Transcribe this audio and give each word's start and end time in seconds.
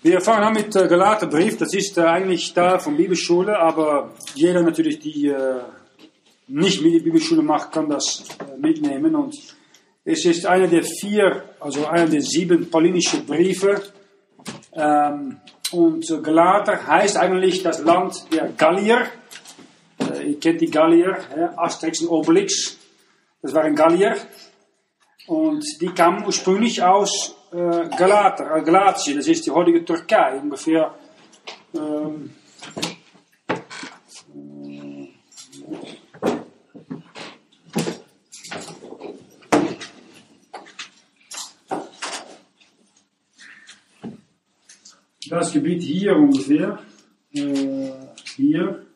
Wir 0.00 0.20
fangen 0.20 0.44
an 0.44 0.52
mit 0.52 0.76
äh, 0.76 0.86
Galaterbrief. 0.86 1.58
Das 1.58 1.74
ist 1.74 1.98
äh, 1.98 2.02
eigentlich 2.02 2.54
da 2.54 2.78
von 2.78 2.96
Bibelschule, 2.96 3.58
aber 3.58 4.14
jeder 4.32 4.62
natürlich, 4.62 5.00
die 5.00 5.26
äh, 5.26 5.56
nicht 6.46 6.82
mit 6.82 6.94
der 6.94 7.00
Bibelschule 7.00 7.42
macht, 7.42 7.72
kann 7.72 7.88
das 7.88 8.22
äh, 8.38 8.56
mitnehmen. 8.60 9.16
Und 9.16 9.34
es 10.04 10.24
ist 10.24 10.46
einer 10.46 10.68
der 10.68 10.84
vier, 10.84 11.42
also 11.58 11.86
einer 11.86 12.06
der 12.06 12.22
sieben 12.22 12.70
paulinischen 12.70 13.26
Briefe. 13.26 13.82
Ähm, 14.72 15.40
und 15.72 16.06
Galater 16.22 16.86
heißt 16.86 17.16
eigentlich 17.16 17.64
das 17.64 17.82
Land 17.82 18.24
der 18.32 18.50
Gallier. 18.50 19.04
Ihr 20.24 20.38
kennt 20.38 20.60
die 20.60 20.70
Gallier, 20.70 21.18
Asterix 21.56 22.02
und 22.02 22.08
Obelix. 22.08 22.78
Das 23.42 23.52
waren 23.52 23.74
Gallier. 23.74 24.16
Und 25.26 25.64
die 25.80 25.88
kamen 25.88 26.24
ursprünglich 26.24 26.84
aus 26.84 27.34
äh, 27.52 27.88
Galater, 27.96 28.56
äh, 28.56 28.62
Galatien, 28.62 29.16
das 29.16 29.26
ist 29.26 29.46
die 29.46 29.50
heutige 29.50 29.84
Türkei, 29.84 30.38
ungefähr. 30.38 30.94
Ähm, 31.74 32.30
das 45.28 45.52
Gebiet 45.52 45.82
hier 45.82 46.16
ungefähr, 46.16 46.78
äh, 47.32 47.90
hier, 48.36 48.86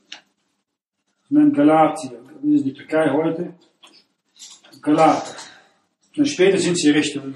nennt 1.29 1.55
Galatien, 1.55 2.29
das 2.43 2.53
ist 2.53 2.65
die 2.67 2.75
Türkei 2.75 3.11
heute, 3.11 3.55
Galater. 4.81 5.37
Und 6.17 6.27
später 6.27 6.59
sind 6.59 6.77
sie 6.77 6.91
Richtung 6.91 7.35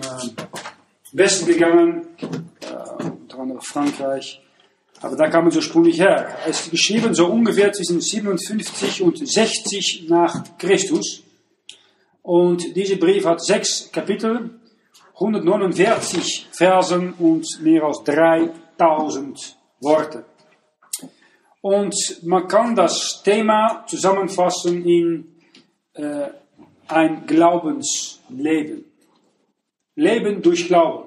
Westen 1.16 1.46
gegangen, 1.46 2.06
äh, 2.20 3.02
unter 3.02 3.38
anderem 3.38 3.62
Frankreich. 3.62 4.42
Aber 5.00 5.16
da 5.16 5.28
kamen 5.28 5.50
sie 5.50 5.58
ursprünglich 5.58 5.98
her. 5.98 6.36
Es 6.46 6.60
ist 6.60 6.70
geschrieben 6.70 7.14
so 7.14 7.26
ungefähr 7.26 7.72
zwischen 7.72 8.00
57 8.00 9.02
und 9.02 9.26
60 9.26 10.06
nach 10.08 10.58
Christus. 10.58 11.22
Und 12.22 12.76
dieser 12.76 12.96
Brief 12.96 13.24
hat 13.24 13.42
sechs 13.42 13.90
Kapitel, 13.92 14.58
149 15.14 16.48
Versen 16.50 17.14
und 17.14 17.46
mehr 17.62 17.84
als 17.84 18.02
3000 18.04 19.56
Worte. 19.80 20.26
Und 21.62 21.94
man 22.24 22.46
kann 22.46 22.76
das 22.76 23.22
Thema 23.22 23.84
zusammenfassen 23.86 24.84
in 24.84 25.36
äh, 25.94 26.28
ein 26.88 27.26
Glaubensleben. 27.26 28.84
Leben 29.94 30.42
durch 30.42 30.66
Glauben. 30.68 31.05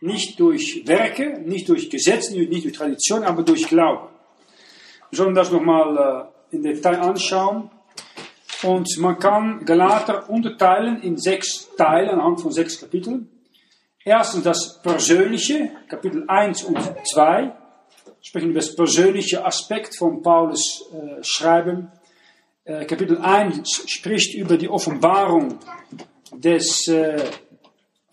Nicht 0.00 0.38
durch 0.38 0.86
Werke, 0.86 1.40
nicht 1.40 1.68
durch 1.68 1.90
Gesetze, 1.90 2.38
nicht 2.38 2.64
durch 2.64 2.76
Tradition, 2.76 3.24
aber 3.24 3.42
durch 3.42 3.66
Glauben. 3.66 4.08
Wir 5.10 5.16
sollen 5.16 5.34
das 5.34 5.50
nochmal 5.50 6.30
äh, 6.52 6.54
in 6.54 6.62
Detail 6.62 7.00
anschauen. 7.00 7.70
Und 8.62 8.88
man 8.98 9.18
kann 9.18 9.64
Galater 9.64 10.28
unterteilen 10.28 11.00
in 11.02 11.16
sechs 11.16 11.68
Teile 11.76 12.12
anhand 12.12 12.40
von 12.40 12.50
sechs 12.50 12.80
Kapiteln. 12.80 13.28
Erstens 14.04 14.44
das 14.44 14.82
Persönliche, 14.82 15.70
Kapitel 15.88 16.24
1 16.26 16.64
und 16.64 16.78
2. 17.12 17.52
Sprechen 18.20 18.50
über 18.50 18.60
das 18.60 18.74
persönliche 18.74 19.44
Aspekt 19.44 19.96
von 19.96 20.22
Paulus 20.22 20.90
äh, 20.92 21.22
Schreiben. 21.22 21.92
Äh, 22.64 22.84
Kapitel 22.84 23.18
1 23.18 23.84
spricht 23.86 24.34
über 24.34 24.56
die 24.56 24.68
Offenbarung 24.68 25.58
des 26.32 26.88
äh, 26.88 27.22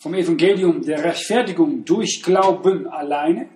vom 0.05 0.13
Evangelium 0.13 0.83
der 0.83 1.03
Rechtfertigung 1.03 1.83
durch 1.83 2.21
Glauben 2.21 2.87
alleine. 2.87 3.49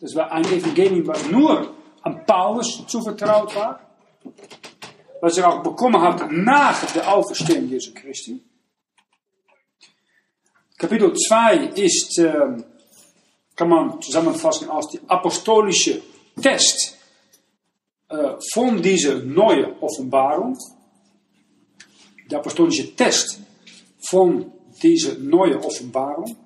Das 0.00 0.14
war 0.14 0.32
ein 0.32 0.46
Evangelium, 0.46 1.06
was 1.06 1.28
nur 1.28 1.74
an 2.00 2.24
Paulus 2.24 2.86
zuvertraut 2.86 3.54
war. 3.54 3.80
Was 5.20 5.36
er 5.36 5.52
auch 5.52 5.62
bekommen 5.62 6.00
hat 6.00 6.32
nach 6.32 6.90
der 6.92 7.14
Auferstehung 7.14 7.68
Jesu 7.68 7.92
Christi. 7.92 8.42
Kapitel 10.78 11.12
2 11.12 11.56
ist, 11.74 12.20
äh, 12.20 12.56
kann 13.54 13.68
man 13.68 14.00
zusammenfassen 14.00 14.70
als 14.70 14.86
die 14.88 15.00
apostolische 15.06 16.00
Test 16.40 16.96
äh, 18.08 18.32
von 18.54 18.80
dieser 18.80 19.16
neuen 19.18 19.78
Offenbarung. 19.82 20.56
Der 22.30 22.38
apostolische 22.38 22.96
Test 22.96 23.40
von 24.00 24.55
diese 24.82 25.18
neue 25.18 25.62
Offenbarung. 25.62 26.36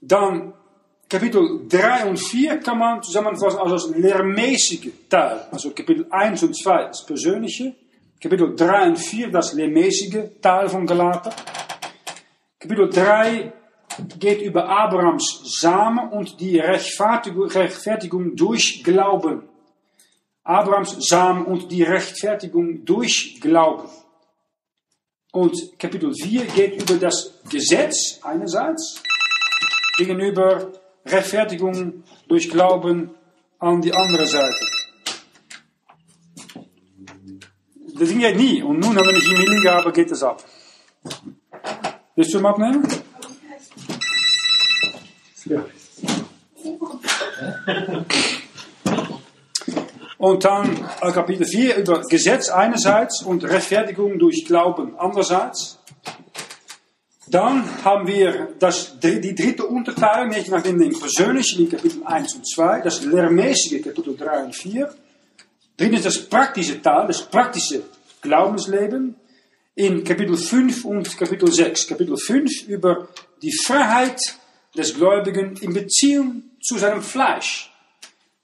Dann 0.00 0.52
Kapitel 1.08 1.66
3 1.68 2.06
und 2.06 2.18
4 2.18 2.58
kann 2.58 2.78
man 2.78 3.02
zusammenfassen 3.02 3.58
als 3.58 3.70
das 3.70 3.96
lehrmäßige 3.96 4.90
Teil. 5.08 5.46
Also 5.50 5.70
Kapitel 5.70 6.06
1 6.10 6.42
und 6.42 6.56
2 6.56 6.86
das 6.86 7.04
persönliche. 7.06 7.74
Kapitel 8.20 8.54
3 8.56 8.88
und 8.88 8.98
4 8.98 9.30
das 9.30 9.52
lehrmäßige 9.52 10.40
Teil 10.40 10.68
von 10.68 10.86
Galater. 10.86 11.34
Kapitel 12.58 12.88
3 12.88 13.52
geht 14.18 14.42
über 14.42 14.68
Abrahams 14.68 15.58
Samen 15.60 16.08
und 16.10 16.40
die 16.40 16.58
Rechtfertigung 16.58 18.34
durch 18.34 18.82
Glauben. 18.82 19.42
Abrahams 20.42 20.96
Samen 21.06 21.44
und 21.44 21.70
die 21.70 21.82
Rechtfertigung 21.82 22.84
durch 22.84 23.38
Glauben. 23.40 23.88
Und 25.34 25.76
Kapitel 25.80 26.14
4 26.14 26.44
geht 26.44 26.80
über 26.80 26.94
das 26.94 27.34
Gesetz 27.50 28.20
einerseits, 28.22 29.02
gegenüber 29.96 30.70
Rechtfertigung 31.04 32.04
durch 32.28 32.48
Glauben 32.48 33.10
an 33.58 33.82
die 33.82 33.92
andere 33.92 34.26
Seite. 34.28 34.64
Das 37.98 38.08
ging 38.08 38.20
ja 38.20 38.30
nie. 38.30 38.62
Und 38.62 38.78
nun, 38.78 38.94
wenn 38.94 39.16
ich 39.16 39.28
ihm 39.28 39.40
liege 39.40 39.72
habe, 39.72 39.90
geht 39.90 40.12
es 40.12 40.22
ab. 40.22 40.40
Willst 42.14 42.32
du 42.32 42.38
ihn 42.38 42.46
abnehmen? 42.46 42.86
Ja. 45.46 45.64
Und 50.18 50.44
dann 50.44 50.88
Kapitel 51.00 51.46
4 51.46 51.76
über 51.76 52.02
Gesetz 52.02 52.48
einerseits 52.48 53.22
und 53.22 53.44
Rechtfertigung 53.44 54.18
durch 54.18 54.44
Glauben 54.46 54.94
andererseits. 54.98 55.78
Dann 57.26 57.64
haben 57.84 58.06
wir 58.06 58.54
das, 58.58 58.98
die 59.00 59.34
dritte 59.34 59.64
Unterteilung, 59.64 60.28
nämlich 60.28 60.48
nach 60.48 60.62
dem 60.62 60.78
persönlichen 60.98 61.62
in 61.62 61.70
Kapitel 61.70 62.02
1 62.04 62.34
und 62.34 62.48
2, 62.48 62.80
das 62.82 63.04
lehrmäßige 63.04 63.82
Kapitel 63.82 64.16
3 64.16 64.44
und 64.44 64.54
4. 64.54 64.94
Drittens 65.76 66.02
das 66.02 66.18
praktische 66.28 66.80
Teil, 66.80 67.08
das 67.08 67.22
praktische 67.22 67.82
Glaubensleben 68.20 69.16
in 69.74 70.04
Kapitel 70.04 70.36
5 70.36 70.84
und 70.84 71.18
Kapitel 71.18 71.50
6. 71.50 71.88
Kapitel 71.88 72.16
5 72.16 72.68
über 72.68 73.08
die 73.42 73.52
Freiheit 73.52 74.20
des 74.76 74.94
Gläubigen 74.94 75.56
in 75.56 75.72
Beziehung 75.72 76.44
zu 76.62 76.78
seinem 76.78 77.02
Fleisch. 77.02 77.73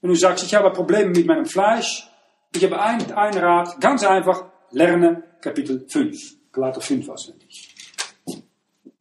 Wenn 0.00 0.11
du 0.11 0.16
sagst, 0.16 0.44
ich 0.44 0.55
habe 0.55 0.71
Probleme 0.72 1.11
mit 1.11 1.27
meinem 1.27 1.47
Fleisch, 1.47 2.09
ich 2.55 2.65
habe 2.65 2.81
ein, 2.81 3.12
ein 3.12 3.38
Rat, 3.38 3.81
ganz 3.81 4.05
einfach, 4.05 4.44
lerne 4.71 5.22
Kapitel 5.41 5.87
5. 5.88 6.16
Galater 6.53 6.81
5 6.81 7.09
auswendig. 7.09 7.75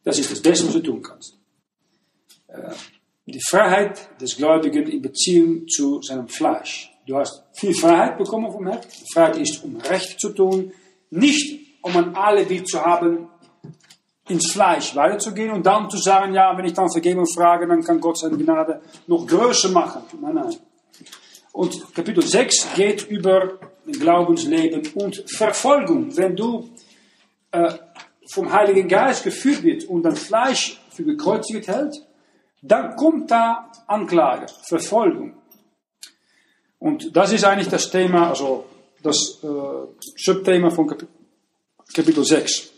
Das 0.04 0.18
ist 0.18 0.30
das 0.30 0.40
Beste, 0.40 0.66
was 0.66 0.74
du 0.74 0.80
tun 0.80 1.02
kannst. 1.02 1.36
Äh, 2.48 2.72
die 3.26 3.40
Freiheit 3.48 4.20
des 4.20 4.36
Gläubigen 4.36 4.86
in 4.86 5.02
Beziehung 5.02 5.66
zu 5.68 6.00
seinem 6.02 6.28
Fleisch. 6.28 6.92
Du 7.06 7.16
hast 7.16 7.44
viel 7.52 7.74
Freiheit 7.74 8.18
bekommen 8.18 8.50
vom 8.50 8.66
Herrn. 8.66 8.80
Die 8.80 9.12
Freiheit 9.12 9.36
ist, 9.38 9.62
um 9.64 9.76
Recht 9.76 10.18
zu 10.20 10.30
tun, 10.30 10.72
nicht 11.10 11.60
um 11.82 11.96
ein 11.96 12.14
Alibi 12.14 12.64
zu 12.64 12.80
haben, 12.80 13.28
ins 14.28 14.52
Fleisch 14.52 14.94
weiterzugehen 14.94 15.50
und 15.50 15.66
dann 15.66 15.90
zu 15.90 15.98
sagen, 15.98 16.34
ja, 16.34 16.56
wenn 16.56 16.64
ich 16.64 16.72
dann 16.72 16.90
Vergebung 16.90 17.26
frage, 17.26 17.66
dann 17.66 17.82
kann 17.82 18.00
Gott 18.00 18.18
seine 18.18 18.36
Gnade 18.36 18.80
noch 19.06 19.26
größer 19.26 19.70
machen. 19.70 20.02
Nein, 20.20 20.34
nein. 20.34 20.56
Und 21.60 21.94
Kapitel 21.94 22.22
6 22.22 22.72
geht 22.74 23.06
über 23.10 23.58
Glaubensleben 23.84 24.94
und 24.94 25.22
Verfolgung. 25.30 26.16
Wenn 26.16 26.34
du 26.34 26.70
äh, 27.52 27.74
vom 28.32 28.50
Heiligen 28.50 28.88
Geist 28.88 29.24
geführt 29.24 29.62
wird 29.62 29.84
und 29.84 30.04
dein 30.04 30.16
Fleisch 30.16 30.80
für 30.88 31.04
gekreuzigt 31.04 31.68
hält, 31.68 32.02
dann 32.62 32.96
kommt 32.96 33.30
da 33.30 33.70
Anklage, 33.86 34.46
Verfolgung. 34.66 35.36
Und 36.78 37.14
das 37.14 37.30
ist 37.30 37.44
eigentlich 37.44 37.68
das 37.68 37.90
Thema, 37.90 38.30
also 38.30 38.64
das 39.02 39.18
äh, 39.42 39.46
Subthema 40.16 40.70
von 40.70 40.86
Kap 40.86 41.06
Kapitel 41.92 42.24
6. 42.24 42.70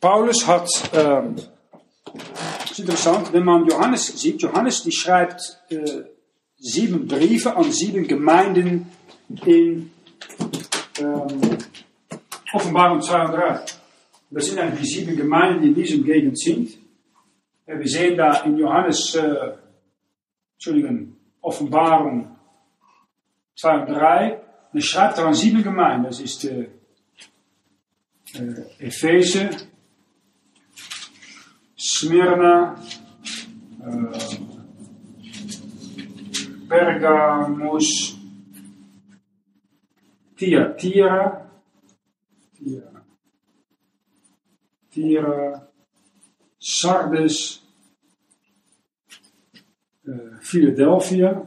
Paulus 0.00 0.46
hat 0.46 0.68
ähm, 0.92 1.34
ist 2.74 2.80
interessant, 2.80 3.32
wenn 3.32 3.44
man 3.44 3.66
Johannes 3.66 4.06
sieht. 4.20 4.42
Johannes 4.42 4.82
die 4.82 4.92
schreibt 4.92 5.60
äh, 5.68 6.02
sieben 6.58 7.06
Briefe 7.06 7.56
an 7.56 7.70
sieben 7.70 8.06
Gemeinden 8.06 8.90
in 9.46 9.90
ähm, 10.98 11.58
Offenbarung 12.52 13.00
2 13.00 13.24
und 13.26 13.32
3. 13.32 13.64
Das 14.30 14.46
sind 14.46 14.58
eigentlich 14.58 14.80
die 14.80 14.86
sieben 14.86 15.16
Gemeinden, 15.16 15.62
die 15.62 15.68
in 15.68 15.74
diesem 15.74 16.04
Gegend 16.04 16.38
sind. 16.38 16.76
Wir 17.66 17.88
sehen 17.88 18.16
da 18.16 18.42
in 18.42 18.58
Johannes, 18.58 19.14
äh, 19.14 19.52
Entschuldigung, 20.54 21.16
Offenbarung 21.40 22.36
2 23.56 23.78
und 23.78 23.86
3. 23.86 24.40
Er 24.72 24.80
schreibt 24.80 25.18
er 25.18 25.26
an 25.26 25.34
sieben 25.34 25.62
Gemeinden. 25.62 26.06
Das 26.06 26.18
ist 26.18 26.44
äh, 26.44 26.66
äh, 28.34 28.86
Epheser, 28.86 29.50
Smyrna, 31.86 32.80
äh, 33.80 34.10
Pergamus, 36.66 38.16
Thyatira, 40.34 41.50
Thyatira, 44.94 45.68
Sardes, 46.58 47.60
uh, 50.08 50.38
Philadelphia. 50.40 51.46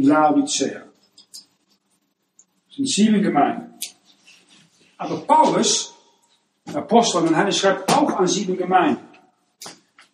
Laodicea. 0.00 0.84
Aber 4.96 5.18
Paulus, 5.26 5.94
der 6.66 6.76
Apostel, 6.76 7.22
und 7.22 7.34
er 7.34 7.52
schreibt 7.52 7.92
auch 7.92 8.10
an 8.12 8.26
sieben 8.26 8.56
Gemeinden. 8.56 9.08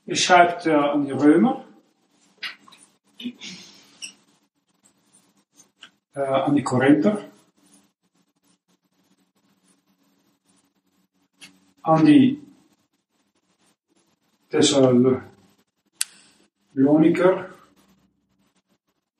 Er 0.06 0.16
schreibt 0.16 0.66
äh, 0.66 0.72
an 0.72 1.04
die 1.04 1.12
Römer, 1.12 1.64
äh, 6.14 6.20
an 6.20 6.54
die 6.54 6.62
Korinther, 6.62 7.30
an 11.82 12.04
die 12.06 12.42
Thessaloniker 14.48 15.30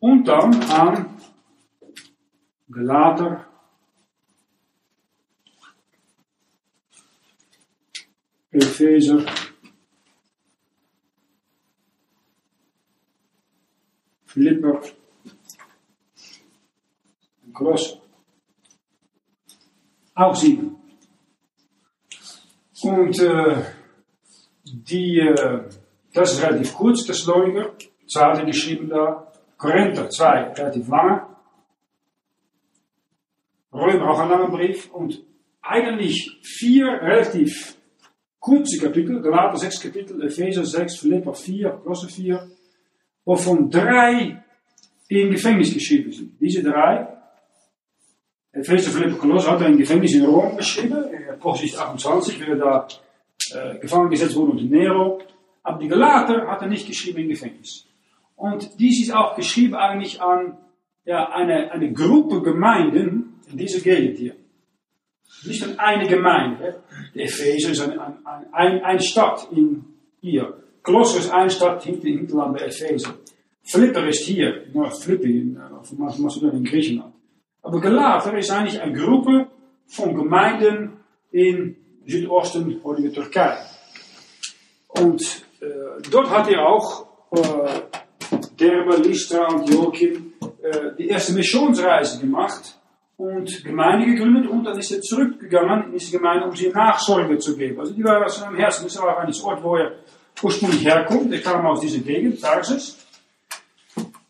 und 0.01 0.25
dann 0.25 0.63
an 0.71 1.17
Galater, 2.71 3.50
Epheser, 8.61 9.25
Philipper 14.27 14.81
und 17.45 17.53
Kolosser. 17.53 18.01
Auch 20.15 20.35
sieben. 20.35 20.77
Und 22.83 23.19
äh, 23.19 23.65
die, 24.65 25.19
äh, 25.19 25.69
das 26.13 26.33
ist 26.33 26.43
relativ 26.43 26.75
kurz, 26.75 27.05
das 27.07 27.19
Thessaloniker, 27.19 27.73
zwei 28.07 28.25
hat 28.25 28.39
er 28.39 28.45
geschrieben 28.45 28.89
da, 28.89 29.33
Korinther, 29.57 30.09
zwei, 30.09 30.53
relativ 30.53 30.89
lange. 30.89 31.27
Römer 33.73 34.11
auch 34.11 34.19
ein 34.21 34.29
langer 34.29 34.49
Brief 34.49 34.91
und 34.91 35.23
eigentlich 35.61 36.39
vier 36.43 36.87
relativ 36.87 37.77
kurze 38.41 38.79
Kapitel, 38.79 39.21
Galater 39.23 39.59
sechs 39.59 39.81
Kapitel, 39.81 40.23
Epheser 40.23 40.65
sechs, 40.65 40.97
Philipper 40.99 41.35
vier, 41.35 41.71
Kolosser 41.83 42.09
vier, 42.09 42.51
wovon 43.25 43.71
drei 43.71 44.43
in 45.09 45.31
Gefängnis 45.31 45.73
geschrieben 45.75 46.11
sind. 46.13 46.41
Diese 46.41 46.63
drei, 46.63 47.07
Epheser, 48.53 48.91
Philipper, 48.91 49.19
Kolosser 49.19 49.53
hat 49.53 49.61
er 49.61 49.69
in 49.69 49.79
Gefängnis 49.79 50.15
in 50.15 50.25
Rom 50.25 50.57
geschrieben, 50.57 51.05
Apostel 51.31 51.79
28, 51.79 52.41
wie 52.41 52.51
er 52.51 52.57
da 52.57 52.89
äh, 53.53 53.79
gefangen 53.79 54.11
gesetzt 54.11 54.35
wurde 54.35 54.53
unter 54.53 54.65
Nero, 54.65 55.21
aber 55.63 55.79
die 55.79 55.89
Galater 55.89 56.47
hat 56.49 56.63
er 56.63 56.69
nicht 56.69 56.87
geschrieben 56.87 57.19
in 57.21 57.29
Gefängnis. 57.29 57.87
Und 58.37 58.81
dies 58.81 59.03
ist 59.03 59.15
auch 59.15 59.37
geschrieben 59.37 59.75
eigentlich 59.75 60.21
an 60.21 60.57
ja, 61.05 61.29
eine, 61.31 61.71
eine 61.73 61.93
Gruppe 61.93 62.43
Gemeinden 62.43 63.41
in 63.51 63.59
dieser 63.59 63.81
Gegend 63.81 64.19
hier. 64.19 64.35
Nicht 65.45 65.63
an 65.63 65.79
eine 65.79 66.09
Gemeinde. 66.09 66.83
Epheser 67.15 67.71
ist 67.71 67.81
eine, 67.81 68.01
eine, 68.01 68.55
eine, 68.55 68.85
eine 68.85 69.01
Stadt 69.01 69.49
in 69.53 69.85
hier. 70.21 70.55
Kolosser 70.83 71.19
ist 71.19 71.31
eine 71.31 71.51
Stadt 71.51 71.83
hinter 71.83 72.07
im 72.07 72.19
Hinterland 72.19 72.57
bei 72.57 72.65
Epheser. 72.65 73.15
Flipper 73.63 74.07
ist 74.09 74.25
hier, 74.25 74.67
North 74.73 75.03
Philippi, 75.03 75.57
Macedonien 75.97 76.59
in 76.59 76.65
Griechenland. 76.65 77.15
Aber 77.63 77.81
Galater 77.81 78.37
ist 78.39 78.51
eigentlich 78.51 78.81
eine 78.81 78.93
Gruppe 78.93 79.49
von 79.87 80.15
Gemeinden 80.15 80.93
in 81.31 81.77
Südosten, 82.07 82.81
heutige 82.83 83.13
Türkei. 83.13 83.59
Und 84.89 85.23
äh, 85.61 85.67
dort 86.11 86.31
hat 86.31 86.49
er 86.49 86.67
auch 86.67 87.07
äh, 87.33 87.81
Derbe, 88.59 88.97
Lystra, 88.97 89.45
Antiochien 89.45 90.33
äh, 90.63 90.97
die 90.99 91.09
erste 91.09 91.33
Missionsreise 91.33 92.21
gemacht 92.21 92.80
und 93.21 93.65
Gemeinde 93.65 94.07
gegründet 94.07 94.47
und 94.49 94.65
dann 94.65 94.79
ist 94.79 94.91
er 94.93 95.03
zurückgegangen 95.03 95.85
in 95.85 95.93
diese 95.93 96.13
Gemeinde, 96.13 96.47
um 96.47 96.57
sie 96.57 96.71
Nachsorge 96.71 97.37
zu 97.37 97.55
geben. 97.55 97.79
Also 97.79 97.93
die 97.93 98.03
war 98.03 98.25
aus 98.25 98.39
seinem 98.39 98.57
Herzen, 98.57 98.85
das 98.85 98.99
war 98.99 99.15
auch 99.15 99.21
ein 99.21 99.35
Ort, 99.43 99.63
wo 99.63 99.77
er 99.77 99.93
ursprünglich 100.43 100.83
herkommt. 100.87 101.31
Er 101.31 101.43
kam 101.43 101.67
aus 101.67 101.81
dieser 101.81 101.99
Gegend, 101.99 102.41
Tarsus. 102.41 102.97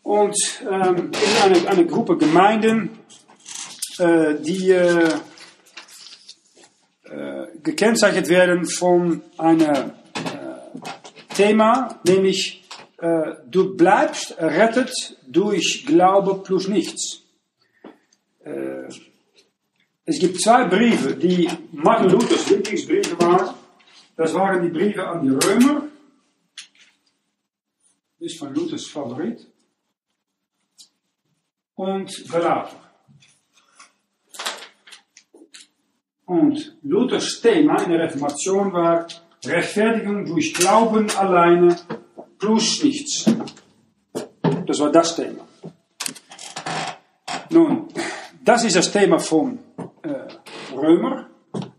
Und 0.03 0.35
ähm, 0.69 1.11
in 1.13 1.41
eine, 1.41 1.69
eine 1.69 1.85
Gruppe 1.85 2.17
Gemeinden, 2.17 2.99
äh, 3.97 4.35
die 4.41 4.71
äh, 4.71 5.05
äh, 7.05 7.47
gekennzeichnet 7.63 8.27
werden 8.27 8.65
von 8.65 9.21
einem 9.37 9.69
äh, 9.69 11.33
Thema, 11.33 11.97
nämlich 12.05 12.67
äh, 12.97 13.35
du 13.49 13.77
bleibst 13.77 14.37
errettet 14.37 15.15
durch 15.25 15.85
Glaube 15.85 16.43
plus 16.43 16.67
nichts. 16.67 17.20
Äh, 18.43 18.87
es 20.05 20.19
gibt 20.19 20.41
zwei 20.41 20.65
Briefe, 20.65 21.15
die 21.15 21.49
Martin 21.71 22.09
Luthers 22.09 22.49
Lieblingsbriefe 22.49 23.19
waren. 23.19 23.55
Das 24.15 24.33
waren 24.33 24.63
die 24.63 24.69
Briefe 24.69 25.07
an 25.07 25.21
die 25.21 25.29
Römer. 25.29 25.87
Das 28.19 28.31
ist 28.31 28.39
von 28.39 28.53
Luthers 28.53 28.87
Favorit. 28.87 29.47
Und 31.75 32.29
Galater. 32.29 32.81
Und 36.25 36.77
Luthers 36.83 37.41
Thema 37.41 37.81
in 37.83 37.91
der 37.91 37.99
Reformation 38.01 38.71
war 38.73 39.07
Rechtfertigung 39.43 40.25
durch 40.25 40.53
Glauben 40.53 41.09
alleine 41.11 41.75
plus 42.37 42.83
nichts. 42.83 43.25
Das 44.65 44.79
war 44.79 44.91
das 44.91 45.15
Thema. 45.15 45.47
Nun, 47.49 47.90
das 48.43 48.63
ist 48.63 48.75
das 48.75 48.91
Thema 48.91 49.19
von 49.19 49.59
äh, 50.03 50.73
Römer. 50.73 51.29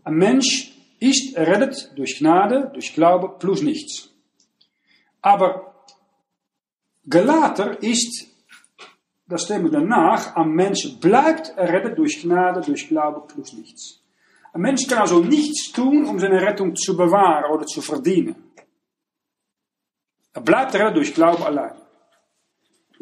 Ein 0.03 0.15
Mensch 0.15 0.73
ist 0.99 1.35
errettet 1.35 1.91
durch 1.95 2.19
Gnade, 2.19 2.71
durch 2.73 2.93
Glaube 2.93 3.37
plus 3.37 3.61
nichts. 3.61 4.09
Aber 5.21 5.85
Galater 7.07 7.81
ist 7.83 8.27
das 9.27 9.47
Thema 9.47 9.69
danach, 9.69 10.35
ein 10.35 10.51
Mensch 10.51 10.99
bleibt 10.99 11.49
errettet 11.57 11.97
durch 11.97 12.21
Gnade, 12.21 12.61
durch 12.61 12.87
Glaube 12.87 13.23
plus 13.27 13.53
nichts. 13.53 13.99
Ein 14.53 14.61
Mensch 14.61 14.87
kann 14.87 14.99
also 14.99 15.19
nichts 15.19 15.71
tun, 15.71 16.05
um 16.05 16.19
seine 16.19 16.41
Rettung 16.41 16.75
zu 16.75 16.95
bewahren 16.95 17.51
oder 17.51 17.65
zu 17.65 17.81
verdienen. 17.81 18.53
Er 20.33 20.41
bleibt 20.41 20.75
er 20.75 20.91
durch 20.91 21.13
Glauben 21.13 21.43
allein. 21.43 21.82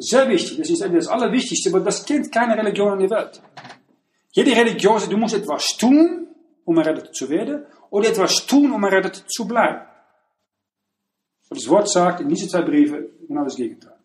Sehr 0.04 0.28
wichtig, 0.30 0.58
das 0.58 0.70
ist 0.72 0.82
das 0.82 1.08
Allerwichtigste, 1.08 1.70
aber 1.70 1.82
das 1.82 2.04
kennt 2.04 2.32
keine 2.32 2.58
Religion 2.58 3.00
in 3.00 3.08
der 3.08 3.18
Welt. 3.20 3.40
Jede 4.32 4.52
Religion 4.56 5.00
du 5.08 5.16
musst 5.16 5.36
etwas 5.36 5.78
tun, 5.78 6.28
um 6.66 6.78
errettet 6.78 7.14
zu 7.14 7.30
werden, 7.30 7.66
oder 7.92 8.10
etwas 8.10 8.48
tun, 8.48 8.72
um 8.72 8.84
errettet 8.84 9.26
zu 9.28 9.48
bleiben. 9.48 9.82
Aber 11.50 11.56
das 11.56 11.68
Wort 11.68 11.88
sagt 11.88 12.22
in 12.22 12.30
diese 12.30 12.48
zwei 12.48 12.64
Briefen 12.64 13.10
genau 13.28 13.44
das 13.44 13.56
Gegenteil. 13.56 13.98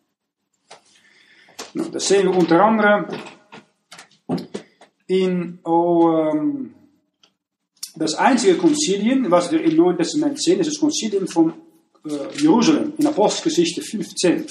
Nou, 1.73 1.85
das 1.85 2.07
sehen 2.07 2.27
wir 2.29 2.37
unter 2.37 2.63
anderem 2.63 3.07
in 5.07 5.57
oh, 5.63 6.29
um, 6.31 6.75
das 7.95 8.13
einzige 8.13 8.55
Konzilien, 8.57 9.31
was 9.31 9.51
wir 9.51 9.63
im 9.63 9.75
Neuen 9.75 9.97
Testament 9.97 10.39
sehen, 10.39 10.59
ist 10.59 10.67
das 10.67 10.79
Konzilien 10.79 11.27
von 11.27 11.53
äh, 12.05 12.39
Jerusalem 12.39 12.93
in 12.99 13.07
Apostelgeschichte 13.07 13.81
15. 13.81 14.45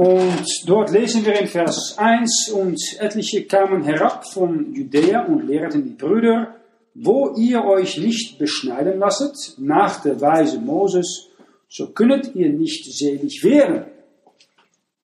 Und 0.00 0.46
dort 0.66 0.90
lesen 0.92 1.26
wir 1.26 1.38
in 1.38 1.46
Vers 1.46 1.98
1, 1.98 2.52
und 2.54 2.80
etliche 2.98 3.44
kamen 3.44 3.82
herab 3.84 4.26
von 4.26 4.72
Judäa 4.72 5.26
und 5.26 5.46
lehrten 5.46 5.84
die 5.84 5.90
Brüder, 6.02 6.54
wo 6.94 7.34
ihr 7.36 7.64
euch 7.64 7.98
nicht 7.98 8.38
beschneiden 8.38 8.98
lasset, 8.98 9.36
nach 9.58 10.00
der 10.00 10.18
Weise 10.20 10.58
Moses, 10.58 11.28
so 11.68 11.88
könnet 11.88 12.34
ihr 12.34 12.50
nicht 12.50 12.84
selig 12.90 13.44
werden. 13.44 13.84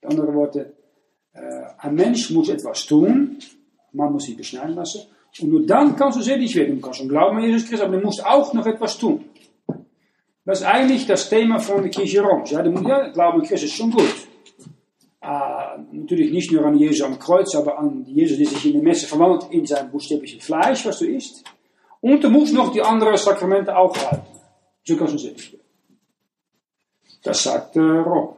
Mit 0.01 0.11
andere 0.11 0.35
Worte, 0.35 0.73
Äh, 1.37 1.87
ein 1.87 1.95
Mensch 1.95 2.31
muss 2.31 2.49
etwas 2.49 2.87
tun, 2.87 3.37
man 3.93 4.13
muss 4.13 4.25
sich 4.25 4.37
beschneiden 4.37 4.75
lassen, 4.75 5.03
und 5.41 5.51
nur 5.51 5.67
dann 5.67 5.95
kannst 5.95 6.19
du 6.19 6.23
selig 6.23 6.55
werden. 6.57 6.77
Du 6.77 6.81
kannst 6.81 7.01
schon 7.01 7.11
glauben 7.11 7.37
an 7.37 7.45
Jesus 7.45 7.69
Christus, 7.69 7.83
aber 7.83 7.99
du 7.99 8.07
musst 8.07 8.25
auch 8.25 8.55
noch 8.55 8.67
etwas 8.67 8.97
tun. 8.97 9.23
Das 10.47 10.61
ist 10.61 10.67
eigentlich 10.67 11.07
das 11.07 11.29
Thema 11.29 11.59
von 11.59 11.83
der 11.83 11.91
Kirche 11.91 12.23
Roms. 12.23 12.51
Ja, 12.51 12.65
ja 12.65 13.09
Glauben 13.09 13.41
an 13.41 13.47
Christus 13.47 13.69
ist 13.69 13.77
schon 13.77 13.91
gut. 13.91 14.26
Äh, 15.27 15.79
natürlich 15.91 16.31
nicht 16.31 16.53
nur 16.53 16.65
an 16.65 16.79
Jesus 16.79 17.05
am 17.05 17.19
Kreuz, 17.19 17.53
aber 17.57 17.81
an 17.81 18.05
Jesus, 18.07 18.39
der 18.39 18.47
sich 18.47 18.67
in 18.67 18.75
der 18.75 18.83
Messe 18.83 19.09
verwandelt 19.09 19.51
in 19.51 19.67
sein 19.67 19.91
buchstäbliches 19.91 20.45
Fleisch, 20.45 20.87
was 20.87 21.01
du 21.01 21.07
isst. 21.07 21.43
Und 22.01 22.23
du 22.23 22.31
musst 22.31 22.55
noch 22.55 22.71
die 22.71 22.81
anderen 22.81 23.17
Sakramente 23.17 23.77
auch 23.77 23.97
halten. 23.97 24.27
So 24.85 24.97
kannst 24.97 25.15
du 25.15 25.25
werden. 25.25 25.61
Das 27.25 27.43
sagt 27.43 27.75
äh, 27.75 27.81
Rom. 27.81 28.37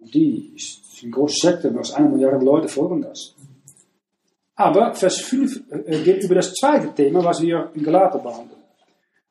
Die 0.00 0.52
ist 0.54 0.82
eine 1.02 1.12
große 1.12 1.46
Sekte, 1.48 1.74
was 1.74 1.94
eine 1.94 2.10
Milliarde 2.10 2.44
Leute 2.44 2.68
folgen 2.68 3.00
das. 3.00 3.34
Aber 4.54 4.94
Vers 4.94 5.20
5 5.20 5.62
äh, 5.70 6.02
geht 6.02 6.24
über 6.24 6.34
das 6.34 6.52
zweite 6.52 6.94
Thema, 6.94 7.24
was 7.24 7.40
wir 7.40 7.70
in 7.72 7.82
Galater 7.82 8.18
behandeln. 8.18 8.60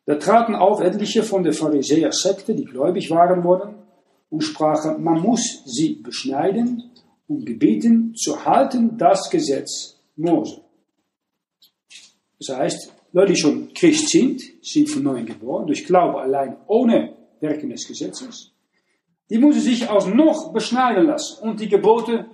Da 0.08 0.16
traten 0.16 0.56
auf 0.56 0.82
etliche 0.82 1.22
von 1.22 1.44
der 1.44 1.54
Pharisäer-Sekte, 1.54 2.56
die 2.56 2.66
gläubig 2.66 3.12
waren 3.12 3.44
worden, 3.44 3.76
und 4.30 4.42
sprachen, 4.42 5.04
man 5.04 5.22
muss 5.22 5.64
sie 5.66 5.96
beschneiden 5.96 6.92
und 7.28 7.46
gebieten 7.46 8.14
zu 8.16 8.46
halten 8.46 8.98
das 8.98 9.30
Gesetz 9.30 9.98
Mose. 10.16 10.62
Das 12.40 12.58
heißt, 12.58 12.94
Leute, 13.14 13.34
die 13.34 13.40
schon 13.40 13.74
Christ 13.74 14.10
sind, 14.10 14.42
sind 14.62 14.90
von 14.90 15.04
neuem 15.04 15.26
geboren, 15.26 15.68
durch 15.68 15.86
Glaube 15.86 16.22
allein, 16.22 16.58
ohne 16.68 17.16
Werken 17.40 17.70
des 17.70 17.88
Gesetzes, 17.88 18.52
die 19.30 19.38
müssen 19.38 19.62
sich 19.62 19.90
alsnog 19.90 20.54
beschneiden 20.54 21.08
lassen 21.08 21.42
und 21.42 21.60
die 21.60 21.70
Gebote 21.70 22.26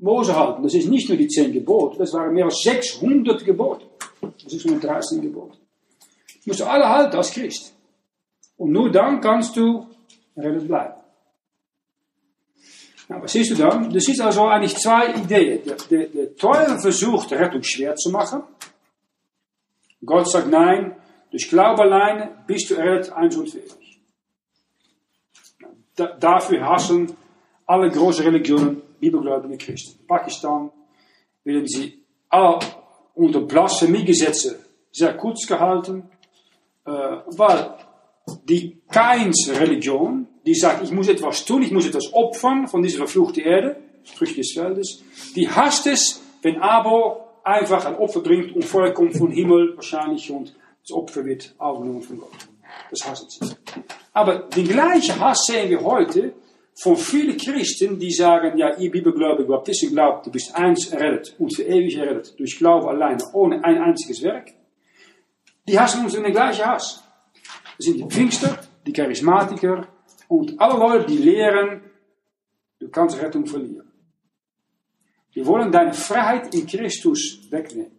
Mose 0.00 0.36
halten. 0.36 0.62
Das 0.62 0.74
ist 0.74 0.88
nicht 0.88 1.08
nur 1.08 1.16
die 1.16 1.28
zehn 1.28 1.52
Gebote, 1.52 1.98
das 1.98 2.12
waren 2.12 2.34
mehr 2.34 2.44
als 2.44 2.60
600 2.62 3.44
Gebote. 3.44 3.86
613 4.46 5.20
Gebote. 5.22 5.58
Die 6.44 6.50
musst 6.50 6.60
du 6.60 6.64
alle 6.64 6.88
halten 6.88 7.16
als 7.16 7.30
Christ. 7.30 7.74
Und 8.56 8.72
nur 8.72 8.90
dann 8.90 9.20
kannst 9.20 9.56
du 9.56 9.86
redden 10.36 10.66
bleiben. 10.66 10.94
Nou, 13.08 13.22
was 13.22 13.32
siehst 13.32 13.52
du 13.52 13.54
dann? 13.54 13.88
Du 13.90 14.00
siehst 14.00 14.20
also 14.20 14.46
eigentlich 14.46 14.76
zwei 14.76 15.14
Ideen. 15.14 15.62
Der, 15.64 15.76
der, 15.76 16.06
der 16.08 16.36
Teufel 16.36 16.78
versucht, 16.78 17.32
Rettung 17.32 17.62
schwer 17.62 17.94
zu 17.94 18.10
machen. 18.10 18.42
Gott 20.04 20.28
sagt 20.28 20.48
nein, 20.48 20.96
durch 21.30 21.48
Glaube 21.48 21.82
alleine 21.82 22.44
bist 22.46 22.70
du 22.70 22.74
errettet 22.74 23.12
eins 23.12 23.36
und 23.36 23.48
ewig. 23.54 24.00
Da, 25.94 26.06
dafür 26.18 26.68
hassen 26.68 27.16
alle 27.66 27.90
große 27.90 28.24
Religionen 28.24 28.82
bibelgläubige 29.00 29.56
Christen. 29.56 30.00
In 30.00 30.06
Pakistan 30.06 30.70
werden 31.44 31.66
sie 31.66 32.04
all 32.28 32.58
unter 33.14 33.40
Blasphemiegesetze 33.40 34.58
sehr 34.92 35.16
kurz 35.16 35.46
gehalten, 35.46 36.10
äh, 36.84 36.90
weil 36.90 37.74
die 38.44 38.80
Keins-Religion, 38.90 40.26
die 40.46 40.54
sagt, 40.54 40.84
ich 40.84 40.92
muss 40.92 41.08
etwas 41.08 41.44
tun, 41.44 41.62
ich 41.62 41.72
muss 41.72 41.86
etwas 41.86 42.12
opfern 42.12 42.68
von 42.68 42.82
dieser 42.82 42.98
verfluchten 42.98 43.42
Erde, 43.42 43.76
Früchte 44.04 44.36
des 44.36 44.52
Feldes, 44.52 45.02
die 45.34 45.48
hasst 45.48 45.86
es, 45.88 46.22
wenn 46.42 46.58
Abel 46.58 47.16
einfach 47.42 47.84
ein 47.84 47.96
Opfer 47.96 48.20
bringt 48.20 48.54
und 48.54 48.64
Feuer 48.64 48.92
kommt 48.92 49.16
vom 49.16 49.30
Himmel 49.30 49.74
wahrscheinlich 49.74 50.30
und 50.30 50.54
das 50.82 50.92
Opfer 50.92 51.24
wird 51.24 51.52
aufgenommen 51.58 52.02
von 52.02 52.18
Gott. 52.20 52.48
Das 52.90 53.08
hassen 53.08 53.28
sie. 53.28 53.56
Aber 54.12 54.38
den 54.38 54.68
gleichen 54.68 55.18
Hass 55.18 55.44
sehen 55.46 55.68
wir 55.68 55.82
heute 55.82 56.32
von 56.74 56.96
vielen 56.96 57.36
Christen, 57.36 57.98
die 57.98 58.12
sagen, 58.12 58.56
ja, 58.56 58.76
ihr 58.76 58.90
Bibelgläubige, 58.90 59.48
Baptisten 59.48 59.90
glaubt, 59.90 60.26
du 60.26 60.30
bist 60.30 60.54
eins 60.54 60.92
errettet 60.92 61.34
und 61.38 61.54
für 61.54 61.64
ewig 61.64 61.96
errettet, 61.96 62.38
durch 62.38 62.58
Glaube 62.58 62.88
alleine, 62.88 63.24
ohne 63.32 63.64
ein 63.64 63.78
einziges 63.78 64.22
Werk. 64.22 64.52
Die 65.66 65.78
hassen 65.78 66.04
uns 66.04 66.14
in 66.14 66.22
den 66.22 66.32
gleichen 66.32 66.64
Hass. 66.64 67.02
Das 67.76 67.86
sind 67.86 67.98
die 67.98 68.04
Pfingster, 68.04 68.58
die 68.86 68.92
Charismatiker 68.92 69.88
und 70.28 70.60
alle 70.60 70.78
Leute, 70.78 71.06
die 71.06 71.18
lehren, 71.18 71.82
du 72.78 72.88
kannst 72.88 73.20
Rettung 73.20 73.46
verlieren. 73.46 73.90
Die 75.34 75.44
wollen 75.44 75.70
deine 75.70 75.92
Freiheit 75.92 76.54
in 76.54 76.66
Christus 76.66 77.40
wegnehmen. 77.50 77.92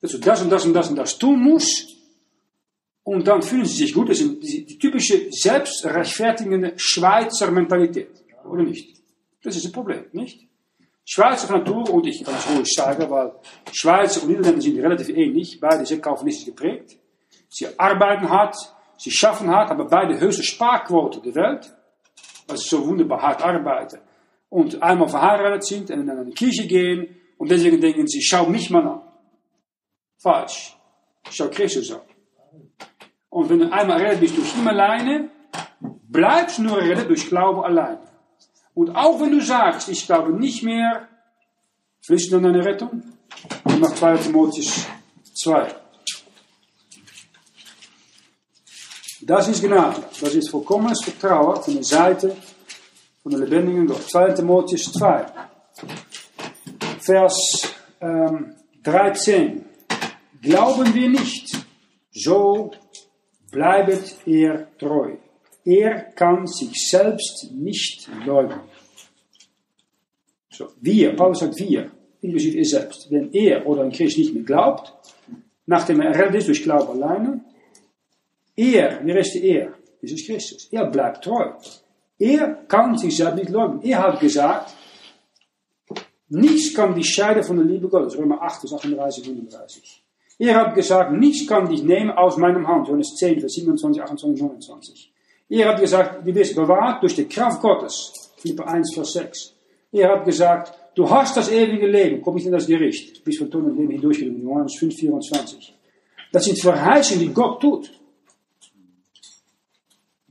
Dass 0.00 0.12
du 0.12 0.18
das 0.18 0.42
und 0.42 0.50
das 0.50 0.66
und 0.66 0.74
das 0.74 0.90
und 0.90 0.96
das 0.96 1.18
tun 1.18 1.40
musst, 1.40 1.94
und 3.04 3.28
dann 3.28 3.42
fühlen 3.42 3.66
sie 3.66 3.76
sich 3.76 3.94
gut. 3.94 4.08
Das 4.08 4.18
ist 4.18 4.42
die, 4.42 4.78
typische 4.78 5.30
selbstrechtfertigende 5.30 6.72
Schweizer 6.76 7.50
Mentalität. 7.50 8.24
Oder 8.44 8.62
nicht? 8.62 8.96
Das 9.42 9.56
ist 9.56 9.66
ein 9.66 9.72
Problem, 9.72 10.06
nicht? 10.12 10.48
Schweizer 11.04 11.46
von 11.46 11.58
Natur, 11.58 11.90
und 11.90 12.06
ich 12.06 12.24
kann 12.24 12.34
es 12.34 12.48
ruhig 12.48 12.66
sagen, 12.72 13.10
weil 13.10 13.32
Schweizer 13.72 14.22
und 14.22 14.28
Niederländer 14.28 14.62
sind 14.62 14.80
relativ 14.80 15.10
ähnlich, 15.10 15.60
beide 15.60 15.84
sind 15.84 16.02
kaufmännisch 16.02 16.46
geprägt. 16.46 16.96
Sie 17.50 17.66
arbeiten 17.78 18.26
hart, 18.30 18.56
sie 18.96 19.10
schaffen 19.10 19.50
hart, 19.50 19.70
aber 19.70 19.86
beide 19.86 20.18
höchste 20.18 20.42
Sparquote 20.42 21.20
der 21.20 21.34
Welt, 21.34 21.74
weil 22.46 22.56
sie 22.56 22.68
so 22.68 22.86
wunderbar 22.86 23.22
hart 23.22 23.42
arbeiten 23.42 23.98
und 24.48 24.82
einmal 24.82 25.08
verheiratet 25.08 25.64
sind 25.64 25.90
und 25.90 26.00
in 26.00 26.10
eine 26.10 26.30
Kirche 26.30 26.66
gehen 26.66 27.16
und 27.38 27.50
deswegen 27.50 27.80
denken 27.80 28.06
sie, 28.06 28.22
schau 28.22 28.46
mich 28.46 28.70
mal 28.70 28.86
an. 28.86 29.02
Falsch. 30.18 30.76
Schau 31.30 31.48
Christus 31.48 31.92
an. 31.92 32.00
Und 33.30 33.50
wenn 33.50 33.58
du 33.58 33.72
einmal 33.72 34.00
errettet 34.00 34.20
bist 34.20 34.36
durch 34.36 34.56
ihn 34.56 34.68
alleine, 34.68 35.28
bleibst 35.80 36.58
du 36.58 36.62
nur 36.62 36.80
errettet 36.80 37.08
durch 37.08 37.26
Glaube 37.26 37.64
allein. 37.64 37.98
Und 38.74 38.94
auch 38.94 39.20
wenn 39.20 39.30
du 39.30 39.40
sagst, 39.40 39.88
ich 39.88 40.06
glaube 40.06 40.32
nicht 40.32 40.62
mehr, 40.62 41.08
fließt 42.02 42.32
dann 42.32 42.44
deine 42.44 42.64
Rettung? 42.64 43.02
Und 43.64 43.80
nach 43.80 43.94
2 43.94 44.16
Timotheus 44.18 44.86
2. 45.34 45.74
Das 49.26 49.48
ist 49.48 49.62
Gnade. 49.62 50.02
Das 50.20 50.34
ist 50.34 50.50
vollkommenes 50.50 51.02
Vertrauen 51.02 51.62
von 51.62 51.74
der 51.74 51.84
Seite 51.84 52.36
von 53.22 53.32
der 53.32 53.40
lebendigen 53.40 53.86
Gott. 53.86 54.02
2 54.02 54.32
Timotheus 54.32 54.92
2. 54.92 55.26
Vers 57.00 57.74
ähm, 58.02 58.54
13. 58.82 59.64
Glauben 60.42 60.94
wir 60.94 61.08
nicht, 61.08 61.56
so 62.12 62.70
bleibet 63.50 64.14
er 64.26 64.68
treu. 64.76 65.16
Er 65.64 66.00
kann 66.12 66.46
sich 66.46 66.90
selbst 66.90 67.50
nicht 67.50 68.06
leugnen. 68.26 68.60
So, 70.50 70.68
wir, 70.82 71.16
Paulus 71.16 71.38
sagt 71.38 71.58
wir, 71.58 71.90
inklusive 72.20 72.58
er 72.58 72.64
selbst. 72.66 73.10
Wenn 73.10 73.32
er 73.32 73.66
oder 73.66 73.84
ein 73.84 73.92
Christ 73.92 74.18
nicht 74.18 74.34
mehr 74.34 74.44
glaubt, 74.44 74.92
nachdem 75.64 76.02
er 76.02 76.10
errettet 76.10 76.34
ist 76.34 76.48
durch 76.48 76.62
Glaube 76.62 76.92
alleine, 76.92 77.40
er, 78.56 79.04
wie 79.04 79.12
ist 79.12 79.36
er? 79.36 79.74
Jesus 80.00 80.26
Christus. 80.26 80.68
Er 80.70 80.86
bleibt 80.86 81.24
treu. 81.24 81.52
Er 82.18 82.64
kann 82.68 82.96
sich 82.96 83.16
selbst 83.16 83.36
nicht 83.36 83.50
leugnen. 83.50 83.82
Er 83.82 84.02
hat 84.02 84.20
gesagt, 84.20 84.74
nichts 86.28 86.74
kann 86.74 86.94
dich 86.94 87.08
scheiden 87.08 87.42
von 87.42 87.56
der 87.56 87.66
Liebe 87.66 87.88
Gottes. 87.88 88.16
Römer 88.16 88.40
8, 88.42 88.72
38, 88.72 89.24
35. 89.24 90.04
Er 90.38 90.54
hat 90.56 90.74
gesagt, 90.74 91.12
nichts 91.12 91.46
kann 91.46 91.68
dich 91.68 91.82
nehmen 91.82 92.10
aus 92.10 92.36
meinem 92.36 92.66
Hand. 92.66 92.88
Johannes 92.88 93.14
10, 93.16 93.40
Vers 93.40 93.52
27, 93.54 94.02
28, 94.02 94.42
29. 94.42 95.12
Er 95.48 95.68
hat 95.68 95.80
gesagt, 95.80 96.26
du 96.26 96.32
bist 96.32 96.56
bewahrt 96.56 97.02
durch 97.02 97.14
die 97.14 97.26
Kraft 97.26 97.60
Gottes. 97.60 98.12
Philippe 98.36 98.66
1, 98.66 98.94
Vers 98.94 99.12
6. 99.12 99.54
Er 99.92 100.10
hat 100.10 100.24
gesagt, 100.24 100.72
du 100.94 101.08
hast 101.08 101.36
das 101.36 101.50
ewige 101.50 101.86
Leben, 101.86 102.20
komm 102.20 102.34
nicht 102.34 102.46
in 102.46 102.52
das 102.52 102.66
Gericht. 102.66 103.22
Bis 103.24 103.38
von 103.38 103.50
Tod 103.50 103.64
und 103.64 103.76
Leben 103.76 103.92
hindurchgegangen. 103.92 104.42
Johannes 104.42 104.76
5, 104.76 104.94
24. 104.94 105.74
Das 106.32 106.44
sind 106.44 106.58
Verheißungen, 106.58 107.28
die 107.28 107.32
Gott 107.32 107.60
tut. 107.60 107.90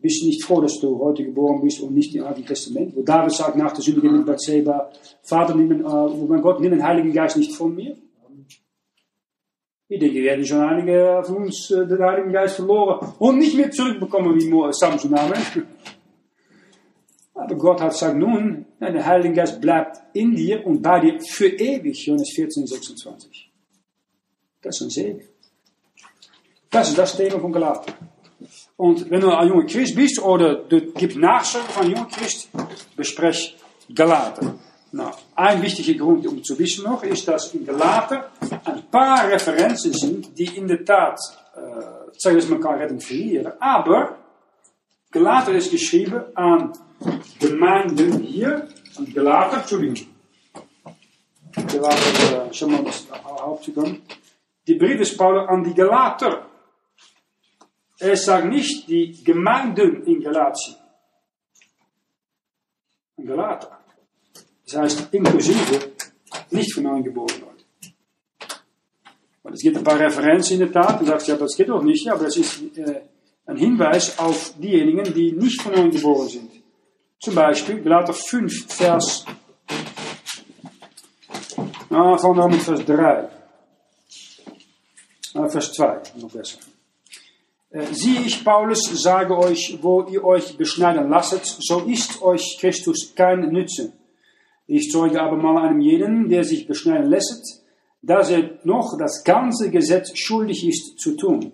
Bist 0.03 0.22
du 0.22 0.25
nicht 0.25 0.43
froh, 0.43 0.60
dass 0.60 0.81
du 0.81 1.00
heute 1.00 1.24
geboren 1.24 1.62
bist 1.62 1.79
und 1.79 1.93
nicht 1.93 2.13
im 2.13 2.25
Alten 2.25 2.45
Testament? 2.45 2.93
Wo 2.93 3.03
David 3.03 3.31
sagt 3.31 3.55
nach 3.55 3.72
der 3.72 3.81
Sünde 3.81 4.01
mit 4.10 4.25
Bathseba, 4.25 4.91
Vater, 5.22 5.55
nimm, 5.55 5.79
äh, 5.79 5.86
oh 5.86 6.25
mein 6.27 6.41
Gott, 6.41 6.60
nimm 6.60 6.72
den 6.72 6.83
Heiligen 6.83 7.13
Geist 7.13 7.38
nicht 7.38 7.53
von 7.53 7.74
mir. 7.74 7.95
Ich 9.88 10.00
denke, 10.01 10.15
wir 10.15 10.31
hätten 10.31 10.45
schon 10.45 10.60
einige 10.60 11.24
von 11.24 11.43
uns 11.43 11.72
äh, 11.72 11.88
den 11.88 12.03
Heiligen 12.03 12.33
Geist 12.33 12.57
verloren 12.57 13.13
und 13.17 13.38
nicht 13.39 13.55
mehr 13.55 13.72
zurückbekommen 13.72 14.36
wie 14.36 14.74
Samson. 14.74 15.17
Amen. 15.17 15.41
Aber 17.33 17.55
Gott 17.55 17.79
hat 17.79 17.91
gesagt, 17.91 18.17
nun, 18.17 18.65
der 18.81 19.05
Heilige 19.05 19.36
Geist 19.36 19.62
bleibt 19.62 20.01
in 20.13 20.36
dir 20.36 20.67
und 20.67 20.81
bei 20.81 21.00
dir 21.00 21.22
für 21.22 21.48
ewig. 21.48 22.05
Johannes 22.05 22.31
14, 22.36 22.67
26. 22.67 23.50
Das 24.62 24.75
ist 24.75 24.81
ein 24.81 24.89
Segen. 24.89 25.22
Das 26.69 26.89
ist 26.89 26.98
das 26.98 27.15
Thema 27.15 27.39
von 27.39 27.53
Galaten. 27.53 27.93
Und 28.77 29.10
wenn 29.10 29.22
du 29.22 29.30
ein 29.30 29.48
junger 29.48 29.65
Christ 29.65 29.96
bist 29.96 30.22
oder 30.22 30.56
du 30.56 30.82
gibst 30.94 31.18
Nachschub 31.18 31.63
von 31.70 31.89
junger 31.89 32.08
Christ, 32.08 32.50
besprech 32.96 33.56
Galaten. 33.94 34.60
Nou, 34.92 35.12
ein 35.36 35.62
wichtiger 35.62 35.98
Grund, 35.98 36.27
um 36.27 36.44
zu 36.44 36.58
wissen 36.60 36.84
noch, 36.84 37.03
ist, 37.03 37.27
dass 37.27 37.53
in 37.53 37.65
Galater 37.65 38.32
ein 38.65 38.84
paar 38.92 39.27
Referenzen 39.27 39.92
sind, 39.92 40.38
die 40.38 40.56
in 40.56 40.68
der 40.68 40.86
Tat 40.86 41.20
äh, 41.56 42.15
zeigen, 42.18 42.38
dass 42.38 42.48
man 42.48 42.62
kann 42.62 42.80
Rettung 42.80 43.00
verlieren. 43.00 43.53
Aber 43.60 44.18
Galater 45.12 45.53
ist 45.53 45.72
geschrieben 45.72 46.22
an 46.36 46.74
Gemeinden 47.39 48.20
hier, 48.20 48.68
an 48.98 49.12
Galater, 49.13 49.58
Entschuldigung, 49.58 50.08
wir 51.56 51.82
waren 51.82 52.50
äh, 52.50 52.53
schon 52.53 52.72
mal 52.72 52.84
das 52.84 53.08
aufgegangen. 53.12 54.01
Die 54.68 54.75
Brief 54.75 54.98
des 54.98 55.18
Paulus 55.18 55.48
an 55.50 55.63
die 55.63 55.74
Galater. 55.74 56.46
Er 58.03 58.17
sagt 58.17 58.50
nicht 58.50 58.89
die 58.89 59.24
Gemeinden 59.24 60.03
in 60.03 60.22
Galatien. 60.22 60.75
An 63.17 63.25
Galater. 63.25 63.79
Das 64.65 64.75
heißt 64.75 65.13
inklusive 65.13 65.93
nicht 66.50 66.74
von 66.74 66.86
angeboren 66.86 67.39
Leute. 67.39 67.65
Und 69.43 69.53
es 69.53 69.62
gibt 69.62 69.77
ein 69.77 69.86
paar 69.86 70.00
Referenzen 70.00 70.53
in 70.55 70.60
der 70.60 70.72
Tat 70.74 71.00
und 71.00 71.05
sagt, 71.05 71.27
ja, 71.27 71.38
das 71.38 71.55
geht 71.55 71.69
doch 71.69 71.81
nicht, 71.81 72.05
ja, 72.05 72.13
aber 72.13 72.25
das 72.25 72.36
ist 72.36 72.77
äh, 72.77 73.03
ein 73.45 73.55
Hinweis 73.55 74.19
auf 74.19 74.53
diejenigen, 74.57 75.13
die 75.13 75.31
nicht 75.31 75.62
von 75.62 75.74
angeboren 75.74 76.27
sind. 76.27 76.51
Zum 77.22 77.36
Beispiel 77.36 77.81
Galater 77.81 78.13
5, 78.13 78.65
Vers, 78.67 79.25
ah, 81.89 82.22
van 82.22 82.36
dan 82.36 82.50
met 82.51 82.62
Vers 82.62 82.83
3. 82.86 83.29
Ah, 85.36 85.48
Vers 85.48 85.72
2, 85.72 86.01
noch 86.15 86.31
besser. 86.31 86.73
Äh, 87.74 87.92
siehe 87.92 88.22
ich, 88.22 88.46
Paulus, 88.46 88.84
sage 89.01 89.36
euch, 89.36 89.80
wo 89.82 90.03
ihr 90.03 90.24
euch 90.24 90.58
beschneiden 90.58 91.10
lasset, 91.10 91.44
so 91.44 91.80
ist 91.80 92.22
euch 92.22 92.58
Christus 92.60 93.15
kein 93.15 93.51
Nütze. 93.51 93.94
Ich 94.68 94.92
zeuge 94.92 95.20
aber 95.20 95.38
mal 95.38 95.58
einem 95.58 95.82
jeden, 95.82 96.30
der 96.30 96.44
sich 96.44 96.68
beschneiden 96.68 97.10
lässt, 97.10 97.63
dass 98.03 98.30
er 98.30 98.60
noch 98.63 98.96
das 99.00 99.24
ganze 99.24 99.72
Gesetz 99.72 100.15
schuldig 100.15 100.68
ist 100.68 101.00
zu 101.00 101.18
tun. 101.18 101.51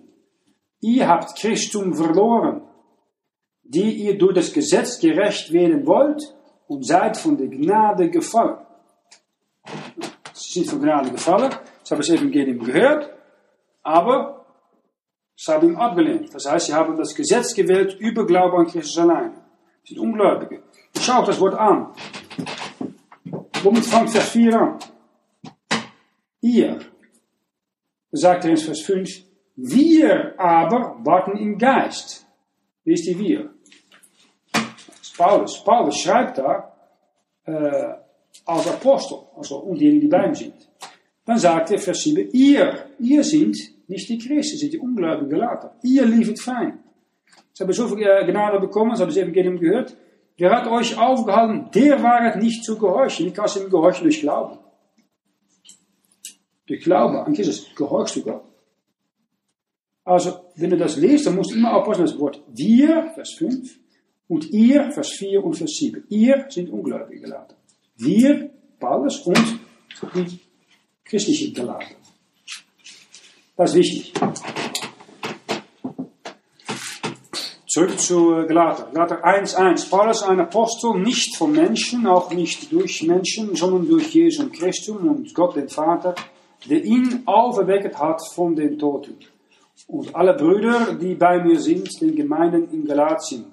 Ihr 0.80 1.08
habt 1.08 1.38
Christum 1.38 1.94
verloren, 1.94 2.62
die 3.62 3.90
ihr 4.04 4.18
durch 4.18 4.34
das 4.34 4.52
Gesetz 4.52 5.00
gerecht 5.00 5.54
werden 5.54 5.86
wollt 5.86 6.22
und 6.66 6.84
seid 6.84 7.16
von 7.16 7.38
der 7.38 7.48
Gnade 7.48 8.10
gefallen. 8.10 8.58
Sie 10.34 10.60
sind 10.60 10.68
von 10.68 10.82
Gnade 10.82 11.10
gefallen, 11.12 11.52
sie 11.82 11.94
haben 11.94 12.00
das 12.00 12.10
Evangelium 12.10 12.58
gehört, 12.58 13.10
aber 13.82 14.39
Ihn 15.48 15.76
abgelehnt. 15.76 16.34
Das 16.34 16.44
heißt, 16.46 16.66
sie 16.66 16.74
haben 16.74 16.96
das 16.96 17.14
Gesetz 17.14 17.54
gewählt 17.54 17.96
über 17.98 18.26
Glaube 18.26 18.58
an 18.58 18.66
Christus 18.66 18.98
allein. 18.98 19.32
Sie 19.84 19.94
sind 19.94 20.02
Ungläubige. 20.02 20.62
Schaut 21.00 21.28
das 21.28 21.40
Wort 21.40 21.54
an. 21.54 21.94
Womit 23.62 23.84
fängt 23.84 24.10
Vers 24.10 24.28
4 24.30 24.60
an? 24.60 24.78
Ihr, 26.42 26.78
sagt 28.12 28.44
er 28.44 28.50
in 28.50 28.56
Vers 28.56 28.80
5, 28.80 29.08
wir 29.56 30.38
aber 30.38 30.96
warten 31.04 31.36
im 31.36 31.56
Geist. 31.58 32.26
Wie 32.84 32.92
ist 32.92 33.06
die 33.06 33.18
wir? 33.18 33.50
Paulus. 35.16 35.62
Paulus 35.62 35.98
schreibt 35.98 36.38
da 36.38 36.72
äh, 37.44 37.94
als 38.46 38.68
Apostel, 38.68 39.18
also 39.36 39.58
und 39.58 39.78
diejenigen, 39.78 40.02
die 40.02 40.08
bei 40.08 40.26
ihm 40.26 40.34
sind. 40.34 40.68
Dann 41.24 41.38
sagt 41.38 41.70
er 41.70 41.78
Vers 41.78 42.02
7, 42.02 42.30
ihr, 42.32 42.90
ihr 42.98 43.22
sind 43.22 43.56
nicht 43.90 44.08
die 44.08 44.18
Christen, 44.18 44.56
sind 44.56 44.72
die 44.72 44.78
Ungläubigen 44.78 45.28
gelaten. 45.28 45.68
Ihr 45.82 46.06
liefert 46.06 46.40
fein. 46.40 46.78
Sie 47.52 47.64
haben 47.64 47.72
so 47.72 47.88
viel 47.88 47.98
Gnade 47.98 48.60
bekommen, 48.60 48.94
sie 48.94 49.02
haben 49.02 49.08
das 49.08 49.16
Evangelium 49.16 49.58
gehört. 49.58 49.96
Wer 50.38 50.50
hat 50.50 50.66
euch 50.68 50.96
aufgehalten, 50.96 51.70
der 51.74 52.02
Wahrheit 52.02 52.36
nicht 52.36 52.64
zu 52.64 52.78
gehorchen. 52.78 53.26
Ich 53.26 53.34
kann 53.34 53.44
es 53.44 53.56
ihm 53.56 53.68
gehorchen 53.68 54.04
durch 54.04 54.20
Glauben. 54.20 54.58
Durch 56.66 56.82
Glauben 56.82 57.16
an 57.16 57.34
Jesus 57.34 57.66
gehorchst 57.74 58.16
du 58.16 58.22
Gott. 58.22 58.44
Also, 60.04 60.40
wenn 60.56 60.70
du 60.70 60.76
das 60.76 60.96
liest, 60.96 61.26
dann 61.26 61.36
musst 61.36 61.50
du 61.50 61.56
immer 61.56 61.74
aufpassen, 61.74 62.02
das 62.02 62.18
Wort 62.18 62.42
wir, 62.48 63.10
Vers 63.14 63.34
5, 63.34 63.78
und 64.28 64.50
ihr, 64.50 64.90
Vers 64.92 65.10
4 65.10 65.44
und 65.44 65.54
Vers 65.54 65.72
7. 65.72 66.04
Ihr 66.08 66.46
sind 66.48 66.70
Ungläubige 66.70 67.20
gelaten. 67.20 67.54
Wir, 67.96 68.50
Paulus 68.78 69.26
und 69.26 69.60
die 70.14 70.38
christlichen 71.04 71.52
Gelaten. 71.52 71.96
Das 73.60 73.74
ist 73.74 73.76
wichtig. 73.76 74.14
Zurück 77.68 78.00
zu 78.00 78.46
Galater. 78.48 78.88
Galater 78.90 79.22
1,1. 79.22 79.90
Paulus, 79.90 80.22
ein 80.22 80.40
Apostel, 80.40 80.98
nicht 80.98 81.36
von 81.36 81.52
Menschen, 81.52 82.06
auch 82.06 82.32
nicht 82.32 82.72
durch 82.72 83.02
Menschen, 83.02 83.54
sondern 83.54 83.86
durch 83.86 84.14
Jesus 84.14 84.50
Christus 84.52 84.96
und 84.96 85.34
Gott 85.34 85.56
den 85.56 85.68
Vater, 85.68 86.14
der 86.70 86.82
ihn 86.82 87.20
auferweckt 87.26 87.98
hat 87.98 88.22
von 88.32 88.56
den 88.56 88.78
Toten. 88.78 89.18
Und 89.88 90.16
alle 90.16 90.32
Brüder, 90.32 90.94
die 90.94 91.14
bei 91.14 91.44
mir 91.44 91.60
sind, 91.60 92.00
den 92.00 92.16
Gemeinden 92.16 92.70
in 92.72 92.86
Galatien. 92.86 93.44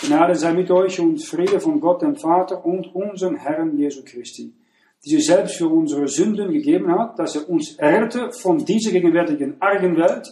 Gnade 0.00 0.36
sei 0.36 0.54
mit 0.54 0.70
euch 0.70 0.98
und 1.00 1.22
Friede 1.22 1.60
von 1.60 1.82
Gott 1.82 2.00
dem 2.00 2.16
Vater 2.16 2.64
und 2.64 2.94
unserem 2.94 3.36
Herrn 3.36 3.76
Jesu 3.76 4.00
Christi 4.06 4.54
die 5.04 5.10
sich 5.10 5.26
selbst 5.26 5.56
für 5.56 5.68
unsere 5.68 6.08
Sünden 6.08 6.52
gegeben 6.52 6.92
hat, 6.92 7.18
dass 7.18 7.36
er 7.36 7.48
uns 7.48 7.76
errette 7.76 8.32
von 8.32 8.64
dieser 8.64 8.90
gegenwärtigen 8.90 9.56
argen 9.60 9.96
Welt 9.96 10.28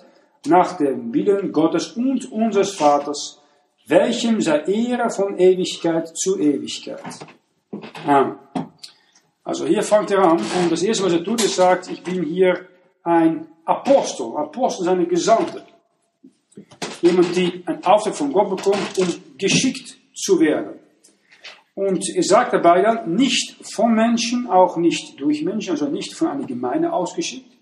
nach 0.46 0.76
dem 0.76 1.12
Willen 1.12 1.52
Gottes 1.52 1.92
und 1.92 2.30
unseres 2.30 2.74
Vaters, 2.74 3.40
welchem 3.86 4.40
sei 4.40 4.60
Ehre 4.60 5.10
von 5.10 5.38
Ewigkeit 5.38 6.08
zu 6.16 6.38
Ewigkeit. 6.38 7.00
Amen. 8.06 8.38
Also 9.42 9.66
hier 9.66 9.82
fängt 9.82 10.10
er 10.10 10.22
an 10.22 10.38
und 10.38 10.70
das 10.70 10.82
erste, 10.82 11.04
was 11.04 11.12
er 11.14 11.24
tut, 11.24 11.42
ist 11.42 11.56
sagt, 11.56 11.90
ich 11.90 12.02
bin 12.02 12.22
hier 12.22 12.66
ein 13.02 13.48
Apostel. 13.64 14.36
Apostel 14.36 14.84
sind 14.84 14.92
eine 14.92 15.06
Gesandte. 15.06 15.64
Jemand, 17.00 17.34
die 17.34 17.62
einen 17.64 17.82
Auftrag 17.84 18.14
von 18.14 18.32
Gott 18.32 18.50
bekommt, 18.50 18.98
um 18.98 19.06
geschickt 19.38 19.96
zu 20.14 20.38
werden. 20.38 20.78
Und 21.78 22.08
er 22.12 22.24
sagt 22.24 22.52
dabei 22.54 22.82
dann, 22.82 23.14
nicht 23.14 23.54
von 23.72 23.94
Menschen, 23.94 24.48
auch 24.48 24.76
nicht 24.78 25.20
durch 25.20 25.44
Menschen, 25.44 25.70
also 25.70 25.86
nicht 25.86 26.12
von 26.12 26.26
einer 26.26 26.44
Gemeinde 26.44 26.92
ausgeschickt, 26.92 27.52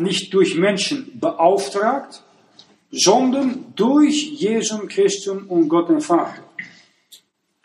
nicht 0.00 0.34
durch 0.34 0.56
Menschen 0.56 1.20
beauftragt, 1.20 2.24
sondern 2.90 3.72
durch 3.76 4.32
Jesus 4.32 4.80
Christus 4.88 5.42
und 5.46 5.68
Gott 5.68 5.90
den 5.90 6.00
Vater. 6.00 6.42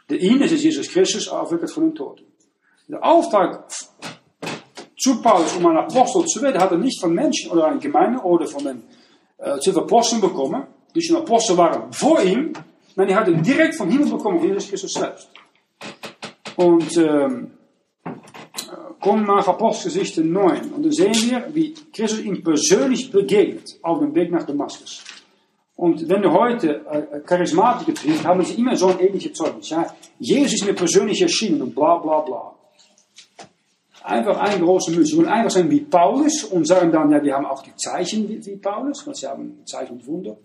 Der 0.07 0.21
ihn 0.21 0.39
ist 0.41 0.63
Jesus 0.63 0.87
Christus 0.87 1.27
auferweckt 1.29 1.71
von 1.71 1.85
den 1.85 1.95
Toten. 1.95 2.25
Der 2.87 3.03
Auftrag 3.03 3.67
zu 4.99 5.19
Paulus, 5.19 5.55
um 5.55 5.65
ein 5.65 5.77
Apostel 5.77 6.27
zu 6.27 6.43
werden, 6.43 6.61
hat 6.61 6.69
er 6.69 6.77
nicht 6.77 7.01
von 7.01 7.11
Menschen 7.11 7.49
oder 7.49 7.65
einer 7.65 7.79
Gemeinde 7.79 8.19
oder 8.19 8.45
von 8.45 8.63
den 8.63 8.83
äh, 9.39 9.75
Aposteln 9.75 10.21
bekommen, 10.21 10.67
die 10.93 11.01
schon 11.01 11.15
Apostel 11.15 11.57
waren 11.57 11.91
vor 11.91 12.21
ihm. 12.21 12.53
Nein, 12.95 13.09
er 13.09 13.15
hat 13.15 13.27
ihn 13.29 13.41
direkt 13.41 13.75
vom 13.75 13.89
Himmel 13.89 14.11
bekommen, 14.11 14.43
Jesus 14.43 14.69
Christus 14.69 14.93
selbst. 14.93 15.27
Und 16.57 16.97
ähm, 16.97 17.51
kommen 18.99 19.25
nach 19.25 19.47
Apostelgeschichte 19.47 20.23
9. 20.23 20.73
Und 20.73 20.85
da 20.85 20.91
sehen 20.91 21.13
wir, 21.29 21.49
wie 21.53 21.73
Christus 21.93 22.21
ihm 22.21 22.43
persönlich 22.43 23.11
begegnet 23.11 23.77
auf 23.81 23.99
dem 23.99 24.13
Weg 24.13 24.31
nach 24.31 24.45
Damaskus. 24.45 25.03
Und 25.75 26.09
wenn 26.09 26.23
du 26.23 26.31
heute 26.31 26.81
äh, 26.87 27.19
Charismatiker 27.19 27.93
triffst, 27.93 28.25
haben 28.25 28.43
sie 28.43 28.55
immer 28.55 28.75
so 28.75 28.87
ein 28.87 28.99
ähnliches 28.99 29.33
Zeugnis. 29.33 29.69
Ja, 29.69 29.85
Jesus 30.17 30.55
ist 30.55 30.65
mir 30.65 30.73
persönlich 30.73 31.21
erschienen 31.21 31.61
und 31.61 31.75
bla 31.75 31.97
bla 31.97 32.21
bla. 32.21 32.53
Einfach 34.03 34.37
ein 34.39 34.59
großer 34.59 34.91
Mütze. 34.91 35.11
Sie 35.11 35.17
wollen 35.17 35.27
einfach 35.27 35.51
sein 35.51 35.69
wie 35.69 35.81
Paulus 35.81 36.45
und 36.45 36.65
sagen 36.65 36.91
dann, 36.91 37.11
ja, 37.11 37.19
die 37.19 37.31
haben 37.31 37.45
auch 37.45 37.61
die 37.61 37.75
Zeichen 37.75 38.27
wie, 38.27 38.43
wie 38.43 38.55
Paulus, 38.55 39.05
weil 39.05 39.13
sie 39.13 39.27
haben 39.27 39.59
Zeichen 39.65 39.93
und 39.93 40.07
Wunder. 40.07 40.37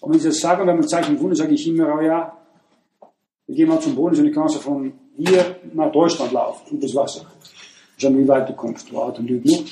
Und 0.00 0.12
wenn 0.12 0.20
sie 0.20 0.28
das 0.28 0.40
sagen, 0.40 0.64
wir 0.64 0.72
haben 0.72 0.88
Zeichen 0.88 1.16
und 1.16 1.22
Wunder, 1.22 1.36
sage 1.36 1.52
ich 1.52 1.68
immer, 1.68 1.96
oh 1.98 2.00
ja, 2.00 2.34
wir 3.46 3.54
gehen 3.54 3.68
mal 3.68 3.80
zum 3.80 3.94
Boden, 3.94 4.14
so 4.14 4.22
eine 4.22 4.30
Kanzel 4.30 4.60
von 4.60 4.92
hier 5.16 5.56
nach 5.72 5.92
Deutschland 5.92 6.32
laufen, 6.32 6.76
über 6.76 6.82
das 6.82 6.94
Wasser. 6.94 7.26
Schon 7.96 8.18
wie 8.18 8.26
weit 8.26 8.48
du 8.48 8.54
kommst, 8.54 8.90
du 8.90 8.98
Auto 8.98 9.22
genug. 9.22 9.64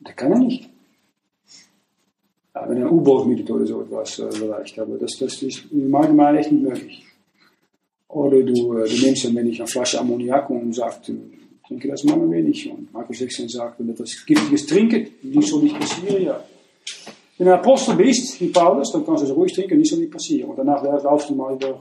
Das 0.00 0.16
kann 0.16 0.32
er 0.32 0.38
nicht. 0.38 0.68
Ja, 2.54 2.68
wenn 2.68 2.78
er 2.78 2.90
U-Boot 2.90 3.26
mietet 3.26 3.50
oder 3.50 3.66
so 3.66 3.82
etwas 3.82 4.18
äh, 4.18 4.30
vielleicht, 4.30 4.78
aber 4.78 4.98
das, 4.98 5.16
das 5.18 5.40
ist 5.42 5.70
im 5.70 5.94
Allgemeinen 5.94 6.38
echt 6.38 6.50
nicht 6.50 6.62
möglich. 6.62 7.04
Oder 8.08 8.42
du, 8.42 8.76
äh, 8.76 8.88
du 8.88 9.06
nimmst 9.06 9.24
dann, 9.24 9.36
wenn 9.36 9.46
ich 9.46 9.60
eine 9.60 9.68
Flasche 9.68 10.00
Ammoniak 10.00 10.50
und 10.50 10.74
sagst, 10.74 11.12
trinke 11.66 11.88
das 11.88 12.02
mal 12.02 12.14
ein 12.14 12.30
wenig. 12.30 12.68
Und 12.70 12.92
Markus 12.92 13.18
16 13.18 13.48
sagt, 13.48 13.78
wenn 13.78 13.86
du 13.86 13.92
etwas 13.92 14.26
Giftiges 14.26 14.66
trinken, 14.66 15.06
die 15.22 15.42
soll 15.42 15.62
nicht 15.62 15.78
passieren, 15.78 16.22
ja. 16.22 16.44
Wenn 17.38 17.46
du 17.46 17.54
ein 17.54 17.60
Apostel 17.60 17.94
bist, 17.94 18.40
wie 18.40 18.48
Paulus, 18.48 18.92
dann 18.92 19.06
kannst 19.06 19.22
du 19.22 19.28
es 19.28 19.34
ruhig 19.34 19.52
trinken, 19.52 19.78
nicht 19.78 19.88
soll 19.88 20.00
nicht 20.00 20.12
passieren. 20.12 20.50
Und 20.50 20.56
danach 20.58 20.82
laufst 20.82 21.30
du 21.30 21.34
mal 21.34 21.54
über 21.54 21.80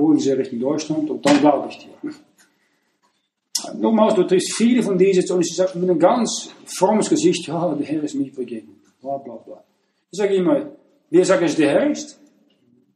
äh, 0.00 0.02
Bodensee 0.02 0.32
Richtung 0.32 0.60
Deutschland 0.60 1.10
und 1.10 1.24
dann 1.24 1.40
glaube 1.40 1.68
ich 1.70 1.78
dir. 1.78 2.12
Nogmaals, 3.74 4.14
du 4.14 4.24
triffst 4.24 4.54
viele 4.56 4.82
von 4.82 4.96
diesen 4.96 5.30
und 5.36 5.44
sie 5.44 5.54
sagen 5.54 5.80
mit 5.80 5.90
einem 5.90 5.98
ganz 5.98 6.50
frommes 6.64 7.08
Gesicht, 7.08 7.46
ja, 7.46 7.74
der 7.74 7.86
Herr 7.86 8.02
ist 8.02 8.14
mir 8.14 8.32
begegnet. 8.32 8.76
Bla, 9.00 9.18
bla, 9.18 9.34
bla. 9.34 9.62
Ich 10.10 10.18
sage 10.18 10.34
immer, 10.34 10.70
wer 11.10 11.24
sagt, 11.24 11.42
dass 11.42 11.56
der 11.56 11.70
Herr 11.70 11.90
ist? 11.90 12.18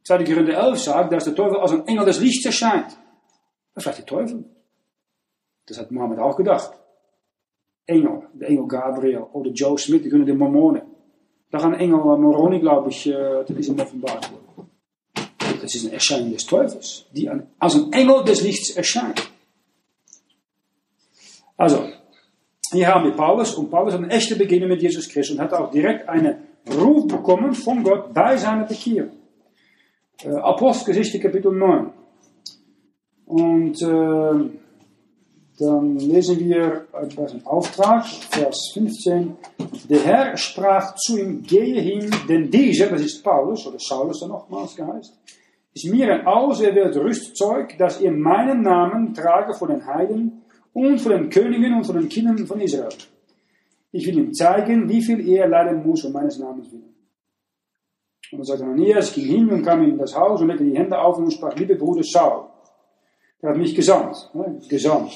2. 0.03 0.23
Korinther 0.23 0.53
11 0.53 0.79
sagt, 0.79 1.13
dass 1.13 1.25
der 1.25 1.35
Teufel 1.35 1.57
als 1.57 1.71
ein 1.71 1.87
Engel 1.87 2.05
des 2.05 2.19
Lichts 2.19 2.45
erscheint. 2.45 2.97
Das 3.73 3.83
sagt 3.83 3.97
der 3.99 4.05
Teufel. 4.05 4.45
Das 5.65 5.79
hat 5.79 5.91
Mohammed 5.91 6.19
auch 6.19 6.35
gedacht. 6.35 6.71
Engel, 7.87 8.23
der 8.33 8.49
Engel 8.49 8.67
Gabriel 8.67 9.25
oder 9.33 9.51
Joe 9.51 9.77
Smith, 9.77 10.03
die 10.03 10.09
kunnen 10.09 10.25
de 10.25 10.35
Mormonen. 10.35 10.83
Da 11.51 11.59
gaan 11.59 11.73
Engel 11.75 11.97
Moroni, 11.97 12.59
glaube 12.59 12.89
ich, 12.89 13.03
das 13.03 13.49
ist 13.49 13.69
ihm 13.69 13.79
offenbart 13.79 14.31
worden. 14.31 14.44
Das 15.65 15.73
ist 15.73 15.87
ein 15.87 15.93
Erscheinen 15.93 16.31
des 16.31 16.45
Teufels, 16.45 17.05
die 17.11 17.27
als 17.27 17.73
ein 17.73 17.91
Engel 17.91 18.23
des 18.23 18.43
Lichts 18.43 18.69
erscheint. 18.69 19.31
Also, 21.57 21.87
hier 22.71 22.87
haben 22.87 23.05
wir 23.05 23.13
Paulus 23.13 23.55
und 23.55 23.71
Paulus 23.71 23.95
hat 23.95 24.03
eine 24.03 24.11
echte 24.11 24.35
Begegnung 24.35 24.69
mit 24.69 24.83
Jesus 24.83 25.09
Christus 25.09 25.35
und 25.35 25.41
hat 25.41 25.53
auch 25.53 25.71
direkt 25.71 26.07
einen 26.07 26.35
Ruf 26.71 27.07
bekommen 27.07 27.55
von 27.55 27.81
Gott 27.81 28.13
bei 28.13 28.37
seiner 28.37 28.65
Bekehrung. 28.65 29.13
Äh, 30.23 30.35
Apostelgeschichte 30.35 31.19
Kapitel 31.19 31.51
9. 31.51 31.91
Und 33.25 33.81
äh, 33.81 34.49
dann 35.57 35.97
lesen 35.97 36.39
wir 36.41 36.85
aus 37.17 37.31
dem 37.31 37.47
Auftrag, 37.47 38.05
Vers 38.05 38.69
15. 38.75 39.35
Der 39.89 40.03
Herr 40.03 40.37
sprach 40.37 40.93
zu 40.93 41.17
ihm, 41.17 41.41
gehe 41.41 41.81
hin, 41.81 42.11
denn 42.29 42.51
dieser, 42.51 42.87
das 42.87 43.01
ist 43.01 43.23
Paulus, 43.23 43.65
oder 43.65 43.79
Saulus 43.79 44.19
dann 44.19 44.29
nochmals 44.29 44.75
geheißt, 44.75 45.17
ist 45.75 45.91
mir 45.91 46.11
ein 46.11 46.25
auserwähltes 46.25 46.97
Rüstzeug, 46.97 47.77
dass 47.77 47.99
ihr 47.99 48.11
meinen 48.11 48.61
Namen 48.61 49.13
trage 49.13 49.53
vor 49.53 49.67
den 49.67 49.85
Heiden 49.85 50.41
und 50.71 50.99
vor 50.99 51.11
den 51.11 51.29
Königen 51.29 51.75
und 51.75 51.83
vor 51.83 51.95
den 51.95 52.07
Kindern 52.07 52.47
von 52.47 52.61
Israel. 52.61 52.95
Ich 53.91 54.07
will 54.07 54.17
ihm 54.17 54.33
zeigen, 54.33 54.87
wie 54.87 55.03
viel 55.03 55.27
er 55.27 55.49
leiden 55.49 55.85
muss 55.85 56.05
um 56.05 56.13
meines 56.13 56.39
Namens 56.39 56.71
willen. 56.71 56.95
Und 58.31 58.39
dann 58.39 58.45
sagte 58.45 58.63
Ananias, 58.63 59.13
ging 59.13 59.25
hin 59.25 59.49
und 59.49 59.63
kam 59.63 59.83
in 59.83 59.97
das 59.97 60.15
Haus 60.15 60.41
und 60.41 60.47
legte 60.47 60.63
die 60.63 60.77
Hände 60.77 60.97
auf 60.97 61.17
und 61.17 61.31
sprach, 61.31 61.55
liebe 61.57 61.75
Bruder 61.75 62.03
Saul, 62.03 62.45
der 63.41 63.49
hat 63.49 63.57
mich 63.57 63.75
gesandt, 63.75 64.15
ne, 64.33 64.59
gesandt, 64.69 65.11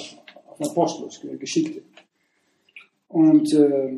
auf 0.45 0.60
Apostelus, 0.60 1.22
Geschickte. 1.39 1.84
Und 3.08 3.54
äh, 3.54 3.98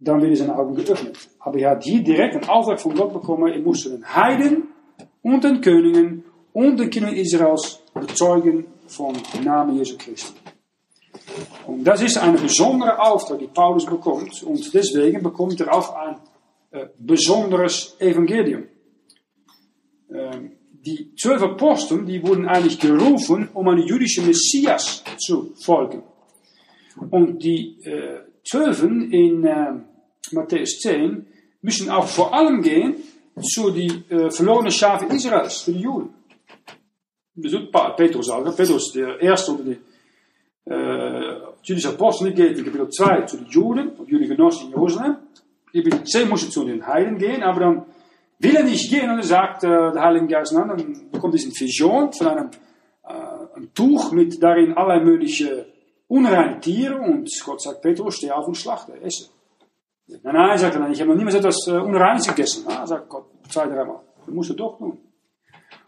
dann 0.00 0.20
werden 0.20 0.34
seine 0.34 0.56
Augen 0.58 0.74
geöffnet. 0.74 1.16
Aber 1.38 1.56
er 1.58 1.70
hat 1.70 1.84
hier 1.84 2.02
direkt 2.02 2.34
einen 2.34 2.48
Auftrag 2.48 2.80
von 2.80 2.94
Gott 2.96 3.12
bekommen, 3.12 3.52
er 3.52 3.60
muss 3.60 3.84
den 3.84 4.04
Heiden 4.04 4.73
und 5.24 5.42
den 5.42 5.60
Königen 5.60 6.22
und 6.52 6.78
den 6.78 6.90
Kindern 6.90 7.14
Israels 7.14 7.80
bezeugen 7.92 8.66
vom 8.86 9.14
Namen 9.42 9.78
Jesu 9.78 9.96
Christi. 9.98 10.34
Und 11.66 11.82
das 11.82 12.02
ist 12.02 12.18
ein 12.18 12.36
besonderer 12.36 13.00
Auftrag, 13.02 13.38
die 13.38 13.46
Paulus 13.46 13.86
bekommt. 13.86 14.42
Und 14.42 14.72
deswegen 14.72 15.22
bekommt 15.22 15.60
er 15.60 15.74
auch 15.74 15.96
ein 15.96 16.16
äh, 16.70 16.86
besonderes 16.98 17.96
Evangelium. 17.98 18.64
Ähm, 20.12 20.52
die 20.70 21.14
zwölf 21.16 21.42
Aposteln, 21.42 22.04
die 22.04 22.22
wurden 22.22 22.46
eigentlich 22.46 22.78
gerufen, 22.78 23.48
um 23.54 23.66
einen 23.68 23.86
jüdischen 23.86 24.26
Messias 24.26 25.02
zu 25.16 25.54
folgen. 25.56 26.02
Und 27.10 27.42
die 27.42 27.78
äh, 27.84 28.20
in 29.10 29.44
äh, 29.44 29.72
Matthäus 30.32 30.80
10 30.80 31.26
müssen 31.62 31.88
auch 31.88 32.06
vor 32.06 32.34
allem 32.34 32.60
gehen 32.60 32.96
zu 33.40 33.70
die 33.70 34.04
äh, 34.08 34.30
verlorenen 34.30 34.70
Schafe 34.70 35.06
Israels, 35.06 35.62
für 35.62 35.72
die 35.72 35.80
Juden. 35.80 36.14
Das 37.36 37.52
ist 37.52 37.72
Petrus 37.96 38.30
auch. 38.30 38.56
Petrus, 38.56 38.92
der 38.92 39.20
erste 39.20 39.52
unter 39.52 39.64
die 39.64 39.78
äh, 40.70 41.40
jüdische 41.62 41.88
Apostel, 41.88 42.32
geht 42.32 42.58
in 42.58 42.64
Kapitel 42.64 42.88
2 42.88 43.22
zu 43.22 43.36
den 43.38 43.46
Juden, 43.46 43.88
und 43.90 44.08
Juden 44.08 44.28
Genossen 44.28 44.66
in 44.66 44.70
Jerusalem. 44.70 45.16
Kapitel 45.66 46.04
10 46.04 46.28
musste 46.28 46.50
zu 46.50 46.64
den 46.64 46.86
Heiden 46.86 47.18
gehen, 47.18 47.42
aber 47.42 47.60
dann 47.60 47.86
will 48.38 48.54
er 48.54 48.62
nicht 48.62 48.88
gehen 48.88 49.10
und 49.10 49.18
er 49.18 49.24
sagt 49.24 49.64
äh, 49.64 49.68
der 49.68 50.00
Heilige 50.00 50.28
Geist, 50.28 50.54
dann, 50.54 50.68
dann 50.68 51.10
bekommt 51.10 51.34
er 51.34 51.42
eine 51.42 51.52
Vision 51.52 52.12
von 52.12 52.26
einem, 52.28 52.50
äh, 53.02 53.56
einem 53.56 53.74
Tuch 53.74 54.12
mit 54.12 54.40
darin 54.40 54.74
allerlei 54.74 55.04
mögliche 55.04 55.66
unreine 56.06 56.60
Tiere 56.60 56.96
und 56.96 57.28
Gott 57.44 57.60
sagt, 57.60 57.82
Petrus, 57.82 58.16
steh 58.16 58.30
auf 58.30 58.46
und 58.46 58.56
schlachte, 58.56 58.92
esse. 59.00 59.30
Nein, 60.06 60.34
nein, 60.34 60.58
sagt 60.58 60.74
er 60.74 60.80
dann, 60.80 60.92
ich 60.92 61.00
habe 61.00 61.10
noch 61.10 61.16
niemals 61.16 61.36
etwas 61.36 61.66
äh, 61.66 61.72
Unreines 61.72 62.26
gegessen. 62.26 62.66
Ah, 62.68 62.86
sagt 62.86 63.08
Gott 63.08 63.26
zwei, 63.48 63.66
dreimal. 63.66 64.00
Das 64.18 64.34
musst 64.34 64.50
du 64.50 64.54
doch 64.54 64.78
tun. 64.78 64.98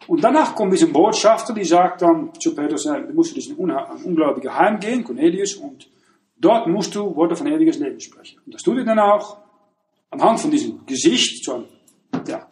Und 0.07 0.22
danach 0.22 0.55
kommt 0.55 0.72
diese 0.72 0.87
Botschafter, 0.87 1.52
die 1.52 1.64
sagt 1.64 2.02
dann 2.02 2.33
zu 2.38 2.55
Petrus, 2.55 2.85
du 2.85 3.12
musst 3.12 3.37
diesen 3.37 3.57
ungläubigen 3.57 4.55
Heim 4.55 4.79
gehen, 4.79 5.02
Cornelius, 5.02 5.55
und 5.55 5.88
dort 6.37 6.68
musst 6.68 6.94
du 6.94 7.14
Worte 7.16 7.35
von 7.35 7.46
ewiges 7.48 7.79
Leben 7.79 7.98
sprechen. 7.98 8.40
Und 8.46 8.55
das 8.55 8.62
tut 8.62 8.79
er 8.79 8.85
dann 8.85 9.00
auch 9.00 9.38
anhand 10.11 10.40
von 10.40 10.50
diesem 10.50 10.87
Gesicht, 10.87 11.44
so 11.44 11.55
ein 11.55 11.64
ja, 12.29 12.46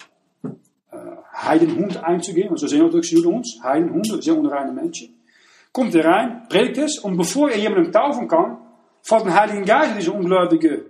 äh, 0.90 0.96
Heidenhund 1.32 2.02
einzugehen, 2.02 2.48
und 2.48 2.58
so 2.58 2.66
sehen 2.66 2.80
wir 2.80 3.00
Juden 3.00 3.34
uns, 3.34 3.60
Heidenhunde, 3.62 4.20
sehr 4.20 4.36
unreine 4.36 4.72
Menschen. 4.72 5.14
Kommt 5.72 5.94
er 5.94 6.04
rein, 6.04 6.48
predigt 6.48 6.78
es, 6.78 6.98
und 6.98 7.16
bevor 7.16 7.50
er 7.50 7.58
jemandem 7.58 7.92
taufen 7.92 8.26
kann, 8.26 8.58
fällt 9.02 9.26
ein 9.26 9.34
Heiligen 9.34 9.64
Geist 9.64 9.92
in 9.92 9.98
diese 9.98 10.12
ungläubige 10.12 10.86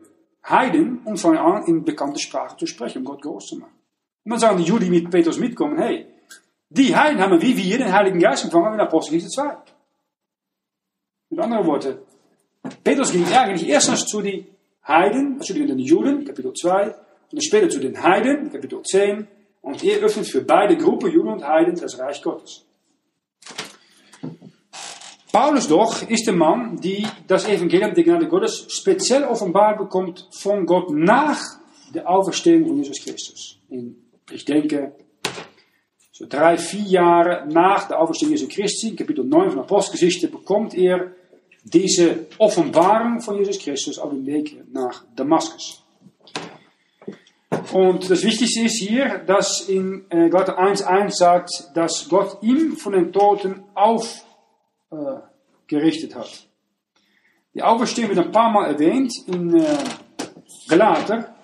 Heiden, 0.48 1.00
um 1.04 1.16
von 1.16 1.36
an 1.36 1.66
in 1.66 1.84
bekannte 1.84 2.18
Sprache 2.18 2.56
zu 2.56 2.66
sprechen, 2.66 2.98
um 2.98 3.04
Gott 3.04 3.22
groß 3.22 3.46
zu 3.46 3.56
machen. 3.56 3.72
Und 4.24 4.30
dann 4.30 4.38
sagen 4.38 4.58
die 4.58 4.64
Juden, 4.64 4.84
die 4.84 4.90
mit 4.90 5.10
Petrus 5.10 5.38
mitkommen, 5.38 5.78
hey, 5.78 6.06
die 6.68 6.94
Heiden 6.94 7.20
haben 7.20 7.40
wie 7.40 7.56
wir 7.56 7.78
den 7.78 7.92
Heiligen 7.92 8.18
Geist 8.18 8.44
empfangen 8.44 8.74
in 8.74 8.80
Apostelgeschichte 8.80 9.30
2. 9.30 9.56
Mit 11.30 11.40
anderen 11.40 11.66
Worten, 11.66 11.98
Petrus 12.82 13.12
ging 13.12 13.26
eigentlich 13.26 13.68
erstens 13.68 14.06
zu 14.06 14.22
den 14.22 14.46
Heiden, 14.86 15.40
zu 15.40 15.54
den 15.54 15.78
Juden, 15.78 16.24
Kapitel 16.24 16.52
2, 16.52 16.86
und 16.86 16.94
dann 17.32 17.40
später 17.40 17.68
zu 17.68 17.80
den 17.80 18.02
Heiden, 18.02 18.52
Kapitel 18.52 18.82
10, 18.82 19.26
und 19.62 19.82
er 19.82 19.98
öffnet 20.00 20.26
für 20.26 20.42
beide 20.42 20.76
Gruppen, 20.76 21.10
Juden 21.10 21.28
und 21.28 21.46
Heiden, 21.46 21.76
das 21.76 21.98
Reich 21.98 22.22
Gottes. 22.22 22.64
Paulus 25.34 25.66
doch 25.66 26.08
ist 26.08 26.28
der 26.28 26.34
Mann, 26.34 26.76
die 26.80 27.04
das 27.26 27.48
Evangelium 27.48 27.92
der 27.92 28.04
Gnade 28.04 28.28
Gottes 28.28 28.66
speziell 28.68 29.24
offenbar 29.24 29.76
bekommt 29.76 30.28
von 30.30 30.64
Gott 30.64 30.90
nach 30.90 31.40
der 31.92 32.08
Auferstehung 32.08 32.68
von 32.68 32.76
Jesus 32.76 33.02
Christus. 33.02 33.58
In, 33.68 33.96
ich 34.30 34.44
denke, 34.44 34.92
so 36.12 36.26
drei, 36.28 36.56
vier 36.56 36.82
Jahre 36.82 37.48
nach 37.48 37.88
der 37.88 38.00
Auferstehung 38.00 38.30
Jesu 38.30 38.46
Christi, 38.46 38.94
Kapitel 38.94 39.24
9 39.24 39.50
von 39.50 39.58
Apostelgeschichte, 39.58 40.28
bekommt 40.28 40.72
er 40.74 41.10
diese 41.64 42.26
Offenbarung 42.38 43.20
von 43.20 43.36
Jesus 43.36 43.58
Christus 43.58 43.98
auf 43.98 44.10
dem 44.10 44.24
Weg 44.24 44.72
nach 44.72 45.02
Damaskus. 45.16 45.82
Und 47.72 48.08
das 48.08 48.22
Wichtigste 48.22 48.60
ist 48.60 48.80
hier, 48.80 49.18
dass 49.26 49.68
in 49.68 50.04
äh, 50.10 50.28
Galater 50.28 50.60
1,1 50.60 51.10
sagt, 51.10 51.50
dass 51.74 52.08
Gott 52.08 52.38
ihm 52.42 52.76
von 52.76 52.92
den 52.92 53.12
Toten 53.12 53.64
aufgerichtet 53.74 54.33
äh, 54.94 56.14
hat. 56.14 56.46
Die 57.54 57.62
Auferstehung 57.62 58.10
wird 58.10 58.26
ein 58.26 58.32
paar 58.32 58.50
Mal 58.50 58.66
erwähnt 58.66 59.12
in 59.26 59.54
äh, 59.54 59.64
Galater. 60.68 61.34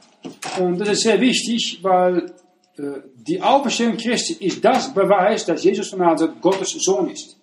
Und 0.59 0.79
das 0.79 0.91
ist 0.91 1.03
sehr 1.03 1.21
wichtig, 1.21 1.79
weil 1.83 2.33
äh, 2.77 2.83
die 3.15 3.41
Auferstehung 3.41 3.97
Christi 3.97 4.45
ist 4.45 4.65
das 4.65 4.93
Beweis, 4.93 5.47
dass 5.47 5.65
Jesus 5.65 5.89
von 5.89 6.01
Nazareth 6.01 6.41
Gottes 6.41 6.71
Sohn 6.71 7.11
ist. 7.11 7.37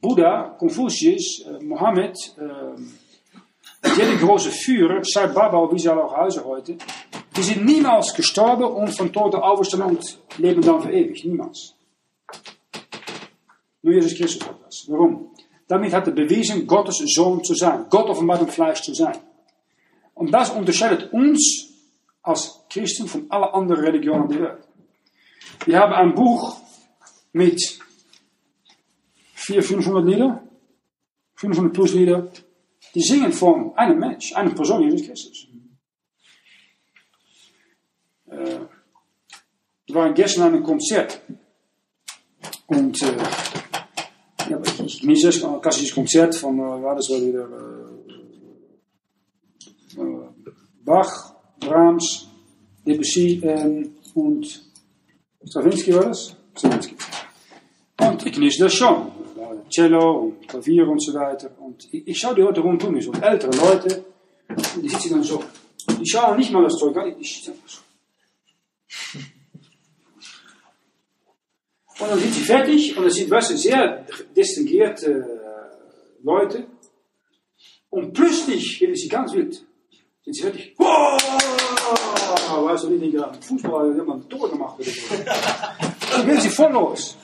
Buddha, 0.00 0.54
Konfuzius, 0.58 1.42
äh, 1.46 1.64
Mohammed, 1.64 2.16
äh, 2.38 3.88
jede 3.96 4.16
große 4.18 4.50
Führer, 4.50 5.02
Sai 5.04 5.28
Baba, 5.28 5.70
wie 5.72 5.78
sie 5.78 5.88
alle 5.88 6.04
auch 6.04 6.16
heißen 6.16 6.42
die 7.36 7.42
sind 7.42 7.64
niemals 7.64 8.14
gestorben 8.14 8.64
und 8.64 8.88
von 8.88 9.12
Toten 9.12 9.36
auferstanden 9.36 9.96
und 9.96 10.18
leben 10.38 10.62
dann 10.62 10.80
verewigt. 10.80 11.24
Niemals. 11.24 11.75
Jesus 13.92 14.14
Christus 14.14 14.48
hat 14.48 14.56
das. 14.64 14.84
Warum? 14.88 15.30
Damit 15.68 15.92
hat 15.92 16.06
er 16.06 16.12
bewiesen, 16.12 16.66
Gottes 16.66 16.98
Sohn 17.06 17.42
zu 17.42 17.54
sein. 17.54 17.86
Gott 17.90 18.08
offenbart 18.08 18.50
Fleisch 18.50 18.82
zu 18.82 18.94
sein. 18.94 19.16
Und 20.14 20.32
das 20.32 20.50
unterscheidet 20.50 21.12
uns 21.12 21.68
als 22.22 22.60
Christen 22.70 23.06
von 23.06 23.30
allen 23.30 23.52
anderen 23.52 23.84
Religionen 23.84 24.28
der 24.28 24.40
Welt. 24.40 24.68
Wir 25.66 25.78
haben 25.78 25.92
ein 25.92 26.14
Buch 26.14 26.56
mit 27.32 27.60
400, 29.34 29.64
500 29.64 30.04
Lieder, 30.04 30.42
500 31.34 31.72
plus 31.72 31.92
Lieder, 31.94 32.30
die 32.94 33.02
singen 33.02 33.32
von 33.32 33.76
einem 33.76 33.98
Mensch, 33.98 34.34
einer 34.34 34.54
Person, 34.54 34.82
Jesus 34.82 35.06
Christus. 35.06 35.46
Äh, 38.26 38.58
wir 39.86 39.94
waren 39.94 40.14
gestern 40.14 40.44
an 40.44 40.54
einem 40.54 40.64
Konzert 40.64 41.20
und 42.66 43.00
äh, 43.02 43.16
ja, 44.86 45.12
ich, 45.12 45.18
ich 45.18 45.22
das, 45.22 45.44
ein 45.44 45.60
klassisches 45.60 45.94
Konzert 45.94 46.34
von, 46.34 46.58
äh, 46.58 46.62
war 46.62 46.94
das 46.94 47.10
war 47.10 47.20
wieder 47.20 47.48
äh, 49.96 50.00
äh, 50.00 50.52
Bach, 50.84 51.34
Brahms, 51.60 52.28
Debussy 52.86 53.40
ähm, 53.42 53.96
und 54.14 54.62
Stravinsky 55.44 55.94
war 55.94 56.06
das? 56.06 56.36
Stravinsky. 56.56 56.96
Und 58.00 58.26
ich 58.26 58.32
genieße 58.32 58.64
das 58.64 58.74
schon. 58.74 59.12
Cello 59.68 60.18
und 60.18 60.48
Klavier 60.48 60.88
und 60.88 61.02
so 61.02 61.12
weiter. 61.14 61.50
Und 61.58 61.88
ich, 61.92 62.06
ich 62.06 62.18
schaue 62.18 62.36
die 62.36 62.42
Leute 62.42 62.60
rundum, 62.60 62.94
ältere 62.96 63.50
Leute, 63.56 64.04
die 64.80 64.88
sitzen 64.88 65.10
dann 65.10 65.22
so. 65.24 65.42
Die 66.00 66.08
schauen 66.08 66.36
nicht 66.36 66.52
mal 66.52 66.62
das 66.62 66.76
Zeug 66.76 66.96
an, 66.96 67.14
die 67.18 67.24
sitzen 67.24 67.54
Und 71.98 72.10
dann 72.10 72.18
sind 72.18 72.34
sie 72.34 72.42
fertig 72.42 72.96
und 72.96 73.04
das 73.04 73.14
sind 73.14 73.30
weißt 73.30 73.52
du, 73.52 73.56
sehr 73.56 74.04
distinguierte 74.36 75.10
äh, 75.10 76.22
Leute. 76.22 76.66
Und 77.88 78.12
plötzlich 78.12 78.80
werden 78.80 78.94
sie 78.94 79.08
ganz 79.08 79.32
wild. 79.32 79.64
Sind 80.24 80.34
sie 80.34 80.42
fertig? 80.42 80.74
Wow! 80.76 81.18
Weißt 82.64 82.84
du, 82.84 82.90
nicht 82.90 83.14
gerade 83.14 83.40
Fußball 83.40 83.94
hat 83.94 84.08
ein 84.08 84.28
Tor 84.28 84.50
gemacht. 84.50 84.78
Oder 84.78 84.90
so. 84.90 85.14
Dann 86.12 86.26
gehen 86.26 86.40
sie 86.40 86.50
voll 86.50 86.72
los. 86.72 87.16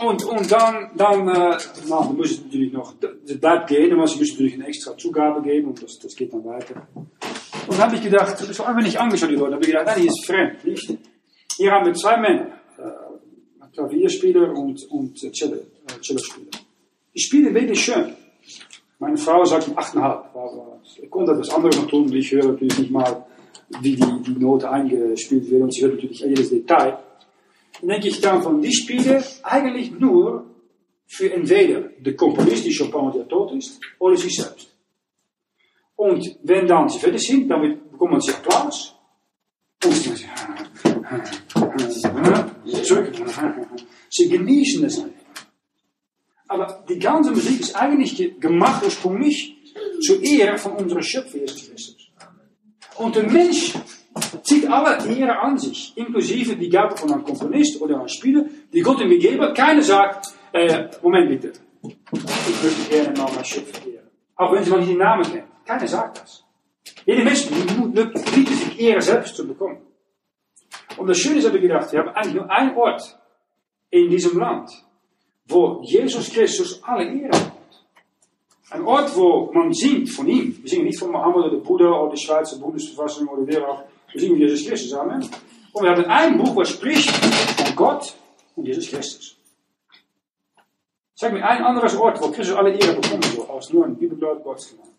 Und, 0.00 0.24
und 0.24 0.50
dann, 0.50 0.90
dann, 0.96 1.28
äh, 1.28 1.56
nou, 1.88 2.04
dan 2.04 2.16
müssen 2.16 2.34
sie 2.38 2.44
natürlich 2.44 2.72
noch, 2.72 2.94
das 3.00 3.10
es 3.24 3.40
bleibt 3.40 3.68
gehen, 3.68 3.90
dann 3.90 3.98
muss 3.98 4.14
ich 4.14 4.32
natürlich 4.32 4.54
eine 4.54 4.66
extra 4.66 4.96
Zugabe 4.96 5.42
geben 5.42 5.68
und 5.68 5.82
das, 5.82 5.98
das 5.98 6.16
geht 6.16 6.32
dann 6.32 6.44
weiter. 6.44 6.88
Und 6.94 7.78
dann 7.78 7.78
habe 7.78 7.96
ich 7.96 8.02
gedacht, 8.02 8.36
das 8.40 8.58
war 8.58 8.68
einfach 8.68 8.82
nicht 8.82 8.98
angeschaut, 8.98 9.30
die 9.30 9.36
Leute, 9.36 9.54
habe 9.54 9.62
ich 9.62 9.70
gedacht, 9.70 9.86
nein, 9.86 10.00
die 10.00 10.08
ist 10.08 10.26
fremd, 10.26 10.64
nicht? 10.64 10.98
Hier 11.56 11.70
haben 11.70 11.86
wir 11.86 11.94
zwei 11.94 12.16
Männer, 12.16 12.46
Klavierspieler 13.72 14.52
und, 14.56 14.84
und 14.90 15.14
Cello, 15.32 15.56
äh, 15.56 16.00
Cello-Spieler. 16.00 16.50
Die 17.14 17.20
spielen 17.20 17.54
wirklich 17.54 17.84
schön. 17.84 18.14
Meine 18.98 19.16
Frau 19.16 19.44
sagt 19.44 19.68
8,5, 19.68 19.98
aber 19.98 20.80
ich 21.00 21.10
konnte 21.10 21.34
das 21.36 21.50
andere 21.50 21.74
noch 21.76 21.88
tun, 21.88 22.12
ich 22.12 22.30
höre 22.30 22.52
natürlich 22.52 22.78
nicht 22.78 22.90
mal, 22.90 23.26
wie 23.80 23.96
die, 23.96 24.22
die 24.26 24.38
Note 24.38 24.70
eingespielt 24.70 25.50
wird 25.50 25.62
und 25.62 25.74
sie 25.74 25.82
hört 25.82 25.94
natürlich 25.94 26.20
jedes 26.20 26.50
Detail. 26.50 26.98
Dann 27.80 27.88
denke 27.88 28.08
ich 28.08 28.20
dann 28.20 28.42
von, 28.42 28.60
die 28.60 28.72
spielen 28.72 29.22
eigentlich 29.42 29.90
nur 29.98 30.46
für 31.06 31.32
entweder 31.32 31.80
de 31.98 32.14
Komponist, 32.14 32.64
die 32.64 32.76
Chopin, 32.76 33.12
der 33.12 33.26
tot 33.28 33.52
ist, 33.52 33.80
oder 33.98 34.16
sich 34.16 34.36
selbst. 34.36 34.68
Und 35.96 36.38
wenn 36.42 36.66
dann 36.66 36.88
sie 36.88 36.98
fertig 36.98 37.22
sind, 37.22 37.48
dann 37.48 37.80
bekommen 37.90 38.20
sie 38.20 38.32
Applaus. 38.32 38.94
Und 39.84 39.92
sie 39.92 40.26
Sie 42.64 44.28
genießen 44.28 44.84
es 44.84 44.98
einfach. 44.98 45.22
Aber 46.48 46.84
die 46.88 46.98
ganze 46.98 47.30
Musik 47.30 47.60
ist 47.60 47.74
eigentlich 47.74 48.38
gemacht 48.38 48.84
ursprünglich 48.84 49.56
zur 50.00 50.22
Ehre 50.22 50.58
von 50.58 50.72
unserem 50.72 51.02
Schöpfer 51.02 51.38
Jesus 51.38 51.68
Christus. 51.68 52.10
Und 52.98 53.16
der 53.16 53.28
Mensch 53.28 53.72
zieht 54.42 54.68
alle 54.68 55.04
Ehre 55.08 55.38
an 55.38 55.56
sich, 55.58 55.92
inklusive 55.96 56.56
die 56.56 56.68
Gabe 56.68 56.96
von 56.96 57.10
einem 57.10 57.24
Komponist 57.24 57.80
oder 57.80 57.98
einem 57.98 58.08
Spieler, 58.08 58.44
die 58.72 58.80
Gott 58.80 59.00
ihm 59.00 59.08
gegeben 59.08 59.40
hat. 59.40 59.56
Keiner 59.56 59.82
sagt, 59.82 60.34
äh, 60.52 60.88
Moment 61.02 61.30
bitte. 61.30 61.52
Ich 61.82 62.62
möchte 62.62 62.90
gerne 62.90 63.18
mal 63.18 63.30
mein 63.34 63.44
Schöpfer 63.44 63.86
ehren. 63.86 64.10
Auch 64.36 64.52
wenn 64.52 64.62
sie 64.62 64.70
mal 64.70 64.80
nicht 64.80 64.90
den 64.90 64.98
Namen 64.98 65.24
kennen. 65.24 65.48
Keiner 65.64 65.88
sagt 65.88 66.20
das. 66.20 66.44
Jede 67.06 67.24
Mensch 67.24 67.46
bietet 67.46 68.56
sich 68.56 68.80
Ehre 68.80 69.00
selbst 69.00 69.34
zu 69.36 69.46
bekommen. 69.46 69.78
Und 70.96 71.06
das 71.08 71.18
Schöne 71.18 71.38
ist, 71.38 71.46
habe 71.46 71.56
ich 71.56 71.62
gedacht, 71.62 71.92
wir 71.92 72.00
haben 72.00 72.08
eigentlich 72.10 72.34
nur 72.34 72.76
Ort 72.76 73.18
in 73.90 74.08
diesem 74.08 74.38
Land, 74.38 74.70
wo 75.46 75.80
Jesus 75.82 76.30
Christus 76.30 76.82
alle 76.82 77.04
Ehre 77.04 77.36
hat. 77.36 77.52
Ein 78.70 78.84
Ort, 78.86 79.14
wo 79.16 79.50
man 79.52 79.72
singt 79.72 80.08
von 80.10 80.26
ihm. 80.26 80.56
Wir 80.62 80.70
singen 80.70 80.86
nicht 80.86 80.98
von 80.98 81.10
Mohammed 81.10 81.52
oder 81.52 81.56
Buddha 81.58 81.90
oder 81.90 82.14
die 82.14 82.20
Schweizer 82.20 82.58
Bundesverfassung 82.58 83.28
oder 83.28 83.46
wer 83.46 83.68
auch. 83.68 83.84
Wir 84.12 84.20
singen 84.20 84.38
Jesus 84.38 84.66
Christus. 84.66 84.94
Amen. 84.94 85.28
Und 85.72 85.82
wir 85.82 85.90
haben 85.90 86.04
ein 86.06 86.38
Buch, 86.38 86.56
was 86.56 86.70
spricht 86.70 87.10
von 87.10 87.76
Gott 87.76 88.14
und 88.56 88.66
Jesus 88.66 88.88
Christus. 88.88 89.36
Sag 91.14 91.32
mir 91.32 91.46
ein 91.46 91.62
anderes 91.62 91.96
Ort, 91.96 92.20
wo 92.20 92.30
Christus 92.30 92.56
alle 92.56 92.72
Ehre 92.72 92.94
bekommen 92.94 93.22
als 93.50 93.72
nur 93.72 93.84
ein 93.84 93.96
Bibelblatt 93.96 94.42
Gottesgemeinde. 94.42 94.92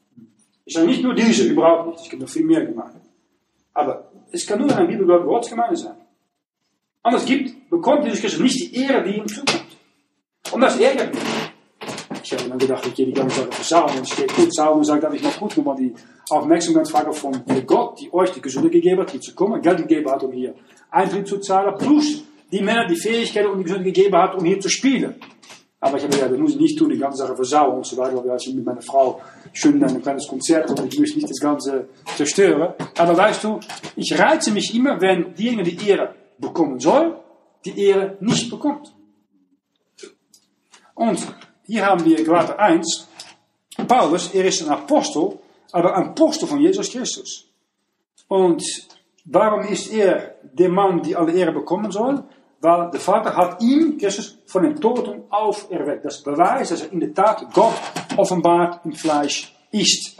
Ich 0.66 0.74
sage 0.74 0.88
nicht 0.88 1.04
nur 1.04 1.14
diese, 1.14 1.48
überhaupt 1.48 1.88
nicht. 1.88 2.02
Es 2.02 2.10
gibt 2.10 2.22
noch 2.22 2.30
viel 2.30 2.46
mehr 2.46 2.66
Gemeinden. 2.66 3.02
Aber 3.74 4.12
es 4.32 4.46
kann 4.46 4.60
nur 4.60 4.76
ein 4.76 4.88
Bibelblatt 4.88 5.24
Gottesgemeinde 5.24 5.76
sein. 5.76 5.96
Anders 7.02 7.26
gibt, 7.26 7.70
bekommt 7.70 8.06
Jesus 8.06 8.22
Christus 8.22 8.42
nicht 8.42 8.60
die 8.60 8.84
Ehre, 8.84 9.04
die 9.04 9.18
ihm 9.18 9.28
zukommt. 9.28 9.66
Und 10.52 10.62
das 10.62 10.80
ärgert 10.80 11.14
mich. 11.14 11.24
Ich 12.24 12.32
habe 12.32 12.50
dann 12.50 12.58
gedacht, 12.58 12.88
ich 12.88 12.94
gehe 12.94 13.06
die 13.06 13.14
ganze 13.14 13.42
Zeit 13.42 13.50
auf 13.50 13.64
Salmen. 13.64 14.02
Es 14.02 14.16
geht 14.16 14.34
gut, 14.34 14.54
Salmen 14.54 14.84
sagt, 14.84 15.04
dass 15.04 15.14
ich 15.14 15.22
noch 15.22 15.38
gut 15.38 15.58
nochmal 15.58 15.76
die 15.76 15.94
Aufmerksamkeit 16.30 16.88
frage 16.88 17.12
von 17.12 17.44
Gott, 17.68 18.00
die 18.00 18.14
euch 18.14 18.32
die 18.32 18.42
Gesunde 18.42 18.70
gegeben 18.70 19.02
hat, 19.02 19.12
hier 19.12 19.20
zu 19.20 19.36
kommen, 19.36 19.62
Geld 19.62 19.80
gegeben 19.80 20.10
hat, 20.10 20.24
um 20.24 20.32
hier 20.32 20.56
Eintritt 20.90 21.28
zu 21.28 21.40
zahlen, 21.40 21.76
plus 21.78 22.24
die 22.52 22.62
Männer 22.62 22.88
die 22.88 22.96
Fähigkeit 22.96 23.46
und 23.46 23.58
die 23.58 23.64
Gesunde 23.66 23.84
gegeben 23.84 24.16
hat, 24.16 24.36
um 24.36 24.46
hier 24.46 24.60
zu 24.60 24.70
spielen. 24.70 25.16
Aber 25.84 25.98
ich 25.98 26.04
habe 26.04 26.14
gesagt, 26.14 26.32
das 26.32 26.40
muss 26.40 26.52
ich 26.52 26.62
nicht 26.62 26.80
tun, 26.80 26.90
die 26.90 26.98
ganze 26.98 27.18
Sache 27.18 27.36
versauen 27.36 27.76
und 27.76 27.86
so 27.86 27.98
weiter, 27.98 28.16
weil 28.16 28.32
also 28.32 28.54
mit 28.54 28.66
meiner 28.66 28.82
Frau 28.82 29.20
schön 29.52 29.84
ein 29.84 30.02
kleines 30.02 30.26
Konzert 30.30 30.70
und 30.70 30.94
ich 30.94 30.98
möchte 30.98 31.18
nicht 31.18 31.30
das 31.30 31.42
Ganze 31.42 31.90
zerstören. 32.16 32.74
Aber 32.98 33.18
weißt 33.18 33.44
du, 33.44 33.60
ich 33.98 34.18
reize 34.18 34.52
mich 34.52 34.74
immer, 34.74 35.02
wenn 35.02 35.36
diejenigen 35.36 35.78
die 35.78 35.90
Ehre 35.90 36.16
bekommen 36.38 36.80
soll, 36.80 37.18
die 37.66 37.78
Ehre 37.78 38.16
nicht 38.22 38.50
bekommt. 38.50 38.96
Und 40.96 41.20
hier 41.66 41.86
haben 41.86 42.06
wir 42.06 42.24
Galater 42.24 42.58
1, 42.58 43.10
Paulus, 43.86 44.34
er 44.34 44.46
ist 44.46 44.64
ein 44.64 44.70
Apostel, 44.70 45.38
aber 45.74 45.98
ein 45.98 46.12
Apostel 46.12 46.48
von 46.48 46.62
Jesus 46.62 46.90
Christus. 46.92 47.46
Und 48.30 48.64
warum 49.26 49.64
ist 49.68 49.92
er 49.92 50.36
der 50.44 50.70
Mann, 50.70 51.02
die 51.02 51.14
alle 51.14 51.34
Ehre 51.34 51.52
bekommen 51.52 51.92
soll? 51.92 52.24
Weil 52.64 52.92
der 52.92 53.02
Vater 53.02 53.36
hat 53.36 53.62
ihn, 53.62 53.98
Christus, 53.98 54.38
von 54.46 54.64
den 54.64 54.80
Toten 54.80 55.24
auferweckt. 55.30 56.06
Das 56.06 56.24
bewijst, 56.24 56.72
dass 56.72 56.84
er 56.84 56.94
in 56.94 57.02
der 57.02 57.14
Tat 57.14 57.46
Gott 57.54 57.74
offenbart 58.16 58.86
im 58.86 58.94
Fleisch 58.94 59.54
ist. 59.70 60.16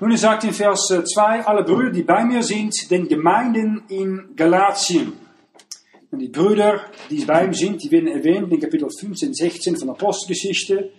Nun, 0.00 0.12
er 0.12 0.16
sagt 0.16 0.44
in 0.44 0.54
Vers 0.54 0.86
2, 0.86 1.44
alle 1.44 1.62
Brüder, 1.62 1.90
die 1.90 2.04
bei 2.04 2.24
mir 2.24 2.42
sind, 2.42 2.90
den 2.90 3.06
Gemeinden 3.06 3.84
in 3.88 4.34
Galatien. 4.34 5.12
Und 6.10 6.20
die 6.20 6.28
Brüder, 6.28 6.80
die 7.10 7.26
bei 7.26 7.44
ihm 7.44 7.52
sind, 7.52 7.82
die 7.82 7.90
werden 7.90 8.08
erwähnt 8.08 8.50
in 8.50 8.58
Kapitel 8.58 8.88
15, 8.88 9.34
16 9.34 9.76
von 9.76 9.90
Apostelgeschichte. 9.90 10.90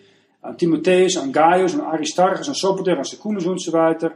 An 0.44 0.56
Timotheus, 0.56 1.18
an 1.18 1.34
Gaius, 1.34 1.74
an 1.74 1.82
Aristarchus, 1.82 2.48
an 2.48 2.54
Sopater, 2.54 2.96
an 2.96 3.04
Secundus 3.04 3.48
und. 3.48 4.12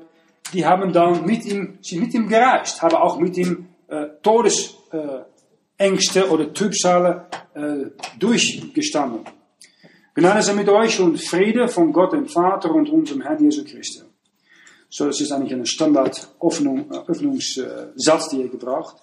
Die 0.54 0.64
haben 0.64 0.94
dann 0.94 1.26
mit 1.26 1.46
ihm, 1.46 1.80
sind 1.82 2.02
mit 2.02 2.14
ihm 2.14 2.28
gereist, 2.28 2.80
haben 2.84 2.96
auch 2.96 3.18
mit 3.18 3.36
ihm 3.38 3.70
Todes, 4.22 4.76
äh, 4.92 5.31
Ängste 5.82 6.30
oder 6.30 6.54
Trübsale 6.54 7.26
äh, 7.56 7.90
durchgestanden. 8.20 9.22
Gnade 10.14 10.42
sei 10.42 10.54
mit 10.54 10.70
euch 10.70 11.00
und 11.00 11.18
Friede 11.18 11.68
von 11.68 11.92
Gott 11.92 12.14
dem 12.14 12.28
Vater 12.28 12.72
und 12.74 12.90
unserem 12.90 13.22
Herrn 13.22 13.44
Jesus 13.44 13.66
Christus. 13.66 14.06
So, 14.90 15.06
das 15.08 15.20
ist 15.22 15.32
eigentlich 15.32 15.54
ein 15.54 15.66
Standard 15.66 16.36
Öffnungssatz, 16.40 18.30
die 18.30 18.42
er 18.42 18.50
gebraucht. 18.50 18.98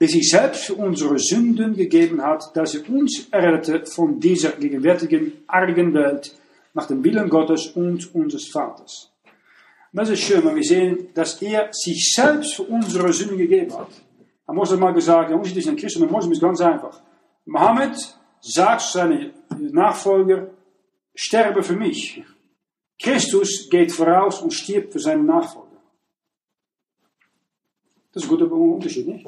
Der 0.00 0.08
sich 0.08 0.30
selbst 0.30 0.64
für 0.64 0.74
unsere 0.74 1.18
Sünden 1.18 1.76
gegeben 1.76 2.22
hat, 2.22 2.56
dass 2.56 2.74
er 2.74 2.88
uns 2.88 3.28
errettete 3.30 3.90
von 3.90 4.18
dieser 4.18 4.52
gegenwärtigen 4.52 5.32
argen 5.46 5.92
Welt 5.94 6.34
nach 6.74 6.86
dem 6.86 7.04
Willen 7.04 7.28
Gottes 7.28 7.66
und 7.68 8.14
unseres 8.14 8.48
Vaters. 8.48 9.10
Das 9.92 10.08
ist 10.08 10.20
schön, 10.20 10.44
wenn 10.44 10.56
wir 10.56 10.62
sehen, 10.62 11.08
dass 11.14 11.42
er 11.42 11.68
sich 11.72 12.12
selbst 12.14 12.54
für 12.54 12.62
unsere 12.62 13.12
Sünden 13.12 13.36
gegeben 13.36 13.76
hat. 13.76 13.90
Hij 14.52 14.60
moest 14.60 14.78
mal 14.78 14.92
gesagt, 14.92 15.30
ja, 15.30 15.40
is 15.40 15.66
ein 15.66 15.76
Christen? 15.76 16.02
Der 16.02 16.10
Moslem 16.10 16.32
ist 16.32 16.42
ganz 16.42 16.60
einfach. 16.60 17.00
Mohammed 17.46 17.96
sagt 18.40 18.82
seine 18.82 19.32
Nachfolger, 19.58 20.50
sterbe 21.14 21.62
für 21.62 21.74
mich. 21.74 22.22
Christus 23.02 23.68
geht 23.70 23.92
voraus 23.92 24.42
und 24.42 24.52
stirbt 24.52 24.92
für 24.92 24.98
seine 24.98 25.22
Nachfolger. 25.22 25.80
Das 28.12 28.22
ist 28.22 28.30
ein 28.30 28.36
guter 28.36 28.52
Unterschied, 28.52 29.08
nicht? 29.08 29.26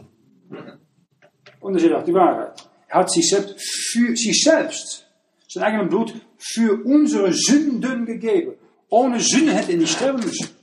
Unterschied 1.59 1.95
auch 1.95 2.05
die 2.05 2.13
Wahrheit. 2.13 2.69
Er 2.89 2.99
hat 2.99 3.11
sich 3.11 3.27
selbst 3.27 3.55
für 3.93 4.15
sich 4.15 4.43
selbst, 4.45 5.07
sein 5.49 5.63
eigenes 5.63 5.89
Blut, 5.89 6.15
für 6.37 6.85
unsere 6.85 7.33
Sünden 7.33 8.05
gegeben. 8.05 8.57
Ohne 8.91 9.19
Sünde 9.21 9.55
hätte 9.55 9.73
er 9.73 9.79
nicht 9.79 9.97
sterben 9.97 10.23
müssen. 10.23 10.54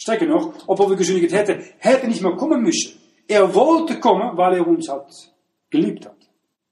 Sterker 0.00 0.24
noch, 0.24 0.54
obwohl 0.66 0.90
wir 0.90 0.96
gesündigt 0.96 1.34
hätten, 1.34 1.62
hätte 1.76 2.08
nicht 2.08 2.22
mehr 2.22 2.32
kommen 2.32 2.62
müssen. 2.62 2.98
Er 3.28 3.54
wollte 3.54 4.00
kommen, 4.00 4.34
weil 4.34 4.54
er 4.54 4.66
uns 4.66 4.88
hat 4.88 5.12
geliebt 5.68 6.06
hat. 6.06 6.16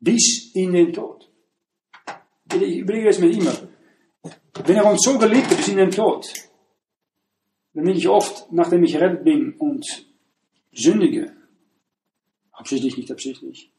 Bis 0.00 0.50
in 0.54 0.72
den 0.72 0.94
Tod. 0.94 1.30
Ich 2.54 2.78
überlege 2.78 3.08
das 3.08 3.18
mir 3.18 3.30
immer. 3.30 3.52
Wenn 4.64 4.76
er 4.76 4.90
uns 4.90 5.02
so 5.02 5.18
geliebt 5.18 5.50
hat 5.50 5.58
bis 5.58 5.68
in 5.68 5.76
den 5.76 5.90
Tod, 5.90 6.32
dann 7.74 7.84
denke 7.84 7.98
ich 7.98 8.08
oft, 8.08 8.50
nachdem 8.50 8.82
ich 8.84 8.92
gerettet 8.92 9.24
bin 9.24 9.52
und 9.58 9.84
sündige, 10.72 11.36
absichtlich, 12.50 12.96
nicht 12.96 13.12
absichtlich, 13.12 13.70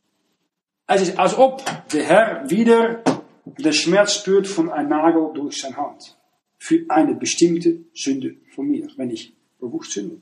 es 0.85 1.01
ist, 1.01 1.17
als 1.17 1.35
ob 1.35 1.63
der 1.91 2.03
Herr 2.03 2.49
wieder 2.51 3.03
den 3.45 3.73
Schmerz 3.73 4.13
spürt 4.13 4.45
von 4.45 4.69
einem 4.69 4.89
Nagel 4.89 5.31
durch 5.33 5.59
seine 5.59 5.77
Hand. 5.77 6.17
Für 6.59 6.85
eine 6.89 7.15
bestimmte 7.15 7.85
Sünde 7.95 8.35
von 8.53 8.67
mir, 8.67 8.87
wenn 8.95 9.09
ich 9.09 9.38
bewusst 9.59 9.91
sünde. 9.91 10.21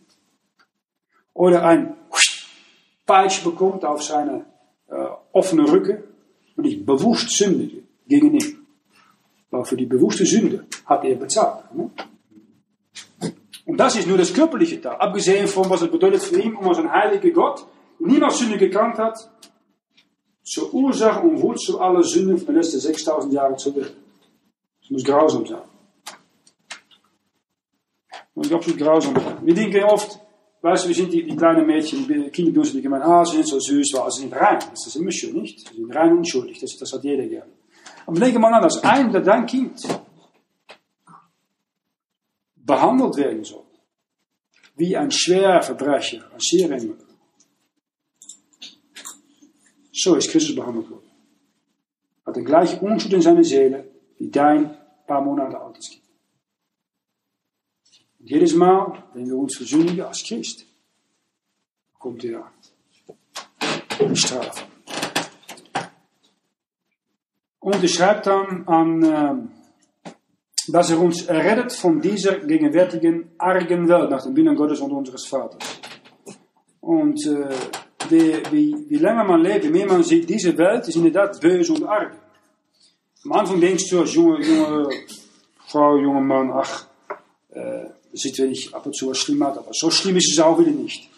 Oder 1.34 1.63
ein 1.65 1.95
Peitsch 3.06 3.43
bekommt 3.43 3.86
auf 3.86 4.04
seine 4.04 4.45
äh, 4.88 5.08
offene 5.32 5.71
Rücken 5.71 6.04
und 6.56 6.65
ich 6.65 6.86
bewusst 6.86 7.30
sündige 7.30 7.84
gegen 8.08 8.34
ihn. 8.34 8.65
Aber 9.52 9.65
für 9.65 9.78
die 9.78 9.86
bewusste 9.86 10.26
Sünde 10.26 10.65
hat 10.86 11.06
er 11.06 11.15
bezahlt. 11.15 11.73
Ne? 11.73 11.89
Und 13.65 13.78
das 13.78 13.95
ist 13.95 14.08
nur 14.08 14.17
das 14.17 14.34
körperliche 14.34 14.82
Teil. 14.82 14.95
Abgesehen 14.95 15.47
von, 15.47 15.69
was 15.69 15.82
es 15.82 15.91
bedeutet 15.91 16.21
für 16.21 16.39
ihn, 16.39 16.56
um 16.56 16.67
als 16.67 16.80
ein 16.80 16.91
heiliger 16.91 17.30
Gott, 17.32 17.65
der 18.00 18.08
niemals 18.08 18.39
Sünde 18.39 18.58
gekannt 18.58 18.97
hat, 18.97 19.30
zur 20.43 20.73
Ursache 20.73 21.21
und 21.21 21.41
Wurzel 21.41 21.78
aller 21.78 22.04
Sünden 22.04 22.38
von 22.38 22.47
den 22.47 22.56
letzten 22.56 22.80
6000 22.80 23.34
Jahren 23.34 23.58
zu 23.58 23.76
werden. 23.76 23.95
Das 24.82 24.89
muss 24.89 25.04
grausam 25.04 25.45
sein. 25.45 25.62
Muss 28.38 28.52
absolut 28.52 28.80
grausam 28.80 29.15
sein. 29.15 29.38
Wir 29.43 29.56
denken 29.56 29.84
oft, 29.84 30.19
weißt 30.62 30.84
du, 30.84 30.88
wir 30.89 30.95
sind 30.95 31.12
die, 31.12 31.23
die 31.23 31.36
kleinen 31.36 31.65
Mädchen, 31.65 32.08
die 32.08 32.30
Kinder 32.30 32.52
bei 32.52 32.60
uns, 32.60 33.04
ah, 33.04 33.26
sie 33.26 33.38
sind 33.38 33.47
so 33.47 33.60
süß, 33.60 33.93
weil 33.95 34.12
sie 34.12 34.21
sind 34.21 34.34
rein. 34.34 34.60
Das 34.69 34.86
ist 34.86 34.95
immer 34.95 35.12
schön, 35.12 35.41
nicht? 35.41 35.67
Sie 35.67 35.76
sind 35.76 35.95
rein 35.95 36.15
unschuldig, 36.15 36.60
das, 36.60 36.93
hat 36.93 37.04
jeder 37.04 37.26
gern. 37.26 37.50
Aber 38.06 38.19
denke 38.19 38.38
mal 38.38 38.54
an, 38.54 38.63
als 38.63 38.84
ein 38.84 39.12
dat 39.12 39.26
dein 39.26 39.45
Kind 39.47 39.82
behandelt 42.56 43.17
werden 43.17 43.43
soll, 43.43 43.65
wie 44.76 44.95
ein 44.95 45.10
schwerer 45.10 45.63
Verbrecher, 45.63 46.30
ein 46.32 46.39
Serienmörder. 46.39 47.06
So 49.91 50.13
ist 50.15 50.30
Christus 50.30 50.56
behandelt 50.56 50.91
worden. 50.91 51.10
Hat 52.23 52.36
den 52.36 52.45
gleichen 52.45 52.80
Unschuld 52.82 53.13
in 53.13 53.21
seiner 53.21 53.43
Seele 53.43 53.89
wie 54.19 54.30
dein 54.30 54.78
paar 55.08 55.21
Monate 55.21 55.60
altes 55.60 55.89
Kind. 55.89 55.96
Mal, 58.55 59.03
wenn 59.13 59.27
wir 59.27 59.37
uns 59.37 59.57
versündigen 59.57 60.05
als 60.05 60.23
Christ, 60.23 60.65
kommt 61.97 62.23
er 62.23 62.51
die 63.99 64.15
Strafe. 64.15 64.63
Und 67.59 67.81
er 67.81 67.87
schreibt 67.89 68.27
dann 68.27 68.67
an, 68.67 69.03
äh, 69.03 70.11
dass 70.69 70.89
er 70.89 70.99
uns 70.99 71.25
errettet 71.25 71.73
von 71.73 72.01
dieser 72.01 72.39
gegenwärtigen 72.39 73.31
argen 73.37 73.87
Welt 73.87 74.09
nach 74.09 74.23
dem 74.23 74.33
Binnen 74.33 74.55
Gottes 74.55 74.79
und 74.79 74.91
unseres 74.91 75.25
Vaters. 75.25 75.79
Und 76.81 77.25
äh, 77.25 77.49
wie, 78.09 78.33
wie, 78.51 78.89
wie 78.89 78.97
länger 78.97 79.23
man 79.23 79.41
lebt, 79.41 79.65
wie 79.65 79.69
mehr 79.69 79.87
man 79.87 80.03
sieht, 80.03 80.29
diese 80.29 80.57
Welt 80.57 80.87
ist 80.87 80.95
inderdaad 80.95 81.39
böse 81.41 81.73
und 81.73 81.83
arg. 81.83 82.13
Am 83.25 83.31
Anfang 83.33 83.59
denkst 83.59 83.89
du 83.89 83.99
als 83.99 84.13
junge, 84.13 84.41
junge 84.41 84.89
Frau, 85.67 85.97
junger 85.97 86.21
Mann, 86.21 86.51
ach, 86.51 86.87
äh, 87.49 87.96
sieht 88.17 88.38
wenn 88.39 88.51
ich 88.51 88.73
ab 88.73 88.86
und 88.86 88.95
zu 88.95 89.10
was 89.10 89.17
schlimm 89.17 89.43
hat, 89.43 89.58
aber 89.58 89.71
so 89.73 89.89
schlimm 89.89 90.17
ist 90.17 90.32
es 90.32 90.39
auch 90.39 90.60
wieder 90.60 90.71
nicht. 90.71 91.10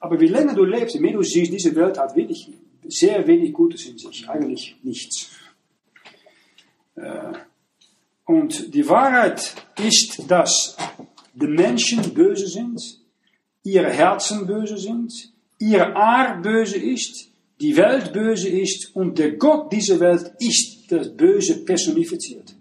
Aber 0.00 0.18
wie 0.20 0.28
länger 0.28 0.54
du 0.54 0.64
lebst, 0.64 0.94
je 0.94 1.00
mehr 1.00 1.12
du 1.12 1.22
siehst, 1.22 1.52
diese 1.52 1.74
Welt 1.74 1.98
hat 1.98 2.14
wirklich 2.14 2.48
sehr 2.86 3.26
wenig 3.26 3.52
Gutes 3.52 3.86
in 3.86 3.98
sich, 3.98 4.28
eigentlich 4.28 4.76
nichts. 4.82 5.30
Äh, 6.94 7.32
und 8.24 8.74
die 8.74 8.88
Wahrheit 8.88 9.54
ist, 9.78 10.22
dass 10.28 10.76
die 11.34 11.46
Menschen 11.46 12.14
böse 12.14 12.46
sind, 12.46 12.80
ihre 13.62 13.90
Herzen 13.90 14.46
böse 14.46 14.78
sind, 14.78 15.12
ihre 15.58 15.94
Art 15.94 16.42
böse 16.42 16.76
ist, 16.76 17.28
die 17.60 17.76
Welt 17.76 18.12
böse 18.12 18.48
ist 18.48 18.94
und 18.94 19.18
der 19.18 19.32
Gott 19.32 19.72
dieser 19.72 19.98
Welt 19.98 20.32
ist 20.38 20.90
das 20.90 21.14
Böse 21.16 21.64
personifiziert. 21.64 22.54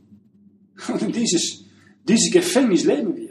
Und 0.87 1.01
in 1.01 1.11
dieses, 1.11 1.63
dieses 2.07 2.31
Gefängnis 2.31 2.83
leben 2.83 3.15
wir. 3.15 3.26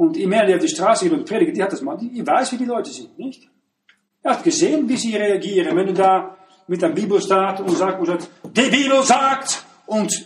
Und 0.00 0.16
immer 0.16 0.46
der 0.46 0.56
auf 0.56 0.62
die 0.62 0.68
Straße 0.68 1.12
und 1.12 1.26
predigt, 1.26 1.54
die 1.54 1.62
hat 1.62 1.72
das 1.74 1.82
mal, 1.82 1.94
die 1.98 2.26
weiß, 2.26 2.52
wie 2.52 2.56
die 2.56 2.64
Leute 2.64 2.90
sind, 2.90 3.18
nicht? 3.18 3.46
Er 4.22 4.30
hat 4.32 4.42
gesehen, 4.42 4.88
wie 4.88 4.96
sie 4.96 5.14
reagieren. 5.14 5.76
Wenn 5.76 5.88
du 5.88 5.92
da 5.92 6.38
mit 6.68 6.80
der 6.80 6.88
Bibel 6.88 7.20
staat 7.20 7.60
und 7.60 7.68
sagt, 7.76 8.00
und 8.00 8.06
sagt 8.06 8.30
die 8.44 8.70
Bibel 8.70 9.02
sagt, 9.02 9.62
und 9.84 10.24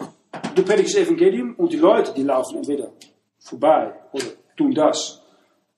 du 0.55 0.63
predigst 0.63 0.95
das 0.95 1.03
Evangelium 1.03 1.57
und 1.57 1.73
die 1.73 1.79
Leute, 1.79 2.13
die 2.15 2.23
laufen 2.23 2.59
entweder 2.59 2.93
vorbei 3.41 3.93
oder 4.13 4.27
tun 4.57 4.73
das. 4.73 5.21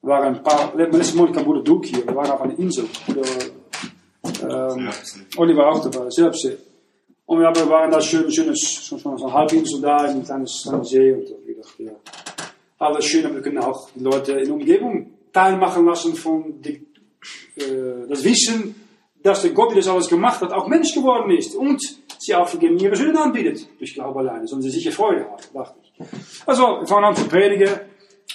Er 0.03 0.09
waren 0.11 0.35
ein 0.35 0.43
paar, 0.43 0.75
letztes 0.77 1.15
Mal 1.15 1.33
kam 1.33 1.45
Bruder 1.45 1.63
Duke 1.63 1.89
hier, 1.89 2.07
wir 2.07 2.15
waren 2.15 2.31
auf 2.33 2.43
einer 2.43 2.59
Insel. 2.59 2.85
Oder, 3.09 4.75
ähm, 4.75 4.91
Oliver 5.39 5.71
auch 5.71 5.89
dabei, 5.89 6.11
selbst. 6.11 6.47
Und 7.25 7.39
wir 7.39 7.47
waren 7.47 7.91
da 7.91 7.99
schön, 8.03 8.31
schönes, 8.31 8.61
so, 8.87 8.99
so 8.99 9.09
eine 9.09 9.33
Halbinsel 9.33 9.81
da, 9.81 10.05
in 10.05 10.19
ein 10.19 10.23
kleines, 10.23 10.65
kleines 10.69 10.91
See. 10.91 11.13
Und 11.13 11.23
ich 11.23 11.57
dachte, 11.57 11.83
ja, 11.83 11.93
alles 12.79 13.05
schön, 13.05 13.25
aber 13.25 13.37
wir 13.37 13.43
können 13.43 13.59
auch 13.59 13.91
die 13.95 14.03
Leute 14.03 14.33
in 14.33 14.47
der 14.47 14.55
Umgebung 14.55 15.11
teilmachen 15.33 15.85
lassen 15.87 16.15
von 16.15 16.61
die, 16.61 16.87
äh, 17.57 18.09
das 18.09 18.25
Wissen, 18.25 18.75
dass 19.23 19.43
der 19.43 19.53
Gott, 19.53 19.71
der 19.71 19.77
das 19.77 19.89
alles 19.89 20.09
gemacht 20.09 20.41
hat, 20.41 20.53
auch 20.53 20.69
Mensch 20.69 20.95
geworden 20.95 21.31
ist 21.31 21.55
und 21.57 21.81
sie 22.19 22.35
auch 22.35 22.49
vergeben 22.49 22.79
ihre 22.79 22.97
Sünden 22.97 23.17
anbietet, 23.17 23.69
durch 23.79 23.95
Glaube 23.95 24.21
alleine, 24.21 24.47
sondern 24.47 24.71
sie 24.71 24.79
sicher 24.79 24.93
Freude 24.93 25.25
haben, 25.25 25.43
dachte 25.53 25.79
ich. 25.83 25.93
Also, 26.47 26.63
wir 26.81 26.87
fangen 26.87 27.05
an 27.05 27.17
zu 27.17 27.27
predigen 27.27 27.69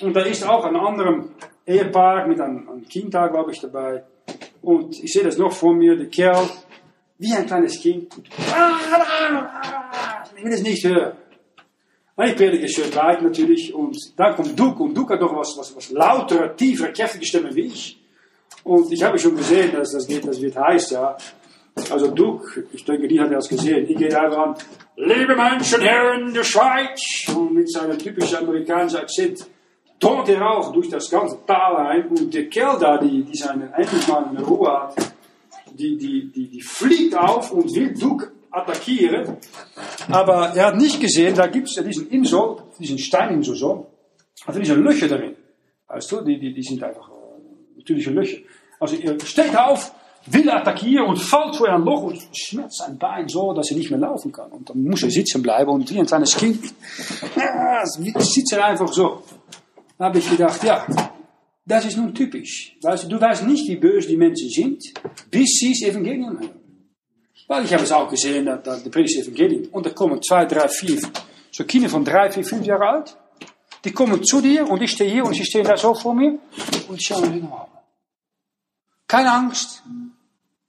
und 0.01 0.15
da 0.15 0.21
ist 0.21 0.47
auch 0.47 0.65
ein 0.65 0.75
anderem 0.75 1.32
Ehepaar 1.65 2.27
mit 2.27 2.41
einem, 2.41 2.67
einem 2.69 2.88
Kind 2.88 3.13
da, 3.13 3.27
glaube 3.27 3.51
ich, 3.51 3.62
dabei. 3.62 4.04
Und 4.62 5.01
ich 5.04 5.12
sehe 5.13 5.23
das 5.23 5.38
noch 5.38 5.54
vor 5.54 5.73
mir, 5.73 5.95
der 5.95 6.08
Kerl, 6.08 6.49
wie 7.17 7.34
ein 7.34 7.45
kleines 7.45 7.80
Kind. 7.80 8.13
Ich 10.36 10.43
will 10.43 10.54
es 10.54 10.63
nicht 10.63 10.84
hören. 10.84 11.13
Ich 12.17 12.36
predige 12.36 12.67
schön 12.67 12.93
weit 12.93 13.21
natürlich 13.21 13.74
und 13.74 13.97
dann 14.17 14.36
kommt 14.36 14.60
Duke 14.60 14.84
und 14.84 14.95
Duke 14.95 15.13
hat 15.13 15.21
doch 15.21 15.36
was, 15.36 15.58
was, 15.58 15.76
was 15.76 15.89
lautere, 15.91 16.56
tiefere, 16.56 16.91
kräftige 16.91 17.26
Stimme 17.26 17.56
wie 17.56 17.62
ich. 17.62 17.97
Und 18.63 18.91
ich 18.91 19.02
habe 19.02 19.17
schon 19.17 19.36
gesehen, 19.36 19.71
dass 19.74 19.93
das 19.93 20.06
geht, 20.06 20.28
das 20.28 20.41
wird 20.41 20.56
heiß, 20.56 20.91
ja. 20.91 21.17
Also 21.89 22.12
Duke, 22.12 22.65
ich 22.74 22.84
denke, 22.84 23.08
die 23.08 23.19
hat 23.19 23.32
das 23.32 23.47
gesehen. 23.47 23.89
Ich 23.89 23.97
gehe 23.97 24.10
da 24.10 24.28
dran, 24.30 24.56
liebe 24.97 25.36
Menschen, 25.36 25.82
Herren 25.82 26.34
der 26.34 26.43
Schweiz, 26.43 27.02
und 27.34 27.54
mit 27.54 27.71
seinem 27.71 27.97
typischen 27.97 28.38
amerikanischen 28.39 28.97
Akzent 28.97 29.47
donnert 29.97 30.30
er 30.30 30.52
auch 30.52 30.74
durch 30.74 30.89
das 30.89 31.10
ganze 31.10 31.38
Tal 31.47 31.78
ein 31.78 32.08
und 32.10 32.34
der 32.34 32.50
Kerl 32.50 32.78
da, 32.78 32.97
die, 32.97 33.24
die 33.24 33.38
seine 33.38 33.74
endlich 33.76 34.08
mal 34.08 34.30
in 34.32 34.43
Ruhe 34.43 34.69
hat, 34.69 34.95
die, 35.71 35.97
die, 35.97 36.30
die, 36.30 36.50
die 36.50 36.62
fliegt 36.62 37.15
auf 37.15 37.52
und 37.52 37.74
will 37.74 37.93
Duke 37.93 38.32
attackieren. 38.51 39.37
Aber 40.09 40.53
er 40.55 40.67
hat 40.67 40.77
nicht 40.77 40.99
gesehen, 40.99 41.35
da 41.35 41.47
gibt 41.47 41.67
es 41.67 41.83
diesen 41.83 42.09
Insel, 42.09 42.57
diesen 42.79 42.99
Steininsel 42.99 43.55
so, 43.55 43.87
also 44.45 44.59
diese 44.59 44.75
Löcher 44.75 45.07
darin. 45.07 45.35
Weißt 45.87 46.11
du, 46.11 46.21
die, 46.21 46.39
die, 46.39 46.53
die 46.53 46.63
sind 46.63 46.83
einfach 46.83 47.09
äh, 47.09 47.77
natürliche 47.77 48.11
Löcher. 48.11 48.37
Also 48.79 48.95
er 48.95 49.19
steht 49.25 49.55
auf, 49.55 49.93
will 50.27 50.49
attackieren 50.49 51.07
und 51.07 51.17
fällt 51.17 51.55
vor 51.55 51.69
ein 51.69 51.83
Loch 51.83 52.03
und 52.03 52.21
schmerzt 52.33 52.77
sein 52.77 52.97
Bein 52.97 53.27
so, 53.27 53.53
dass 53.53 53.71
er 53.71 53.77
nicht 53.77 53.89
mehr 53.89 53.99
laufen 53.99 54.31
kann. 54.31 54.51
Und 54.51 54.69
dann 54.69 54.83
muss 54.83 55.03
er 55.03 55.11
sitzen 55.11 55.41
bleiben 55.41 55.69
und 55.71 55.89
wie 55.91 55.99
ein 55.99 56.05
kleines 56.05 56.35
Kind, 56.35 56.63
ja, 57.35 57.85
sitzt 57.85 58.53
er 58.53 58.65
einfach 58.65 58.91
so. 58.91 59.23
Da 59.97 60.05
habe 60.05 60.19
ich 60.19 60.29
gedacht, 60.29 60.63
ja, 60.63 60.85
das 61.65 61.85
ist 61.85 61.97
nun 61.97 62.13
typisch. 62.13 62.77
Weißt 62.81 63.03
du, 63.03 63.07
du 63.09 63.21
weißt 63.21 63.45
nicht, 63.45 63.67
wie 63.67 63.75
böse 63.75 64.07
die 64.07 64.17
Menschen 64.17 64.49
sind, 64.49 64.83
bis 65.29 65.59
sie 65.59 65.71
das 65.71 65.89
Evangelium 65.89 66.39
hören. 66.39 66.61
Weil 67.47 67.65
ich 67.65 67.73
habe 67.73 67.84
es 67.84 67.91
auch 67.91 68.10
gesehen, 68.10 68.45
dass, 68.45 68.63
dass 68.63 68.84
die 68.84 68.89
Predigt 68.89 69.17
Evangelium, 69.17 69.67
und 69.71 69.86
da 69.86 69.89
kommen 69.89 70.21
zwei, 70.21 70.45
drei, 70.45 70.67
vier, 70.67 71.01
so 71.51 71.63
Kinder 71.65 71.89
von 71.89 72.06
drei, 72.06 72.32
vier, 72.32 72.43
fünf 72.43 72.65
Jahre 72.65 72.88
alt, 72.88 73.17
die 73.84 73.91
kommen 73.91 74.23
zu 74.23 74.41
dir 74.41 74.69
und 74.69 74.82
ich 74.82 74.91
stehe 74.91 75.12
hier 75.12 75.25
und 75.25 75.34
sie 75.34 75.45
stehen 75.45 75.65
da 75.65 75.75
so 75.75 75.93
vor 75.93 76.13
mir 76.13 76.38
und 76.88 77.01
schauen 77.01 77.34
mich 77.34 77.43
an. 77.43 77.67
Keine 79.08 79.32
Angst, 79.32 79.84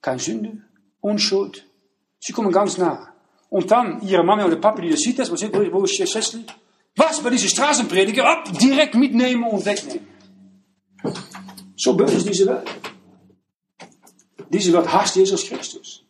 keine 0.01 0.19
Sünde, 0.19 0.63
Unschuld. 1.01 1.65
Sie 2.19 2.33
kommen 2.33 2.51
ganz 2.51 2.79
nah. 2.79 3.13
Und 3.51 3.71
dann 3.71 4.01
ihre 4.01 4.25
Mama 4.25 4.47
oder 4.47 4.57
Papa, 4.57 4.81
die 4.81 4.97
sieht, 4.97 5.19
das, 5.19 5.31
wo, 5.31 5.37
wo 5.73 5.85
ist? 5.85 6.39
Was 6.97 7.21
bei 7.21 7.31
diese 7.31 7.49
Straßenprediger? 7.49 8.25
Ab, 8.25 8.59
direkt 8.59 8.95
mitnehmen 8.95 9.45
und 9.45 9.65
wegnehmen. 9.65 10.07
So 11.77 11.95
böse 11.95 12.17
ist 12.17 12.29
diese 12.29 12.47
Welt. 12.47 12.69
Diese 14.49 14.73
Welt 14.73 14.93
hasst 14.93 15.17
Jesus 15.17 15.45
Christus. 15.45 16.02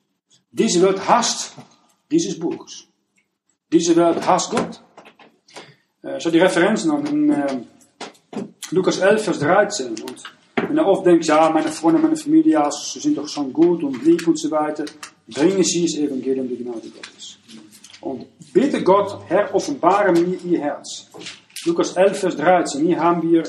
Diese 0.52 0.82
Welt 0.82 1.08
hasst 1.08 1.54
dieses 2.10 2.38
Buches. 2.38 2.84
Diese 3.72 3.96
Welt 3.96 4.26
hasst 4.26 4.50
Gott. 4.50 4.82
Äh, 6.02 6.20
so 6.20 6.30
die 6.30 6.38
Referenzen 6.38 6.90
an 6.90 7.06
in 7.06 7.30
äh, 7.30 7.62
Lukas 8.70 8.98
11, 8.98 9.24
Vers 9.24 9.38
13. 9.38 9.88
Und 9.88 10.22
wenn 10.68 10.76
er 10.76 10.86
oft 10.86 11.06
denkt, 11.06 11.24
ja, 11.24 11.48
meine 11.48 11.68
Freunde, 11.68 12.00
meine 12.00 12.16
Familie, 12.16 12.62
sie 12.70 13.00
sind 13.00 13.16
doch 13.16 13.28
schon 13.28 13.50
gut 13.52 13.82
und 13.82 14.04
lieb 14.04 14.28
und 14.28 14.38
so 14.38 14.50
weiter, 14.50 14.84
bringen 15.26 15.64
sie 15.64 15.82
das 15.84 15.94
Evangelium 15.96 16.48
die 16.48 16.62
Gnade 16.62 16.88
Gottes. 16.90 17.38
Und 18.02 18.26
bitte 18.52 18.82
Gott, 18.82 19.20
Herr, 19.28 19.54
offenbare 19.54 20.12
mir 20.12 20.38
ihr 20.44 20.60
Herz. 20.60 21.08
Lukas 21.64 21.96
11, 21.96 22.18
Vers 22.18 22.36
13. 22.36 22.84
Hier 22.84 23.00
haben 23.00 23.22
wir 23.22 23.42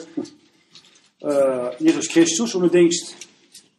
äh, 1.22 1.84
Jesus 1.84 2.08
Christus 2.08 2.56
und 2.56 2.64
du 2.64 2.70
denkst, 2.70 3.14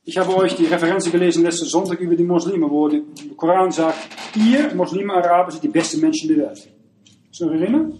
ich 0.04 0.18
habe 0.18 0.36
euch 0.36 0.54
die 0.54 0.66
Referenzen 0.66 1.10
gelesen 1.10 1.42
letzten 1.42 1.66
Sonntag 1.66 1.98
über 2.00 2.14
die 2.14 2.24
Moslimen, 2.24 2.70
wo 2.70 2.88
der 2.88 3.00
Koran 3.36 3.70
sagt, 3.70 3.98
ihr, 4.36 4.74
Muslimen, 4.74 5.10
Araber, 5.10 5.50
sind 5.50 5.64
die 5.64 5.68
besten 5.68 6.00
Menschen 6.00 6.28
der 6.28 6.46
Welt. 6.46 6.68
Zo 7.30 7.50
herinneren? 7.50 7.98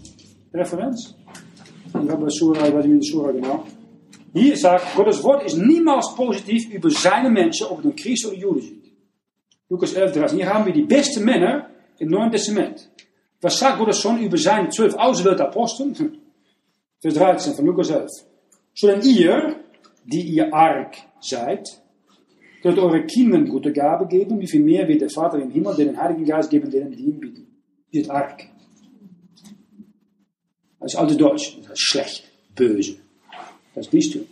Referenz? 0.53 1.15
Ich 1.87 2.09
habe 2.09 2.29
Surah, 2.29 2.67
ich 2.67 2.73
weiß 2.73 2.85
nicht, 2.85 3.11
Surah 3.11 3.31
genau. 3.31 3.65
Hier 4.33 4.55
sagt, 4.55 4.95
Gottes 4.95 5.23
Wort 5.23 5.45
ist 5.45 5.57
niemals 5.57 6.13
positiv 6.15 6.69
über 6.69 6.89
seine 6.89 7.29
Menschen, 7.29 7.67
ob 7.67 7.77
het 7.77 7.85
een 7.85 7.95
Christ 7.95 8.25
oder 8.25 8.37
Jude 8.37 8.61
sind. 8.61 8.85
Lukas 9.69 9.93
11, 9.93 10.11
13. 10.11 10.37
Hier 10.37 10.53
haben 10.53 10.65
wir 10.65 10.73
die 10.73 10.83
besten 10.83 11.23
Männer 11.23 11.69
im 11.97 12.09
Neuen 12.09 12.31
Testament. 12.31 12.89
Was 13.41 13.57
sagt 13.57 13.79
Gottes 13.79 14.01
Sohn 14.01 14.19
über 14.19 14.37
seine 14.37 14.69
zwölf 14.69 14.93
ausgewählte 14.95 15.45
Aposteln? 15.45 15.95
Vers 16.99 17.13
13 17.13 17.55
von 17.55 17.65
Lukas 17.65 17.89
11. 17.89 18.09
Zodat 18.75 19.05
ihr, 19.05 19.55
die 20.03 20.21
ihr 20.21 20.53
arg 20.53 20.97
seid, 21.19 21.81
könnt 22.65 22.79
eure 22.79 23.05
Kindern 23.05 23.47
gute 23.47 23.71
Gabe 23.71 24.07
geben, 24.07 24.41
wie 24.41 24.47
viel 24.47 24.61
mehr 24.61 24.87
wird 24.87 25.01
der 25.01 25.11
Vater 25.11 25.37
im 25.37 25.51
Himmel 25.51 25.75
den 25.75 25.95
Heiligen 25.95 26.25
Geist 26.25 26.49
geben, 26.49 26.71
denen 26.71 26.89
die 26.89 27.03
ihm 27.03 27.19
bieten. 27.19 27.45
Ihr 27.91 28.03
seid 28.03 28.15
arg. 28.15 28.43
Das 30.79 30.93
ist 30.93 30.99
alles 30.99 31.15
Deutsch. 31.15 31.57
Das 31.61 31.73
ist 31.73 31.81
schlecht, 31.81 32.23
böse. 32.55 32.95
Das 33.75 33.85
bist 33.85 34.15
du. 34.15 34.25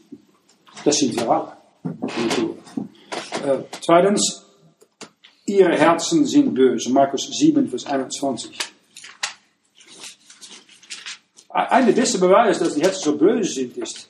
Das 0.84 0.98
sind 0.98 1.16
wir 1.16 1.30
alle. 1.30 1.52
Äh, 3.46 3.60
zweitens, 3.82 4.44
ihre 5.46 5.78
Herzen 5.78 6.26
sind 6.26 6.56
böse. 6.56 6.90
Markus 6.90 7.30
7, 7.38 7.70
Vers 7.70 7.86
21. 7.86 8.58
Ein 11.50 11.86
der 11.86 11.94
besten 11.94 12.20
Beweise, 12.20 12.64
dass 12.64 12.74
die 12.74 12.82
Herzen 12.82 13.04
so 13.04 13.16
böse 13.16 13.54
sind, 13.54 13.78
ist, 13.78 14.10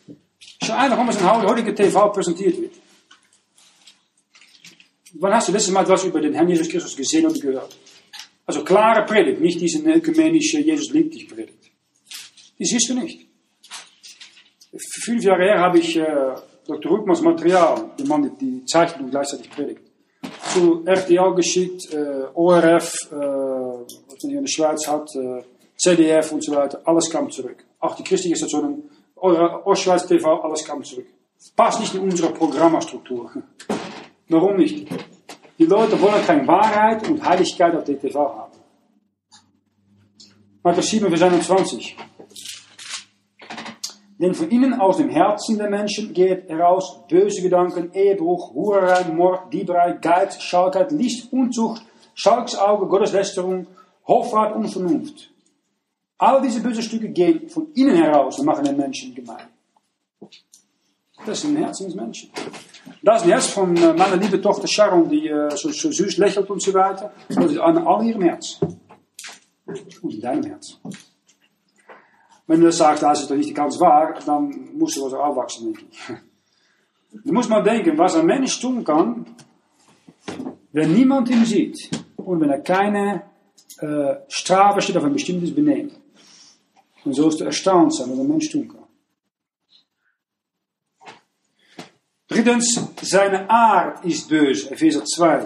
schau 0.64 0.76
einfach, 0.76 0.96
warum 0.96 1.10
es 1.10 1.20
in 1.20 1.28
heutige 1.28 1.76
TV 1.76 2.08
präsentiert 2.08 2.62
wird. 2.62 2.83
Wann 5.14 5.34
hast 5.34 5.48
du 5.48 5.52
letztes 5.52 5.72
Mal 5.72 5.84
etwas 5.84 6.04
über 6.06 6.20
den 6.20 6.34
Herrn 6.34 6.50
Jesus 6.50 6.68
Christus 6.68 6.96
gesehen 6.96 7.26
und 7.28 7.40
gehört? 7.40 7.76
Also 8.46 8.64
klare 8.64 9.06
Predigt, 9.06 9.40
nicht 9.40 9.62
diese 9.62 9.80
ökumenische 9.80 10.60
Jesus 10.60 10.92
liebt 10.92 11.14
dich 11.14 11.28
Predigt. 11.28 11.72
Die 12.58 12.66
siehst 12.66 12.90
du 12.90 12.96
nicht. 12.96 13.28
Fünf 15.04 15.24
Jahre 15.24 15.44
her 15.44 15.60
habe 15.60 15.80
ich 15.80 15.96
äh, 15.98 16.06
Dr. 16.68 16.92
Rückmanns 16.92 17.22
Material, 17.22 17.92
der 17.98 18.08
Mann, 18.08 18.32
die 18.40 18.66
Zeichnung 18.66 19.12
gleichzeitig 19.12 19.50
predigt, 19.52 19.82
zu 20.52 20.84
RTL 20.86 21.36
geschickt, 21.36 21.94
äh, 21.94 22.26
ORF, 22.34 22.94
äh, 23.12 23.16
was 23.16 24.24
man 24.24 24.30
hier 24.30 24.40
in 24.40 24.46
der 24.46 24.52
Schweiz 24.52 24.88
hat, 24.88 25.08
äh, 25.16 25.44
CDF 25.78 26.32
und 26.32 26.44
so 26.44 26.56
weiter, 26.56 26.82
alles 26.86 27.10
kam 27.10 27.30
zurück. 27.30 27.64
Auch 27.80 27.96
die 27.96 28.04
christliche 28.04 28.36
Stationen, 28.36 28.90
Ostschweiz 29.16 30.08
TV, 30.08 30.42
alles 30.42 30.64
kam 30.66 30.84
zurück. 30.84 31.08
Passt 31.56 31.80
nicht 31.80 31.94
in 31.94 32.02
unsere 32.02 32.32
Programmstruktur. 32.32 33.32
Warum 34.30 34.58
nicht? 34.58 34.88
Die 35.58 35.66
Leute 35.66 36.00
wollen 36.02 36.26
keine 36.26 36.48
Wahrheit 36.48 37.08
und 37.08 37.24
Heiligkeit 37.24 37.76
auf 37.76 37.84
der 37.84 38.00
TV 38.00 38.20
haben. 38.20 38.54
Markus 40.64 40.90
7, 40.90 41.10
Vers 41.10 41.22
21. 41.22 41.98
Denn 44.20 44.34
von 44.34 44.50
innen 44.50 44.74
aus 44.80 44.98
dem 44.98 45.10
Herzen 45.10 45.58
der 45.58 45.70
Menschen 45.70 46.14
geht 46.14 46.48
heraus 46.48 47.06
böse 47.10 47.42
Gedanken, 47.42 47.92
Ehebruch, 47.94 48.54
Hurerei, 48.54 49.04
Mord, 49.12 49.52
Dieberei, 49.54 49.94
Geiz, 49.94 50.42
Schalkheit, 50.42 50.92
List, 50.92 51.34
Unzucht, 51.34 51.84
Schalksauge, 52.14 52.88
Gotteslästerung, 52.88 53.68
Hoffart 54.08 54.56
und 54.56 54.70
Vernunft. 54.70 55.30
All 56.18 56.42
diese 56.42 56.62
bösen 56.62 56.84
Stücke 56.84 57.10
gehen 57.10 57.50
von 57.50 57.74
innen 57.74 57.98
heraus 57.98 58.40
und 58.40 58.46
machen 58.46 58.64
den 58.64 58.78
Menschen 58.78 59.14
gemein. 59.14 59.48
Das 61.26 61.40
ist 61.40 61.46
ein 61.46 61.58
Herzen 61.58 61.88
des 61.88 61.96
Menschen. 61.96 62.32
Das 63.06 63.26
Herz 63.26 63.48
von 63.48 63.76
äh, 63.76 63.94
meiner 63.94 64.16
liebe 64.16 64.40
Tochter 64.40 64.66
Sharon, 64.66 65.10
die 65.10 65.28
äh, 65.28 65.50
so, 65.58 65.70
so 65.72 65.92
süß 65.92 66.18
lächelt 66.20 66.50
und 66.50 66.62
so 66.62 66.74
weiter. 66.74 67.12
Das 67.28 67.52
ist 67.52 67.58
an 67.58 67.78
all 67.80 68.06
ihrem 68.06 68.22
Herz. 68.22 68.62
Und 70.02 70.14
in 70.14 70.22
deinem 70.22 70.44
Herz. 70.44 70.80
Wenn 72.48 72.62
du 72.62 72.72
sagst, 72.72 73.04
das 73.04 73.24
ist 73.24 73.30
doch 73.30 73.36
nicht 73.36 73.54
ganz 73.54 73.78
wahr, 73.82 74.18
dann 74.26 74.70
musst 74.78 74.96
du 74.96 75.06
was 75.06 75.14
aufwachsen, 75.14 75.66
denke 75.66 75.86
ich. 75.92 77.24
Du 77.26 77.34
musst 77.34 77.50
mal 77.50 77.62
denken, 77.62 77.98
was 77.98 78.16
ein 78.16 78.26
Mensch 78.26 78.58
tun 78.62 78.86
kann, 78.86 79.26
wenn 80.72 80.94
niemand 80.94 81.30
ihn 81.30 81.44
sieht 81.44 81.90
und 82.16 82.40
wenn 82.40 82.52
er 82.52 82.62
keine 82.62 83.24
äh, 83.80 84.16
Strafe 84.30 84.82
steht 84.82 84.96
auf 84.96 85.04
ein 85.04 85.14
bestimmtes. 85.14 85.52
Und 85.52 87.14
so 87.14 87.28
ist 87.28 87.42
du 87.42 87.44
erstaunt 87.44 87.94
sein, 87.94 88.10
was 88.10 88.20
ein 88.20 88.28
Mensch 88.30 88.50
tun. 88.50 88.74
Drittens, 92.34 92.82
seine 93.00 93.48
Art 93.48 94.04
ist 94.04 94.28
böse. 94.28 94.72
Epheser 94.72 95.06
2. 95.06 95.44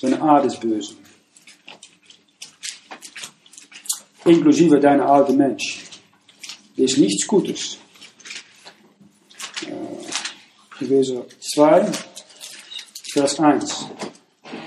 Seine 0.00 0.22
Art 0.22 0.46
ist 0.46 0.58
böse. 0.58 0.94
Inklusive 4.24 4.80
deine 4.80 5.04
alte 5.04 5.34
Mensch. 5.34 5.84
Ist 6.76 6.96
nichts 6.96 7.26
Gutes. 7.26 7.76
Äh, 9.66 10.82
Epheser 10.82 11.26
2, 11.54 11.92
Vers 13.12 13.38
1. 13.38 13.86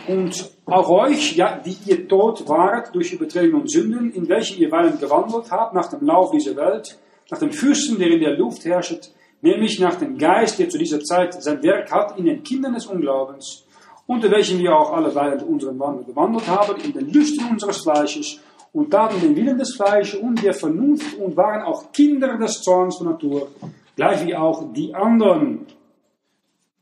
Und 0.10 0.52
auch 0.68 0.90
euch, 0.90 1.36
ja, 1.36 1.58
die 1.58 1.76
ihr 1.88 2.08
tot 2.08 2.48
wart 2.48 2.94
durch 2.94 3.14
Übertretungen 3.14 3.62
und 3.62 3.72
Sünden, 3.72 4.14
in 4.14 4.30
welche 4.30 4.60
ihr 4.60 4.70
weilen 4.70 5.00
gewandelt 5.00 5.50
habt, 5.50 5.74
nach 5.74 5.90
dem 5.90 6.06
Lauf 6.06 6.30
dieser 6.30 6.56
Welt, 6.56 7.00
nach 7.32 7.40
dem 7.40 7.52
Fürsten, 7.52 7.98
der 7.98 8.10
in 8.10 8.20
der 8.20 8.38
Luft 8.38 8.64
herrscht, 8.64 9.10
nämlich 9.42 9.80
nach 9.80 9.96
dem 9.96 10.18
Geist, 10.18 10.60
der 10.60 10.70
zu 10.70 10.78
dieser 10.78 11.02
Zeit 11.02 11.42
sein 11.42 11.62
Werk 11.64 11.92
hat 11.92 12.18
in 12.18 12.26
den 12.26 12.44
Kindern 12.44 12.74
des 12.74 12.86
Unglaubens, 12.86 13.66
unter 14.08 14.30
welchen 14.32 14.60
wir 14.60 14.76
auch 14.76 14.94
alle 14.94 15.14
während 15.14 15.44
unseren 15.44 15.80
Wandel 15.80 16.06
gewandelt 16.06 16.48
haben, 16.48 16.80
in 16.82 16.94
den 16.94 17.12
Lüsten 17.12 17.50
unseres 17.50 17.78
Fleisches 17.78 18.40
und 18.74 18.92
taten 18.92 19.20
den 19.22 19.36
Willen 19.36 19.58
des 19.58 19.76
Fleisches 19.76 20.20
und 20.20 20.42
der 20.42 20.54
Vernunft 20.54 21.18
und 21.18 21.36
waren 21.36 21.64
auch 21.64 21.92
Kinder 21.92 22.38
des 22.38 22.62
Zorns 22.62 22.98
von 22.98 23.08
Natur, 23.08 23.50
gleich 23.96 24.26
wie 24.26 24.36
auch 24.36 24.72
die 24.74 24.94
anderen. 24.94 25.66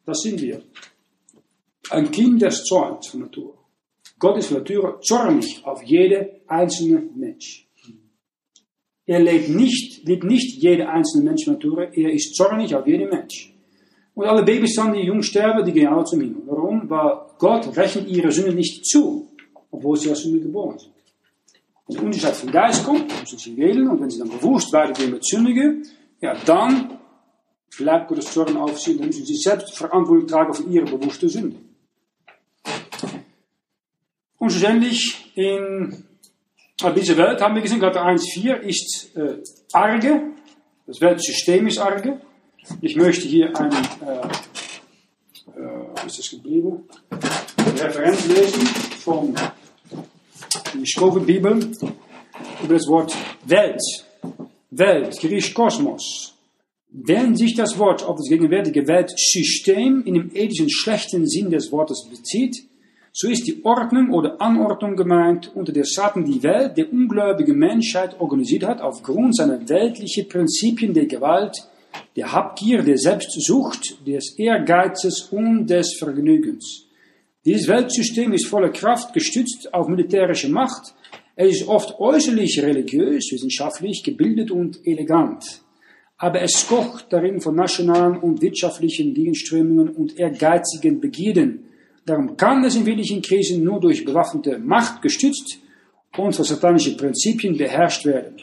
Das 0.06 0.22
sind 0.22 0.42
wir. 0.42 0.62
Ein 1.90 2.12
Kind 2.12 2.42
des 2.42 2.64
Zorns 2.64 3.08
von 3.08 3.22
Natur. 3.22 3.56
Gott 4.20 4.38
ist 4.38 4.48
von 4.48 4.58
Natur 4.58 5.00
zornig 5.02 5.62
auf 5.66 5.82
jede 5.84 6.42
einzelne 6.48 7.02
Mensch. 7.16 7.69
Er 9.10 9.20
lebt 9.20 9.50
nicht, 9.50 10.08
liebt 10.08 10.24
nicht 10.24 10.62
jede 10.62 10.88
einzelne 10.88 11.24
Menschnatur, 11.24 11.92
er 11.98 12.14
ist 12.14 12.36
zornig 12.36 12.76
auf 12.76 12.86
jeden 12.86 13.10
Mensch. 13.10 13.52
Und 14.14 14.28
alle 14.28 14.44
Babys 14.44 14.76
die 14.76 15.00
jung 15.00 15.24
sterben, 15.24 15.66
die 15.66 15.72
gehen 15.72 15.88
alle 15.88 16.04
zum 16.04 16.22
Himmel. 16.22 16.44
Warum? 16.46 16.88
Weil 16.88 17.14
Gott 17.40 17.76
rechnet 17.76 18.08
ihre 18.08 18.32
Sünde 18.32 18.54
nicht 18.54 18.86
zu, 18.86 19.28
obwohl 19.72 19.98
sie 19.98 20.12
als 20.12 20.22
Sünde 20.22 20.40
geboren 20.40 20.78
sind. 20.78 20.94
Wenn 21.88 21.98
die 21.98 22.06
Unterschied 22.06 22.36
vom 22.36 22.52
Geist 22.52 22.86
kommt, 22.86 23.20
müssen 23.20 23.40
sie 23.40 23.58
wählen, 23.58 23.90
und 23.90 24.00
wenn 24.00 24.12
sie 24.12 24.20
dann 24.20 24.30
bewusst 24.30 24.72
weitergehen 24.74 25.10
mit 25.10 25.26
Sündigen, 25.26 25.88
ja, 26.22 26.36
dann 26.46 27.00
bleibt 27.80 28.10
Gottes 28.10 28.32
Zorn 28.32 28.58
auf 28.58 28.80
sie, 28.80 28.96
dann 28.96 29.08
müssen 29.08 29.26
sie 29.26 29.38
selbst 29.38 29.76
Verantwortung 29.76 30.28
tragen 30.28 30.54
für 30.54 30.70
ihre 30.70 30.86
bewusste 30.86 31.28
Sünde. 31.28 31.56
Und 34.38 34.52
schlussendlich 34.52 35.32
in 35.34 36.09
diese 36.96 37.18
Welt, 37.18 37.42
haben 37.42 37.56
wir 37.56 37.62
gesehen, 37.62 37.82
Galater 37.82 38.06
1,4 38.06 38.60
ist 38.62 39.12
äh, 39.16 39.38
arge. 39.74 40.32
Das 40.88 41.02
Weltsystem 41.02 41.68
ist 41.68 41.78
arge. 41.78 42.22
Ich 42.80 42.96
möchte 42.96 43.28
hier 43.28 43.54
ein, 43.58 43.72
äh, 43.72 44.28
äh, 45.60 46.08
ist 46.08 46.20
das 46.20 46.30
geblieben? 46.30 46.88
Referenz 47.78 48.28
lesen 48.28 48.66
von 49.04 49.36
der 49.36 50.86
Schrovenbibel 50.86 51.70
über 52.64 52.74
das 52.74 52.88
Wort 52.88 53.14
Welt. 53.46 53.82
Welt, 54.72 55.20
griechisch 55.20 55.54
Kosmos. 55.54 56.34
Wenn 56.92 57.36
sich 57.36 57.56
das 57.56 57.78
Wort 57.78 58.04
auf 58.04 58.16
das 58.16 58.30
gegenwärtige 58.30 58.88
Weltsystem 58.88 60.04
in 60.06 60.14
dem 60.14 60.32
ethischen 60.34 60.70
schlechten 60.70 61.28
Sinn 61.28 61.50
des 61.50 61.72
Wortes 61.74 62.08
bezieht, 62.10 62.69
so 63.22 63.28
ist 63.28 63.48
die 63.48 63.66
Ordnung 63.66 64.12
oder 64.12 64.40
Anordnung 64.40 64.96
gemeint, 64.96 65.52
unter 65.54 65.74
der 65.74 65.84
Satan 65.84 66.24
die 66.24 66.42
Welt 66.42 66.78
der 66.78 66.90
ungläubigen 66.90 67.60
Menschheit 67.60 68.18
organisiert 68.18 68.64
hat, 68.64 68.80
aufgrund 68.80 69.36
seiner 69.36 69.60
weltlichen 69.68 70.30
Prinzipien 70.30 70.94
der 70.94 71.06
Gewalt, 71.06 71.58
der 72.16 72.32
Habgier, 72.32 72.82
der 72.82 72.98
Selbstsucht, 72.98 74.08
des 74.08 74.40
Ehrgeizes 74.40 75.24
und 75.34 75.68
des 75.68 75.98
Vergnügens. 76.00 76.86
Dieses 77.44 77.68
Weltsystem 77.68 78.32
ist 78.32 78.46
voller 78.46 78.70
Kraft 78.70 79.14
gestützt 79.14 79.74
auf 79.74 79.90
militärische 79.90 80.48
Macht. 80.48 80.94
Es 81.36 81.60
ist 81.60 81.68
oft 81.68 82.00
äußerlich 82.00 82.64
religiös, 82.64 83.34
wissenschaftlich, 83.34 84.02
gebildet 84.02 84.50
und 84.50 84.80
elegant. 84.86 85.62
Aber 86.16 86.42
es 86.42 86.66
kocht 86.66 87.08
darin 87.10 87.42
von 87.42 87.58
nationalen 87.58 88.18
und 88.18 88.42
wirtschaftlichen 88.42 89.14
Gegenströmungen 89.14 89.90
und 89.90 90.18
ehrgeizigen 90.18 91.02
Begierden, 91.02 91.66
Darum 92.10 92.36
kann 92.36 92.64
es 92.64 92.76
in 92.76 92.88
wirklichen 92.88 93.22
Krisen 93.22 93.64
nur 93.64 93.80
durch 93.80 94.04
bewaffnete 94.04 94.58
Macht 94.58 95.04
gestützt 95.04 95.60
und 96.18 96.36
von 96.36 96.44
satanischen 96.44 96.98
Prinzipien 96.98 97.56
beherrscht 97.56 98.04
werden. 98.04 98.36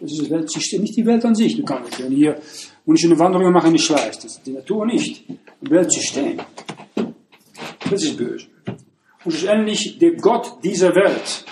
Das 0.00 0.12
ist 0.12 0.22
das 0.22 0.30
Weltsystem, 0.30 0.82
nicht 0.82 0.96
die 0.96 1.04
Welt 1.04 1.24
an 1.24 1.34
sich. 1.34 1.56
Du 1.56 1.64
kannst 1.64 1.98
ja 1.98 2.06
hier 2.06 2.40
wunderschöne 2.84 3.18
Wanderungen 3.18 3.52
machen 3.52 3.68
in 3.68 3.72
die 3.72 3.82
Schweiz. 3.82 4.20
Das 4.20 4.36
ist 4.36 4.46
die 4.46 4.52
Natur 4.52 4.86
nicht. 4.86 5.24
Das 5.60 5.70
Weltsystem. 5.72 6.40
Das 7.90 8.04
ist 8.04 8.16
böse. 8.16 8.46
Und 9.24 9.32
schlussendlich 9.32 9.98
der 9.98 10.12
Gott 10.12 10.58
dieser 10.62 10.94
Welt. 10.94 11.44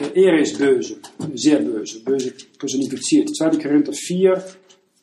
Der 0.00 0.16
er 0.16 0.40
ist 0.40 0.58
böse. 0.58 0.96
Sehr 1.34 1.60
böse. 1.60 2.00
Böse 2.00 2.32
personifiziert. 2.58 3.30
2. 3.36 3.50
Korinther 3.58 3.92
4, 3.92 4.44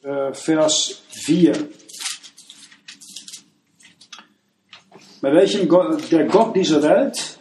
äh, 0.04 0.34
Vers 0.34 1.02
4. 1.12 1.54
bei 5.22 5.32
welchem 5.32 5.68
Gott, 5.68 6.12
der 6.12 6.26
Gott 6.26 6.56
dieser 6.56 6.82
Welt, 6.82 7.40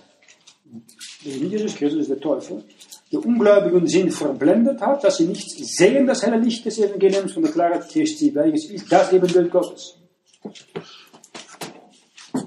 Jesus 1.23 1.75
Christus, 1.75 2.09
der 2.09 2.21
Teufel, 2.21 2.65
die 3.11 3.17
Ungläubigen 3.17 3.87
sind 3.87 4.13
verblendet 4.13 4.81
hat, 4.81 5.03
dass 5.03 5.17
sie 5.17 5.27
nicht 5.27 5.51
sehen 5.51 6.07
das 6.07 6.23
helle 6.23 6.39
Licht 6.39 6.65
des 6.65 6.79
Evangeliums 6.79 7.33
von 7.33 7.43
der 7.43 7.53
Klarheit 7.53 7.89
Christi, 7.89 8.35
welches 8.35 8.71
ist 8.71 8.93
das 8.93 9.13
Ebenbild 9.13 9.51
Gottes. 9.51 9.97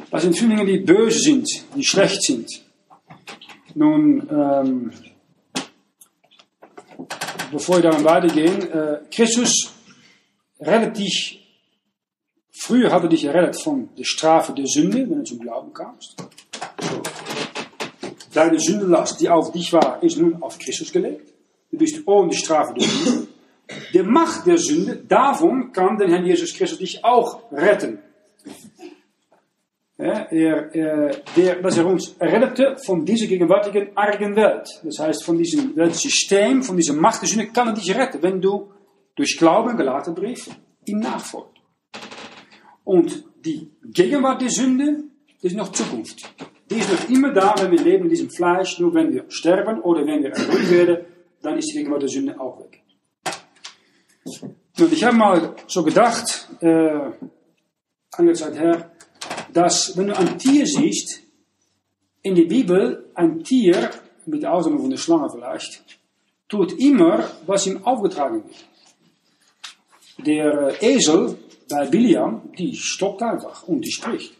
Das 0.09 0.21
sind 0.21 0.39
Dinge, 0.39 0.65
die 0.65 0.77
böse 0.77 1.19
sind, 1.19 1.47
die 1.75 1.83
schlecht 1.83 2.21
sind. 2.23 2.47
Nun, 3.75 4.27
ähm, 4.29 4.91
bevor 7.51 7.81
wir 7.81 7.91
dann 7.91 8.03
weitergehen, 8.03 8.71
äh, 8.71 8.99
Christus 9.11 9.73
relativ 10.59 11.42
Früher 12.65 12.93
hat 12.93 13.03
er 13.03 13.09
dich 13.09 13.23
gerettet 13.23 13.61
von 13.61 13.89
der 13.97 14.05
Strafe 14.05 14.53
der 14.53 14.67
Sünde, 14.67 14.99
wenn 15.09 15.17
du 15.17 15.23
zum 15.25 15.39
Glauben 15.39 15.73
kamst. 15.73 16.15
So. 16.79 17.01
Deine 18.33 18.57
Sündenlast, 18.57 19.19
die 19.19 19.29
auf 19.29 19.51
dich 19.51 19.73
war, 19.73 20.01
ist 20.01 20.17
nun 20.17 20.41
auf 20.41 20.57
Christus 20.57 20.89
gelegt. 20.89 21.33
Du 21.69 21.77
bist 21.77 22.07
ohne 22.07 22.29
die 22.29 22.37
Strafe 22.37 22.73
der 22.73 22.87
Sünde. 22.87 23.27
Der 23.93 24.03
Macht 24.05 24.47
der 24.47 24.57
Sünde, 24.57 24.95
davon 24.95 25.73
kann 25.73 25.97
der 25.97 26.07
Herr 26.07 26.21
Jesus 26.21 26.53
Christus 26.53 26.79
dich 26.79 27.03
auch 27.03 27.51
retten. 27.51 27.99
Ja, 29.97 30.27
er, 30.31 30.73
er, 30.73 31.17
der, 31.35 31.61
dass 31.61 31.77
er 31.77 31.85
uns 31.85 32.15
rettete 32.17 32.77
von 32.77 33.03
dieser 33.05 33.27
gegenwärtigen 33.27 33.89
argen 33.97 34.37
Welt. 34.37 34.69
Das 34.83 34.99
heißt, 34.99 35.21
von 35.25 35.37
diesem 35.37 35.75
Weltsystem, 35.75 36.63
von 36.63 36.77
dieser 36.77 36.93
Macht 36.93 37.23
der 37.23 37.27
Sünde 37.27 37.47
kann 37.47 37.67
er 37.67 37.73
dich 37.73 37.93
retten, 37.93 38.21
wenn 38.21 38.39
du 38.39 38.71
durch 39.15 39.37
Glauben, 39.37 39.75
Galaterbrief, 39.75 40.49
ihm 40.85 40.99
nachfolgt. 40.99 41.52
Und 42.83 43.23
die 43.45 43.69
Gegenwart 43.83 44.41
der 44.41 44.49
Sünde 44.49 45.03
ist 45.41 45.55
noch 45.55 45.71
Zukunft. 45.71 46.33
Die 46.69 46.75
ist 46.75 46.91
noch 46.91 47.09
immer 47.09 47.31
da, 47.31 47.55
wenn 47.59 47.71
wir 47.71 47.81
leben 47.81 48.05
in 48.05 48.09
diesem 48.09 48.29
Fleisch. 48.29 48.79
Nur 48.79 48.93
wenn 48.93 49.13
wir 49.13 49.25
sterben 49.29 49.81
oder 49.81 50.05
wenn 50.05 50.23
wir 50.23 50.31
erhöht 50.31 50.71
werden, 50.71 51.05
dann 51.41 51.57
ist 51.57 51.69
die 51.71 51.77
Gegenwart 51.77 52.01
der 52.01 52.09
Sünde 52.09 52.39
auch 52.39 52.59
weg. 52.59 52.81
Und 54.79 54.91
ich 54.91 55.03
habe 55.03 55.15
mal 55.15 55.55
so 55.67 55.83
gedacht, 55.83 56.49
äh, 56.61 57.11
einige 58.13 58.33
Zeit 58.33 58.57
her, 58.57 58.91
dass 59.51 59.95
wenn 59.97 60.07
du 60.07 60.17
ein 60.17 60.37
Tier 60.37 60.65
siehst, 60.65 61.21
in 62.21 62.35
der 62.35 62.45
Bibel 62.45 63.09
ein 63.13 63.43
Tier, 63.43 63.91
mit 64.25 64.41
der 64.41 64.53
Ausnahme 64.53 64.79
von 64.79 64.89
der 64.89 64.97
Schlange 64.97 65.29
vielleicht, 65.29 65.83
tut 66.47 66.79
immer, 66.79 67.29
was 67.45 67.67
ihm 67.67 67.83
aufgetragen 67.83 68.43
wird. 68.45 70.25
Der 70.25 70.81
äh, 70.81 70.95
Esel 70.95 71.37
bei 71.73 71.87
Biliam, 71.87 72.51
die 72.55 72.75
stoppt 72.75 73.23
einfach 73.23 73.63
und 73.63 73.81
die 73.83 73.91
spricht. 73.91 74.35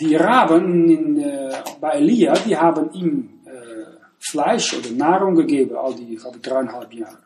Die 0.00 0.14
Raben 0.16 0.88
in, 0.88 1.18
äh, 1.18 1.62
bei 1.78 1.90
Elia, 1.98 2.32
die 2.32 2.56
haben 2.56 2.90
ihm 2.94 3.40
äh, 3.44 3.98
Fleisch 4.18 4.72
oder 4.72 4.90
Nahrung 4.92 5.34
gegeben, 5.34 5.76
all 5.76 5.94
die, 5.94 6.16
glaube 6.16 6.38
ich, 6.38 6.42
dreieinhalb 6.42 6.90
Jahre. 6.94 7.22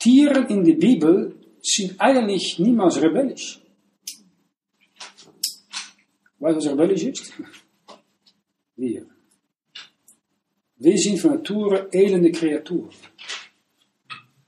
Tiere 0.00 0.40
in 0.48 0.64
der 0.64 0.74
Bibel 0.74 1.36
sind 1.62 2.00
eigentlich 2.00 2.58
niemals 2.58 3.00
rebellisch. 3.00 3.60
Weißt 6.40 6.56
du, 6.56 6.60
was 6.60 6.66
rebellisch 6.72 7.04
ist? 7.04 7.32
Wir. 8.76 9.06
Wir 10.78 10.98
sind 10.98 11.18
von 11.20 11.30
Natur 11.30 11.88
elende 11.94 12.32
Kreaturen. 12.32 12.90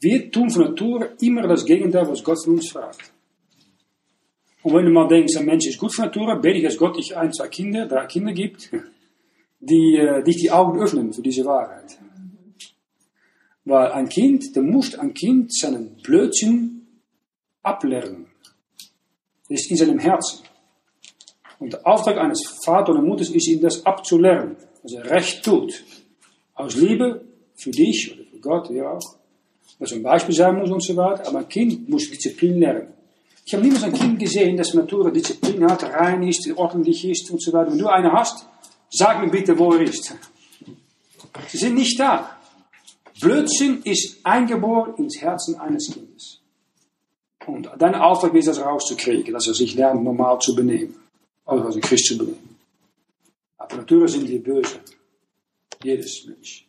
Wir 0.00 0.30
tun 0.30 0.50
von 0.50 0.62
Natur 0.62 1.10
immer 1.20 1.46
das 1.48 1.64
Gegenteil, 1.64 2.08
was 2.08 2.22
Gott 2.22 2.42
von 2.44 2.54
uns 2.54 2.70
fragt. 2.70 3.12
Und 4.62 4.74
wenn 4.74 4.84
du 4.84 4.90
mal 4.90 5.08
denkst, 5.08 5.36
ein 5.36 5.46
Mensch 5.46 5.66
ist 5.66 5.78
gut 5.78 5.94
von 5.94 6.06
Natur, 6.06 6.36
bete 6.36 6.58
ich, 6.58 6.64
dass 6.64 6.76
Gott 6.76 6.96
dich 6.96 7.16
ein, 7.16 7.32
zwei 7.32 7.48
Kinder, 7.48 7.86
drei 7.86 8.06
Kinder 8.06 8.32
gibt, 8.32 8.70
die 9.60 9.96
äh, 9.96 10.22
dich 10.22 10.36
die 10.36 10.50
Augen 10.50 10.80
öffnen 10.80 11.12
für 11.12 11.22
diese 11.22 11.44
Wahrheit. 11.44 11.98
Weil 13.64 13.92
ein 13.92 14.08
Kind, 14.08 14.54
der 14.54 14.62
muss 14.62 14.94
ein 14.94 15.14
Kind 15.14 15.54
seinen 15.54 15.96
Blödsinn 15.96 16.86
ablernen. 17.62 18.26
Das 19.48 19.60
ist 19.60 19.70
in 19.70 19.76
seinem 19.76 19.98
Herzen. 19.98 20.44
Und 21.58 21.72
der 21.72 21.86
Auftrag 21.86 22.18
eines 22.18 22.42
Vaters 22.64 22.94
oder 22.94 23.02
Mutters 23.02 23.30
ist, 23.30 23.48
ihm 23.48 23.60
das 23.60 23.84
abzulernen, 23.84 24.56
dass 24.82 24.92
er 24.92 25.10
recht 25.10 25.44
tut. 25.44 25.82
Aus 26.54 26.76
Liebe 26.76 27.24
für 27.56 27.70
dich 27.70 28.12
oder 28.14 28.24
für 28.30 28.38
Gott, 28.38 28.70
wie 28.70 28.82
auch. 28.82 29.17
Was 29.78 29.92
ein 29.92 30.02
Beispiel 30.02 30.34
sein 30.34 30.56
muss 30.56 30.70
und 30.70 30.82
so 30.82 30.96
weiter. 30.96 31.26
Aber 31.28 31.38
ein 31.38 31.48
Kind 31.48 31.88
muss 31.88 32.10
Disziplin 32.10 32.58
lernen. 32.58 32.88
Ich 33.44 33.54
habe 33.54 33.64
niemals 33.64 33.84
ein 33.84 33.94
Kind 33.94 34.18
gesehen, 34.18 34.56
das 34.56 34.74
Natur 34.74 35.10
Disziplin 35.10 35.64
hat, 35.70 35.82
rein 35.82 36.22
ist, 36.22 36.50
ordentlich 36.56 37.04
ist 37.08 37.30
und 37.30 37.40
so 37.40 37.52
weiter. 37.52 37.70
Wenn 37.70 37.78
du 37.78 37.88
eine 37.88 38.12
hast, 38.12 38.46
sag 38.90 39.22
mir 39.22 39.30
bitte, 39.30 39.58
wo 39.58 39.72
er 39.72 39.82
ist. 39.82 40.14
Sie 41.46 41.56
sind 41.56 41.74
nicht 41.74 41.98
da. 41.98 42.36
Blödsinn 43.20 43.80
ist 43.84 44.18
eingeboren 44.24 44.96
ins 44.96 45.20
Herzen 45.20 45.58
eines 45.58 45.90
Kindes. 45.92 46.40
Und 47.46 47.70
dein 47.78 47.94
Auftrag 47.94 48.34
ist, 48.34 48.48
das 48.48 48.60
rauszukriegen, 48.60 49.32
dass 49.32 49.46
er 49.46 49.54
sich 49.54 49.74
lernt, 49.74 50.04
normal 50.04 50.38
zu 50.40 50.54
benehmen. 50.54 50.94
Also 51.46 51.64
als 51.64 51.76
ein 51.76 51.80
Christ 51.80 52.06
zu 52.06 52.18
benehmen. 52.18 52.56
Aber 53.56 53.76
natürlich 53.76 54.12
sind 54.12 54.28
wir 54.28 54.42
böse. 54.42 54.80
Jedes 55.82 56.26
Mensch. 56.26 56.68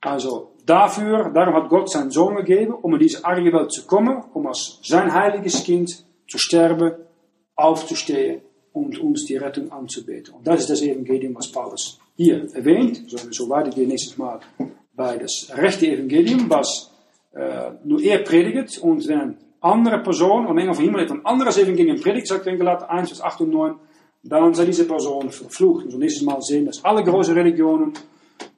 Also 0.00 0.53
dafür, 0.66 1.30
darum 1.30 1.54
hat 1.54 1.68
Gott 1.68 1.90
seinen 1.90 2.10
Sohn 2.10 2.36
gegeben, 2.36 2.74
um 2.74 2.94
in 2.94 3.00
diese 3.00 3.24
arge 3.24 3.52
Welt 3.52 3.72
zu 3.72 3.86
kommen, 3.86 4.22
um 4.32 4.46
als 4.46 4.80
sein 4.82 5.12
heiliges 5.12 5.64
Kind 5.64 6.04
zu 6.28 6.38
sterben, 6.38 6.92
aufzustehen 7.56 8.40
und 8.72 8.98
uns 8.98 9.24
die 9.24 9.36
Rettung 9.36 9.70
anzubeten. 9.70 10.34
Und 10.34 10.46
das 10.46 10.60
ist 10.60 10.70
das 10.70 10.82
Evangelium, 10.82 11.34
was 11.34 11.50
Paulus 11.50 11.98
hier 12.16 12.48
erwähnt. 12.54 13.08
Sollen 13.08 13.26
wir 13.26 13.32
so 13.32 13.48
weitergehen 13.48 13.88
nächstes 13.88 14.18
Mal 14.18 14.40
bei 14.94 15.16
das 15.16 15.50
rechte 15.54 15.86
Evangelium, 15.86 16.50
was 16.50 16.90
äh, 17.32 17.70
nur 17.84 18.00
er 18.00 18.18
predigt. 18.18 18.78
Und 18.78 19.06
wenn 19.08 19.36
andere 19.60 20.02
Person 20.02 20.46
am 20.46 20.58
Engel 20.58 20.74
von 20.74 20.84
Himmel 20.84 21.10
ein 21.10 21.24
anderes 21.24 21.58
Evangelium 21.58 22.00
predigt, 22.00 22.26
sagt 22.26 22.44
Galater 22.44 22.90
1, 22.90 23.10
Vers 23.10 23.22
8 23.22 23.42
und 23.42 23.50
9, 23.50 23.74
dann 24.24 24.54
sei 24.54 24.64
diese 24.64 24.86
Person 24.86 25.30
verflucht. 25.30 25.90
So 25.90 25.98
nächstes 25.98 26.24
Mal 26.24 26.40
sehen, 26.40 26.66
dass 26.66 26.84
alle 26.84 27.04
große 27.04 27.34
Religionen 27.34 27.92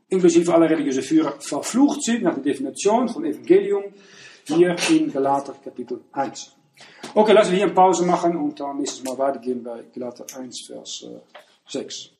inklusive 0.08 0.54
alle 0.54 0.68
religiöse 0.68 1.02
Führer, 1.02 1.34
verflucht 1.40 2.02
sind 2.02 2.22
nach 2.22 2.34
der 2.34 2.42
Definition 2.42 3.08
von 3.08 3.24
Evangelium 3.24 3.84
hier 4.44 4.76
in 4.90 5.12
Galater 5.12 5.54
Kapitel 5.62 6.00
1. 6.12 6.52
Okay, 7.14 7.32
lassen 7.32 7.50
wir 7.50 7.56
hier 7.56 7.66
eine 7.66 7.74
Pause 7.74 8.04
machen 8.04 8.36
und 8.36 8.60
dann 8.60 8.78
nächstes 8.78 9.02
Mal 9.04 9.18
weitergehen 9.18 9.62
bei 9.62 9.84
Galater 9.94 10.26
1, 10.38 10.66
Vers 10.66 11.06
6. 11.68 12.15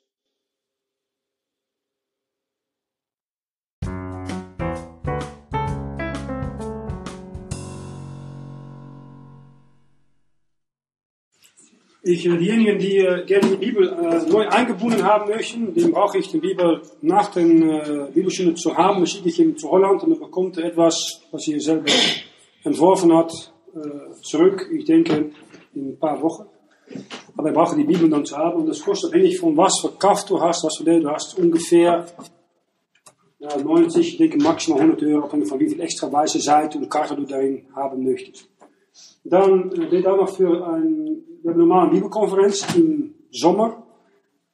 Ich, 12.08 12.22
diejenigen, 12.22 12.78
die 12.78 12.98
äh, 12.98 13.24
gerne 13.26 13.48
die 13.48 13.56
Bibel 13.56 13.88
äh, 13.88 14.30
neu 14.30 14.46
eingebunden 14.46 15.02
haben 15.02 15.28
möchten, 15.28 15.74
dem 15.74 15.90
brauche 15.90 16.18
ich 16.18 16.30
die 16.30 16.38
Bibel 16.38 16.80
nach 17.02 17.32
den 17.32 17.68
äh, 17.68 18.06
Bibelstunde 18.14 18.54
zu 18.54 18.76
haben. 18.76 18.98
Dann 18.98 19.06
schicke 19.08 19.28
ich 19.28 19.40
ihn 19.40 19.56
zu 19.56 19.68
Holland 19.68 20.04
und 20.04 20.12
er 20.12 20.20
bekommt 20.20 20.56
etwas, 20.56 21.22
was 21.32 21.48
er 21.48 21.58
selber 21.58 21.90
entworfen 22.62 23.12
hat, 23.12 23.32
äh, 23.74 24.20
zurück. 24.22 24.68
Ich 24.72 24.84
denke, 24.84 25.32
in 25.74 25.88
ein 25.88 25.98
paar 25.98 26.22
Wochen. 26.22 26.44
Aber 27.36 27.48
er 27.48 27.54
braucht 27.54 27.76
die 27.76 27.82
Bibel 27.82 28.08
dann 28.08 28.24
zu 28.24 28.36
haben 28.36 28.60
und 28.60 28.68
das 28.68 28.82
kostet 28.82 29.10
abhängig 29.10 29.40
von 29.40 29.56
was 29.56 29.80
für 29.80 29.90
Kraft 29.98 30.30
du 30.30 30.40
hast, 30.40 30.62
was 30.62 30.76
für 30.76 30.84
du 30.84 31.10
hast, 31.10 31.36
ungefähr 31.36 32.06
ja, 33.40 33.56
90, 33.56 34.08
ich 34.12 34.16
denke 34.16 34.38
maximal 34.38 34.80
100 34.80 35.02
Euro, 35.02 35.24
abhängig 35.24 35.48
von 35.48 35.58
wie 35.58 35.70
viel 35.70 35.80
extra 35.80 36.12
weiße 36.12 36.38
Seite 36.38 36.78
und 36.78 36.88
Karte 36.88 37.16
du 37.16 37.24
darin 37.24 37.66
haben 37.74 38.04
möchtest. 38.04 38.48
Dann 39.24 39.72
äh, 39.72 39.88
dit 39.88 40.06
auch 40.06 40.16
noch 40.16 40.28
für 40.28 40.66
ein, 40.68 41.22
wir 41.46 41.52
haben 41.52 41.60
normaal 41.60 41.90
Bibelkonferenz 41.90 42.66
im 42.74 43.14
Sommer. 43.30 43.80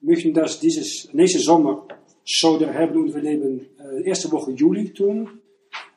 Wir 0.01 0.11
möchten 0.11 0.34
das 0.34 0.61
dieses 0.61 1.09
nächste 1.14 1.38
Sommer 1.38 1.86
so 2.22 2.59
der 2.59 2.74
haben 2.74 2.97
und 2.97 3.14
wir 3.14 3.22
leben 3.22 3.66
äh, 3.80 4.07
erste 4.07 4.30
Woche 4.30 4.51
Juli 4.51 4.93
tun. 4.93 5.40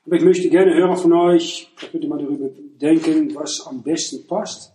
Aber 0.05 0.15
ich 0.15 0.23
möchte 0.23 0.49
gerne 0.49 0.73
hören 0.73 0.95
von 0.95 1.11
euch, 1.11 1.69
da 1.81 1.87
könnt 1.87 2.03
ihr 2.03 2.09
mal 2.09 2.19
darüber 2.19 2.49
denken, 2.79 3.35
was 3.35 3.67
am 3.67 3.83
besten 3.83 4.25
passt. 4.25 4.71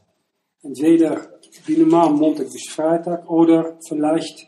Entweder 0.63 1.39
wie 1.65 1.79
normaal 1.79 2.11
Montag 2.11 2.53
bis 2.53 2.69
Freitag 2.69 3.27
oder 3.31 3.79
vielleicht 3.89 4.47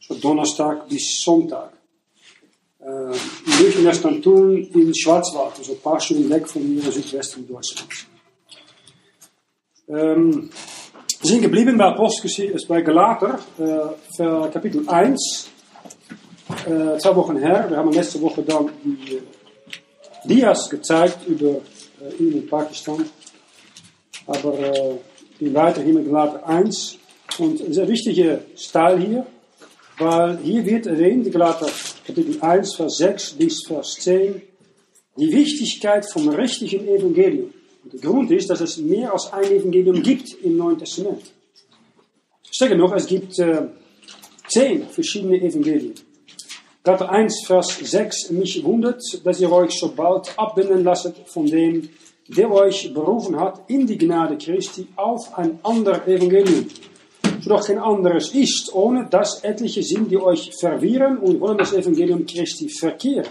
so 0.00 0.14
Donnerstag 0.14 0.88
bis 0.88 1.22
Sonntag. 1.22 1.74
Äh, 2.80 2.86
wir 2.86 3.64
möchten 3.64 3.84
das 3.84 4.02
dann 4.02 4.20
tun 4.20 4.56
in 4.56 4.92
Schwarzwald, 4.92 5.58
also 5.58 5.74
ein 5.74 5.80
paar 5.80 6.00
Stunden 6.00 6.28
weg 6.28 6.48
von 6.48 6.60
hier 6.60 6.90
Südwesten 6.90 7.46
Deutschland. 7.46 8.08
Ähm, 9.86 10.50
wir 11.24 11.30
sind 11.30 11.40
geblieben 11.40 11.78
bei 11.78 11.86
Apostelgeschichte, 11.86 12.58
bei 12.68 12.82
Galater, 12.82 13.38
äh, 13.58 14.50
Kapitel 14.52 14.86
1, 14.86 15.48
äh, 16.66 16.98
zwei 16.98 17.16
Wochen 17.16 17.38
her. 17.38 17.64
Wir 17.66 17.78
haben 17.78 17.90
letzte 17.92 18.20
Woche 18.20 18.42
dann 18.42 18.68
die 18.84 19.14
äh, 19.14 19.22
Dias 20.24 20.68
gezeigt 20.68 21.26
über 21.26 21.62
äh, 22.02 22.14
in 22.18 22.46
Pakistan. 22.46 23.06
Aber 24.26 24.58
äh, 24.58 24.96
die 25.40 25.54
weiter 25.54 25.80
hier 25.80 25.94
mit 25.94 26.04
Galater 26.04 26.46
1. 26.46 26.98
Und 27.38 27.58
ein 27.58 27.88
wichtiger 27.88 28.40
Teil 28.70 29.00
hier, 29.00 29.26
weil 29.96 30.36
hier 30.42 30.66
wird 30.66 30.84
erwähnt, 30.84 31.32
Galater 31.32 31.70
Kapitel 32.06 32.36
1, 32.38 32.74
Vers 32.74 32.98
6 32.98 33.32
bis 33.32 33.66
Vers 33.66 33.94
10, 33.94 34.42
die 35.16 35.32
Wichtigkeit 35.32 36.04
vom 36.04 36.28
richtigen 36.28 36.86
Evangelium. 36.86 37.50
Der 37.92 38.00
Grund 38.00 38.30
ist, 38.30 38.48
dass 38.48 38.60
es 38.60 38.78
mehr 38.78 39.12
als 39.12 39.30
ein 39.32 39.44
Evangelium 39.44 40.02
gibt 40.02 40.42
im 40.42 40.56
Neuen 40.56 40.78
Testament. 40.78 41.22
Sterker 42.50 42.76
noch, 42.76 42.94
es 42.94 43.06
gibt 43.06 43.38
äh, 43.38 43.68
zehn 44.48 44.84
verschiedene 44.88 45.36
Evangelien. 45.40 45.94
Galater 46.82 47.10
1, 47.10 47.46
Vers 47.46 47.78
6, 47.82 48.30
mich 48.30 48.62
wundert, 48.64 49.02
dass 49.24 49.40
ihr 49.40 49.50
euch 49.50 49.72
so 49.78 49.92
bald 49.94 50.32
abbinden 50.38 50.84
lasst 50.84 51.12
von 51.26 51.46
dem, 51.46 51.88
der 52.28 52.50
euch 52.50 52.92
berufen 52.94 53.38
hat 53.38 53.68
in 53.68 53.86
die 53.86 53.98
Gnade 53.98 54.38
Christi 54.38 54.86
auf 54.96 55.36
ein 55.36 55.58
anderes 55.62 56.06
Evangelium. 56.06 56.66
Doch 57.46 57.66
kein 57.66 57.78
anderes 57.78 58.34
ist, 58.34 58.72
ohne 58.74 59.06
dass 59.10 59.44
etliche 59.44 59.82
sind, 59.82 60.10
die 60.10 60.16
euch 60.16 60.50
verwirren 60.58 61.18
und 61.18 61.40
wollen 61.40 61.58
das 61.58 61.74
Evangelium 61.74 62.24
Christi 62.24 62.68
verkehren. 62.68 63.28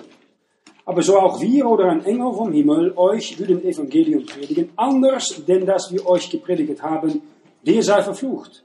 Aber 0.86 1.01
so 1.01 1.17
auch 1.17 1.39
wir 1.41 1.65
oder 1.65 1.86
ein 1.86 2.03
Engel 2.05 2.34
vom 2.34 2.51
Himmel 2.51 2.93
euch 2.97 3.39
würden 3.39 3.63
Evangelium 3.63 4.25
predigen, 4.25 4.69
anders 4.75 5.41
denn 5.47 5.65
das 5.65 5.91
wir 5.91 6.05
euch 6.05 6.29
gepredigt 6.29 6.81
haben, 6.81 7.21
der 7.65 7.81
sei 7.81 8.03
verflucht. 8.03 8.63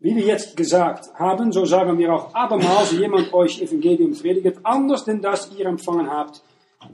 Wie 0.00 0.16
wir 0.16 0.24
jetzt 0.24 0.56
gesagt 0.56 1.14
haben, 1.14 1.52
so 1.52 1.64
sagen 1.64 1.98
wir 1.98 2.12
auch 2.12 2.34
abermals, 2.34 2.92
jemand 2.92 3.32
euch 3.32 3.60
Evangelium 3.60 4.12
predigt, 4.12 4.58
anders 4.62 5.04
denn 5.04 5.20
das 5.20 5.50
ihr 5.56 5.66
empfangen 5.66 6.10
habt, 6.10 6.42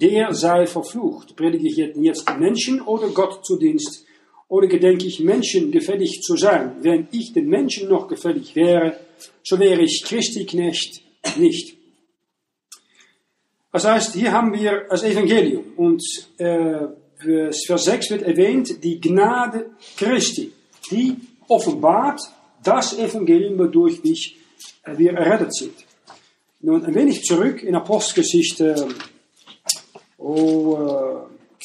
der 0.01 0.33
sei 0.33 0.67
verflucht. 0.67 1.37
Predige 1.37 1.69
ich 1.69 1.77
jetzt 1.77 2.39
Menschen 2.39 2.81
oder 2.81 3.09
Gott 3.09 3.45
zu 3.45 3.57
Dienst? 3.57 4.05
Oder 4.49 4.67
gedenke 4.67 5.07
ich 5.07 5.21
Menschen 5.21 5.71
gefällig 5.71 6.23
zu 6.23 6.37
sein? 6.37 6.77
Wenn 6.83 7.07
ich 7.13 7.33
den 7.33 7.49
Menschen 7.49 7.89
noch 7.89 8.09
gefällig 8.09 8.57
wäre, 8.57 8.97
so 9.45 9.59
wäre 9.59 9.83
ich 9.83 10.03
Christi 10.05 10.45
Knecht 10.45 11.03
nicht. 11.37 11.80
Das 13.73 13.85
heißt, 13.85 14.15
hier 14.15 14.33
haben 14.33 14.53
wir 14.53 14.87
das 14.89 15.03
Evangelium 15.03 15.65
und 15.77 16.03
äh, 16.39 16.89
Vers 17.19 17.85
6 17.85 18.11
wird 18.11 18.23
erwähnt, 18.23 18.83
die 18.83 19.01
Gnade 19.01 19.71
Christi, 19.97 20.53
die 20.91 21.17
offenbart 21.49 22.21
das 22.63 22.99
Evangelium, 22.99 23.59
wodurch 23.59 24.03
wir 24.97 25.13
errettet 25.13 25.55
sind. 25.55 25.75
Nun 26.61 26.85
ein 26.85 26.95
wenig 26.95 27.23
zurück 27.23 27.63
in 27.63 27.75
Apostelgeschichte 27.75 28.89
oh, 30.19 31.21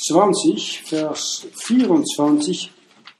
20, 0.07 0.83
Vers 0.83 1.47
24, 1.53 2.71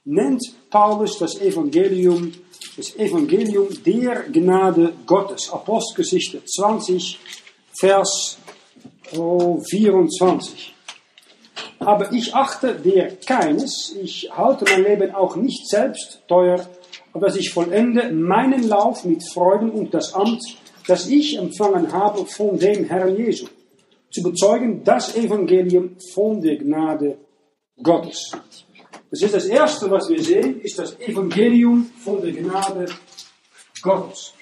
nennt 0.04 0.42
Paulus 0.70 1.18
das 1.18 1.40
Evangelium, 1.40 2.32
das 2.76 2.96
Evangelium 2.96 3.68
der 3.84 4.24
Gnade 4.30 4.92
Gottes. 5.06 5.50
Apostelgeschichte 5.50 6.44
20, 6.44 7.18
Vers 7.78 8.38
oh, 9.16 9.60
24. 9.68 10.74
Aber 11.78 12.12
ich 12.12 12.34
achte 12.34 12.74
der 12.74 13.16
keines, 13.16 13.94
ich 14.00 14.30
halte 14.34 14.64
mein 14.64 14.84
Leben 14.84 15.14
auch 15.14 15.36
nicht 15.36 15.68
selbst 15.68 16.22
teuer, 16.26 16.66
aber 17.12 17.26
dass 17.26 17.36
ich 17.36 17.52
vollende 17.52 18.10
meinen 18.12 18.66
Lauf 18.66 19.04
mit 19.04 19.22
Freuden 19.28 19.70
und 19.70 19.92
das 19.92 20.14
Amt, 20.14 20.42
das 20.86 21.08
ich 21.08 21.38
empfangen 21.38 21.92
habe 21.92 22.24
von 22.26 22.58
dem 22.58 22.84
Herrn 22.84 23.16
Jesu, 23.16 23.46
zu 24.10 24.22
bezeugen 24.22 24.82
das 24.84 25.16
Evangelium 25.16 25.96
von 26.14 26.40
der 26.40 26.56
Gnade 26.56 27.18
Gottes. 27.82 28.32
Das 29.10 29.22
ist 29.22 29.34
das 29.34 29.46
Erste, 29.46 29.90
was 29.90 30.08
wir 30.08 30.22
sehen, 30.22 30.60
ist 30.60 30.78
das 30.78 30.98
Evangelium 31.00 31.90
von 32.02 32.22
der 32.22 32.32
Gnade 32.32 32.86
Gottes. 33.82 34.32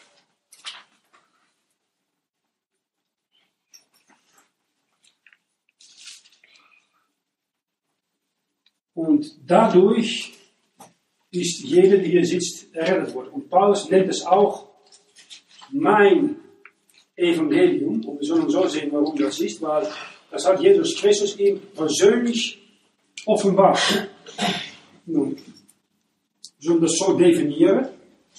Und 8.95 9.37
dadurch 9.47 10.33
ist 11.31 11.65
jeder, 11.65 11.99
die 11.99 12.11
hier 12.11 12.25
sitzt, 12.25 12.75
errettet 12.75 13.15
worden. 13.15 13.31
Und 13.33 13.51
Paulus 13.51 13.91
nennt 13.91 14.09
es 14.09 14.25
auch 14.25 14.69
mein 15.73 16.37
Evangelium. 17.17 18.05
Und 18.05 18.21
wir 18.21 18.27
sollen 18.27 18.49
so 18.49 18.67
sehen, 18.69 18.91
warum 18.93 19.17
das 19.17 19.41
ist, 19.41 19.61
weil 19.61 19.89
das 20.31 20.47
hat 20.47 20.61
Jesus 20.61 20.97
Christus 20.97 21.39
ihm 21.39 21.61
persönlich 21.75 22.59
offenbart. 23.27 24.09
Nun, 25.07 25.37
sollen 26.59 26.81
das 26.81 26.97
so 26.97 27.13
definieren. 27.17 27.89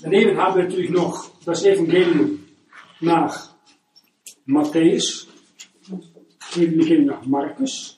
Daneben 0.01 0.38
haben 0.38 0.58
wir 0.58 0.64
natürlich 0.64 0.89
noch 0.89 1.30
das 1.45 1.64
Evangelium 1.64 2.45
nach 2.99 3.56
Matthäus, 4.45 5.28
Evangelium 6.56 7.06
nach 7.06 7.26
Markus, 7.26 7.95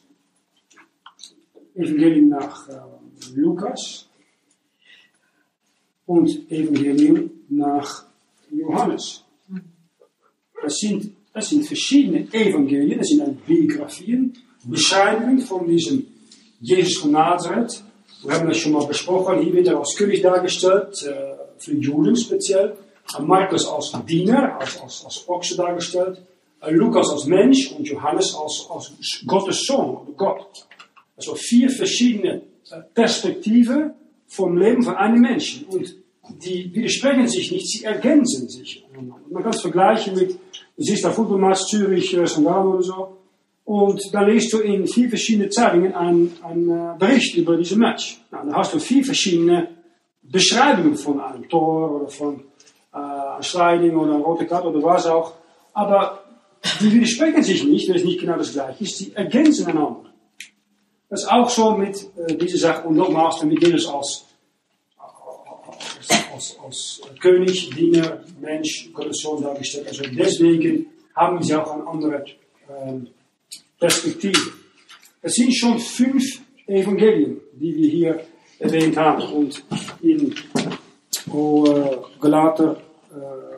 Evangelium 1.77 2.29
nach 2.29 2.67
äh, 2.69 2.73
Lukas 3.35 4.07
und 6.05 6.51
Evangelium 6.51 7.29
nach 7.49 8.05
Johannes. 8.51 9.23
Das 10.61 10.77
sind, 10.77 11.13
das 11.33 11.49
sind 11.49 11.65
verschiedene 11.65 12.27
Evangelien, 12.33 12.97
das 12.97 13.09
sind 13.09 13.45
Biografien, 13.45 14.33
Beschreibungen 14.63 15.39
von 15.39 15.67
diesem 15.67 16.07
Jesus 16.59 16.97
von 16.97 17.11
Nazareth. 17.11 17.83
Wir 18.23 18.33
haben 18.33 18.47
das 18.47 18.57
schon 18.57 18.71
mal 18.71 18.85
besprochen. 18.87 19.41
Hier 19.41 19.53
wird 19.53 19.67
er 19.67 19.77
als 19.77 19.95
König 19.95 20.21
dargestellt, 20.21 21.03
äh, 21.03 21.35
für 21.59 21.75
Juden 21.75 22.15
speziell. 22.15 22.75
Markus 23.21 23.67
als 23.67 23.93
Diener, 24.05 24.59
als, 24.59 24.81
als, 24.81 25.05
als 25.05 25.29
Ochse 25.29 25.55
dargestellt. 25.55 26.21
Lukas 26.69 27.09
als 27.11 27.25
Mensch 27.25 27.71
und 27.71 27.87
Johannes 27.87 28.35
als, 28.35 28.67
als 28.69 28.91
Gottes 29.25 29.63
Sohn, 29.65 30.13
Gott. 30.17 30.67
Also 31.17 31.35
vier 31.35 31.69
verschiedene 31.69 32.43
äh, 32.71 32.81
Perspektiven 32.93 33.91
vom 34.27 34.57
Leben 34.57 34.83
von 34.83 34.95
einem 34.95 35.21
Menschen. 35.21 35.65
Und 35.65 35.95
die 36.43 36.73
widersprechen 36.73 37.27
sich 37.27 37.51
nicht, 37.51 37.67
sie 37.67 37.83
ergänzen 37.83 38.47
sich. 38.47 38.85
Man 39.29 39.43
kann 39.43 39.53
es 39.53 39.61
vergleichen 39.61 40.15
mit, 40.15 40.31
du 40.31 40.83
siehst 40.83 41.03
da 41.03 41.11
Fußballmatch 41.11 41.65
Zürich, 41.67 42.15
Sandalen 42.25 42.67
oder 42.67 42.83
so. 42.83 43.17
Und 43.65 44.01
dann 44.13 44.29
liest 44.29 44.53
du 44.53 44.59
in 44.59 44.87
vier 44.87 45.09
verschiedenen 45.09 45.51
Zeitungen 45.51 45.93
einen, 45.93 46.33
einen 46.41 46.69
äh, 46.69 46.97
Bericht 46.97 47.35
über 47.35 47.57
diesen 47.57 47.79
Match. 47.79 48.21
Nou, 48.31 48.39
dann 48.45 48.55
hast 48.55 48.73
du 48.73 48.79
vier 48.79 49.03
verschiedene 49.03 49.67
Beschreibungen 50.21 50.95
von 50.95 51.19
einem 51.19 51.49
Tor 51.49 52.01
oder 52.01 52.07
von 52.07 52.43
äh, 52.93 53.43
Sliding 53.43 53.97
oder 53.97 54.15
einer 54.15 54.23
rote 54.23 54.45
Karte 54.45 54.69
oder 54.69 54.81
was 54.83 55.05
auch. 55.07 55.33
Aber 55.73 56.23
die 56.79 56.93
widersprechen 56.93 57.43
sich 57.43 57.65
nicht, 57.65 57.89
wenn 57.89 57.97
es 57.97 58.05
nicht 58.05 58.21
genau 58.21 58.37
das 58.37 58.53
gleiche 58.53 58.83
ist. 58.83 58.97
Sie 58.97 59.13
ergänzen 59.13 59.67
einander. 59.67 60.06
Das 61.09 61.23
ist 61.23 61.31
auch 61.31 61.49
so 61.49 61.71
mit 61.71 62.05
äh, 62.17 62.35
dieser 62.35 62.57
Sache. 62.57 62.87
Und 62.87 62.97
dann 62.97 63.13
wird 63.49 63.63
Jesus 63.63 63.87
als, 63.87 64.25
als, 64.97 66.33
als, 66.33 66.57
als 66.63 67.01
König, 67.19 67.69
Diener, 67.69 68.23
Mensch, 68.41 68.89
Sohn 69.11 69.41
dargestellt. 69.41 69.87
Also 69.87 70.03
deswegen 70.03 70.87
haben 71.15 71.41
sie 71.41 71.55
auch 71.55 71.71
eine 71.71 71.87
andere 71.87 72.25
ähm, 72.69 73.07
Perspektive. 73.79 74.39
Es 75.21 75.33
sind 75.33 75.55
schon 75.55 75.79
fünf 75.79 76.23
Evangelien, 76.67 77.39
die 77.53 77.75
wir 77.75 77.89
hier 77.89 78.27
erwähnt 78.59 78.97
haben. 78.97 79.23
Und 79.33 79.63
in 80.01 80.35
oh, 81.31 81.65
äh, 81.65 81.97
Galater 82.19 82.81
äh, 83.11 83.57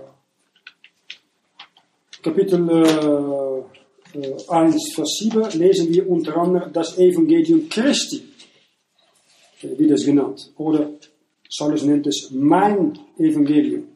Kapitel 2.21 2.69
äh, 2.69 3.78
1, 4.13 4.93
Vers 4.95 5.09
7 5.19 5.59
lesen 5.59 5.93
wir 5.93 6.09
unter 6.09 6.37
anderem 6.37 6.73
das 6.73 6.97
Evangelium 6.97 7.69
Christi, 7.69 8.23
wie 9.61 9.87
das 9.87 10.03
genannt. 10.03 10.51
Oder 10.57 10.91
Saulus 11.49 11.83
nennt 11.83 12.07
es 12.07 12.29
mein 12.31 12.97
Evangelium. 13.17 13.87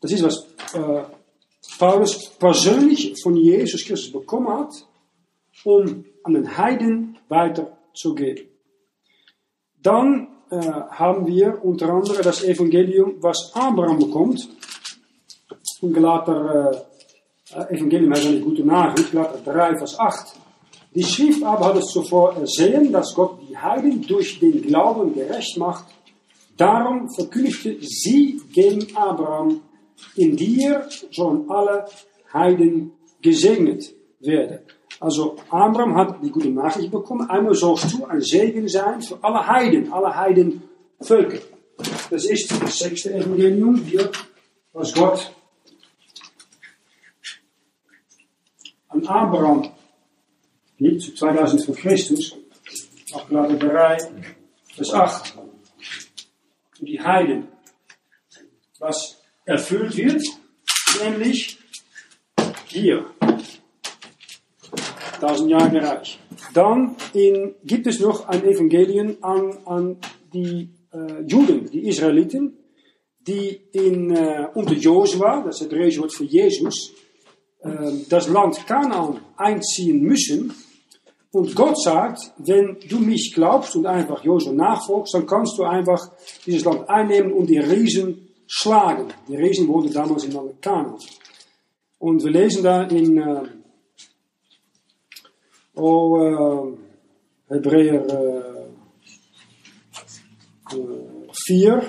Das 0.00 0.12
ist, 0.12 0.22
was 0.22 0.46
äh, 0.74 1.02
Paulus 1.78 2.30
persönlich 2.38 3.14
von 3.22 3.36
Jesus 3.36 3.84
Christus 3.84 4.12
bekommen 4.12 4.48
hat, 4.48 4.72
um 5.64 6.04
an 6.24 6.34
den 6.34 6.56
Heiden 6.56 7.18
weiterzugeben. 7.28 8.46
Dann 9.82 10.28
haben 10.50 11.26
wir 11.26 11.62
unter 11.62 11.90
anderem 11.90 12.22
das 12.22 12.42
Evangelium, 12.42 13.16
was 13.20 13.52
Abraham 13.54 13.98
bekommt, 13.98 14.48
von 15.78 15.92
Galater 15.92 16.87
Evangelium 17.54 18.12
heißt 18.12 18.26
eine 18.26 18.40
gute 18.40 18.64
Nachricht, 18.64 19.12
Galater 19.12 19.38
3, 19.52 19.78
Vers 19.78 19.98
8. 19.98 20.34
Die 20.94 21.02
Schrift 21.04 21.42
aber 21.42 21.66
hat 21.66 21.76
es 21.76 21.86
zuvor 21.86 22.36
ersehen, 22.36 22.92
dass 22.92 23.14
Gott 23.14 23.38
die 23.48 23.56
Heiden 23.56 24.02
durch 24.06 24.38
den 24.38 24.62
Glauben 24.62 25.14
gerecht 25.14 25.56
macht. 25.56 25.86
Darum 26.56 27.08
verkündigte 27.10 27.76
sie 27.80 28.40
gegen 28.52 28.96
Abraham, 28.96 29.60
in 30.16 30.36
dir 30.36 30.88
sollen 31.10 31.48
alle 31.48 31.86
Heiden 32.32 32.92
gesegnet 33.22 33.94
werden. 34.20 34.60
Also 35.00 35.36
Abraham 35.50 35.96
hat 35.96 36.22
die 36.22 36.30
gute 36.30 36.50
Nachricht 36.50 36.90
bekommen, 36.90 37.30
einmal 37.30 37.54
sollst 37.54 37.92
du 37.92 38.04
ein 38.04 38.20
Segen 38.20 38.66
sein 38.68 39.00
für 39.00 39.18
alle 39.22 39.46
Heiden, 39.46 39.92
alle 39.92 40.14
Heidenvölker. 40.14 41.38
Das 42.10 42.24
ist 42.24 42.50
das 42.60 42.78
sechste 42.78 43.14
Evangelium 43.14 43.80
was 44.72 44.92
Gott 44.94 45.32
Abraham 49.06 49.70
gibt, 50.78 51.02
zu 51.02 51.14
2000 51.14 51.64
vor 51.64 51.74
Christus, 51.74 52.36
3, 53.58 53.98
Vers 54.74 54.92
8. 54.92 55.34
Für 56.78 56.84
die 56.84 57.00
Heiden, 57.00 57.48
was 58.78 59.20
erfüllt 59.44 59.96
wird, 59.96 60.22
nämlich 61.02 61.58
hier. 62.66 63.06
tausend 65.20 65.50
Jahre 65.50 65.82
Reich. 65.82 66.18
Dann 66.54 66.96
in, 67.12 67.54
gibt 67.64 67.86
es 67.86 68.00
noch 68.00 68.28
ein 68.28 68.44
Evangelium 68.44 69.16
an, 69.20 69.58
an 69.64 69.96
die 70.32 70.70
äh, 70.92 71.22
Juden, 71.26 71.70
die 71.70 71.88
Israeliten, 71.88 72.56
die 73.20 73.60
in, 73.72 74.16
unter 74.54 74.74
Josua, 74.74 75.42
das 75.44 75.60
ist 75.60 75.72
het 75.72 76.12
für 76.14 76.24
Jesus, 76.24 76.92
äh, 76.92 77.07
das 78.08 78.28
Land 78.28 78.66
Kanaan 78.66 79.20
einziehen 79.36 80.00
müssen. 80.02 80.54
Und 81.30 81.54
Gott 81.54 81.80
sagt, 81.82 82.32
wenn 82.38 82.78
du 82.88 82.98
mich 82.98 83.32
glaubst 83.34 83.76
und 83.76 83.86
einfach 83.86 84.24
Josua 84.24 84.52
nachfolgst, 84.52 85.14
dann 85.14 85.26
kannst 85.26 85.58
du 85.58 85.64
einfach 85.64 86.10
dieses 86.46 86.64
Land 86.64 86.88
einnehmen 86.88 87.32
und 87.32 87.48
die 87.48 87.58
Riesen 87.58 88.28
schlagen. 88.46 89.12
Die 89.28 89.36
Riesen 89.36 89.68
wurden 89.68 89.92
damals 89.92 90.24
in 90.24 90.32
Land 90.32 90.62
Kanaan. 90.62 90.96
Und 91.98 92.22
wir 92.24 92.30
lesen 92.30 92.62
da 92.62 92.84
in 92.84 93.18
äh, 93.18 93.42
oh, 95.74 96.76
äh, 97.48 97.54
Hebräer 97.54 98.06
äh, 98.08 98.58
4. 101.46 101.82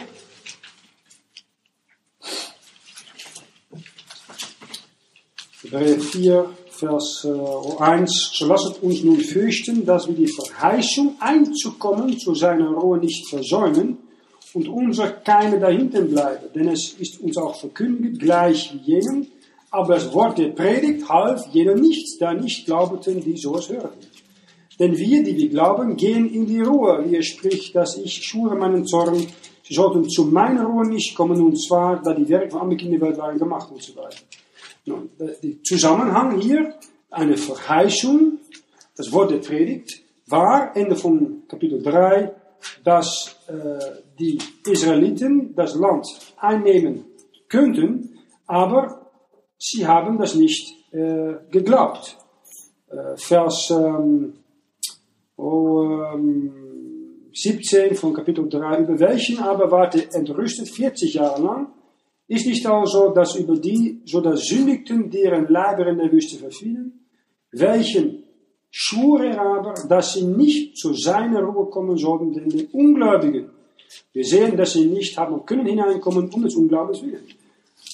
4, 5.69 6.49
Vers 6.79 7.25
äh, 7.25 7.83
1. 7.83 8.31
So 8.33 8.45
lasset 8.47 8.81
uns 8.81 9.03
nun 9.03 9.19
fürchten, 9.19 9.85
dass 9.85 10.07
wir 10.07 10.15
die 10.15 10.27
Verheißung 10.27 11.15
einzukommen 11.19 12.17
zu 12.17 12.33
seiner 12.33 12.69
Ruhe 12.69 12.99
nicht 12.99 13.27
versäumen 13.29 13.97
und 14.53 14.67
unser 14.67 15.09
keine 15.09 15.59
dahinten 15.59 16.09
bleiben. 16.09 16.47
Denn 16.55 16.69
es 16.69 16.93
ist 16.93 17.19
uns 17.19 17.37
auch 17.37 17.59
verkündigt, 17.59 18.19
gleich 18.19 18.73
wie 18.73 18.93
jenen, 18.93 19.27
aber 19.71 19.95
das 19.95 20.13
Wort 20.13 20.37
der 20.37 20.49
Predigt 20.49 21.07
half 21.09 21.45
jenen 21.53 21.81
nichts, 21.81 22.17
da 22.17 22.33
nicht 22.33 22.65
glaubten, 22.65 23.21
die 23.21 23.37
so 23.37 23.57
es 23.57 23.69
hörten. 23.69 24.07
Denn 24.79 24.97
wir, 24.97 25.23
die 25.23 25.35
wir 25.35 25.49
glauben, 25.49 25.97
gehen 25.97 26.33
in 26.33 26.45
die 26.47 26.61
Ruhe, 26.61 27.03
wie 27.05 27.17
er 27.17 27.23
spricht, 27.23 27.75
dass 27.75 27.97
ich 27.97 28.23
schwöre 28.23 28.55
meinen 28.55 28.87
Zorn, 28.87 29.27
sie 29.63 29.73
sollten 29.73 30.09
zu 30.09 30.23
meiner 30.23 30.63
Ruhe 30.63 30.87
nicht 30.87 31.13
kommen, 31.15 31.41
und 31.41 31.61
zwar, 31.61 32.01
da 32.01 32.13
die 32.13 32.27
Werke 32.29 32.51
von 32.51 32.61
anderen 32.61 32.79
Kindern 32.79 33.17
waren 33.17 33.37
gemacht 33.37 33.69
und 33.71 33.83
so 33.83 33.95
weiter. 33.97 34.17
Der 34.85 35.63
Zusammenhang 35.63 36.39
hier, 36.39 36.75
eine 37.11 37.37
Verheißung, 37.37 38.39
das 38.95 39.11
Wort 39.11 39.31
der 39.31 39.37
Predigt, 39.37 40.01
war, 40.27 40.75
Ende 40.75 40.95
von 40.95 41.43
Kapitel 41.47 41.81
3, 41.81 42.31
dass 42.83 43.35
äh, 43.47 43.79
die 44.19 44.37
Israeliten 44.69 45.55
das 45.55 45.75
Land 45.75 46.07
einnehmen 46.37 47.05
könnten, 47.47 48.19
aber 48.45 49.11
sie 49.57 49.87
haben 49.87 50.17
das 50.17 50.35
nicht 50.35 50.75
äh, 50.91 51.35
geglaubt. 51.51 52.17
Äh, 52.89 53.17
Vers 53.17 53.69
ähm, 53.71 54.33
oh, 55.37 56.01
ähm, 56.13 57.29
17 57.33 57.95
von 57.95 58.13
Kapitel 58.13 58.47
3, 58.49 58.79
über 58.79 58.99
welchen 58.99 59.39
aber 59.39 59.71
wart 59.71 59.95
ihr 59.95 60.13
entrüstet 60.13 60.69
40 60.69 61.13
Jahre 61.13 61.41
lang, 61.41 61.67
ist 62.29 62.45
nicht 62.45 62.65
also, 62.65 63.09
dass 63.09 63.35
über 63.35 63.57
die, 63.57 64.01
so 64.05 64.21
das 64.21 64.45
sündigten, 64.45 65.09
deren 65.09 65.47
Leiber 65.49 65.87
in 65.87 65.97
der 65.97 66.11
Wüste 66.11 66.37
verfielen, 66.37 67.07
welchen 67.51 68.23
schwur 68.69 69.23
er 69.23 69.41
aber, 69.41 69.73
dass 69.89 70.13
sie 70.13 70.25
nicht 70.25 70.77
zu 70.77 70.93
seiner 70.93 71.41
Ruhe 71.41 71.65
kommen 71.71 71.97
sollten, 71.97 72.31
denn 72.31 72.49
die 72.49 72.67
Ungläubigen, 72.71 73.49
wir 74.13 74.23
sehen, 74.23 74.55
dass 74.55 74.73
sie 74.73 74.85
nicht 74.85 75.17
haben 75.17 75.43
können 75.43 75.65
hineinkommen 75.65 76.29
um 76.29 76.43
des 76.43 76.53
Unglaubens 76.55 77.01
willen. 77.01 77.25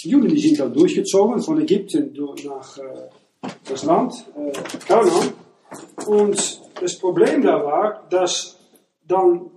Die 0.04 0.10
Juden 0.10 0.28
die 0.28 0.42
sind 0.42 0.60
dann 0.60 0.74
durchgezogen 0.74 1.42
von 1.42 1.62
Ägypten 1.62 2.14
nach 2.46 2.78
äh, 2.78 3.50
das 3.70 3.86
Land 3.86 4.14
äh, 4.36 4.52
Kanaan. 4.86 5.34
Und 6.08 6.62
das 6.82 7.00
Problem 7.00 7.42
da 7.42 7.64
war, 7.64 8.06
dass 8.10 8.58
dann 9.08 9.50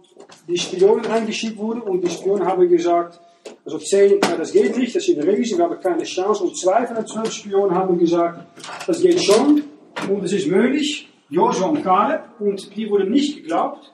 die 0.46 0.56
Spionen 0.56 1.04
eingeschickt 1.06 1.58
wurden 1.58 1.82
und 1.82 2.02
die 2.02 2.10
Spionen 2.10 2.46
haben 2.46 2.68
gesagt, 2.68 3.20
also 3.64 3.78
zehn, 3.78 4.20
das 4.20 4.52
geht 4.52 4.76
nicht, 4.76 4.94
das 4.94 5.04
sind 5.04 5.22
Riesen, 5.22 5.58
wir 5.58 5.64
haben 5.64 5.80
keine 5.80 6.04
Chance. 6.04 6.44
Und 6.44 6.56
zwei 6.56 6.86
von 6.86 6.96
den 6.96 7.06
zwölf 7.06 7.32
Spionen 7.32 7.74
haben 7.74 7.98
gesagt, 7.98 8.46
das 8.86 9.00
geht 9.00 9.20
schon 9.22 9.62
und 10.08 10.24
es 10.24 10.32
ist 10.32 10.46
möglich. 10.46 11.08
Josua 11.30 11.68
und 11.68 11.82
Kaleb 11.82 12.22
und 12.40 12.74
die 12.74 12.88
wurden 12.88 13.10
nicht 13.10 13.36
geglaubt. 13.36 13.92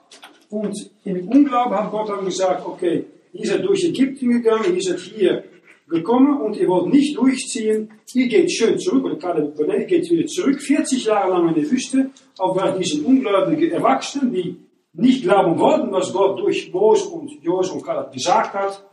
Und 0.49 0.89
im 1.03 1.27
Unglauben 1.27 1.75
hat 1.75 1.91
Gott 1.91 2.09
dann 2.09 2.23
gesagt, 2.23 2.65
okay, 2.65 3.05
ihr 3.33 3.47
seid 3.47 3.65
durch 3.65 3.83
Ägypten 3.83 4.29
gegangen, 4.29 4.73
ihr 4.73 4.81
seid 4.81 4.99
hier 4.99 5.43
gekommen 5.89 6.41
und 6.41 6.57
ihr 6.57 6.67
wollt 6.67 6.91
nicht 6.91 7.17
durchziehen, 7.17 7.91
ihr 8.13 8.27
geht 8.27 8.51
schön 8.51 8.79
zurück, 8.79 9.05
oder 9.05 9.17
Kaleb 9.17 9.59
ihr 9.59 9.85
geht 9.85 10.09
wieder 10.09 10.25
zurück, 10.27 10.61
40 10.61 11.05
Jahre 11.05 11.31
lang 11.31 11.49
in 11.49 11.55
der 11.55 11.69
Wüste, 11.69 12.09
auf 12.37 12.55
weil 12.57 12.77
diese 12.79 13.03
ungläubigen 13.03 13.71
Erwachsenen, 13.71 14.33
die 14.33 14.57
nicht 14.93 15.23
glauben 15.23 15.59
wollten, 15.59 15.91
was 15.91 16.13
Gott 16.13 16.39
durch 16.39 16.71
Mose 16.71 17.09
und 17.09 17.43
Josua 17.43 17.75
und 17.75 17.83
Kaleb 17.83 18.11
gesagt 18.13 18.53
hat, 18.53 18.83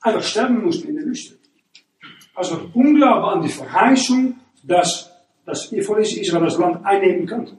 einfach 0.00 0.22
sterben 0.22 0.64
mussten 0.64 0.88
in 0.88 0.96
der 0.96 1.04
Wüste. 1.04 1.36
Also 2.34 2.60
Unglaube 2.74 3.26
an 3.28 3.42
die 3.42 3.48
Verheißung, 3.48 4.36
dass 4.62 5.10
das 5.44 5.66
Volk 5.82 6.00
Israel 6.00 6.44
das 6.44 6.58
Land 6.58 6.84
einnehmen 6.84 7.26
könnte. 7.26 7.56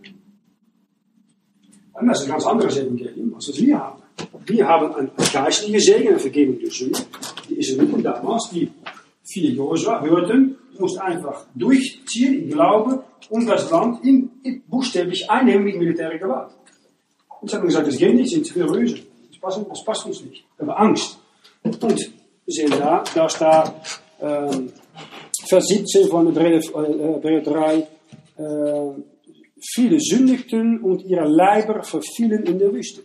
Und 1.94 2.08
das 2.08 2.22
ist 2.22 2.26
ein 2.26 2.32
ganz 2.32 2.46
anderes 2.46 2.78
Evangelium, 2.78 3.36
als 3.36 3.48
das 3.48 3.60
wir 3.60 3.78
haben. 3.78 4.02
Wir 4.46 4.68
haben 4.68 4.96
ein 4.96 5.12
geistliche 5.32 5.80
Segen, 5.80 6.10
eine 6.10 6.20
Vergebung 6.20 6.60
durch 6.60 6.78
Sünde. 6.78 7.00
Die 7.50 7.56
Israeliten 7.56 8.02
damals, 8.02 8.50
die 8.52 8.72
viele 9.24 9.50
Josua 9.50 10.02
hörten, 10.02 10.58
mussten 10.80 11.00
einfach 11.00 11.46
durchziehen 11.54 12.44
im 12.44 12.50
Glauben 12.50 13.00
und 13.30 13.48
das 13.48 13.70
Land 13.70 14.04
in, 14.04 14.32
in, 14.44 14.64
buchstäblich 14.64 15.30
einnehmen 15.30 15.64
mit 15.64 15.78
militärer 15.78 16.18
Gewalt. 16.18 16.52
Und 17.40 17.50
sie 17.50 17.56
haben 17.56 17.66
gesagt, 17.66 17.88
das 17.88 17.98
geht 17.98 18.16
nicht, 18.16 18.30
sind 18.30 18.46
zu. 18.46 18.60
Das 18.60 19.40
passt, 19.40 19.60
das 19.70 19.86
passt 19.86 20.06
uns 20.06 20.24
nicht. 20.24 20.44
Wir 20.58 20.68
haben 20.68 20.90
Angst. 20.90 21.20
Und 21.64 22.12
wir 22.52 22.68
sehen 22.70 22.80
da, 22.80 23.04
da 23.16 23.30
staat 23.30 24.02
ähm, 24.20 24.74
Vers 25.48 25.68
17 25.68 26.10
von 26.10 26.28
Hebräer 26.28 27.42
3, 27.42 27.78
äh, 27.78 27.86
viele 29.74 30.00
sündigten 30.00 30.82
und 30.82 31.04
ihre 31.06 31.28
Leiber 31.28 31.84
verfielen 31.84 32.44
in 32.44 32.60
der 32.60 32.74
Wüste. 32.74 33.04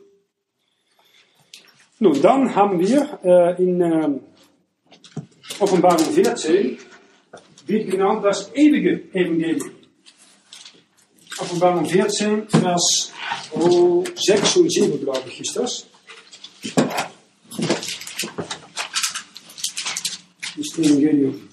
Nun, 1.99 2.21
dann 2.21 2.55
haben 2.55 2.79
wir 2.81 3.21
äh, 3.25 3.63
in 3.63 3.81
äh, 3.81 4.21
Offenbarung 5.61 6.07
14 6.07 6.79
wird 7.67 7.91
genannt 7.91 8.25
das 8.25 8.51
ewige 8.55 9.03
Evangelium. 9.13 9.71
Offenbarung 11.39 11.87
14, 11.87 12.49
Vers 12.49 13.13
oh, 13.53 14.05
6 14.15 14.57
und 14.57 14.73
7, 14.73 15.01
glaube 15.01 15.25
ich, 15.29 15.41
ist 15.41 15.57
das. 15.57 15.87
Evangelium. 20.79 21.49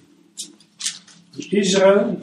Israel 1.52 2.18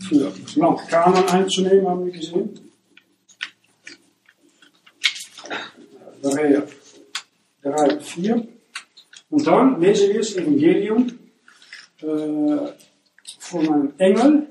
für 0.00 0.16
das 0.16 0.56
Land 0.56 0.88
Kanaan 0.88 1.28
einzunehmen, 1.28 1.86
haben 1.86 2.04
wir 2.04 2.12
gesehen. 2.12 2.50
Hebräer 6.22 6.66
3, 7.62 8.00
4. 8.00 8.48
Und 9.30 9.46
dann 9.46 9.80
lesen 9.80 10.08
wir 10.08 10.18
das 10.18 10.36
Evangelium 10.36 11.18
äh, 12.00 12.72
von 13.38 13.68
einem 13.68 13.92
Engel 13.98 14.46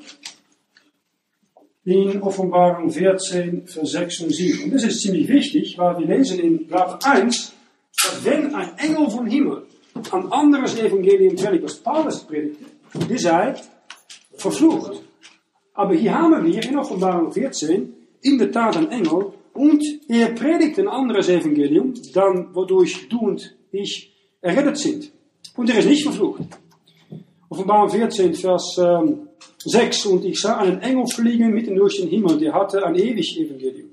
in 1.83 2.21
Offenbarung 2.21 2.89
14, 2.89 3.67
Vers 3.67 3.91
6 3.91 4.21
und 4.21 4.33
7. 4.33 4.63
Und 4.63 4.73
das 4.73 4.83
ist 4.83 5.01
ziemlich 5.01 5.27
wichtig, 5.27 5.77
weil 5.77 5.99
wir 5.99 6.07
lesen 6.07 6.39
in 6.39 6.67
Blatt 6.67 7.03
1, 7.05 7.53
dass 8.03 8.25
wenn 8.25 8.53
ein 8.53 8.77
Engel 8.77 9.09
vom 9.09 9.27
Himmel 9.27 9.65
ein 10.11 10.31
anderes 10.31 10.77
Evangelium 10.77 11.35
predigt, 11.35 11.63
was 11.63 11.75
Paulus 11.75 12.23
predigte, 12.23 12.65
die 13.09 13.17
sei 13.17 13.55
verflucht. 14.35 15.01
Aber 15.73 15.93
hier 15.93 16.13
haben 16.13 16.45
wir 16.45 16.63
in 16.63 16.77
Offenbarung 16.77 17.31
14 17.31 17.93
in 18.21 18.37
der 18.37 18.51
Tat 18.51 18.77
ein 18.77 18.91
Engel 18.91 19.33
und 19.53 19.83
er 20.07 20.29
predigt 20.33 20.79
ein 20.79 20.87
anderes 20.87 21.29
Evangelium, 21.29 21.93
dann 22.13 22.53
wodurch 22.53 23.09
du 23.09 23.19
und 23.19 23.55
ich 23.71 24.13
errettet 24.41 24.77
sind. 24.77 25.11
Und 25.55 25.69
er 25.69 25.79
ist 25.79 25.87
nicht 25.87 26.03
verflucht. 26.03 26.41
Offenbarung 27.49 27.89
14, 27.89 28.33
Vers 28.33 28.77
ähm, 28.79 29.27
6. 29.65 30.05
Und 30.05 30.25
ich 30.25 30.39
sah 30.39 30.57
einen 30.57 30.81
Engel 30.81 31.05
fliegen 31.07 31.53
mitten 31.53 31.75
durch 31.75 31.97
den 31.99 32.07
Himmel, 32.07 32.37
der 32.37 32.53
hatte 32.53 32.85
ein 32.85 32.95
ewig 32.95 33.37
Evangelium. 33.39 33.89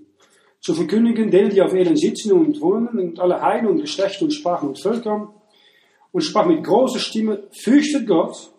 Zu 0.61 0.75
verkündigen, 0.75 1.31
denen, 1.31 1.51
die 1.51 1.63
auf 1.63 1.73
Erden 1.73 1.97
sitzen 1.97 2.33
und 2.33 2.61
wohnen, 2.61 2.99
und 2.99 3.21
alle 3.21 3.41
Heiden 3.41 3.69
und 3.69 3.81
und 3.81 4.33
Sprachen 4.33 4.69
und 4.69 4.81
Völkern, 4.81 5.29
und 6.13 6.23
sprach 6.23 6.47
mit 6.47 6.65
großer 6.65 6.99
Stimme, 6.99 7.45
fürchtet 7.53 8.07
Gott 8.07 8.51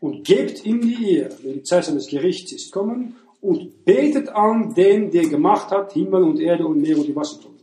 und 0.00 0.24
gebt 0.24 0.64
ihm 0.64 0.80
die 0.80 1.16
Ehre, 1.16 1.36
wenn 1.42 1.54
die 1.54 1.62
Zeit 1.62 1.84
seines 1.84 2.08
Gerichts 2.08 2.52
ist 2.52 2.72
kommen, 2.72 3.16
und 3.40 3.84
betet 3.84 4.28
an 4.28 4.72
den, 4.74 5.10
der 5.10 5.28
gemacht 5.28 5.70
hat, 5.70 5.92
Himmel 5.92 6.22
und 6.22 6.40
Erde 6.40 6.64
und 6.64 6.80
Meer 6.80 6.96
und 6.96 7.06
die 7.06 7.16
Wassertruppen. 7.16 7.60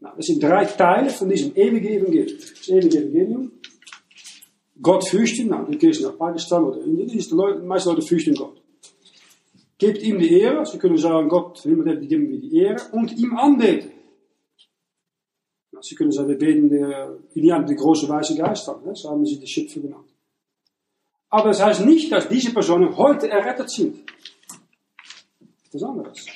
Nou, 0.00 0.10
das 0.16 0.26
sind 0.26 0.42
drei 0.42 0.64
Teile 0.66 1.10
von 1.10 1.28
diesem 1.28 1.56
ewigen 1.56 1.88
Evangelium. 1.88 2.38
Das 2.38 2.68
ewige 2.68 2.98
Evangelium. 2.98 3.52
Gott 4.80 5.08
fürchten, 5.08 5.48
nou, 5.48 5.64
du 5.64 5.76
gehst 5.76 6.02
nach 6.02 6.16
Pakistan 6.16 6.62
oder 6.62 6.80
Indien, 6.82 7.08
die 7.08 7.66
meisten 7.66 7.88
Leute 7.88 8.02
fürchten 8.02 8.34
Gott. 8.34 8.62
gebt 9.78 10.02
ihm 10.02 10.18
die 10.18 10.40
Ehre. 10.40 10.64
Sie 10.64 10.78
können 10.78 10.96
sagen, 10.96 11.28
Gott, 11.28 11.62
niemand 11.64 12.02
die 12.02 12.08
geben 12.08 12.30
wir 12.30 12.38
die 12.38 12.58
Ehre. 12.58 12.80
Und 12.92 13.16
ihm 13.18 13.36
anbeten. 13.36 13.92
Sie 15.80 15.94
können 15.94 16.12
sagen, 16.12 16.28
wir 16.28 16.38
beten 16.38 16.68
der, 16.68 17.18
Indianer, 17.34 17.66
die 17.66 17.74
große 17.74 18.08
weiße 18.08 18.36
Geist 18.36 18.68
an. 18.68 18.82
Ne? 18.84 18.94
So 18.94 19.10
haben 19.10 19.24
sie 19.24 19.38
die 19.38 19.46
Schöpfer 19.46 19.80
genannt. 19.80 20.08
Aber 21.28 21.48
das 21.48 21.62
heißt 21.62 21.84
nicht, 21.84 22.10
dass 22.12 22.28
diese 22.28 22.52
Personen 22.52 22.96
heute 22.96 23.28
errettet 23.28 23.70
sind. 23.70 23.98
Das 25.72 25.82
ist 25.82 25.82
anderes. 25.82 26.26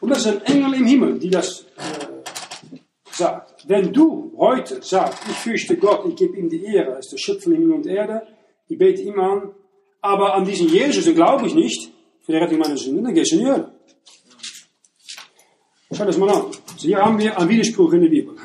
Und 0.00 0.10
das 0.10 0.18
ist 0.18 0.26
ein 0.26 0.42
Engel 0.42 0.74
im 0.74 0.86
Himmel, 0.86 1.18
die 1.18 1.30
das 1.30 1.62
äh, 1.76 2.76
sagt. 3.10 3.68
Wenn 3.68 3.92
du 3.92 4.32
heute 4.36 4.82
sagst, 4.82 5.22
ich 5.28 5.36
fürchte 5.36 5.76
Gott, 5.76 6.06
ich 6.08 6.16
gebe 6.16 6.36
ihm 6.36 6.48
die 6.48 6.64
Ehre, 6.64 6.92
er 6.92 6.98
ist 6.98 7.12
der 7.12 7.18
Schöpfer 7.18 7.50
Himmel 7.50 7.72
und 7.72 7.86
Erde, 7.86 8.26
ich 8.68 8.78
bete 8.78 9.02
ihm 9.02 9.18
an, 9.18 9.54
aber 10.00 10.34
an 10.34 10.44
diesen 10.44 10.68
Jesus, 10.68 11.04
den 11.04 11.14
glaube 11.14 11.46
ich 11.46 11.54
nicht, 11.54 11.90
für 12.22 12.32
die 12.32 12.38
Rettung 12.38 12.58
meiner 12.58 12.76
Sünden, 12.76 13.04
dann 13.04 13.14
gehst 13.14 13.32
du 13.32 13.36
in 13.36 13.40
die 13.42 13.50
Hölle. 13.50 13.72
Schau 15.92 16.04
das 16.04 16.18
mal 16.18 16.28
an. 16.28 16.50
Hier 16.80 16.98
haben 16.98 17.18
wir 17.18 17.36
einen 17.36 17.48
Widerspruch 17.48 17.92
in 17.92 18.02
der 18.02 18.08
Bibel. 18.08 18.36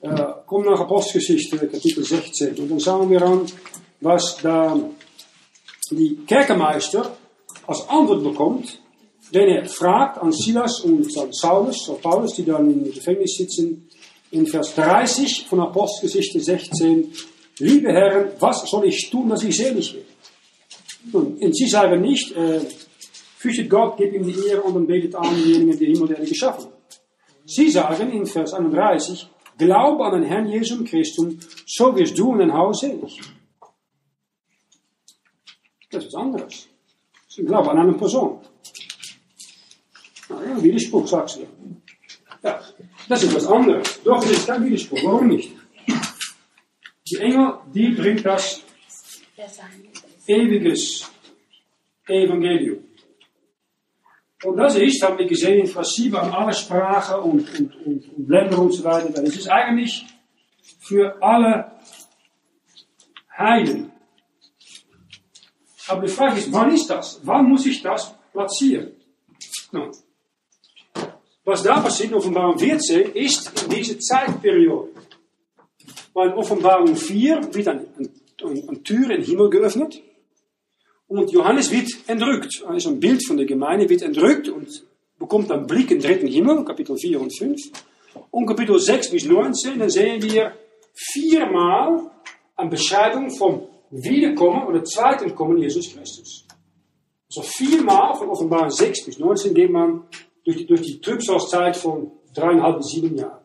Äh, 0.00 0.24
komm 0.46 0.64
nach 0.64 0.80
Apostelgeschichte, 0.80 1.56
Kapitel 1.58 2.02
16, 2.02 2.56
und 2.56 2.70
dann 2.72 2.80
schauen 2.80 3.08
wir 3.08 3.22
an, 3.22 3.46
was 4.00 4.36
da 4.42 4.76
die 5.90 6.16
Kerkermeister 6.26 7.16
als 7.68 7.88
Antwort 7.88 8.24
bekommt, 8.24 8.80
wenn 9.30 9.48
er 9.48 9.64
fragt 9.66 10.18
an 10.18 10.32
Silas 10.32 10.80
und 10.80 11.06
an 11.16 11.32
Saulus, 11.32 11.88
oder 11.88 12.00
Paulus, 12.00 12.34
die 12.34 12.44
dann 12.44 12.68
im 12.68 12.92
Gefängnis 12.92 13.36
sitzen, 13.36 13.88
in 14.32 14.44
Vers 14.48 14.74
30 14.74 15.46
von 15.48 15.60
Apostelgeschichte 15.60 16.40
16, 16.40 17.12
liebe 17.60 17.92
Herren, 17.92 18.32
was 18.40 18.68
soll 18.68 18.86
ich 18.86 19.08
tun, 19.08 19.28
dass 19.28 19.44
ich 19.44 19.56
selig 19.56 19.94
werde? 19.94 20.06
Und 21.12 21.56
sie 21.56 21.68
sagen 21.68 22.00
nicht, 22.00 22.32
äh, 22.32 22.58
fürchtet 23.36 23.70
Gott, 23.70 23.96
gebt 23.98 24.14
ihm 24.14 24.26
die 24.26 24.48
Ehre 24.48 24.62
und 24.62 24.74
dann 24.74 24.86
betet 24.86 25.14
an 25.14 25.32
diejenigen, 25.36 25.78
die 25.78 25.86
Himmel 25.86 26.02
und 26.02 26.10
Erde 26.10 26.26
geschaffen. 26.26 26.71
Sie 27.54 27.70
sagen 27.70 28.10
in 28.12 28.24
Vers 28.24 28.54
31, 28.54 29.28
glaube 29.58 30.04
an 30.06 30.14
den 30.14 30.24
Herrn 30.24 30.48
Jesus 30.48 30.88
Christus, 30.88 31.34
so 31.66 31.94
wirst 31.94 32.16
du 32.18 32.32
und 32.32 32.38
dein 32.38 32.52
Haus 32.52 32.80
selig. 32.80 33.20
Das 35.90 36.04
ist 36.04 36.14
was 36.14 36.22
anderes. 36.22 36.68
Sie 37.28 37.44
glauben 37.44 37.68
an 37.68 37.78
eine 37.78 37.92
Person. 37.92 38.40
Nou 40.30 40.42
ja, 40.42 40.62
Widerspruch, 40.62 41.06
sagst 41.06 41.36
du. 41.36 41.46
Ja, 42.42 42.58
das 43.08 43.22
ist 43.22 43.34
was 43.34 43.46
anderes. 43.46 44.00
Doch, 44.02 44.24
es 44.24 44.30
ist 44.30 44.46
kein 44.46 44.64
Widerspruch. 44.64 45.00
Warum 45.04 45.28
nicht? 45.28 45.52
Die 47.10 47.16
Engel, 47.16 47.58
die 47.74 47.90
bringt 47.90 48.24
das 48.24 48.62
ewiges 50.26 51.10
Evangelium. 52.06 52.78
Und 54.44 54.56
das 54.56 54.76
ist, 54.76 55.02
haben 55.02 55.18
wir 55.18 55.26
gesehen 55.26 55.60
in 55.60 55.66
Vers 55.66 55.94
7, 55.94 56.16
an 56.16 56.32
alle 56.32 56.52
Sprachen 56.52 57.20
und, 57.20 57.58
und, 57.58 57.86
und, 57.86 58.08
und 58.16 58.28
Länder 58.28 58.58
und 58.58 58.72
so 58.72 58.82
weiter. 58.84 59.08
Das 59.10 59.36
ist 59.36 59.48
eigentlich 59.48 60.04
für 60.80 61.22
alle 61.22 61.72
Heiden. 63.36 63.92
Aber 65.88 66.02
die 66.02 66.12
Frage 66.12 66.38
ist, 66.38 66.52
wann 66.52 66.72
ist 66.72 66.88
das? 66.88 67.20
Wann 67.22 67.48
muss 67.48 67.66
ich 67.66 67.82
das 67.82 68.14
platzieren? 68.32 68.92
Nou, 69.70 69.90
was 71.44 71.62
da 71.62 71.80
passiert 71.80 72.10
in 72.10 72.16
Offenbarung 72.16 72.58
14 72.58 73.12
ist 73.14 73.66
diese 73.70 73.98
Zeitperiode. 73.98 74.90
Weil 76.14 76.28
in 76.28 76.34
Offenbarung 76.34 76.94
4 76.94 77.52
wird 77.52 77.68
eine, 77.68 77.86
eine, 77.98 78.68
eine 78.68 78.82
Tür 78.82 79.10
in 79.10 79.20
den 79.20 79.22
Himmel 79.22 79.50
geöffnet. 79.50 80.00
Und 81.12 81.30
Johannes 81.30 81.70
wird 81.70 81.90
entrückt. 82.06 82.64
Also 82.66 82.88
ein 82.88 82.98
Bild 82.98 83.26
von 83.26 83.36
der 83.36 83.44
Gemeinde 83.44 83.86
wird 83.86 84.00
entrückt 84.00 84.48
und 84.48 84.82
bekommt 85.18 85.52
einen 85.52 85.66
Blick 85.66 85.90
in 85.90 86.00
den 86.00 86.10
dritten 86.10 86.26
Himmel, 86.26 86.64
Kapitel 86.64 86.96
4 86.96 87.20
und 87.20 87.36
5. 87.36 87.60
Und 88.30 88.46
Kapitel 88.46 88.78
6 88.78 89.10
bis 89.10 89.26
19, 89.26 89.78
dann 89.78 89.90
sehen 89.90 90.22
wir 90.22 90.54
viermal 90.94 92.10
eine 92.56 92.70
Beschreibung 92.70 93.30
vom 93.30 93.68
Wiederkommen 93.90 94.66
oder 94.66 94.82
zweiten 94.84 95.34
Kommen 95.34 95.58
Jesus 95.58 95.92
Christus. 95.92 96.46
Also 97.28 97.42
viermal 97.42 98.14
von 98.14 98.30
Offenbarung 98.30 98.70
6 98.70 99.04
bis 99.04 99.18
19 99.18 99.52
geht 99.52 99.70
man 99.70 100.04
durch 100.46 100.56
die, 100.56 100.66
durch 100.66 100.80
die 100.80 100.98
Trübsalzeit 100.98 101.76
von 101.76 102.10
dreieinhalb 102.34 102.78
bis 102.78 102.86
sieben 102.86 103.18
Jahren. 103.18 103.44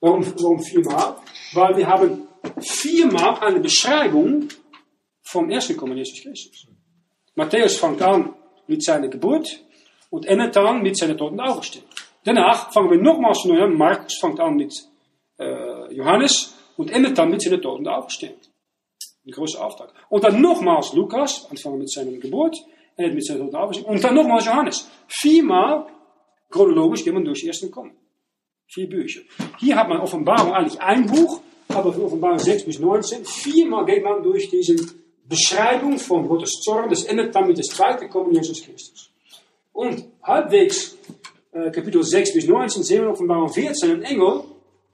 Warum, 0.00 0.24
warum 0.40 0.62
viermal? 0.62 1.16
Weil 1.52 1.76
wir 1.76 1.86
haben 1.86 2.26
viermal 2.58 3.38
eine 3.40 3.60
Beschreibung 3.60 4.48
vom 5.20 5.50
ersten 5.50 5.76
Kommen 5.76 5.98
Jesus 5.98 6.22
Christus. 6.22 6.71
Matthäus 7.34 7.78
fängt 7.78 8.02
an 8.02 8.34
mit 8.66 8.82
seiner 8.84 9.08
Geburt 9.08 9.48
und 10.10 10.26
endet 10.26 10.54
dann 10.56 10.82
mit 10.82 10.96
seiner 10.96 11.16
toten 11.16 11.40
Auferstehung. 11.40 11.86
Danach 12.24 12.72
fangen 12.72 12.90
wir 12.90 12.98
nochmals 12.98 13.44
neu 13.44 13.60
an. 13.62 13.74
Markus 13.76 14.18
fängt 14.20 14.38
an 14.38 14.56
mit 14.56 14.72
äh, 15.38 15.94
Johannes 15.94 16.54
und 16.76 16.90
endet 16.90 17.18
dann 17.18 17.30
mit 17.30 17.42
seiner 17.42 17.60
toten 17.60 17.88
Auferstehung. 17.88 18.36
Ein 19.26 19.32
großer 19.32 19.64
Auftrag. 19.64 19.92
Und 20.08 20.24
dann 20.24 20.40
nochmals 20.40 20.92
Lukas, 20.92 21.46
anfangen 21.50 21.78
mit 21.78 21.90
seiner 21.90 22.12
Geburt, 22.12 22.56
endet 22.96 23.14
mit 23.14 23.24
seiner 23.24 23.40
toten 23.40 23.56
Auferstehung. 23.56 23.90
Und 23.90 24.04
dann 24.04 24.14
nochmals 24.14 24.44
Johannes. 24.44 24.90
Viermal 25.08 25.86
chronologisch 26.50 27.04
gehen 27.04 27.14
wir 27.14 27.24
durch 27.24 27.40
die 27.40 27.48
ersten 27.48 27.70
Kommen. 27.70 27.96
Vier 28.66 28.88
Bücher. 28.88 29.22
Hier 29.58 29.76
hat 29.76 29.88
man 29.88 30.00
Offenbarung 30.00 30.52
eigentlich 30.52 30.80
ein 30.80 31.06
Buch, 31.06 31.40
aber 31.68 31.92
für 31.92 32.04
Offenbarung 32.04 32.38
6 32.38 32.64
bis 32.64 32.78
19, 32.78 33.24
viermal 33.24 33.84
geht 33.84 34.04
man 34.04 34.22
durch 34.22 34.48
diese 34.48 34.76
Beschreibung 35.24 35.98
von 35.98 36.28
Gottes 36.28 36.50
Zorn, 36.62 36.90
das 36.90 37.04
endet 37.04 37.34
dann 37.34 37.46
mit 37.46 37.64
zweiten 37.64 38.08
Kommen 38.08 38.34
Jesus 38.34 38.62
Christus. 38.62 39.10
Und 39.72 40.04
halbwegs 40.22 40.96
äh, 41.52 41.70
Kapitel 41.70 42.02
6 42.02 42.34
bis 42.34 42.46
19 42.46 42.82
sehen 42.82 43.02
wir 43.02 43.10
Offenbarung 43.10 43.52
14 43.52 43.90
ein 43.90 44.02
Engel 44.02 44.44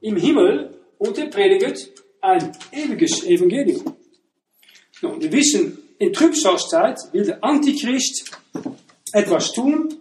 im 0.00 0.16
Himmel 0.16 0.74
und 0.98 1.18
er 1.18 1.26
predigt 1.26 1.90
ein 2.20 2.52
ewiges 2.72 3.24
Evangelium. 3.24 3.96
Nou, 5.02 5.20
wir 5.20 5.32
wissen, 5.32 5.78
in 5.98 6.12
Trübsalzeit 6.12 6.98
will 7.12 7.24
der 7.24 7.42
Antichrist 7.42 8.30
etwas 9.12 9.52
tun, 9.52 9.94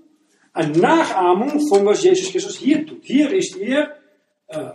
eine 0.53 0.77
Nachahmung 0.77 1.67
von 1.67 1.85
was 1.85 2.03
Jesus 2.03 2.31
Christus 2.31 2.57
hier 2.57 2.85
tut. 2.85 3.03
Hier 3.03 3.31
ist 3.31 3.55
er 3.57 3.95
äh, 4.47 4.71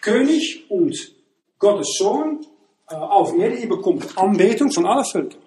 König 0.00 0.64
und 0.68 0.94
Gottes 1.58 1.96
Sohn 1.98 2.44
äh, 2.90 2.94
auf 2.94 3.36
Erde. 3.36 3.58
Er 3.58 3.66
bekommt 3.66 4.16
Anbetung 4.16 4.70
von 4.70 4.86
allen 4.86 5.04
Völkern. 5.04 5.40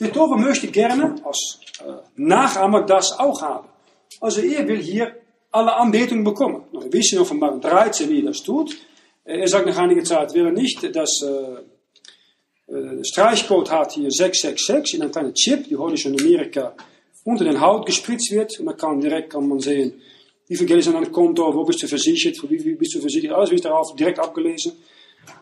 Der 0.00 0.12
Tore 0.12 0.38
möchte 0.38 0.66
gerne 0.68 1.16
als 1.24 1.60
äh, 1.80 1.92
Nachahmer 2.16 2.82
das 2.82 3.18
auch 3.18 3.40
haben. 3.42 3.68
Also 4.20 4.40
er 4.40 4.66
will 4.66 4.82
hier 4.82 5.14
alle 5.52 5.74
Anbetung 5.74 6.24
bekommen. 6.24 6.64
Nou, 6.72 6.82
wir 6.82 6.92
wissen 6.92 7.18
offenbar 7.18 7.58
13, 7.58 8.08
wie 8.10 8.20
er 8.20 8.26
das 8.26 8.42
tut. 8.42 8.76
Er 9.24 9.48
sagt 9.48 9.66
nach 9.66 9.78
einiger 9.78 10.04
Zeit, 10.04 10.34
will 10.34 10.52
nicht, 10.52 10.94
dass 10.94 11.22
äh, 11.22 12.72
äh, 12.72 13.04
Streichcode 13.04 13.70
hat 13.70 13.92
hier 13.92 14.10
666 14.10 14.94
in 14.94 15.02
einem 15.02 15.12
kleinen 15.12 15.34
Chip, 15.34 15.68
die 15.68 15.76
heute 15.76 15.96
schon 15.96 16.14
in 16.14 16.20
Amerika 16.20 16.74
unter 17.24 17.44
den 17.44 17.60
Haut 17.60 17.86
gespritzt 17.86 18.30
wird. 18.30 18.58
Dann 18.58 18.76
kann 18.76 19.00
direkt 19.00 19.30
kann 19.30 19.48
man 19.48 19.60
sehen, 19.60 20.00
wie 20.48 20.56
viel 20.56 20.66
Geld 20.66 20.80
ist 20.80 20.88
an 20.88 20.96
einem 20.96 21.10
Konto, 21.10 21.54
wo 21.54 21.64
bist 21.64 21.82
du 21.82 21.88
versichert, 21.88 22.38
für 22.38 22.48
wie 22.48 22.74
bist 22.74 22.94
du 22.94 23.00
versichert, 23.00 23.32
alles 23.32 23.50
wird 23.50 23.64
darauf 23.64 23.94
direkt 23.96 24.18
abgelesen. 24.18 24.72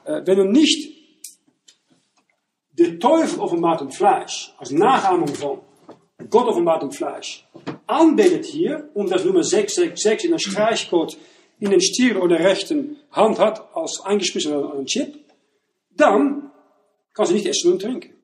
Äh, 0.04 0.22
wenn 0.24 0.38
du 0.38 0.44
nicht 0.44 0.93
Teufel 3.04 3.38
offenbart 3.38 3.82
im 3.82 3.90
Fleisch, 3.90 4.54
als 4.56 4.70
Nachahmung 4.70 5.28
von 5.28 5.60
Gott 6.30 6.48
offenbart 6.48 6.82
im 6.84 6.90
Fleisch, 6.90 7.46
anbetet 7.86 8.46
hier, 8.46 8.88
und 8.94 9.10
das 9.10 9.26
Nummer 9.26 9.44
666 9.44 10.24
in 10.24 10.32
een 10.32 10.38
Streichcode 10.38 11.18
in 11.60 11.70
den 11.70 11.82
Stier 11.82 12.22
oder 12.22 12.38
rechten 12.38 12.96
Hand 13.12 13.38
hat, 13.38 13.76
als 13.76 14.00
eingeschmissen 14.00 14.86
Chip, 14.86 15.18
dann 15.90 16.50
kann 17.12 17.26
sie 17.26 17.34
nicht 17.34 17.46
essen 17.46 17.72
und 17.72 17.82
trinken. 17.82 18.14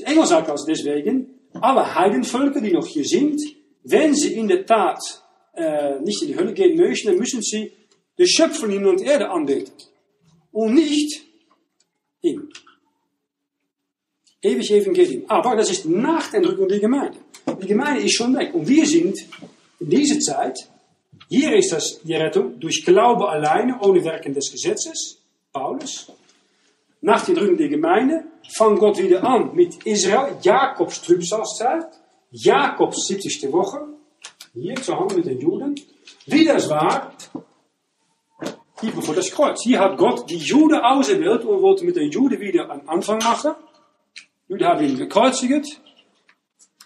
Der 0.00 0.08
Engel 0.08 0.26
sagt 0.26 0.50
also 0.50 0.66
deswegen, 0.66 1.48
alle 1.52 1.94
Heidenvölker, 1.94 2.60
die 2.60 2.72
noch 2.72 2.88
hier 2.88 3.04
sind, 3.04 3.40
wenn 3.84 4.16
sie 4.16 4.34
in 4.34 4.48
der 4.48 4.66
Tat 4.66 4.98
äh, 5.54 6.00
nicht 6.00 6.22
in 6.22 6.28
die 6.28 6.36
Hölle 6.36 6.52
gehen 6.52 6.76
möchten, 6.76 7.08
dann 7.08 7.18
müssen 7.18 7.40
sie 7.40 7.72
den 8.18 8.26
Schöpfer 8.26 8.66
Himmel 8.66 8.88
und 8.88 9.00
Erde 9.00 9.30
anbeten. 9.30 9.74
Und 10.50 10.74
nicht 10.74 11.22
ihn. 12.22 12.50
Ewig 14.46 14.70
Evangelium. 14.70 15.24
Aber 15.28 15.56
das 15.56 15.70
ist 15.70 15.86
nach 15.86 16.30
der 16.30 16.40
Entrückung 16.40 16.68
Gemeinde. 16.68 17.18
Die 17.62 17.66
Gemeinde 17.66 18.02
ist 18.02 18.14
schon 18.14 18.34
weg. 18.36 18.54
Und 18.54 18.66
wir 18.68 18.86
sind 18.86 19.16
in 19.80 19.90
dieser 19.90 20.18
Zeit, 20.20 20.58
hier 21.28 21.56
ist 21.56 21.72
das 21.72 22.00
die 22.02 22.14
Rettung, 22.14 22.58
durch 22.60 22.84
Glaube 22.84 23.28
alleine, 23.28 23.78
ohne 23.80 24.04
Werken 24.04 24.32
des 24.34 24.50
Gesetzes, 24.50 25.18
Paulus. 25.52 26.10
Nach 27.00 27.24
der 27.24 27.34
der 27.34 27.68
Gemeinde 27.68 28.24
fängt 28.48 28.78
Gott 28.78 28.98
wieder 28.98 29.22
an 29.24 29.54
mit 29.54 29.84
Israel, 29.84 30.36
Jakobs 30.42 31.02
Trübsalzeit, 31.02 31.88
Jakobs 32.30 33.06
70. 33.06 33.52
Woche, 33.52 33.80
hier 34.54 34.76
zu 34.76 34.98
Hand 34.98 35.16
mit 35.16 35.26
den 35.26 35.40
Juden. 35.40 35.74
Wie 36.26 36.44
das 36.44 36.68
war, 36.68 37.12
hier 38.80 38.92
bevor 38.92 39.14
das 39.14 39.30
Kreuz. 39.30 39.62
Hier 39.62 39.80
hat 39.80 39.96
Gott 39.96 40.28
die 40.28 40.36
Juden 40.36 40.78
auserwählt 40.80 41.44
und 41.44 41.62
wollte 41.62 41.84
mit 41.84 41.96
den 41.96 42.10
Juden 42.10 42.40
wieder 42.40 42.70
einen 42.70 42.88
Anfang 42.88 43.18
machen. 43.18 43.54
Juden 44.48 44.64
haben 44.64 44.84
ihn 44.84 44.96
gekreuzigt. 44.96 45.80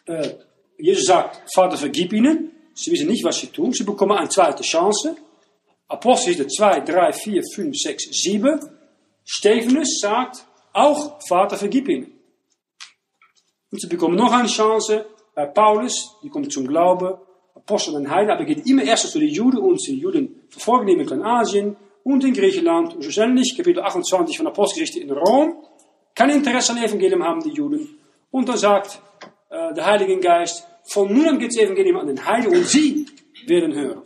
Äh, 0.07 0.31
Jesus 0.79 1.05
sagt, 1.05 1.43
Vater, 1.55 1.77
vergib 1.77 2.13
ihnen. 2.13 2.53
Sie 2.75 2.91
wissen 2.91 3.09
nicht, 3.09 3.25
was 3.25 3.39
sie 3.39 3.49
tun. 3.49 3.73
Sie 3.73 3.85
bekommen 3.85 4.17
eine 4.17 4.29
zweite 4.29 4.63
Chance. 4.63 5.17
Apostelgeschichte 5.89 6.47
2, 6.49 6.81
3, 6.81 7.13
4, 7.13 7.43
5, 7.55 7.77
6, 7.77 8.05
7. 8.23 8.61
Stephanus 9.25 10.01
sagt, 10.01 10.47
auch 10.73 11.21
Vater, 11.29 11.57
vergib 11.57 11.89
ihnen. 11.89 12.13
Und 13.71 13.81
sie 13.81 13.89
bekommen 13.89 14.17
noch 14.17 14.33
eine 14.33 14.49
Chance 14.49 15.07
bei 15.35 15.47
Paulus, 15.47 16.17
die 16.23 16.29
kommt 16.29 16.53
zum 16.53 16.67
Glauben. 16.67 17.15
Apostel 17.55 17.95
und 17.95 18.09
Heiden, 18.09 18.31
aber 18.31 18.45
geht 18.45 18.67
immer 18.67 18.83
erst 18.83 19.11
zu 19.11 19.19
den 19.19 19.29
Juden 19.29 19.59
und 19.59 19.81
die 19.87 19.99
Juden 19.99 20.43
verfolgen 20.49 20.89
in 20.89 21.05
Kleinasien 21.05 21.77
und 22.05 22.25
in 22.25 22.33
Griechenland. 22.33 22.95
Und 22.95 23.03
schlussendlich, 23.03 23.55
Kapitel 23.57 23.83
28 23.83 24.37
von 24.39 24.47
Apostelgeschichte 24.47 25.01
in 25.01 25.11
Rom, 25.11 25.63
kein 26.21 26.29
Interesse 26.29 26.73
an 26.73 26.79
Evangelium 26.85 27.25
haben 27.25 27.43
die 27.43 27.49
Juden. 27.49 27.99
Und 28.31 28.47
dann 28.47 28.59
sagt 28.59 29.01
äh, 29.49 29.73
der 29.73 29.87
Heilige 29.87 30.21
Geist, 30.21 30.67
von 30.85 31.11
nun 31.11 31.27
an 31.27 31.39
geht 31.39 31.49
das 31.49 31.63
Evangelium 31.63 31.97
an 31.97 32.09
den 32.09 32.27
Heiden 32.27 32.55
und 32.55 32.67
sie 32.67 33.07
werden 33.47 33.73
hören. 33.75 34.03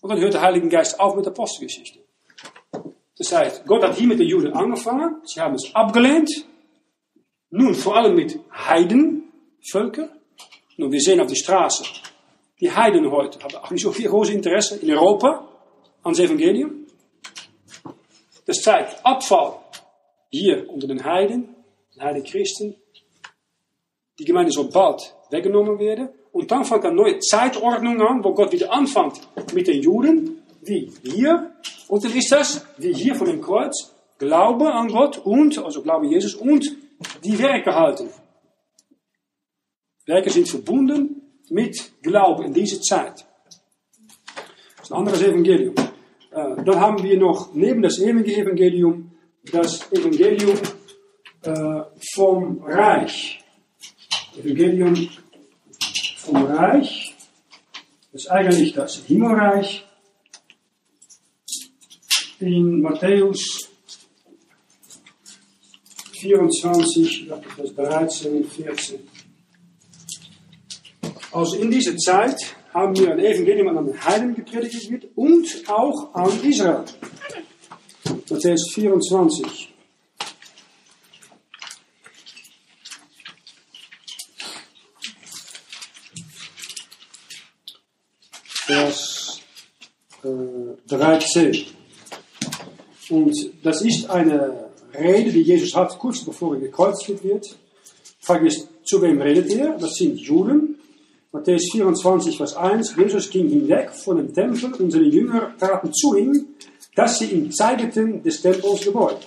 Und 0.00 0.08
dann 0.08 0.20
hört 0.20 0.32
der 0.32 0.40
Heilige 0.40 0.68
Geist 0.68 0.98
auf 0.98 1.14
mit 1.14 1.26
der 1.26 1.32
Apostelgeschichte. 1.34 1.98
Das 3.18 3.30
heißt, 3.30 3.66
Gott 3.66 3.82
hat 3.82 3.94
hier 3.94 4.06
mit 4.06 4.20
den 4.20 4.26
Juden 4.26 4.54
angefangen, 4.54 5.20
sie 5.26 5.38
haben 5.38 5.54
es 5.56 5.70
abgelehnt. 5.74 6.30
Nun 7.50 7.74
vor 7.74 7.94
allem 7.94 8.14
mit 8.14 8.40
Heidenvölkern. 8.50 10.08
Nun, 10.78 10.92
wir 10.92 11.00
sehen 11.00 11.20
auf 11.20 11.26
der 11.26 11.36
Straße, 11.36 11.84
die 12.58 12.72
Heiden 12.72 13.10
heute 13.10 13.38
haben 13.40 13.54
auch 13.56 13.70
nicht 13.70 13.82
so 13.82 13.92
viel 13.92 14.08
großes 14.08 14.34
Interesse 14.34 14.76
in 14.76 14.90
Europa 14.90 15.46
an 16.02 16.12
das 16.14 16.20
Evangelium. 16.20 16.86
Das 18.46 18.62
zeigt 18.62 19.04
Abfall 19.04 19.58
hier 20.34 20.68
unter 20.68 20.88
den 20.88 21.04
Heiden, 21.04 21.54
den 21.94 22.02
Heidenchristen. 22.02 22.74
Die 24.18 24.24
Gemeinde 24.24 24.50
soll 24.50 24.68
bald 24.68 25.14
weggenommen 25.30 25.78
werden. 25.78 26.08
Und 26.32 26.50
dann 26.50 26.64
fängt 26.64 26.84
eine 26.84 26.96
neue 26.96 27.20
Zeitordnung 27.20 28.00
an, 28.00 28.24
wo 28.24 28.34
Gott 28.34 28.52
wieder 28.52 28.72
anfängt 28.72 29.20
mit 29.54 29.68
den 29.68 29.80
Juden, 29.80 30.42
wie 30.62 30.90
hier. 31.02 31.52
Und 31.88 32.04
dann 32.04 32.12
ist 32.12 32.32
das, 32.32 32.66
wie 32.78 32.92
hier 32.92 33.14
von 33.14 33.28
dem 33.28 33.40
Kreuz, 33.40 33.94
Glaube 34.18 34.72
an 34.72 34.88
Gott 34.88 35.18
und, 35.18 35.58
also 35.58 35.82
Glaube 35.82 36.06
an 36.06 36.12
Jesus 36.12 36.34
und 36.34 36.64
die 37.22 37.38
Werke 37.38 37.74
halten. 37.74 38.08
Werke 40.06 40.30
sind 40.30 40.48
verbunden 40.48 41.22
mit 41.50 41.92
Glauben 42.02 42.44
in 42.46 42.54
dieser 42.54 42.80
Zeit. 42.80 43.24
Das 44.76 44.86
ist 44.86 44.92
ein 44.92 44.98
anderes 44.98 45.22
Evangelium. 45.22 45.74
Äh, 46.30 46.64
dann 46.64 46.80
haben 46.80 47.02
wir 47.02 47.18
noch 47.18 47.54
neben 47.54 47.82
das 47.82 47.98
Evangelium 47.98 49.13
das 49.50 49.90
Evangelium 49.92 50.58
äh, 51.42 51.82
vom 52.14 52.62
Reich. 52.62 53.42
Evangelium 54.36 55.08
vom 56.16 56.46
Reich. 56.46 57.14
Ist 58.12 58.30
eigentlich 58.30 58.72
das 58.72 58.96
Himmelreich. 59.06 59.84
In 62.40 62.80
Matthäus 62.82 63.70
24, 66.12 67.28
Vers 67.56 67.74
13 67.74 68.44
14. 68.44 69.00
Also 71.32 71.56
in 71.56 71.70
dieser 71.70 71.96
Zeit 71.96 72.36
haben 72.72 72.96
wir 72.96 73.12
ein 73.12 73.18
Evangelium 73.18 73.76
an 73.76 73.86
den 73.86 74.04
Heiden 74.04 74.34
gepredigt 74.34 75.08
und 75.14 75.46
auch 75.68 76.14
an 76.14 76.30
Israel. 76.42 76.84
Matthäus 78.34 78.72
24. 78.74 79.72
Vers 88.66 89.40
äh, 90.24 90.28
13. 90.88 91.66
Und 93.10 93.36
das 93.62 93.82
ist 93.82 94.10
eine 94.10 94.64
Rede, 94.92 95.30
die 95.30 95.42
Jesus 95.42 95.76
hat, 95.76 95.96
kurz 96.00 96.24
bevor 96.24 96.56
er 96.56 96.60
gekreuzigt 96.62 97.22
wird. 97.22 97.56
Frage 98.18 98.48
ist, 98.48 98.68
zu 98.82 99.00
wem 99.00 99.22
redet 99.22 99.52
er? 99.52 99.78
Das 99.78 99.94
sind 99.94 100.18
Juden. 100.18 100.80
Matthäus 101.30 101.70
24, 101.70 102.36
Vers 102.36 102.56
1. 102.56 102.96
Jesus 102.96 103.30
ging 103.30 103.48
hinweg 103.48 103.90
von 103.90 104.16
dem 104.16 104.34
Tempel 104.34 104.72
und 104.74 104.90
seine 104.90 105.06
Jünger 105.06 105.54
traten 105.56 105.92
zu 105.92 106.16
ihm, 106.16 106.48
dass 106.94 107.18
sie 107.18 107.26
ihm 107.26 107.50
zeigten 107.50 108.22
des 108.22 108.40
Tempels. 108.40 108.86
Und 108.86 109.18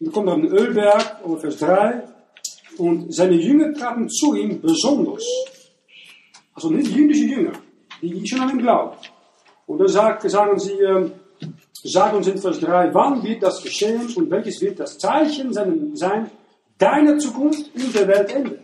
dann 0.00 0.12
kommt 0.12 0.28
auf 0.28 0.36
den 0.36 0.46
Ölberg, 0.46 1.20
Vers 1.40 1.58
3. 1.58 2.02
Und 2.78 3.12
seine 3.12 3.34
Jünger 3.34 3.72
traten 3.74 4.08
zu 4.08 4.34
ihm 4.34 4.60
besonders. 4.60 5.24
Also 6.54 6.70
nicht 6.70 6.90
jüdische 6.94 7.24
Jünger, 7.24 7.52
die 8.00 8.26
schon 8.26 8.40
an 8.40 8.50
ihm 8.50 8.58
glauben. 8.58 8.96
Und 9.66 9.78
dann 9.78 9.88
sagen 9.88 10.58
sie, 10.58 10.72
ähm, 10.72 11.12
sagen 11.84 12.16
uns 12.16 12.28
in 12.28 12.38
Vers 12.38 12.60
3, 12.60 12.94
wann 12.94 13.22
wird 13.22 13.42
das 13.42 13.62
geschehen 13.62 14.12
und 14.16 14.30
welches 14.30 14.60
wird 14.60 14.80
das 14.80 14.98
Zeichen 14.98 15.52
sein 15.52 16.30
deiner 16.78 17.18
Zukunft 17.18 17.74
und 17.74 17.94
der 17.94 18.08
Weltende? 18.08 18.60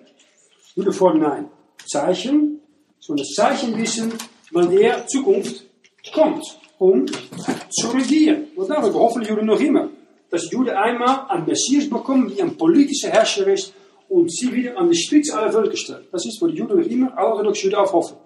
Juden 0.76 0.92
vor 0.92 1.14
nein. 1.14 1.51
Zeichen, 1.86 2.61
so 2.99 3.14
das 3.14 3.28
Zeichen 3.34 3.76
wissen, 3.76 4.12
wann 4.53 4.70
der 4.70 5.07
Zukunft 5.07 5.64
kommt, 6.12 6.45
um 6.79 7.07
zu 7.07 7.89
regieren. 7.89 8.49
Und 8.57 8.68
daarom 8.68 8.95
hoffen 8.95 9.22
die 9.22 9.29
Juden 9.29 9.47
noch 9.47 9.61
immer, 9.61 9.89
dass 10.31 10.49
die 10.49 10.57
Juden 10.57 10.70
einmal 10.70 11.27
einen 11.29 11.47
Messias 11.47 11.89
bekommen, 11.89 12.33
die 12.35 12.43
ein 12.43 12.57
politischer 12.57 13.11
Herrscher 13.11 13.47
ist 13.49 13.72
und 14.09 14.33
sie 14.33 14.53
wieder 14.53 14.77
an 14.79 14.91
die 14.91 14.97
Spitze 14.97 15.37
aller 15.37 15.53
Völker 15.53 15.77
stellt. 15.77 16.07
Das 16.12 16.25
ist, 16.27 16.41
wo 16.41 16.47
die 16.47 16.57
Juden 16.57 16.79
noch 16.79 16.87
immer, 16.87 17.16
alle 17.16 17.29
orthodoxe 17.29 17.64
Juden 17.64 17.77
hoffen. 17.77 18.16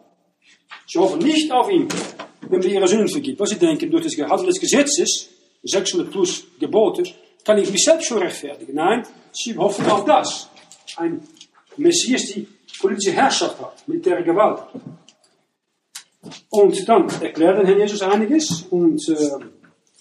Sie 0.86 0.98
hoffen 0.98 1.18
nicht 1.18 1.50
auf 1.52 1.70
ihn, 1.70 1.86
wenn 2.48 2.62
wir 2.62 2.70
ihre 2.70 2.88
Sünden 2.88 3.08
vergibt. 3.08 3.38
Was 3.40 3.50
sie 3.50 3.58
denken, 3.58 3.90
durch 3.90 4.04
das 4.04 4.16
Gehalten 4.16 4.46
des 4.46 4.58
Gesetzes, 4.58 5.28
600 5.62 6.10
plus 6.10 6.44
Gebote, 6.58 7.02
kann 7.44 7.58
ich 7.58 7.70
mich 7.70 7.84
selbst 7.84 8.06
schon 8.06 8.18
rechtfertigen. 8.18 8.74
Nein, 8.74 9.02
sie 9.32 9.56
hoffen 9.56 9.86
auf 9.86 10.04
das. 10.04 10.48
Ein 10.96 11.22
Messias, 11.76 12.26
die 12.26 12.46
politische 12.80 13.12
Herrschaft 13.12 13.60
hat, 13.60 13.86
militäre 13.86 14.22
Gewalt. 14.22 14.62
Und 16.50 16.88
dann 16.88 17.08
erklärt 17.20 17.64
Herr 17.64 17.78
Jesus 17.78 18.02
einiges 18.02 18.62
und 18.70 19.08
äh, 19.08 19.14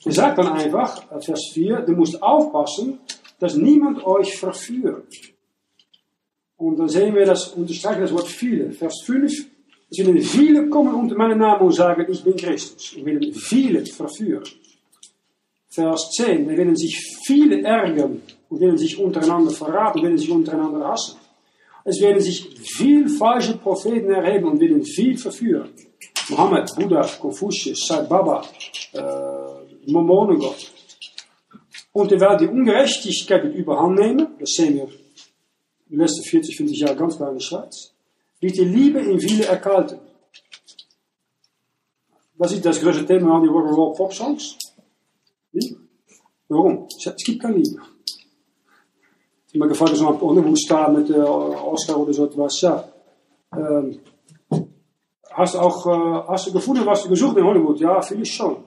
er 0.05 0.11
sagt 0.11 0.37
dann 0.37 0.47
einfach, 0.47 1.03
Vers 1.21 1.49
4, 1.53 1.81
du 1.81 1.93
musst 1.93 2.21
aufpassen, 2.21 2.99
dass 3.39 3.55
niemand 3.55 4.05
euch 4.05 4.37
verführt. 4.37 5.13
Und 6.57 6.77
dann 6.77 6.89
sehen 6.89 7.13
wir 7.13 7.25
das, 7.25 7.49
unterstreichen 7.49 8.01
das 8.01 8.13
Wort 8.13 8.27
viele. 8.27 8.71
Vers 8.71 9.01
5, 9.05 9.31
es 9.89 9.97
werden 9.99 10.21
viele 10.21 10.69
kommen 10.69 10.93
unter 10.95 11.15
meinen 11.15 11.37
Namen 11.37 11.67
und 11.67 11.71
sagen, 11.73 12.05
ich 12.09 12.23
bin 12.23 12.35
Christus. 12.35 12.93
Und 12.93 13.05
werden 13.05 13.33
viele 13.33 13.85
verführen. 13.85 14.43
Vers 15.69 16.09
10, 16.11 16.47
da 16.47 16.57
werden 16.57 16.75
sich 16.75 16.97
viele 17.25 17.61
ärgern 17.61 18.21
und 18.49 18.59
werden 18.59 18.77
sich 18.77 18.97
untereinander 18.97 19.51
verraten, 19.51 20.01
werden 20.01 20.17
sich 20.17 20.31
untereinander 20.31 20.87
hassen. 20.87 21.17
Es 21.83 22.01
werden 22.01 22.19
sich 22.19 22.49
viel 22.59 23.07
falsche 23.07 23.57
Propheten 23.57 24.09
erheben 24.09 24.45
und 24.45 24.59
werden 24.59 24.83
viel 24.83 25.17
verführen. 25.17 25.69
Mohammed, 26.29 26.75
Buddha, 26.75 27.01
Konfuzius, 27.19 27.87
Sai 27.87 28.01
Baba, 28.03 28.43
äh, 28.93 29.91
Mormonengott. 29.91 30.71
Und 31.93 32.11
er 32.11 32.19
wird 32.19 32.41
die 32.41 32.47
Ungerechtigkeit 32.47 33.43
überhand 33.45 33.99
nehmen, 33.99 34.27
das 34.39 34.51
sehen 34.51 34.75
wir 34.75 34.89
die 35.89 35.95
letzten 35.95 36.23
40, 36.23 36.57
50 36.57 36.79
Jahre 36.79 36.95
ganz 36.95 37.15
klar 37.17 37.29
in 37.29 37.37
der 37.37 37.43
Schweiz, 37.43 37.93
wird 38.39 38.57
die 38.57 38.65
Liebe 38.65 38.99
in 38.99 39.19
viele 39.19 39.45
erkalten. 39.45 39.99
Was 42.35 42.51
ist 42.51 42.65
das 42.65 42.79
größte 42.79 43.05
Thema 43.05 43.37
an 43.37 43.43
die 43.43 43.49
Rock'n'Roll 43.49 43.95
Pop 43.95 44.13
Songs? 44.13 44.57
Liebe. 45.51 45.79
Warum? 46.49 46.87
Es 47.03 47.15
gibt 47.23 47.41
keine 47.41 47.57
Liebe. 47.57 47.81
Die 49.51 49.57
me 49.57 49.67
gefragt, 49.67 49.95
so 49.95 50.07
am 50.07 50.21
Hollywood 50.21 50.59
staan 50.59 50.93
mit 50.93 51.09
äh, 51.09 51.19
Oscar 51.19 51.97
oder 51.99 52.13
so 52.13 52.25
etwas, 52.25 52.61
ja. 52.61 52.87
Ähm, 53.53 53.99
hast 55.37 55.53
du 55.53 55.59
auch, 55.59 55.85
äh, 55.85 56.27
hast 56.27 56.47
du 56.47 56.53
gefunden, 56.53 56.85
was 56.85 57.03
du 57.03 57.09
gesucht 57.09 57.37
in 57.37 57.45
Hollywood? 57.45 57.79
Ja, 57.79 58.01
vielleicht 58.01 58.33
schon. 58.33 58.63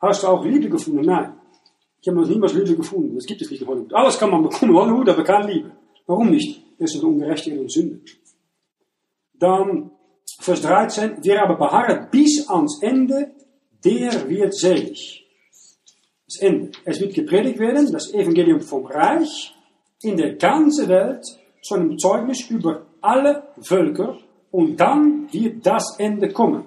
Hast 0.00 0.22
du 0.22 0.28
auch 0.28 0.44
Liebe 0.44 0.68
gefunden? 0.68 1.02
Nein. 1.04 1.34
Ich 2.00 2.08
habe 2.08 2.20
noch 2.20 2.28
niemals 2.28 2.54
Liebe 2.54 2.76
gefunden. 2.76 3.14
Das 3.14 3.26
gibt 3.26 3.42
es 3.42 3.50
nicht 3.50 3.62
in 3.62 3.68
Hollywood. 3.68 3.92
Alles 3.92 4.18
kann 4.18 4.30
man 4.30 4.42
bekommen 4.42 4.72
in 4.72 4.78
Hollywood, 4.78 5.08
aber 5.08 5.24
keine 5.24 5.52
Liebe. 5.52 5.72
Warum 6.06 6.30
nicht? 6.30 6.62
Das 6.78 6.94
ist 6.94 7.02
Ungerechtigkeit 7.02 7.60
und 7.60 7.70
Sünde. 7.70 8.00
Dann, 9.34 9.90
Vers 10.40 10.62
13. 10.62 11.18
Wer 11.22 11.42
aber 11.44 11.56
beharrt 11.56 12.10
bis 12.10 12.48
ans 12.48 12.80
Ende, 12.82 13.32
der 13.84 14.28
wird 14.28 14.54
selig. 14.54 15.26
Das 16.26 16.40
Ende. 16.40 16.70
Es 16.84 17.00
wird 17.00 17.14
gepredigt 17.14 17.58
werden, 17.58 17.92
das 17.92 18.12
Evangelium 18.12 18.60
vom 18.60 18.86
Reich, 18.86 19.54
in 20.02 20.16
der 20.16 20.34
ganzen 20.34 20.88
Welt 20.88 21.24
zu 21.62 21.74
einem 21.74 21.98
Zeugnis 21.98 22.48
über 22.50 22.86
alle 23.00 23.44
Völker 23.60 24.18
und 24.52 24.76
dann 24.76 25.32
wird 25.32 25.66
das 25.66 25.96
Ende 25.98 26.28
kommen. 26.28 26.64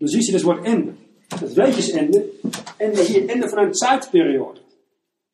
Du 0.00 0.06
siehst 0.06 0.34
das 0.34 0.44
Wort 0.44 0.66
Ende. 0.66 0.96
Das 1.28 1.54
welches 1.56 1.90
Ende? 1.90 2.30
Hier, 2.78 3.30
Ende 3.30 3.56
einer 3.56 3.72
Zeitperiode. 3.72 4.60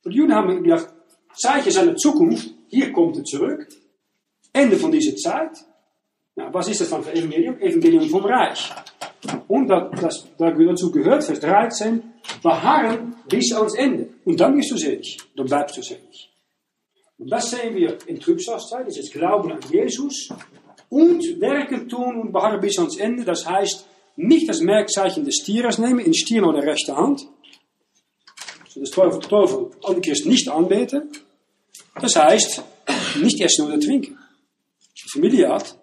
Und 0.05 0.13
die 0.13 0.19
Juden 0.19 0.35
haben 0.35 0.63
gedacht, 0.63 0.89
Zeichen 1.35 1.71
seiner 1.71 1.97
Zukunft, 1.97 2.51
hier 2.69 2.93
kommt 2.93 3.17
er 3.17 3.25
zurück. 3.25 3.67
Ende 4.53 4.77
von 4.77 4.91
dieser 4.91 5.17
Zeit. 5.17 5.53
Nou, 6.35 6.49
was 6.53 6.69
ist 6.69 6.81
das 6.81 6.91
dann 6.91 7.03
für 7.03 7.13
Evangelium? 7.13 7.59
Evangelium 7.61 8.09
vom 8.09 8.25
Reich. 8.25 8.71
Und 9.49 9.69
das, 9.69 10.01
das, 10.01 10.29
dazu 10.39 10.91
gehört, 10.91 11.25
Vers 11.25 11.41
13, 11.41 12.03
beharren 12.43 13.15
bis 13.29 13.53
ans 13.53 13.75
Ende. 13.75 14.09
Und 14.25 14.41
dann 14.41 14.57
bist 14.57 14.71
du 14.73 14.77
selig. 14.77 15.19
Dann 15.37 15.47
bleibst 15.47 15.77
du 15.77 15.83
selig. 15.83 16.31
Und 17.19 17.31
das 17.31 17.51
sehen 17.51 17.75
wir 17.77 17.97
in 18.07 18.19
Trübsalzeit, 18.19 18.87
das 18.87 18.99
ist 18.99 19.13
Glauben 19.13 19.53
an 19.53 19.61
Jesus 19.71 20.31
und 20.93 21.41
Werken 21.41 21.89
tun 21.89 22.21
und 22.21 22.33
beharren 22.33 22.61
bis 22.61 22.79
ans 22.79 22.99
Ende. 22.99 23.25
Das 23.25 23.49
heißt, 23.49 23.87
nicht 24.17 24.47
das 24.47 24.61
Merkzeichen 24.61 25.25
des 25.25 25.37
Stieres 25.37 25.79
nehmen, 25.79 26.01
in 26.01 26.13
Stier 26.13 26.47
oder 26.47 26.63
rechte 26.63 26.95
Hand. 26.95 27.27
So 28.69 28.81
das 28.81 28.91
Teufel, 28.91 29.21
Teufel 29.21 29.71
Antichrist 29.85 30.27
nicht 30.27 30.51
anbeten. 30.51 31.11
Das 31.99 32.15
heißt, 32.15 32.63
nicht 33.23 33.41
essen 33.41 33.69
oder 33.69 33.81
trinken. 33.81 34.19
Familie 35.11 35.49
hat, 35.49 35.79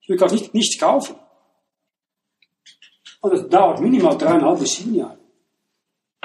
je 0.00 0.16
kan 0.16 0.30
nicht, 0.32 0.52
nichts 0.52 0.76
kaufen. 0.76 1.14
Und 3.20 3.32
das 3.32 3.48
dauert 3.48 3.80
minimal 3.80 4.18
dreieinhalb 4.18 4.58
bis 4.58 4.74
sieben 4.74 4.96
Jahre. 4.96 5.18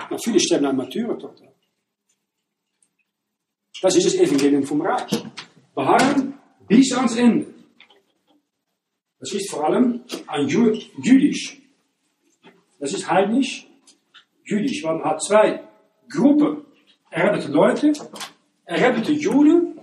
Und 0.09 0.23
viele 0.23 0.39
sterben 0.39 0.65
an 0.65 0.77
Martyrertochter. 0.77 1.53
Das 3.79 3.95
ist 3.95 4.07
das 4.07 4.15
Evangelium 4.15 4.63
vom 4.63 4.81
Reich. 4.81 5.23
Beharren 5.75 6.39
bis 6.67 6.91
ans 6.93 7.15
Ende. 7.15 7.52
Das 9.23 9.31
ist 9.31 9.51
vor 9.51 9.63
allem 9.63 10.01
ein 10.27 10.49
jüdisch. 10.49 11.57
Das 12.77 12.93
ist 12.93 13.09
heidnisch, 13.09 13.65
jüdisch. 14.43 14.83
Man 14.83 15.01
hat 15.01 15.23
zwei 15.23 15.63
Gruppen 16.09 16.65
errettete 17.09 17.49
Leute, 17.49 17.93
errettete 18.65 19.13
Juden 19.13 19.79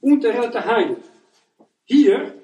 und 0.00 0.24
errettete 0.24 0.64
Heiden. 0.64 0.96
Hier, 1.86 2.34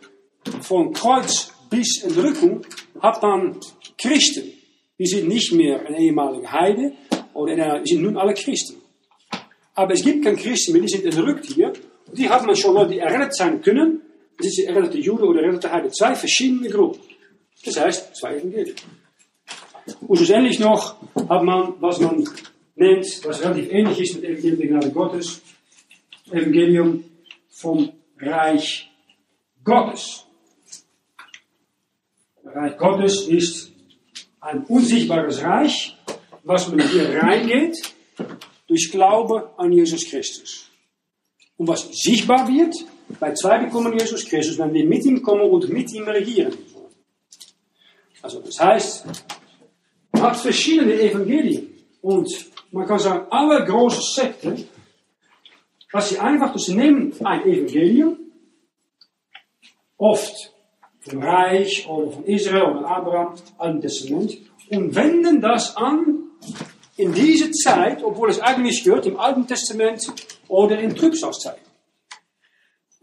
von 0.60 0.92
Kreuz 0.92 1.52
bis 1.70 2.02
Entrückung, 2.02 2.66
hat 2.98 3.22
man 3.22 3.60
Christen. 3.96 4.54
Die 4.98 5.06
sind 5.06 5.28
nicht 5.28 5.52
mehr 5.52 5.86
ein 5.86 5.94
ehemaliger 5.94 6.50
Heide, 6.50 6.94
oder 7.32 7.78
die 7.78 7.92
sind 7.92 8.02
nun 8.02 8.16
alle 8.16 8.34
Christen. 8.34 8.82
Aber 9.76 9.92
es 9.92 10.02
gibt 10.02 10.24
keine 10.24 10.36
Christen 10.36 10.72
mehr, 10.72 10.82
die 10.82 10.88
sind 10.88 11.04
entrückt 11.04 11.46
hier. 11.46 11.72
Und 12.08 12.18
die 12.18 12.28
hat 12.28 12.44
man 12.44 12.56
schon 12.56 12.74
Leute, 12.74 12.90
die 12.90 12.98
errettet 12.98 13.36
sein 13.36 13.62
können. 13.62 14.00
Das 14.38 14.46
ist 14.46 14.66
errettete 14.66 14.98
Jude 14.98 15.24
oder 15.24 15.42
errettete 15.42 15.70
Heide. 15.70 15.90
Zwei 15.90 16.14
verschiedene 16.14 16.68
Gruppen. 16.68 17.00
Das 17.64 17.80
heißt, 17.80 18.16
zwei 18.16 18.36
Evangelien. 18.36 18.74
Und 20.06 20.16
schlussendlich 20.16 20.58
noch 20.58 20.96
hat 21.28 21.42
man, 21.42 21.74
was 21.80 22.00
man 22.00 22.24
nennt, 22.76 23.24
was 23.24 23.42
relativ 23.42 23.70
ähnlich 23.70 24.00
ist 24.00 24.14
mit 24.16 24.24
Evangelium 24.24 24.58
der 24.58 24.68
Gnade 24.68 24.90
Gottes, 24.90 25.42
Evangelium 26.30 27.04
vom 27.48 27.92
Reich 28.18 28.90
Gottes. 29.62 30.24
Reich 32.44 32.76
Gottes 32.76 33.28
ist 33.28 33.72
ein 34.40 34.64
unsichtbares 34.64 35.42
Reich, 35.42 35.96
was 36.42 36.68
man 36.68 36.86
hier 36.88 37.22
reingeht, 37.22 37.76
durch 38.66 38.90
Glaube 38.90 39.52
an 39.56 39.72
Jesus 39.72 40.08
Christus. 40.08 40.70
Und 41.56 41.68
was 41.68 41.88
sichtbar 41.92 42.48
wird, 42.48 42.74
bei 43.20 43.32
zwei 43.34 43.64
kommen 43.66 43.98
Jesus 43.98 44.24
Christus, 44.24 44.58
wenn 44.58 44.72
wir 44.72 44.84
mit 44.84 45.04
ihm 45.04 45.22
kommen 45.22 45.42
und 45.42 45.68
mit 45.68 45.92
ihm 45.92 46.04
regieren. 46.04 46.56
Also 48.22 48.40
das 48.40 48.58
heißt, 48.58 49.06
man 50.12 50.22
hat 50.22 50.36
verschiedene 50.36 50.94
Evangelien. 50.94 51.74
Und 52.00 52.30
man 52.70 52.86
kann 52.86 52.98
sagen, 52.98 53.26
alle 53.30 53.64
große 53.64 54.00
Sekten, 54.02 54.68
was 55.92 56.08
sie 56.08 56.18
einfach, 56.18 56.52
dus 56.52 56.66
sie 56.66 56.74
nehmen 56.74 57.12
ein 57.24 57.42
Evangelium, 57.42 58.18
oft 59.96 60.52
vom 61.00 61.22
Reich 61.22 61.86
oder 61.88 62.12
von 62.12 62.24
Israel 62.24 62.62
oder 62.62 62.86
Abraham, 62.86 63.34
Alten 63.58 63.80
Testament, 63.80 64.38
und 64.70 64.94
wenden 64.94 65.40
das 65.40 65.76
an 65.76 66.24
in 66.96 67.12
diese 67.12 67.50
Zeit, 67.50 68.02
obwohl 68.02 68.30
es 68.30 68.40
eigentlich 68.40 68.82
gehört 68.84 69.06
im 69.06 69.18
Alten 69.18 69.46
Testament 69.46 70.06
oder 70.48 70.78
in 70.78 70.94
Trübsalzeit. 70.94 71.60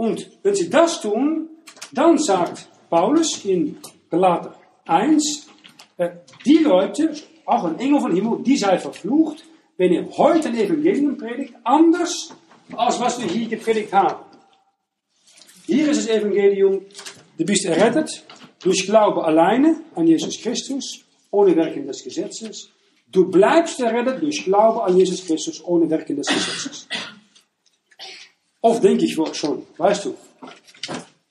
Und 0.01 0.31
wenn 0.41 0.55
sie 0.55 0.67
das 0.67 0.99
tun, 0.99 1.47
dann 1.91 2.17
sagt 2.17 2.67
Paulus 2.89 3.45
in 3.45 3.77
Galater 4.09 4.55
1, 4.87 5.47
äh, 5.97 6.09
die 6.43 6.57
Leute, 6.57 7.13
auch 7.45 7.65
ein 7.65 7.77
Engel 7.77 8.01
von 8.01 8.15
Himmel, 8.15 8.39
die 8.41 8.57
sei 8.57 8.79
verflucht, 8.79 9.43
wenn 9.77 9.93
ihr 9.93 10.09
heute 10.17 10.47
ein 10.49 10.57
Evangelium 10.57 11.17
predigt, 11.17 11.53
anders 11.63 12.33
als 12.75 12.99
was 12.99 13.21
wir 13.21 13.27
hier 13.27 13.47
gepredigt 13.47 13.93
haben. 13.93 14.25
Hier 15.67 15.87
ist 15.91 16.07
das 16.07 16.17
Evangelium, 16.17 16.81
du 17.37 17.45
bist 17.45 17.65
errettet 17.65 18.25
durch 18.63 18.87
Glaube 18.87 19.23
alleine 19.23 19.81
an 19.93 20.07
Jesus 20.07 20.41
Christus, 20.41 21.05
ohne 21.29 21.55
Werken 21.55 21.85
des 21.85 22.03
Gesetzes. 22.03 22.71
Du 23.11 23.29
bleibst 23.29 23.79
errettet 23.79 24.23
durch 24.23 24.45
Glaube 24.45 24.81
an 24.81 24.97
Jesus 24.97 25.27
Christus, 25.27 25.63
ohne 25.63 25.87
Werken 25.91 26.15
des 26.15 26.25
Gesetzes. 26.25 26.87
Oft 28.61 28.83
denke 28.83 29.05
ich 29.05 29.13
schon, 29.13 29.65
weißt 29.77 30.05
du, 30.05 30.15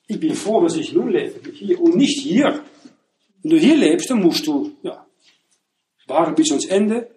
ich 0.09 0.19
bin 0.19 0.35
froh, 0.35 0.61
dass 0.61 0.77
ich 0.77 0.93
nun 0.93 1.11
lebe, 1.11 1.41
hier 1.53 1.81
und 1.81 1.97
nicht 1.97 2.21
hier. 2.21 2.65
Wenn 3.43 3.51
du 3.53 3.59
hier 3.59 3.77
lebst, 3.77 4.11
dann 4.11 4.21
musst 4.21 4.47
du, 4.47 4.73
ja, 4.83 5.07
warten 6.07 6.35
bis 6.35 6.51
ans 6.51 6.67
Ende, 6.67 7.09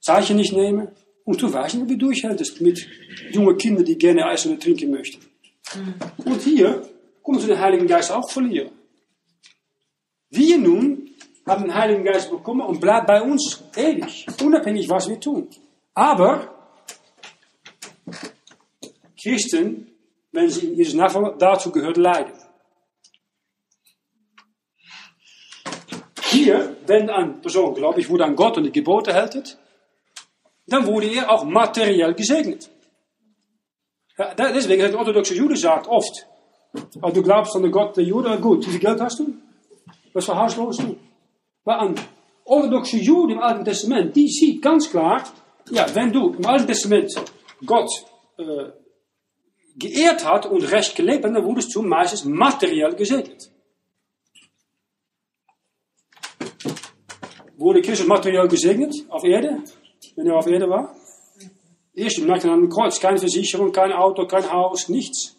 Zeichen 0.00 0.36
nicht 0.36 0.52
nehmen 0.52 0.88
und 1.24 1.40
du 1.40 1.52
weißt 1.52 1.74
nicht, 1.74 1.82
ob 1.82 1.88
du 1.88 1.96
durchhältst 1.96 2.60
mit 2.60 2.86
jungen 3.32 3.56
Kindern, 3.56 3.84
die 3.84 3.96
gerne 3.96 4.26
Eis 4.26 4.46
oder 4.46 4.58
trinken 4.58 4.90
möchten. 4.90 5.24
Und 6.24 6.42
hier 6.42 6.86
kommst 7.22 7.44
du 7.44 7.48
den 7.48 7.58
Heiligen 7.58 7.86
Geist 7.86 8.12
auch 8.12 8.30
verlieren. 8.30 8.70
Wir 10.30 10.58
nun 10.58 11.10
haben 11.46 11.64
den 11.64 11.74
Heiligen 11.74 12.04
Geist 12.04 12.30
bekommen 12.30 12.60
und 12.60 12.80
bleibt 12.80 13.06
bei 13.06 13.22
uns 13.22 13.62
ewig, 13.74 14.26
unabhängig 14.42 14.88
was 14.88 15.08
wir 15.08 15.18
tun. 15.18 15.48
Aber 15.94 16.55
Christen, 19.26 19.88
wenn 20.30 20.48
sie 20.48 20.80
in 20.80 20.98
dazu 21.38 21.72
gehört 21.72 21.96
Leiden. 21.96 22.32
Hier, 26.30 26.76
wenn 26.86 27.10
ein 27.10 27.40
Person, 27.40 27.74
glaube 27.74 28.00
ich, 28.00 28.08
wurde 28.08 28.24
an 28.24 28.36
Gott 28.36 28.56
und 28.56 28.64
die 28.64 28.72
Gebote 28.72 29.12
hält, 29.12 29.58
dann 30.66 30.86
wurde 30.86 31.08
er 31.12 31.30
auch 31.30 31.44
materiell 31.44 32.14
gesegnet. 32.14 32.70
Ja, 34.18 34.34
deswegen 34.34 34.82
hat 34.82 34.92
der 34.92 34.98
orthodoxe 34.98 35.34
Jude 35.34 35.56
sagt 35.56 35.88
oft, 35.88 36.26
oh, 37.02 37.10
du 37.10 37.22
glaubst 37.22 37.54
an 37.56 37.62
den 37.62 37.72
Gott 37.72 37.96
der 37.96 38.04
Jude, 38.04 38.38
gut, 38.38 38.66
wie 38.66 38.70
viel 38.70 38.80
Geld 38.80 39.00
hast 39.00 39.18
du? 39.18 39.34
Was 40.12 40.24
für 40.24 40.36
Haus 40.36 40.56
lohnst 40.56 40.82
du? 40.82 40.96
Maar 41.64 41.80
een 41.82 41.96
orthodoxe 42.44 42.98
Jude 42.98 43.32
im 43.32 43.40
Alten 43.40 43.64
Testament, 43.64 44.14
die 44.14 44.28
sieht 44.28 44.62
ganz 44.62 44.88
klar, 44.88 45.24
ja, 45.70 45.84
wenn 45.94 46.12
du 46.12 46.34
im 46.34 46.46
Alten 46.46 46.66
Testament 46.66 47.12
Gott 47.64 47.90
äh, 48.38 48.70
geehrt 49.78 50.24
hat 50.24 50.46
und 50.46 50.62
recht 50.70 50.96
gelebt 50.96 51.24
hat, 51.24 51.34
dann 51.34 51.44
wurdest 51.44 51.74
du 51.74 51.82
meistens 51.82 52.24
materiell 52.24 52.94
gesegnet. 52.94 53.50
Wurde 57.56 57.80
Christus 57.80 58.06
materiell 58.06 58.48
gesegnet 58.48 58.94
auf 59.08 59.24
Erde, 59.24 59.62
wenn 60.14 60.26
er 60.26 60.36
auf 60.36 60.46
Erde 60.46 60.68
war? 60.68 60.94
Eerst 61.94 62.20
merkt 62.20 62.44
an 62.44 62.50
einem 62.50 62.68
Kreuz, 62.68 63.00
keine 63.00 63.18
Versicherung, 63.18 63.72
kein 63.72 63.92
Auto, 63.92 64.26
kein 64.26 64.50
Haus, 64.52 64.88
nichts. 64.90 65.34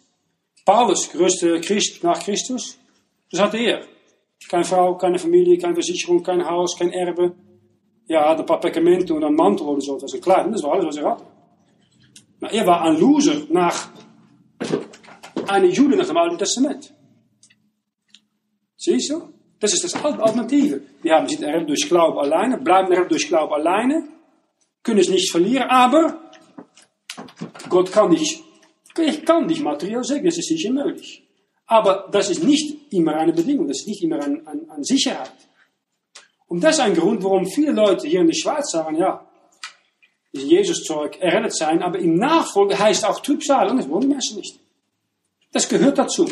Paulus, 0.64 1.10
größte 1.10 1.60
Christ 1.60 2.02
nach 2.02 2.18
Christus, 2.18 2.78
das 3.30 3.40
hatte 3.40 3.58
er. 3.58 3.82
Keine 4.48 4.64
Frau, 4.64 4.96
keine 4.96 5.18
Familie, 5.18 5.58
keine 5.58 5.74
Versicherung, 5.74 6.22
kein 6.22 6.44
Haus, 6.44 6.76
kein 6.76 6.90
Erbe. 6.90 7.34
Ja, 8.08 8.34
ein 8.34 8.44
paar 8.44 8.60
Perkamenten 8.60 9.16
und 9.16 9.24
ein 9.24 9.34
Mantel 9.34 9.66
oder 9.66 9.80
so, 9.80 9.98
das 9.98 10.12
ist 10.12 10.22
klein, 10.22 10.50
das 10.50 10.62
war 10.62 10.72
alles, 10.72 10.86
was 10.86 10.96
er 10.96 11.10
hatte. 11.10 11.24
Maar 12.40 12.52
er 12.52 12.66
war 12.66 12.82
ein 12.82 12.98
Loser 12.98 13.46
nach 13.50 13.90
einem 15.46 15.70
Jude 15.70 15.96
nach 15.96 16.06
dem 16.06 16.16
Alten 16.16 16.38
Testament. 16.38 16.92
Siehst 18.76 19.10
du? 19.10 19.32
Das 19.60 19.72
ist 19.74 19.84
das 19.84 20.04
Alternative. 20.04 20.80
Wir 21.02 21.14
haben 21.14 21.28
sind 21.28 21.42
errettet 21.42 21.70
durch 21.70 21.88
Glauben 21.88 22.18
alleine, 22.18 22.58
bleiben 22.58 22.92
errettet 22.92 23.10
durch 23.12 23.28
Glauben 23.28 23.52
alleine, 23.52 24.08
können 24.82 25.00
es 25.00 25.08
nicht 25.08 25.30
verlieren, 25.32 25.68
aber 25.68 26.30
Gott 27.68 27.90
kann 27.90 28.10
dich, 28.10 28.42
ich 28.96 29.24
kann 29.24 29.48
dich 29.48 29.60
materiell 29.60 30.04
segnen, 30.04 30.26
das 30.26 30.38
ist 30.38 30.48
sicher 30.48 30.70
möglich. 30.70 31.24
Aber 31.66 32.08
das 32.10 32.30
ist 32.30 32.44
nicht 32.44 32.92
immer 32.92 33.16
eine 33.16 33.32
Bedingung, 33.32 33.66
das 33.66 33.80
ist 33.80 33.88
nicht 33.88 34.02
immer 34.02 34.22
eine 34.22 34.46
ein, 34.46 34.70
ein 34.70 34.84
Sicherheit. 34.84 35.32
Und 36.46 36.62
das 36.62 36.76
ist 36.76 36.80
ein 36.80 36.94
Grund, 36.94 37.22
warum 37.22 37.46
viele 37.46 37.72
Leute 37.72 38.06
hier 38.06 38.20
in 38.20 38.28
der 38.28 38.34
Schweiz 38.34 38.70
sagen, 38.70 38.96
ja, 38.96 39.27
Jesus-Zeug 40.42 41.18
errettet 41.20 41.56
sein, 41.56 41.82
aber 41.82 41.98
im 41.98 42.16
Nachfolge 42.16 42.78
heißt 42.78 43.04
auch 43.04 43.20
Trübsal, 43.20 43.74
das 43.76 43.88
wollen 43.88 44.02
die 44.02 44.08
Menschen 44.08 44.36
nicht. 44.36 44.58
Das 45.52 45.68
gehört 45.68 45.98
dazu. 45.98 46.26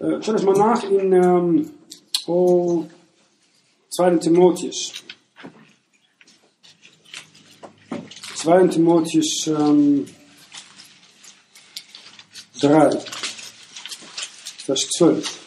Äh, 0.00 0.22
schau 0.22 0.32
das 0.32 0.42
mal 0.42 0.56
nach 0.56 0.82
in 0.84 1.12
ähm, 1.12 1.70
oh, 2.26 2.86
2. 3.90 4.16
Timotheus. 4.16 5.04
2. 8.36 8.68
Timotheus 8.68 9.46
ähm, 9.46 10.06
3. 12.60 12.90
Vers 14.64 14.88
12. 14.96 15.39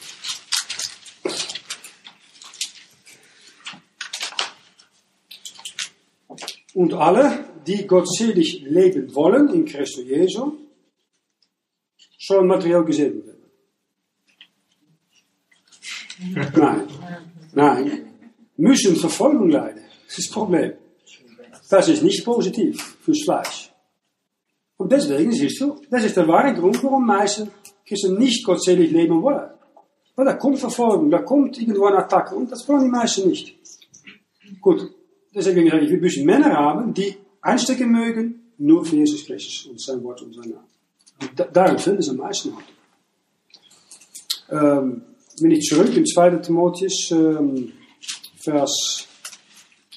Und 6.73 6.93
alle, 6.93 7.45
die 7.67 7.85
gottselig 7.85 8.63
leben 8.63 9.13
wollen 9.13 9.49
in 9.53 9.65
Christus 9.65 10.05
Jesu, 10.05 10.53
sollen 12.19 12.47
materiell 12.47 12.83
gesegnet 12.83 13.25
werden. 13.27 13.43
Nein, 16.55 16.87
nein, 17.53 18.13
müssen 18.57 18.95
Verfolgung 18.95 19.49
leiden. 19.49 19.83
Das 20.05 20.17
ist 20.17 20.29
das 20.29 20.33
Problem. 20.33 20.73
Das 21.69 21.87
ist 21.87 22.03
nicht 22.03 22.23
positiv 22.23 22.97
fürs 23.01 23.23
Fleisch. 23.23 23.71
Und 24.77 24.91
deswegen 24.91 25.31
siehst 25.31 25.59
du, 25.61 25.81
das 25.89 26.03
ist 26.03 26.17
der 26.17 26.27
wahre 26.27 26.53
Grund, 26.53 26.83
warum 26.83 27.05
meisten 27.05 27.51
Christen 27.85 28.17
nicht 28.17 28.45
gottselig 28.45 28.91
leben 28.91 29.21
wollen. 29.21 29.49
Weil 30.15 30.25
da 30.25 30.33
kommt 30.33 30.59
Verfolgung, 30.59 31.09
da 31.09 31.19
kommt 31.19 31.59
irgendwo 31.59 31.85
eine 31.85 31.97
Attacke 31.97 32.35
und 32.35 32.51
das 32.51 32.67
wollen 32.67 32.83
die 32.83 32.89
meisten 32.89 33.29
nicht. 33.29 33.55
Gut, 34.61 34.91
deswegen 35.33 35.69
sage 35.69 35.85
ich, 35.85 35.91
wir 35.91 35.99
müssen 35.99 36.25
Männer 36.25 36.53
haben, 36.53 36.93
die 36.93 37.15
einstecken 37.41 37.91
mögen, 37.91 38.51
nur 38.57 38.85
für 38.85 38.95
Jesus 38.95 39.25
Christus 39.25 39.65
und 39.65 39.81
sein 39.81 40.03
Wort 40.03 40.21
und 40.21 40.33
sein 40.33 40.49
Name. 40.49 40.67
Und 41.21 41.55
da, 41.55 41.77
fehlt 41.77 41.99
es 41.99 42.09
am 42.09 42.17
meisten 42.17 42.53
heute. 42.55 42.65
Ähm, 44.49 45.01
wenn 45.39 45.51
ich 45.51 45.65
zurück 45.65 45.95
in 45.95 46.05
2. 46.05 46.37
Timotheus, 46.37 47.11
ähm, 47.11 47.73
Vers 48.37 49.07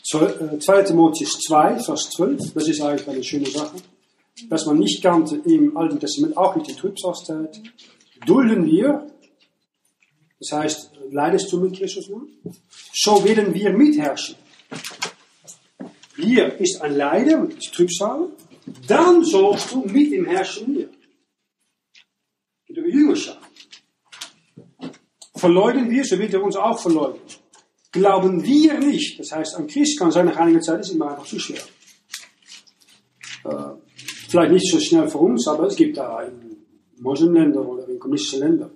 12, 0.09 0.61
2. 0.61 0.79
Äh, 0.79 0.85
Timotheus 0.85 1.33
2, 1.47 1.79
Vers 1.81 2.11
12, 2.11 2.53
das 2.55 2.69
ist 2.69 2.81
eigentlich 2.81 3.09
eine 3.09 3.23
schöne 3.23 3.47
Sache. 3.47 3.77
Was 4.49 4.67
man 4.67 4.79
nicht 4.79 5.03
kannte 5.03 5.37
im 5.45 5.77
Alten 5.77 5.99
Testament, 5.99 6.37
auch 6.37 6.57
nicht 6.57 6.69
in 6.71 6.77
Trübsalzeit, 6.77 7.61
dulden 8.27 8.67
wir, 8.67 9.07
das 10.39 10.53
heißt, 10.53 10.91
leidest 11.11 11.51
du 11.53 11.61
mit 11.61 11.75
Christus 11.75 12.09
nun? 12.09 12.29
So 12.93 13.25
werden 13.25 13.55
wir 13.55 13.73
mitherrschen. 13.73 14.37
Hier 16.17 16.59
ist 16.61 16.81
ein 16.81 16.97
Leiden, 16.97 17.43
und 17.43 17.55
ist 17.55 17.75
Trübsal, 17.75 18.31
dann 18.87 19.25
sollst 19.25 19.73
du 19.73 19.85
mit 19.85 20.11
ihm 20.13 20.27
herrschen 20.27 20.75
hier. 20.75 20.91
Mit 22.69 22.77
der 22.77 22.89
Jüngerschaft. 22.89 23.39
Verleugnen 25.35 25.91
wir, 25.91 26.05
so 26.05 26.19
wird 26.19 26.33
er 26.33 26.43
uns 26.43 26.57
auch 26.57 26.79
verleugnen. 26.81 27.23
Glauben 27.93 28.43
wir 28.43 28.79
nicht, 28.79 29.21
das 29.21 29.33
heißt, 29.33 29.57
an 29.57 29.67
Christ 29.67 29.99
kann 29.99 30.11
sein 30.11 30.27
nach 30.27 30.37
einiger 30.37 30.61
Zeit, 30.61 30.81
ist 30.81 30.91
immer 30.91 31.11
einfach 31.11 31.27
zu 31.27 31.39
schwer. 31.39 31.63
Äh, 33.45 33.75
vielleicht 34.29 34.53
nicht 34.53 34.71
so 34.71 34.81
schnell 34.81 35.09
für 35.09 35.19
uns, 35.19 35.47
aber 35.47 35.67
es 35.67 35.77
gibt 35.77 35.97
da 35.97 36.23
in 36.23 36.57
Muslimländern 36.99 37.65
oder 37.65 37.89
in 37.89 37.99
kommunistischen 37.99 38.41
Ländern 38.41 38.76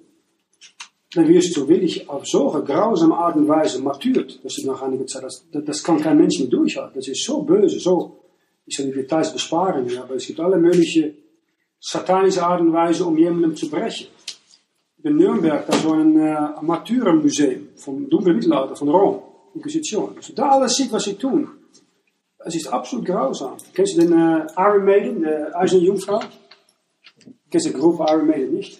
dann 1.15 1.29
wirst 1.29 1.57
du 1.57 1.69
wirklich 1.69 2.09
auf 2.09 2.27
solche 2.27 2.63
grausame 2.63 3.17
Art 3.17 3.37
und 3.37 3.49
Weise 3.49 3.81
martyrt, 3.83 4.45
dass 4.45 4.55
du 4.57 4.67
nach 4.67 4.81
einiger 4.83 5.07
Zeit, 5.07 5.25
das, 5.53 5.83
kann 5.83 6.01
kein 6.01 6.17
Mensch 6.17 6.39
mehr 6.39 6.49
durchhalten. 6.49 6.95
Das 6.95 7.09
ist 7.09 7.25
so 7.25 7.43
böse, 7.43 7.81
so, 7.81 8.19
ich 8.65 8.77
soll 8.77 8.87
die 8.87 8.93
Details 8.93 9.33
besparen, 9.33 9.87
aber 9.99 10.15
es 10.15 10.27
gibt 10.27 10.39
alle 10.39 10.57
möglichen 10.57 11.17
satanische 11.81 12.45
Art 12.45 12.61
und 12.61 12.73
Weise, 12.73 13.05
um 13.05 13.19
jemanden 13.19 13.57
zu 13.57 13.69
brechen. 13.69 14.07
In 15.03 15.17
Nürnberg, 15.17 15.67
da 15.67 15.77
so 15.79 15.93
ein 15.93 16.17
äh, 16.17 16.37
Martyrenmuseum 16.61 17.71
vom 17.75 18.09
dunklen 18.09 18.43
von 18.75 18.89
Rom, 18.89 19.23
Inquisition. 19.55 20.15
Als 20.15 20.27
du 20.27 20.35
da 20.35 20.51
alles 20.51 20.77
sieht, 20.77 20.93
was 20.93 21.05
sie 21.05 21.15
tun, 21.15 21.49
es 22.45 22.55
ist 22.55 22.69
absolut 22.69 23.07
grausam. 23.07 23.57
Kennst 23.75 23.97
du 23.97 24.03
den 24.03 24.13
äh, 24.13 24.47
Iron 24.57 24.85
Maiden, 24.85 25.23
de 25.23 25.53
Eiserne 25.55 25.85
Jungfrau? 25.85 26.21
Kennst 27.51 27.67
du 27.67 27.71
de 27.71 27.81
Gruppe 27.81 28.05
Iron 28.11 28.27
Maiden 28.27 28.55
nicht? 28.55 28.79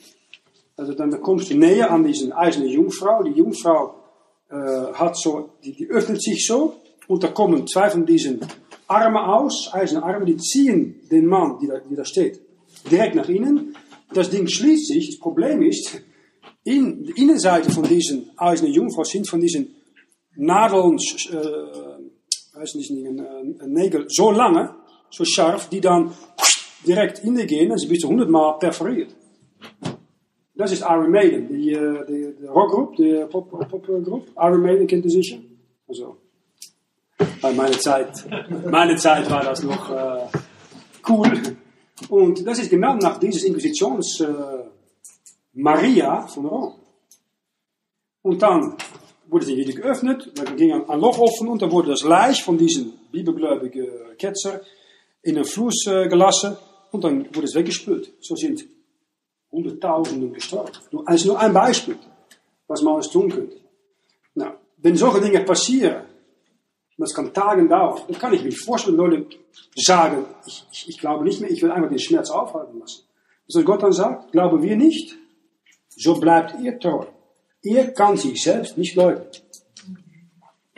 Also 0.81 0.95
dann 0.95 1.21
kommst 1.21 1.51
du 1.51 1.59
näher 1.59 1.91
an 1.91 2.05
diese 2.05 2.35
eiserne 2.35 2.67
Jungfrau. 2.69 3.23
Die 3.23 3.33
Jungfrau 3.33 3.97
äh, 4.49 4.55
hat 4.95 5.15
so, 5.15 5.51
die, 5.63 5.77
die 5.77 5.87
öffnet 5.91 6.23
sich 6.23 6.47
so 6.47 6.77
und 7.07 7.23
da 7.23 7.29
kommen 7.29 7.67
zwei 7.67 7.91
von 7.91 8.07
diesen 8.07 8.41
Armen 8.87 9.19
aus, 9.19 9.69
eiserne 9.75 10.03
Arme, 10.03 10.25
die 10.25 10.39
ziehen 10.39 11.03
den 11.11 11.27
Mann, 11.27 11.59
die 11.61 11.67
da, 11.67 11.81
die 11.81 11.95
da 11.95 12.05
steht, 12.07 12.41
direkt 12.91 13.15
nach 13.15 13.29
innen. 13.29 13.77
Das 14.15 14.31
Ding 14.31 14.49
schließt 14.49 14.87
sich. 14.87 15.11
Das 15.11 15.21
Problem 15.21 15.61
ist, 15.61 16.01
in 16.65 17.05
der 17.05 17.17
Innenseite 17.19 17.71
von 17.71 17.85
diesen 17.85 18.31
eisernen 18.39 18.73
Jungfrau 18.73 19.05
sind 19.05 19.29
von 19.29 19.41
diesen 19.43 19.75
Nadeln, 20.37 20.97
äh, 20.97 22.59
weiß 22.59 22.75
nicht, 22.77 22.91
äh, 22.91 23.67
Nägel, 23.67 24.07
so 24.09 24.31
lange, 24.31 24.75
so 25.11 25.27
scharf, 25.27 25.69
die 25.69 25.83
dann 25.83 26.15
direkt 26.87 27.23
in 27.23 27.37
gehen 27.47 27.71
und 27.71 27.79
sie 27.79 27.87
bis 27.87 27.99
zu 27.99 28.07
100 28.07 28.31
Mal 28.31 28.59
perforiert. 28.59 29.15
Das 30.61 30.73
ist 30.73 30.83
Iron 30.83 31.11
Maiden, 31.11 31.49
die, 31.49 31.75
uh, 31.75 32.05
die, 32.05 32.35
die 32.39 32.47
Rockgroep, 32.47 32.95
die 32.97 33.25
Popgroep. 33.31 33.67
Pop 33.67 34.27
Iron 34.37 34.61
Maiden 34.61 34.87
kennt 34.87 35.07
ihr 35.07 35.11
sicher. 35.11 35.39
Also, 35.89 36.19
bei 37.41 37.51
meiner 37.55 37.79
Zeit, 37.79 38.13
meine 38.71 38.95
Zeit 38.97 39.31
war 39.31 39.43
das 39.43 39.63
noch 39.63 39.89
uh, 39.89 40.29
cool. 41.09 41.33
Und 42.11 42.47
das 42.47 42.59
ist 42.59 42.69
genau 42.69 42.95
nach 42.97 43.19
dieses 43.19 43.45
Inquisitions 43.45 44.21
uh, 44.21 44.67
Maria 45.55 46.27
von 46.27 46.45
Rom. 46.45 46.75
Und 48.21 48.43
dann 48.43 48.75
wurde 49.29 49.47
sie 49.47 49.57
wieder 49.57 49.73
geöffnet, 49.73 50.31
dann 50.35 50.57
ging 50.57 50.73
ein 50.73 51.01
Loch 51.01 51.19
offen 51.19 51.49
und 51.49 51.63
dann 51.63 51.73
wurde 51.73 51.89
das 51.93 52.03
Leicht 52.03 52.43
von 52.43 52.59
diesem 52.59 52.93
bibelgläubigen 53.11 53.89
Ketzer 54.19 54.61
in 55.23 55.39
een 55.39 55.45
Fluss 55.47 55.85
gelassen 55.87 56.59
und 56.91 57.03
dann 57.03 57.35
wurde 57.35 57.47
es 57.47 57.55
weggespült. 57.55 58.13
So 58.21 58.37
sind 58.37 58.67
Hunderttausenden 59.51 60.33
gestorben. 60.33 60.73
Das 61.07 61.15
ist 61.17 61.27
nur 61.27 61.39
ein 61.39 61.53
Beispiel, 61.53 61.99
was 62.67 62.83
man 62.83 62.95
alles 62.95 63.11
tun 63.11 63.31
könnte. 63.31 63.57
Nou, 64.35 64.53
wenn 64.79 64.97
solche 64.97 65.21
Dinge 65.21 65.41
passieren, 65.41 66.05
das 66.97 67.15
kann 67.15 67.33
Tagen 67.33 67.69
dauern, 67.69 68.03
dann 68.07 68.19
kann 68.19 68.33
ich 68.35 68.45
mir 68.45 68.53
vorstellen, 68.53 68.97
Leute 68.97 69.27
sagen, 69.75 70.27
ich, 70.47 70.67
ich, 70.71 70.89
ich 70.91 70.99
glaube 70.99 71.25
nicht 71.25 71.41
mehr, 71.41 71.51
ich 71.51 71.63
will 71.63 71.71
einfach 71.71 71.89
den 71.89 71.99
Schmerz 71.99 72.31
aufhalten 72.31 72.79
lassen. 72.79 73.05
Was 73.53 73.65
Gott 73.65 73.83
dann 73.83 73.93
sagt, 73.93 74.33
glauben 74.33 74.63
wir 74.63 74.77
nicht, 74.77 75.17
so 75.89 76.21
bleibt 76.21 76.61
ihr 76.61 76.79
treu. 76.79 77.07
Ihr 77.63 77.93
kann 77.93 78.17
sich 78.17 78.43
selbst 78.43 78.79
nicht 78.79 78.95
leugnen. 78.97 79.27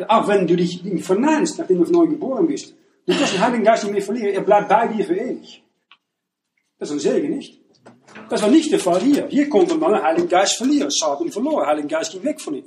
Auch 0.08 0.26
wenn 0.26 0.46
du 0.46 0.56
dich 0.56 0.82
verneinst, 1.04 1.58
nachdem 1.58 1.84
du 1.84 1.92
neu 1.92 2.06
geboren 2.06 2.46
bist, 2.46 2.74
du 3.06 3.12
kannst 3.14 3.34
den 3.34 3.40
Heiligen 3.40 3.64
Geist 3.64 3.84
nicht 3.84 3.92
mehr 3.92 4.02
verlieren, 4.02 4.34
er 4.34 4.40
bleibt 4.40 4.68
bei 4.68 4.88
dir 4.88 5.04
für 5.04 5.14
ewig. 5.14 5.62
Das 6.78 6.90
ist 6.90 6.96
ein 6.96 7.00
Segen, 7.00 7.36
nicht? 7.36 7.61
Das 8.28 8.42
war 8.42 8.50
nicht 8.50 8.70
der 8.72 8.78
Fall 8.78 9.00
hier. 9.00 9.26
Hier 9.28 9.48
konnte 9.48 9.74
man 9.74 9.92
den 9.92 10.02
Heiligen 10.02 10.28
Geist 10.28 10.56
verlieren. 10.56 10.90
Saul 10.90 11.12
hat 11.12 11.20
ihn 11.20 11.32
verloren. 11.32 11.60
Der 11.60 11.66
Heilige 11.68 11.88
Geist 11.88 12.12
ging 12.12 12.24
weg 12.24 12.40
von 12.40 12.54
ihm. 12.54 12.64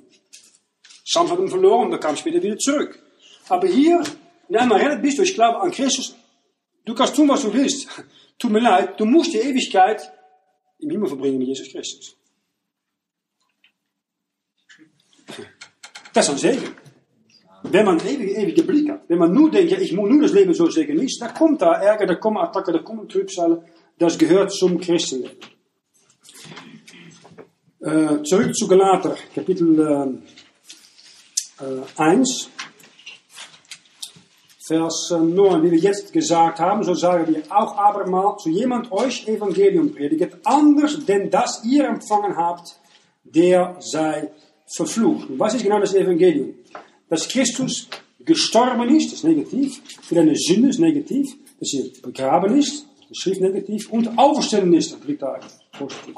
Sam 1.06 1.30
hat 1.30 1.40
ihn 1.40 1.48
verloren 1.48 1.88
und 1.88 1.94
er 1.94 2.00
kam 2.00 2.16
später 2.18 2.42
wieder 2.42 2.58
zurück. 2.58 3.00
Aber 3.48 3.68
hier, 3.68 4.02
wenn 4.48 4.58
du 4.58 4.60
einmal 4.60 4.82
rettet 4.82 5.02
bist, 5.04 5.20
ich 5.20 5.36
glaube 5.36 5.62
an 5.62 5.72
Christus, 5.72 6.16
du 6.84 6.96
kannst 6.96 7.16
tun, 7.16 7.30
was 7.30 7.44
du 7.44 7.54
willst. 7.54 7.88
Tut 8.40 8.52
mir 8.52 8.60
leid, 8.60 9.00
du 9.00 9.06
musst 9.06 9.34
die 9.34 9.38
Ewigkeit 9.38 10.12
im 10.80 10.90
Himmel 10.90 11.08
verbringen 11.08 11.38
mit 11.38 11.48
Jesus 11.48 11.70
Christus. 11.70 12.18
Das 16.12 16.28
ist 16.28 16.34
ein 16.34 16.38
Segen. 16.38 16.76
Wenn 17.64 17.86
man 17.86 18.00
ewige, 18.00 18.32
ewige 18.32 18.64
Blick 18.64 18.90
hat, 18.90 19.04
wenn 19.08 19.18
man 19.18 19.34
nur 19.34 19.50
denkt, 19.50 19.72
ja, 19.72 19.80
ich 19.80 19.94
muss 19.94 20.10
nur 20.10 20.22
das 20.22 20.34
Leben 20.34 20.54
so 20.54 20.70
Segen 20.70 20.98
nicht, 20.98 21.20
dann 21.22 21.34
kommt 21.34 21.62
da 21.62 21.74
Ärger, 21.74 22.06
da 22.06 22.16
kommen 22.16 22.38
Attacken, 22.38 22.74
da 22.74 22.80
kommen 22.80 23.08
Trübsale. 23.08 23.64
Das 23.98 24.18
gehört 24.18 24.52
zum 24.52 24.80
Christenleben. 24.80 25.38
Äh, 27.80 28.24
zurück 28.24 28.54
zu 28.56 28.68
Galater, 28.68 29.16
Kapitel 29.34 30.22
äh, 31.60 32.02
1, 32.02 32.50
Vers 34.68 35.12
9. 35.12 35.64
Wie 35.64 35.72
wir 35.72 35.78
jetzt 35.78 36.12
gesagt 36.12 36.60
haben, 36.60 36.84
so 36.84 36.94
sagen 36.94 37.34
wir 37.34 37.44
auch 37.50 37.78
abermal, 37.78 38.36
zu 38.38 38.50
jemand 38.50 38.92
euch 38.92 39.28
Evangelium 39.28 39.94
prediget, 39.94 40.40
anders 40.44 41.06
denn 41.06 41.30
das 41.30 41.64
ihr 41.64 41.86
empfangen 41.86 42.36
habt, 42.36 42.76
der 43.24 43.78
sei 43.80 44.32
verflucht. 44.76 45.28
Was 45.38 45.54
ist 45.54 45.64
genau 45.64 45.80
das 45.80 45.94
Evangelium? 45.94 46.56
Dass 47.08 47.28
Christus 47.30 47.88
gestorben 48.20 48.90
ist, 48.90 49.12
das 49.12 49.20
ist 49.20 49.24
negativ, 49.24 49.82
für 50.02 50.16
deine 50.16 50.36
Sünde 50.36 50.70
ist 50.70 50.80
negativ, 50.80 51.28
dass 51.60 51.74
er 51.74 52.02
begraben 52.02 52.58
ist, 52.58 52.88
schrift 53.12 53.42
negatief, 53.42 53.92
und 53.92 54.18
auferstellen 54.18 54.74
ist, 54.74 54.94
das 54.94 55.04
liegt 55.06 55.22
da 55.22 55.40
positiv. 55.78 56.16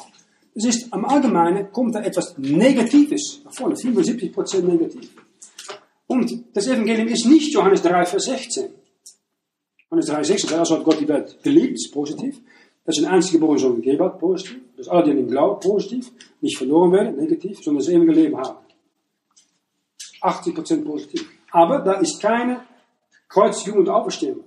Es 0.55 0.65
ist 0.65 0.91
am 0.91 1.05
Allgemeinen, 1.05 1.71
kommt 1.71 1.95
da 1.95 2.01
etwas 2.01 2.37
Negatives 2.37 3.41
nach 3.45 3.53
vorne, 3.53 3.75
75% 3.75 4.61
negativ. 4.61 5.11
Und 6.07 6.55
das 6.55 6.67
Evangelium 6.67 7.07
ist 7.09 7.25
nicht 7.25 7.53
Johannes 7.53 7.81
3, 7.81 8.05
Vers 8.05 8.25
16. 8.25 8.69
Johannes 9.89 10.07
3, 10.07 10.23
16 10.23 10.49
sagt, 10.49 10.59
also 10.59 10.77
hat 10.77 10.83
Gott 10.83 10.99
die 10.99 11.07
Welt 11.07 11.37
geliebt, 11.43 11.75
ist 11.75 11.91
positiv. 11.93 12.41
Das 12.85 12.97
ist 12.97 13.05
ein 13.05 13.11
einziger 13.11 13.39
geboren 13.39 13.57
Sohn 13.57 13.75
gegeben 13.75 14.03
hat, 14.03 14.17
positiv. 14.17 14.61
Das 14.77 14.87
alle, 14.87 15.03
die 15.03 15.11
an 15.11 15.19
ihm 15.19 15.27
glauben, 15.27 15.59
positiv. 15.59 16.11
Nicht 16.41 16.57
verloren 16.57 16.91
werden, 16.91 17.17
negativ, 17.17 17.61
sondern 17.61 17.83
das 17.83 17.93
ewige 17.93 18.13
Leben 18.13 18.37
haben. 18.37 18.57
80% 20.21 20.85
positiv. 20.85 21.29
Aber 21.51 21.79
da 21.79 21.93
ist 21.93 22.21
keine 22.21 22.61
Kreuzigung 23.27 23.79
und 23.79 23.89
Auferstehung. 23.89 24.43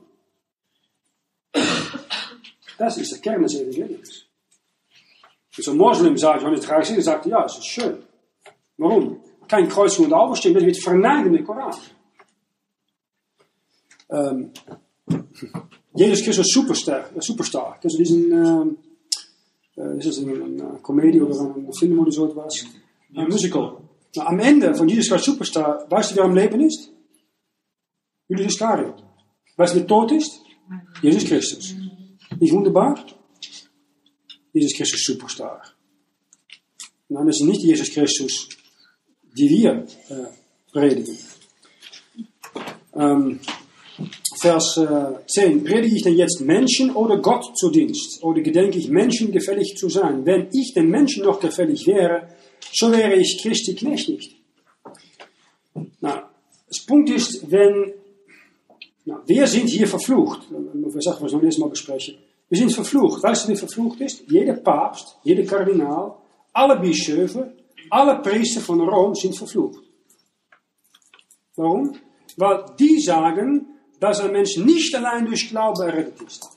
Das 2.80 2.96
ist 2.96 3.12
der 3.12 3.18
Kern 3.18 3.42
des 3.42 3.56
Evangeliums. 3.56 4.24
So 5.50 5.72
ein 5.72 5.76
Moslem 5.76 6.16
sagt, 6.16 6.40
Johannes 6.40 6.62
13, 6.62 7.02
sagt, 7.02 7.26
ja, 7.26 7.42
das 7.42 7.58
ist 7.58 7.66
schön. 7.66 7.98
Warum? 8.78 9.20
Kein 9.46 9.68
Kreuz 9.68 9.98
und 9.98 10.10
Auferstehen, 10.14 10.54
das 10.54 10.64
wird 10.64 10.82
verneiden 10.82 11.34
im 11.34 11.44
Koran. 11.44 11.76
Ähm, 14.08 14.50
Jesus 15.94 16.24
Christus 16.24 16.46
Superstar, 16.48 17.10
äh, 17.14 17.20
Superstar. 17.20 17.76
Kennst 17.82 17.98
du 17.98 18.02
diesen, 18.02 18.32
ähm, 18.32 18.78
äh, 19.76 19.98
ist 19.98 20.08
das 20.08 20.18
eine, 20.20 20.42
eine 20.42 20.78
Komödie 20.80 21.20
oder 21.20 21.38
ein 21.38 21.70
Film 21.78 21.98
oder 21.98 22.10
so 22.10 22.30
etwas? 22.30 22.64
Ein 23.14 23.28
Musical. 23.28 23.76
Na, 24.16 24.26
am 24.26 24.38
Ende 24.38 24.74
von 24.74 24.88
Jesus 24.88 25.10
Christus 25.10 25.34
Superstar, 25.34 25.84
weißt 25.90 26.12
du, 26.12 26.16
wer 26.16 26.24
am 26.24 26.34
Leben 26.34 26.60
ist? 26.62 26.90
Julius 28.26 28.54
Iscariot. 28.54 29.04
Weißt 29.58 29.74
du, 29.74 29.80
wer 29.80 29.86
tot 29.86 30.12
ist? 30.12 30.40
Jesus 31.02 31.26
Christus. 31.26 31.74
Nicht 32.40 32.54
wunderbar? 32.54 32.98
Jesus 34.52 34.72
Christus 34.74 35.04
Superstar. 35.04 35.62
Nein, 37.10 37.26
das 37.26 37.36
ist 37.36 37.46
nicht 37.46 37.62
Jesus 37.62 37.90
Christus, 37.90 38.48
die 39.36 39.50
wir 39.50 39.86
äh, 40.08 40.72
predigen. 40.72 41.18
Ähm, 42.94 43.40
Vers 44.40 44.78
äh, 44.78 45.26
10. 45.26 45.64
Predige 45.64 45.96
ich 45.96 46.02
denn 46.02 46.16
jetzt 46.16 46.40
Menschen 46.40 46.92
oder 46.92 47.18
Gott 47.18 47.58
zu 47.58 47.70
Dienst? 47.70 48.22
Oder 48.22 48.40
gedenke 48.40 48.78
ich 48.78 48.88
Menschen 48.88 49.32
gefällig 49.32 49.76
zu 49.76 49.90
sein? 49.90 50.24
Wenn 50.24 50.48
ich 50.50 50.72
den 50.72 50.88
Menschen 50.88 51.24
noch 51.24 51.40
gefällig 51.40 51.86
wäre, 51.86 52.28
so 52.72 52.90
wäre 52.90 53.16
ich 53.16 53.38
Christi 53.42 53.74
Knecht 53.74 54.08
nicht. 54.08 54.36
Na, 56.00 56.30
das 56.66 56.86
Punkt 56.86 57.10
ist, 57.10 57.50
wenn, 57.50 57.92
na, 59.04 59.22
wir 59.26 59.46
sind 59.46 59.68
hier 59.68 59.86
verflucht. 59.86 60.50
Wir 60.50 61.02
sagen, 61.02 61.22
wir 61.22 61.28
sollen 61.28 61.44
das 61.44 61.58
mal 61.58 61.68
besprechen. 61.68 62.16
Wir 62.50 62.58
sind 62.58 62.74
verflucht. 62.74 63.22
Weißt 63.22 63.46
du, 63.46 63.52
wie 63.52 63.56
verflucht 63.56 64.00
ist? 64.00 64.28
Jeder 64.28 64.54
Papst, 64.54 65.16
jeder 65.22 65.44
Kardinaal, 65.44 66.16
alle 66.52 66.80
Bischöfen, 66.80 67.52
alle 67.88 68.20
Priester 68.20 68.60
von 68.60 68.80
Rom 68.80 69.14
sind 69.14 69.36
verflucht. 69.36 69.84
Warum? 71.54 71.96
Weil 72.36 72.66
die 72.78 73.00
sagen, 73.00 73.66
dass 74.00 74.20
ein 74.20 74.32
Mensch 74.32 74.56
nicht 74.56 74.94
allein 74.94 75.26
durch 75.26 75.48
Glaube 75.48 75.84
errettet 75.84 76.20
ist. 76.22 76.48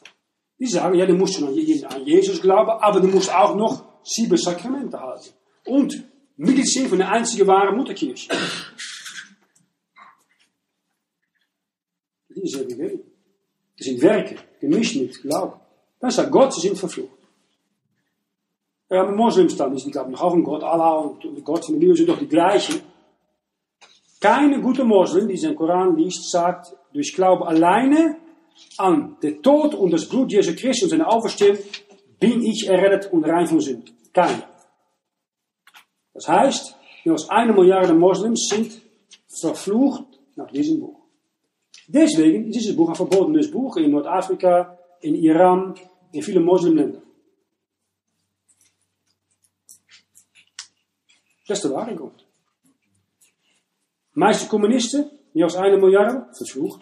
Die 0.60 0.66
sagen, 0.66 0.96
ja, 0.96 1.06
du 1.06 1.14
musst 1.14 1.36
schon 1.36 1.48
an 1.48 2.06
Jesus 2.06 2.42
glauben, 2.42 2.72
aber 2.72 3.00
du 3.00 3.08
musst 3.08 3.34
auch 3.34 3.56
noch 3.56 3.84
sieben 4.04 4.38
Sakramente 4.38 5.00
halten. 5.00 5.30
Und 5.66 6.04
Mitglied 6.38 6.70
zijn 6.70 6.88
von 6.88 6.98
der 6.98 7.12
einzigen 7.12 7.46
wahren 7.46 7.78
Mutterkirche. 7.78 8.30
Die 12.30 12.42
ist 12.42 12.56
ja 12.56 12.64
gegeben. 12.64 13.02
Das 13.78 13.86
sind 13.86 14.02
Werke, 14.02 14.38
gemischt 14.60 14.96
mit 14.96 15.22
Glauben. 15.22 15.63
Sagt 16.12 16.32
Gott, 16.32 16.54
sie 16.54 16.62
sind 16.62 16.78
verflucht. 16.78 17.18
Ja, 18.90 19.02
aber 19.02 19.12
Moslems 19.12 19.56
dann, 19.56 19.76
die 19.76 19.90
glauben 19.90 20.16
auch 20.16 20.34
an 20.34 20.44
Gott, 20.44 20.64
Allah 20.64 20.98
und 20.98 21.44
Gott 21.44 21.66
von 21.66 21.76
der 21.76 21.80
Bibel 21.80 21.96
sind 21.96 22.10
doch 22.10 22.20
die 22.20 22.28
gleichen. 22.28 22.82
Keine 24.20 24.62
gute 24.62 24.84
Moslem, 24.84 25.28
die 25.28 25.36
den 25.36 25.56
Koran 25.56 25.98
liest, 25.98 26.30
sagt, 26.30 26.76
durch 26.94 27.14
Glaube 27.14 27.48
alleine 27.48 28.18
an 28.78 29.18
den 29.22 29.42
Tod 29.42 29.74
und 29.74 29.92
das 29.92 30.08
Blut 30.08 30.32
Jesu 30.32 30.54
Christus 30.56 30.84
und 30.84 30.90
seine 30.90 31.08
Auferstehung 31.08 31.58
bin 32.20 32.44
ich 32.44 32.68
errettet 32.68 33.12
und 33.12 33.24
rein 33.26 33.48
von 33.48 33.60
Sünde. 33.60 33.92
Keine. 34.14 34.44
Das 36.14 36.28
heißt, 36.28 36.76
mehr 37.04 37.14
als 37.14 37.30
eine 37.30 37.54
Milliarde 37.54 37.94
Moslems 37.94 38.48
sind 38.50 38.80
verflucht 39.28 40.06
nach 40.36 40.52
diesem 40.52 40.80
Buch. 40.80 41.00
Deswegen 41.88 42.48
ist 42.48 42.56
dieses 42.56 42.76
Buch 42.76 42.90
ein 42.90 42.96
verbotenes 42.96 43.52
Buch 43.52 43.76
in 43.78 43.92
Nordafrika, 43.92 44.78
in 45.02 45.16
Iran, 45.16 45.76
in 46.14 46.22
viele 46.22 46.40
Moslimländer. 46.40 47.02
Das 51.48 51.58
ist 51.58 51.66
der 51.66 51.72
wahre 51.72 51.96
Grund. 51.96 52.26
meiste 54.14 54.48
Kommunisten, 54.48 55.10
mehr 55.34 55.46
als 55.46 55.56
eine 55.56 55.78
Milliarde, 55.78 56.28
verflucht. 56.34 56.82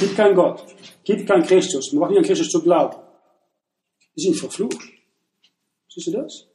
Gibt 0.00 0.16
kein 0.16 0.34
Gott, 0.34 0.64
gibt 1.04 1.26
kein 1.26 1.42
Christus, 1.42 1.92
man 1.92 2.02
mag 2.02 2.10
nicht 2.10 2.18
an 2.20 2.24
Christus 2.24 2.48
zu 2.48 2.62
glauben. 2.62 2.96
Die 4.16 4.22
sind 4.22 4.36
verflucht. 4.36 4.80
Siehst 5.88 6.06
du 6.06 6.12
das? 6.12 6.46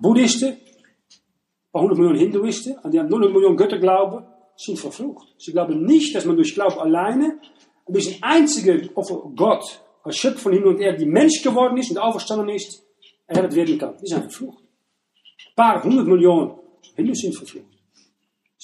Buddhisten, 0.00 0.52
ein 0.52 1.72
paar 1.72 1.82
hundert 1.82 1.98
Millionen 1.98 2.18
Hinduisten, 2.20 2.78
an 2.78 2.90
die 2.92 3.00
an 3.00 3.08
0 3.08 3.32
Millionen 3.32 3.56
Götter 3.56 3.78
glauben, 3.78 4.24
sind 4.56 4.78
verflucht. 4.78 5.34
Sie 5.38 5.52
glauben 5.52 5.84
nicht, 5.84 6.14
dass 6.14 6.24
man 6.24 6.36
durch 6.36 6.54
Glauben 6.54 6.78
alleine, 6.78 7.40
und 7.84 7.94
durch 7.94 8.06
den 8.06 8.22
einzige 8.22 8.88
Gott, 9.34 9.82
Schöpfer 10.10 10.38
von 10.38 10.52
Himmel 10.52 10.68
und 10.68 10.80
Erde, 10.80 10.98
die 10.98 11.06
Mensch 11.06 11.42
geworden 11.42 11.76
ist 11.76 11.90
und 11.90 11.98
auferstanden 11.98 12.48
ist, 12.48 12.82
errettet 13.26 13.54
werden 13.54 13.78
kann. 13.78 13.94
Die 14.02 14.06
sind 14.06 14.22
verflucht. 14.22 14.62
Ein 14.62 15.54
paar 15.56 15.82
hundert 15.82 16.06
Millionen 16.06 16.52
Hindus 16.94 17.18
sind 17.20 17.36
verflucht. 17.36 17.66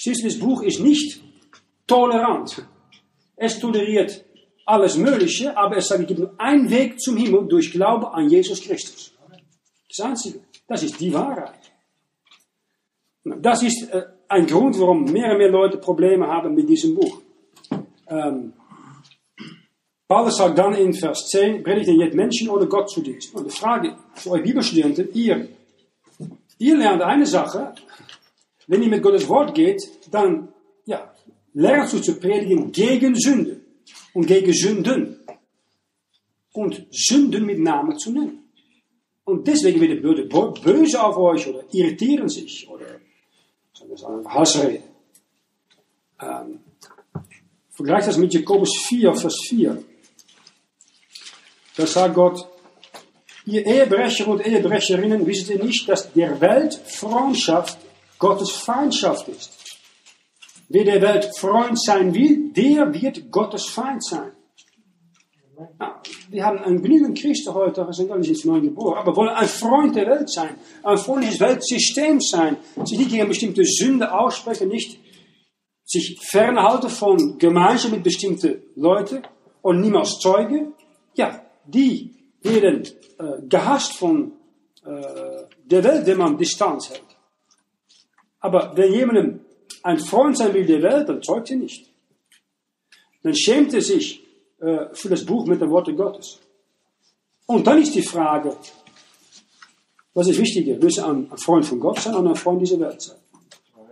Das 0.05 0.39
Buch 0.39 0.63
ist 0.63 0.81
nicht 0.81 1.21
tolerant. 1.87 2.67
Es 3.37 3.59
toleriert 3.59 4.25
alles 4.67 4.97
Mögliche, 4.97 5.57
aber 5.57 5.77
es 5.77 5.89
sagt, 5.89 6.03
es 6.03 6.07
gibt 6.09 6.21
nur 6.21 6.35
einen 6.39 6.71
Weg 6.71 7.01
zum 7.01 7.17
Himmel 7.17 7.47
durch 7.49 7.71
Glaube 7.71 8.13
an 8.13 8.29
Jesus 8.29 8.63
Christus. 8.63 9.13
Das 9.89 10.07
Einzige. 10.07 10.41
Das 10.67 10.83
ist 10.83 10.99
die 10.99 11.13
Wahrheit. 11.13 11.61
Das 13.25 13.63
ist 13.63 13.91
äh, 13.91 14.05
ein 14.29 14.47
Grund, 14.47 14.79
warum 14.79 15.05
mehr 15.05 15.33
und 15.33 15.39
mehr 15.39 15.51
Leute 15.51 15.79
Probleme 15.79 16.27
haben 16.27 16.55
mit 16.55 16.69
diesem 16.69 16.95
Buch. 16.95 17.21
Ähm, 18.09 18.53
Paulus 20.15 20.37
sagt 20.37 20.57
dann 20.57 20.75
in 20.75 20.95
Vers 20.95 21.27
10, 21.27 21.65
predigt 21.65 21.89
ihr 21.89 21.97
jetzt 21.97 22.15
Menschen 22.15 22.49
oder 22.49 22.67
Gott 22.67 22.89
zu 22.89 23.01
Dienst? 23.01 23.35
Und 23.35 23.47
die 23.47 23.51
Frage 23.51 23.97
für 24.15 24.31
euch 24.31 24.45
Bibelstudenten, 24.45 25.09
ihr, 25.13 25.49
ihr 26.57 26.77
lernt 26.77 27.03
eine 27.03 27.27
Sache, 27.27 27.75
wenn 28.69 28.81
ihr 28.81 28.89
mit 28.89 29.03
Gottes 29.03 29.29
Wort 29.29 29.57
geht, 29.57 29.83
dann, 30.13 30.51
ja, 30.87 31.13
lernt 31.53 31.93
du 31.93 31.99
zu 31.99 32.21
predigen 32.21 32.71
gegen 32.71 33.17
Sünde 33.17 33.61
und 34.13 34.29
gegen 34.29 34.53
Sünden. 34.53 35.19
Und 36.53 36.87
Sünden 36.93 37.45
mit 37.45 37.59
Namen 37.59 37.99
zu 37.99 38.13
nennen. 38.13 38.45
Und 39.25 39.49
deswegen 39.49 39.81
werden 39.81 39.97
die 39.97 40.07
Leute 40.07 40.27
böse 40.27 41.03
auf 41.03 41.17
euch 41.17 41.45
oder 41.49 41.65
irritieren 41.73 42.29
sich 42.29 42.69
oder 42.71 42.87
sagen 43.97 44.25
Hassrede. 44.33 44.81
Ähm, 46.23 46.61
vergleich 47.71 48.07
das 48.07 48.17
mit 48.17 48.33
Jakobus 48.33 48.71
4, 48.87 49.13
Vers 49.15 49.37
4. 49.49 49.85
Da 51.77 51.87
sagt 51.87 52.15
Gott, 52.15 52.47
ihr 53.47 53.67
Ehebrecher 53.67 54.29
und 54.29 54.47
Ehebrecherinnen, 54.47 55.27
wisst 55.27 55.51
ihr 55.51 55.63
nicht, 55.63 55.89
dass 55.89 56.13
der 56.13 56.41
Welt 56.41 56.75
Freundschaft 56.75 57.79
Gottes 58.19 58.53
Feindschaft 58.53 59.29
ist. 59.29 59.53
Wer 60.69 60.85
der 60.85 61.03
Welt 61.03 61.31
Freund 61.37 61.81
sein 61.81 62.15
will, 62.15 62.53
der 62.53 62.93
wird 62.95 63.31
Gottes 63.31 63.67
Feind 63.67 64.05
sein. 64.05 64.33
Ja, 65.79 66.03
wir 66.31 66.45
haben 66.45 66.59
ein 66.59 66.83
genügend 66.83 67.19
Christen 67.19 67.55
heute, 67.55 67.87
sind 67.93 68.11
alle 68.11 68.21
nicht 68.21 68.45
neu 68.45 68.61
geboren, 68.61 68.99
aber 68.99 69.15
wollen 69.15 69.29
ein 69.29 69.47
Freund 69.47 69.95
der 69.95 70.07
Welt 70.07 70.29
sein, 70.29 70.57
ein 70.83 70.99
freundliches 70.99 71.39
Weltsystem 71.39 72.21
sein, 72.21 72.57
sich 72.85 72.99
nicht 72.99 73.11
gegen 73.11 73.29
bestimmte 73.29 73.65
Sünde 73.65 74.13
aussprechen, 74.13 74.69
nicht 74.69 74.99
sich 75.85 76.19
fernhalten 76.23 76.91
von 76.91 77.39
Gemeinschaft 77.39 77.95
mit 77.95 78.03
bestimmten 78.03 78.63
Leuten 78.75 79.23
und 79.63 79.81
niemals 79.81 80.19
Zeuge. 80.19 80.73
Ja, 81.15 81.44
die 81.67 82.15
werden 82.43 82.83
äh, 83.19 83.43
gehasst 83.49 83.95
von 83.95 84.33
äh, 84.85 85.45
der 85.65 85.85
Welt, 85.85 86.07
der 86.07 86.17
man 86.17 86.37
Distanz 86.37 86.91
hält. 86.91 87.03
Aber 88.41 88.77
wenn 88.77 88.93
jemandem 88.93 89.41
ein 89.83 89.99
Freund 89.99 90.37
sein 90.37 90.53
will 90.53 90.67
der 90.67 90.83
Welt, 90.83 91.09
dann 91.09 91.23
zeugt 91.23 91.51
er 91.51 91.57
nicht. 91.57 91.91
Dann 93.23 93.35
schämt 93.35 93.73
er 93.73 93.81
sich 93.81 94.23
äh, 94.61 94.87
für 94.93 95.09
das 95.09 95.25
Buch 95.25 95.47
mit 95.47 95.61
den 95.61 95.71
Worten 95.71 95.97
Gottes. 95.97 96.39
Und 97.47 97.67
dann 97.67 97.81
ist 97.81 97.95
die 97.95 98.03
Frage, 98.03 98.57
was 100.15 100.29
ist 100.29 100.39
wichtiger? 100.39 100.81
Willst 100.81 100.99
du 100.99 101.05
ein, 101.05 101.31
Freund 101.37 101.65
von 101.65 101.81
Gott 101.81 101.99
sein 101.99 102.15
oder 102.15 102.31
ein 102.31 102.37
Freund 102.37 102.61
dieser 102.61 102.79
Welt 102.81 103.01
sein? 103.01 103.17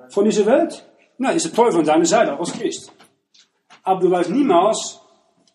Von 0.08 0.24
dieser 0.24 0.46
Welt? 0.46 0.84
Na, 1.18 1.30
ist 1.30 1.46
der 1.46 1.52
Teufel 1.52 1.80
an 1.80 1.86
deiner 1.86 2.04
Seite, 2.04 2.38
als 2.38 2.52
Christ. 2.52 2.92
Aber 3.82 4.00
du 4.00 4.10
weißt 4.10 4.30
niemals, 4.30 5.00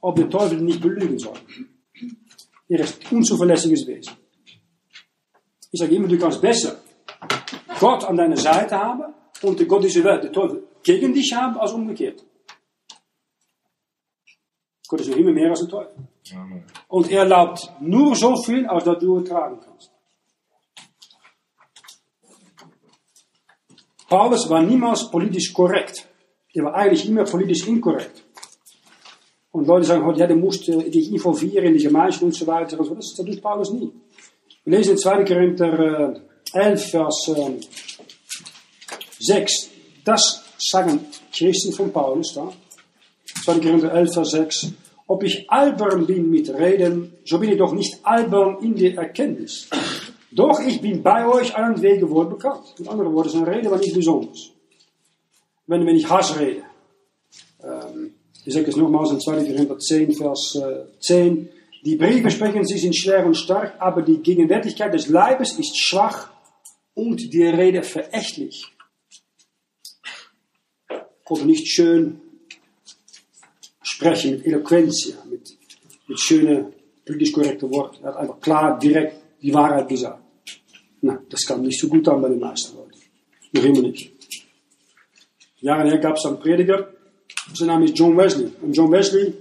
ob 0.01 0.15
der 0.15 0.29
Teufel 0.29 0.59
nicht 0.61 0.81
belügen 0.81 1.17
soll. 1.17 1.37
Er 2.69 2.79
ist 2.79 3.11
unzuverlässiges 3.11 3.87
Wesen. 3.87 4.13
Ich 5.71 5.79
sage 5.79 5.95
immer, 5.95 6.07
du 6.07 6.17
kannst 6.17 6.41
besser 6.41 6.81
Gott 7.79 8.03
an 8.03 8.17
deiner 8.17 8.37
Seite 8.37 8.77
haben 8.77 9.13
und 9.41 9.59
der 9.59 9.67
Gott 9.67 9.83
dieser 9.83 10.03
Welt, 10.03 10.23
der 10.23 10.31
Teufel, 10.31 10.63
gegen 10.83 11.13
dich 11.13 11.33
haben, 11.33 11.57
als 11.57 11.71
umgekehrt. 11.71 12.23
Gott 14.87 15.01
ist 15.01 15.09
noch 15.09 15.17
immer 15.17 15.31
mehr 15.31 15.49
als 15.49 15.61
ein 15.61 15.69
Teufel. 15.69 15.95
Amen. 16.33 16.63
Und 16.87 17.11
er 17.11 17.23
erlaubt 17.23 17.71
nur 17.81 18.15
so 18.15 18.35
viel, 18.37 18.65
als 18.65 18.83
dat 18.85 19.01
du 19.01 19.17
ertragen 19.17 19.59
kannst. 19.59 19.91
Paulus 24.07 24.49
war 24.49 24.61
niemals 24.61 25.11
politisch 25.11 25.53
korrekt. 25.53 26.07
Er 26.53 26.63
war 26.63 26.73
eigentlich 26.73 27.07
immer 27.07 27.25
politisch 27.25 27.67
inkorrekt. 27.67 28.23
Und 29.57 29.65
Leute 29.65 29.87
sagen 29.87 30.05
heute, 30.05 30.19
ja, 30.19 30.27
du 30.27 30.35
musst 30.35 30.69
äh, 30.69 30.87
dich 30.87 31.11
involvieren 31.11 31.65
in 31.65 31.73
die 31.73 31.83
Gemeinschaft 31.83 32.21
und 32.21 32.35
so 32.35 32.45
weiter. 32.45 32.79
Also 32.79 32.93
das, 32.93 33.15
das 33.15 33.25
doet 33.25 33.41
Paulus 33.41 33.71
nie. 33.71 33.91
Wir 34.63 34.77
lesen 34.77 34.91
in 34.91 34.97
2. 34.99 35.23
Korinther 35.23 36.13
äh, 36.53 36.59
11, 36.59 36.91
Vers 36.91 37.31
äh, 37.35 37.53
6. 39.19 39.69
Das 40.05 40.43
sagen 40.59 40.99
Christen 41.33 41.73
von 41.73 41.91
Paulus 41.91 42.35
da. 42.35 42.53
2. 43.45 43.53
Korinther 43.53 43.91
11, 43.93 44.13
Vers 44.13 44.29
6. 44.29 44.73
Ob 45.07 45.23
ich 45.23 45.49
albern 45.49 46.05
bin 46.05 46.29
mit 46.29 46.53
Reden, 46.53 47.13
so 47.25 47.39
bin 47.39 47.49
ich 47.49 47.57
doch 47.57 47.73
nicht 47.73 47.97
albern 48.03 48.57
in 48.61 48.75
der 48.75 48.95
Erkenntnis. 48.95 49.67
Doch 50.31 50.59
ich 50.59 50.79
bin 50.81 51.01
bei 51.01 51.25
euch 51.25 51.57
allen 51.57 51.81
Wege 51.81 52.07
wohl 52.11 52.27
bekannt. 52.27 52.75
Mit 52.77 52.87
anderen 52.87 53.11
Worten, 53.11 53.29
zijn 53.31 53.43
Rede 53.45 53.71
war 53.71 53.79
nicht 53.79 53.95
besonders. 53.95 54.51
Wenn, 55.65 55.83
wenn 55.83 55.95
ich 55.95 56.07
Hass 56.07 56.39
rede. 56.39 56.61
Ich 58.47 58.53
sage 58.53 58.69
es 58.69 58.77
nochmals 58.77 59.11
in 59.11 59.19
2. 59.19 59.43
Korinther 59.43 59.77
10, 59.77 60.13
Vers 60.13 60.55
äh, 60.55 60.85
10. 61.01 61.49
Die 61.83 61.97
Briefe 61.97 62.31
sprechen, 62.31 62.63
sie 62.63 62.77
sind 62.77 62.95
schwer 62.95 63.25
und 63.25 63.35
stark, 63.35 63.75
aber 63.77 64.01
die 64.01 64.19
Gegenwärtigkeit 64.19 64.93
des 64.93 65.09
Leibes 65.09 65.59
ist 65.59 65.77
schwach 65.77 66.29
und 66.93 67.33
die 67.33 67.43
Rede 67.43 67.83
verächtlich. 67.83 68.65
Oder 71.27 71.43
nicht 71.43 71.67
schön 71.67 72.21
sprechen 73.81 74.37
mit 74.37 74.45
Eloquenz, 74.45 75.13
mit, 75.29 75.57
mit 76.07 76.17
schönen, 76.17 76.67
politisch 77.05 77.33
korrekten 77.33 77.69
Worten. 77.69 78.01
Er 78.01 78.13
hat 78.13 78.15
einfach 78.15 78.39
klar, 78.39 78.79
direkt 78.79 79.17
die 79.41 79.53
Wahrheit 79.53 79.89
gesagt. 79.89 80.23
Na, 81.01 81.21
das 81.29 81.45
kam 81.45 81.63
nicht 81.63 81.81
so 81.81 81.89
gut 81.89 82.07
an 82.07 82.21
bei 82.21 82.29
den 82.29 82.39
meisten 82.39 82.77
Leuten. 82.77 82.97
Noch 83.51 83.63
immer 83.65 83.81
nicht. 83.81 84.09
Jahre 85.59 85.89
her 85.89 85.97
gab 85.97 86.15
es 86.15 86.25
einen 86.25 86.39
Prediger, 86.39 86.93
sein 87.53 87.67
Name 87.67 87.85
ist 87.85 87.97
John 87.97 88.17
Wesley. 88.17 88.51
Und 88.61 88.75
John 88.75 88.91
Wesley 88.91 89.33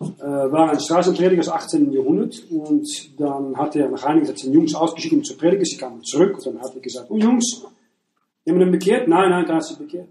äh, 0.00 0.24
war 0.24 0.70
ein 0.70 0.80
Straßenprediger 0.80 1.42
des 1.42 1.48
18. 1.48 1.92
Jahrhundert 1.92 2.42
und 2.50 2.86
dann 3.18 3.56
hat 3.56 3.76
er 3.76 3.88
nach 3.88 4.02
einiger 4.04 4.26
Zeit 4.26 4.38
seine 4.38 4.54
Jungs 4.54 4.74
ausgeschickt, 4.74 5.14
um 5.14 5.24
zu 5.24 5.36
predigen. 5.36 5.64
Sie 5.64 5.76
kamen 5.76 6.02
zurück 6.02 6.36
und 6.36 6.46
dann 6.46 6.60
hat 6.60 6.74
er 6.74 6.80
gesagt, 6.80 7.10
oh 7.10 7.16
Jungs, 7.16 7.64
jemanden 8.44 8.72
bekehrt? 8.72 9.08
Nein, 9.08 9.30
nein, 9.30 9.44
keiner 9.44 9.56
hat 9.56 9.64
sich 9.64 9.78
bekehrt. 9.78 10.08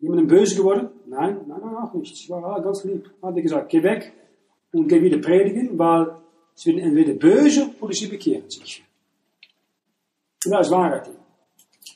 Jemanden 0.00 0.28
böse 0.28 0.56
geworden? 0.56 0.90
Nein, 1.06 1.38
nein, 1.46 1.60
nein, 1.60 1.76
auch 1.76 1.92
nicht. 1.94 2.12
Ich 2.12 2.30
war 2.30 2.60
ganz 2.62 2.84
lieb. 2.84 3.10
Hat 3.22 3.34
er 3.34 3.42
gesagt, 3.42 3.68
geh 3.70 3.82
weg 3.82 4.12
und 4.72 4.88
geh 4.88 5.02
wieder 5.02 5.18
predigen, 5.18 5.78
weil 5.78 6.16
sie 6.54 6.70
werden 6.70 6.88
entweder 6.88 7.14
böse 7.14 7.70
oder 7.80 7.92
sie 7.92 8.06
bekehren 8.06 8.48
sich. 8.48 8.84
Und 10.44 10.52
da 10.52 10.60
ist 10.60 10.70
Wahrheit. 10.70 11.10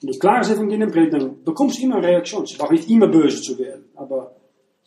Wenn 0.00 0.12
du 0.12 0.18
klares 0.18 0.50
Evangelium 0.50 0.90
predigt, 0.90 1.14
dann 1.14 1.44
bekommst 1.44 1.78
du 1.78 1.84
immer 1.84 2.02
Reaktionen. 2.02 2.44
Es 2.44 2.58
braucht 2.58 2.72
nicht 2.72 2.90
immer 2.90 3.06
böse 3.06 3.40
zu 3.40 3.56
werden, 3.58 3.84
aber 3.94 4.34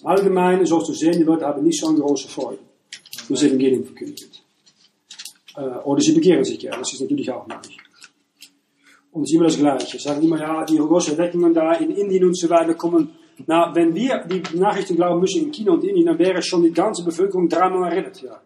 allgemein, 0.03 0.65
zoals 0.65 0.87
du 0.87 0.93
sehen, 0.93 1.13
die 1.13 1.23
Leute 1.23 1.45
haben 1.45 1.63
nicht 1.63 1.79
so 1.79 1.87
eine 1.87 1.99
große 1.99 2.27
wenn 3.27 3.35
das 3.35 3.43
Evangelium 3.43 3.83
verkündet. 3.83 4.43
Äh, 5.55 5.61
oder 5.83 6.01
sie 6.01 6.13
bekehren 6.13 6.43
sich 6.43 6.61
ja, 6.61 6.77
das 6.77 6.93
ist 6.93 7.01
natürlich 7.01 7.31
auch 7.31 7.47
möglich. 7.47 7.77
Und 9.11 9.23
ist 9.23 9.33
immer 9.33 9.45
das 9.45 9.57
Gleiche. 9.57 9.97
Sie 9.97 10.03
sagen 10.03 10.21
immer, 10.21 10.39
ja, 10.39 10.65
die 10.65 10.77
großen 10.77 11.13
Erweckungen 11.13 11.53
da 11.53 11.73
in 11.75 11.91
Indien 11.91 12.25
und 12.25 12.37
so 12.37 12.49
weiter 12.49 12.73
kommen. 12.73 13.11
Na, 13.47 13.73
wenn 13.73 13.95
wir 13.95 14.25
die 14.25 14.57
Nachrichten 14.57 14.95
glauben 14.95 15.21
müssen 15.21 15.43
in 15.43 15.51
China 15.51 15.73
und 15.73 15.83
Indien, 15.83 16.05
dann 16.05 16.19
wäre 16.19 16.41
schon 16.41 16.63
die 16.63 16.71
ganze 16.71 17.03
Bevölkerung 17.03 17.47
dreimal 17.47 17.91
errettet. 17.91 18.23
Ja. 18.23 18.41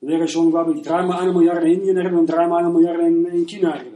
Dann 0.00 0.10
wäre 0.10 0.28
schon, 0.28 0.50
glaube 0.50 0.74
ich, 0.74 0.82
dreimal 0.82 1.20
eine 1.20 1.32
Milliarde 1.32 1.66
in 1.66 1.80
Indien 1.80 1.96
errettet 1.96 2.18
und 2.18 2.26
dreimal 2.26 2.64
eine 2.64 2.72
Milliarde 2.72 3.06
in, 3.06 3.24
in 3.26 3.46
China 3.46 3.70
errettet. 3.70 3.94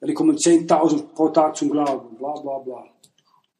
Ja, 0.00 0.06
die 0.06 0.14
kommen 0.14 0.36
10.000 0.36 1.02
pro 1.14 1.28
Tag 1.28 1.56
zum 1.56 1.70
Glauben, 1.70 2.16
bla 2.16 2.32
bla 2.40 2.58
bla. 2.58 2.84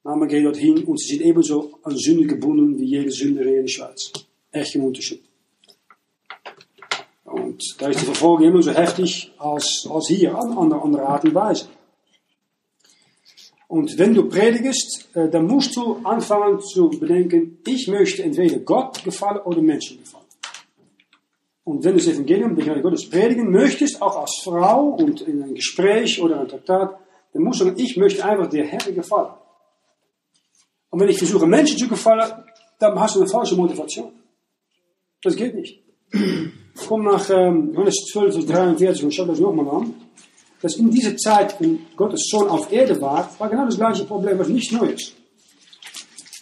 Maar 0.03 0.17
man 0.17 0.29
geht 0.29 0.45
dorthin 0.45 0.85
und 0.85 0.99
sie 1.01 1.17
sind 1.17 1.23
ebenso 1.23 1.79
an 1.83 1.97
Sünde 1.97 2.27
gebunden 2.27 2.79
wie 2.79 2.87
jede 2.87 3.11
Sünder 3.11 3.43
hier 3.43 3.59
in 3.59 3.67
der 3.67 3.69
Schweiz. 3.69 4.13
Echt 4.53 4.75
ein 4.75 4.83
Unterschied. 4.83 5.23
Und 7.25 7.63
da 7.79 7.89
ist 7.89 8.01
die 8.01 8.07
Verfolgung 8.07 8.47
immer 8.47 8.63
so 8.63 8.73
heftig 8.73 9.33
als, 9.39 9.87
als 9.91 10.09
hier, 10.09 10.35
an 10.35 10.57
eine 10.57 10.81
andere 10.81 11.07
Art 11.07 11.25
und 11.25 11.35
Weise. 11.35 11.67
Und 13.67 13.99
wenn 13.99 14.15
du 14.15 14.29
predigst, 14.29 15.15
äh, 15.15 15.29
dann 15.29 15.47
musst 15.47 15.77
du 15.77 15.97
anfangen 16.03 16.59
zu 16.61 16.89
bedenken, 16.89 17.59
ich 17.67 17.87
möchte 17.87 18.23
entweder 18.23 18.59
Gott 18.61 19.05
gefallen 19.05 19.41
oder 19.45 19.61
Menschen 19.61 19.99
gefallen. 19.99 20.25
Und 21.65 21.85
wenn 21.85 21.93
du 21.93 21.99
das 21.99 22.07
Evangelium, 22.07 22.57
die 22.57 22.63
Gnade 22.63 22.81
Gottes 22.81 23.11
predigen 23.11 23.51
möchtest, 23.51 24.01
auch 24.01 24.23
als 24.23 24.41
Frau 24.43 24.97
und 24.99 25.21
in 25.21 25.43
einem 25.43 25.55
Gespräch 25.55 26.21
oder 26.23 26.41
einem 26.41 26.49
Traktat, 26.49 26.99
dann 27.35 27.43
musst 27.43 27.61
du 27.61 27.65
sagen, 27.65 27.79
ich 27.79 27.95
möchte 27.99 28.25
einfach 28.25 28.49
der 28.49 28.65
Herr 28.65 28.91
gefallen. 28.91 29.35
Und 30.91 31.01
wenn 31.01 31.09
ich 31.09 31.19
versuche, 31.19 31.47
Menschen 31.47 31.79
zu 31.79 31.89
gefallen, 31.89 32.33
dann 32.79 32.99
hast 32.99 33.17
du 33.17 33.21
eine 33.21 33.29
falsche 33.29 33.57
Motivation. 33.57 34.13
Das 35.23 35.37
geht 35.37 35.55
nicht. 35.55 35.83
Komm 36.87 37.05
nach 37.05 37.29
ähm, 37.31 37.73
Johannes 37.75 37.97
12, 38.13 38.35
Vers 38.35 38.47
43 38.47 39.05
und 39.05 39.13
schau 39.13 39.25
das 39.25 39.41
nochmal 39.41 39.83
an. 39.83 39.95
Dass 40.61 40.77
in 40.77 40.91
dieser 40.91 41.17
Zeit, 41.17 41.61
wenn 41.61 41.87
Gottes 41.97 42.29
Sohn 42.31 42.49
auf 42.49 42.73
Erde 42.73 43.01
war, 43.01 43.31
war 43.39 43.49
genau 43.49 43.67
das 43.67 43.77
gleiche 43.77 44.05
Problem, 44.05 44.39
was 44.39 44.49
nichts 44.49 44.73
Neues. 44.73 45.13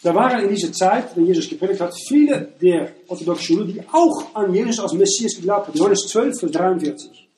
Da 0.03 0.15
waren 0.15 0.45
in 0.45 0.55
dieser 0.55 0.73
Zeit, 0.73 1.17
wenn 1.17 1.27
Jesus 1.27 1.49
gepredigt 1.49 1.81
hat, 1.81 1.95
viele 2.09 2.53
der 2.61 2.93
orthodoxen 3.09 3.45
Schule, 3.45 3.65
die 3.67 3.81
auch 3.93 4.35
an 4.35 4.55
Jesus 4.55 4.79
als 4.79 4.93
Messias 4.93 5.35
geglaubt 5.35 5.69
haben. 5.69 5.79
Johannes 5.79 6.07
12, 6.07 6.39
Vers 6.39 6.53
43. 6.53 7.29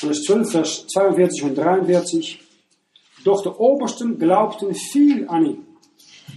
Johannes 0.00 0.22
12, 0.22 0.50
Vers 0.50 0.86
42 0.86 1.42
und 1.42 1.54
43. 1.56 2.40
Doch 3.24 3.42
die 3.42 3.48
Obersten 3.48 4.18
glaubten 4.18 4.74
viel 4.74 5.28
an 5.28 5.46
ihn. 5.46 5.66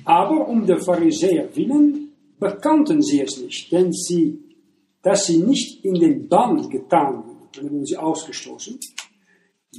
Aber 0.03 0.47
um 0.47 0.65
der 0.65 0.79
Pharisäer 0.79 1.55
willen 1.55 2.11
bekannten 2.39 3.01
sie 3.01 3.21
es 3.21 3.41
nicht, 3.41 3.71
denn 3.71 3.91
sie, 3.91 4.39
dass 5.01 5.27
sie 5.27 5.37
nicht 5.37 5.83
in 5.83 5.95
den 5.95 6.27
Bann 6.27 6.69
getan 6.69 7.23
wurden, 7.25 7.49
dann 7.53 7.71
wurden 7.71 7.85
sie 7.85 7.97
ausgestoßen. 7.97 8.79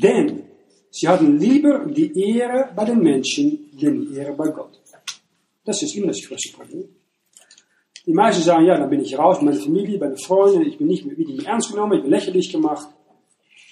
Denn 0.02 0.42
sie 0.90 1.08
hatten 1.08 1.38
lieber 1.38 1.84
die 1.86 2.12
Ehre 2.18 2.70
bei 2.74 2.84
den 2.84 3.00
Menschen, 3.00 3.70
denn 3.80 4.00
die 4.00 4.16
Ehre 4.16 4.32
bei 4.32 4.48
Gott. 4.48 4.80
Das 5.64 5.82
ist 5.82 5.94
immer 5.96 6.08
das 6.08 6.22
größte 6.22 6.56
Problem. 6.56 6.88
Die 8.06 8.12
meisten 8.12 8.42
sagen, 8.42 8.64
ja, 8.64 8.78
dann 8.78 8.88
bin 8.88 9.00
ich 9.00 9.18
raus, 9.18 9.42
meine 9.42 9.56
Familie, 9.56 9.98
meine 9.98 10.16
Freunde, 10.16 10.64
ich 10.64 10.78
bin 10.78 10.86
nicht 10.86 11.04
mehr, 11.04 11.16
mehr 11.16 11.46
ernst 11.46 11.72
genommen, 11.72 11.94
ich 11.94 12.02
bin 12.02 12.10
lächerlich 12.12 12.52
gemacht. 12.52 12.88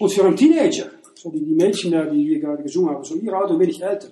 Und 0.01 0.13
für 0.13 0.25
einen 0.25 0.37
Teenager, 0.37 0.91
so 1.25 1.31
die, 1.31 1.43
die 1.43 1.55
Mädchen 1.55 1.91
da, 1.91 2.05
die 2.05 2.23
hier 2.23 2.39
gerade 2.39 2.63
gesungen 2.63 2.91
haben, 2.91 3.03
so 3.03 3.15
ihre 3.17 3.37
Alter, 3.37 3.59
wenig 3.59 3.83
älter. 3.83 4.09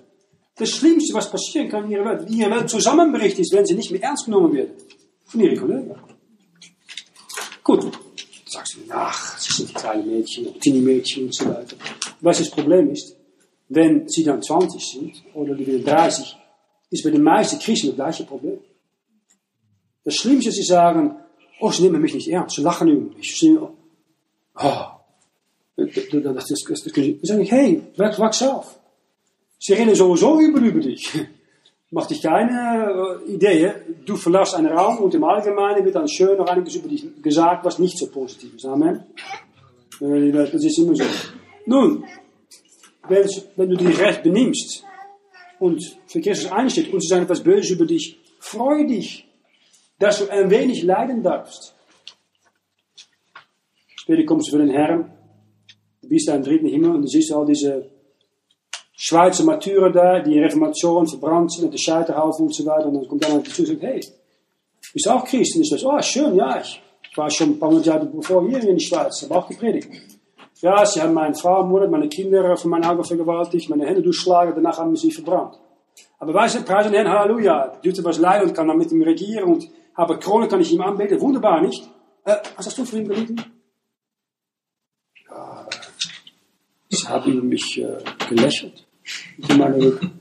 Das 0.55 0.69
Schlimmste, 0.69 1.13
was 1.13 1.29
passieren 1.29 1.69
kann 1.69 1.85
in 1.85 1.91
ihrer 1.91 2.05
Welt, 2.05 2.27
wie 2.27 2.39
ihre 2.39 2.49
Welt 2.49 2.69
zusammenbricht, 2.69 3.37
ist, 3.37 3.53
wenn 3.53 3.65
sie 3.65 3.75
nicht 3.75 3.91
mehr 3.91 4.01
ernst 4.01 4.25
genommen 4.25 4.51
werden. 4.53 4.71
Von 5.25 5.41
ihren 5.41 5.59
Kollegen. 5.59 5.95
Gut. 7.63 7.85
Sagst 8.47 8.75
du, 8.75 8.79
ach, 8.89 9.37
sie 9.39 9.53
sind 9.53 9.75
kleine 9.75 10.03
Mädchen, 10.03 10.59
Teenie-Mädchen 10.59 11.25
und 11.25 11.35
so 11.35 11.45
weiter. 11.45 11.75
Was 12.21 12.39
das 12.39 12.49
Problem 12.49 12.89
ist, 12.91 13.15
wenn 13.69 14.07
sie 14.07 14.23
dann 14.23 14.41
20 14.41 14.83
sind, 14.83 15.23
oder 15.35 15.55
die 15.55 15.65
werden 15.65 15.85
30, 15.85 16.35
ist 16.89 17.03
bei 17.03 17.11
den 17.11 17.23
meisten 17.23 17.59
Christen 17.59 17.87
das 17.87 17.95
gleiche 17.95 18.23
Problem. 18.23 18.59
Das 20.03 20.15
Schlimmste 20.15 20.51
sie 20.51 20.63
sagen, 20.63 21.15
oh, 21.59 21.71
sie 21.71 21.83
nehmen 21.83 22.01
mich 22.01 22.13
nicht 22.13 22.27
ernst, 22.27 22.55
sie 22.55 22.61
lachen 22.61 22.87
über 22.87 23.15
mich. 23.15 23.39
Sie, 23.39 23.57
oh, 23.57 24.92
das, 25.93 26.45
das, 26.47 26.63
das, 26.67 26.83
das, 26.83 26.93
dann 26.93 27.17
sage 27.21 27.43
hey, 27.43 27.81
wachs 27.97 28.43
auf. 28.43 28.79
Sie 29.59 29.73
reden 29.73 29.95
sowieso 29.95 30.39
über, 30.41 30.59
über 30.59 30.79
dich. 30.79 31.11
Mach 31.91 32.07
dich 32.07 32.21
keine 32.21 33.21
äh, 33.27 33.31
Idee. 33.31 33.71
Du 34.05 34.15
verlässt 34.15 34.55
einen 34.55 34.75
Raum 34.75 34.97
und 34.97 35.13
im 35.13 35.23
Allgemeinen 35.23 35.85
wird 35.85 35.95
dann 35.95 36.07
schön 36.07 36.37
noch 36.37 36.47
einiges 36.47 36.75
über 36.75 36.89
dich 36.89 37.05
gesagt, 37.21 37.63
was 37.63 37.77
nicht 37.77 37.97
so 37.97 38.07
positiv 38.07 38.55
ist. 38.55 38.65
Amen. 38.65 39.03
Äh, 40.01 40.31
das 40.31 40.53
ist 40.55 40.79
immer 40.79 40.95
so. 40.95 41.03
Nun, 41.65 42.03
wenn, 43.07 43.29
wenn 43.55 43.69
du 43.69 43.77
dich 43.77 43.99
recht 43.99 44.23
benimmst 44.23 44.83
und 45.59 45.81
für 46.07 46.19
Christus 46.19 46.51
einsteht 46.51 46.91
und 46.91 47.01
sie 47.01 47.07
sagen 47.07 47.23
etwas 47.23 47.43
Böses 47.43 47.71
über 47.71 47.85
dich, 47.85 48.19
freu 48.39 48.85
dich, 48.85 49.27
dass 49.99 50.19
du 50.19 50.29
ein 50.31 50.49
wenig 50.49 50.83
leiden 50.83 51.21
darfst. 51.23 51.75
Später 53.95 54.25
kommst 54.25 54.47
du 54.47 54.57
für 54.57 54.65
den 54.65 54.71
Herrn, 54.71 55.11
du 56.03 56.09
bist 56.09 56.27
da 56.27 56.35
im 56.35 56.43
dritten 56.43 56.67
Himmel 56.67 56.91
und 56.91 57.01
du 57.01 57.07
siehst 57.07 57.33
all 57.33 57.45
diese 57.45 57.89
Schweizer 58.95 59.43
Martyrer 59.43 59.89
da, 59.89 60.19
die 60.19 60.37
in 60.37 60.43
Reformation 60.43 61.07
verbrannt 61.07 61.51
sind 61.51 61.73
de 61.73 61.79
Scheiterhaufen 61.79 62.45
und 62.45 62.53
so 62.53 62.65
weiter. 62.65 62.87
Und 62.87 62.95
dann 62.95 63.07
kommt 63.07 63.25
einer 63.25 63.39
dazu 63.39 63.61
und 63.61 63.67
sagt, 63.67 63.81
hey, 63.81 63.99
bist 64.93 65.05
du 65.05 65.09
auch 65.09 65.25
Christ? 65.25 65.55
Und 65.55 65.63
ich 65.63 65.69
sage, 65.69 65.85
oh, 65.85 66.01
schön, 66.01 66.35
ja, 66.35 66.61
ich 66.61 66.81
war 67.15 67.29
schon 67.29 67.51
ein 67.51 67.59
paar 67.59 67.69
hundert 67.69 67.85
Jahre 67.85 68.05
bevor 68.05 68.47
hier 68.47 68.59
in 68.61 68.77
der 68.77 68.79
Schweiz, 68.79 69.23
habe 69.23 69.35
auch 69.35 69.47
gepredigt. 69.47 69.89
Ja, 70.61 70.85
sie 70.85 71.01
haben 71.01 71.13
meine 71.13 71.35
Frau 71.35 71.57
ermordet, 71.57 71.91
meine 71.91 72.07
Kinder 72.07 72.55
von 72.55 72.71
meinen 72.71 72.85
Augen 72.85 73.03
vergewaltigt, 73.03 73.69
meine 73.69 73.85
Hände 73.85 74.01
durchschlagen, 74.01 74.53
danach 74.55 74.77
haben 74.77 74.95
sie 74.95 75.11
verbrannt. 75.11 75.59
Aber 76.19 76.33
weißt 76.33 76.55
du, 76.55 76.63
preisen 76.63 76.93
Herrn, 76.93 77.09
Halleluja, 77.09 77.79
Jutta 77.81 78.03
was 78.03 78.17
leid 78.17 78.43
und 78.43 78.53
kann 78.53 78.67
dann 78.67 78.77
mit 78.77 78.91
ihm 78.91 79.01
regieren 79.01 79.51
und 79.51 79.69
habe 79.95 80.17
Krone, 80.19 80.47
kann 80.47 80.61
ich 80.61 80.71
ihm 80.71 80.81
anbeten, 80.81 81.19
wunderbar, 81.19 81.61
nicht? 81.61 81.83
Äh, 82.23 82.37
was 82.55 82.65
hast 82.67 82.77
du 82.77 82.85
für 82.85 82.99
ihn 82.99 83.07
gelitten? 83.09 83.35
Ja, 85.29 85.67
sie 86.93 87.07
haben 87.07 87.47
mich 87.47 87.77
äh, 87.77 87.97
gelächelt. 88.29 88.85
In 89.37 89.57
meine 89.57 89.77
Rücken. 89.77 90.19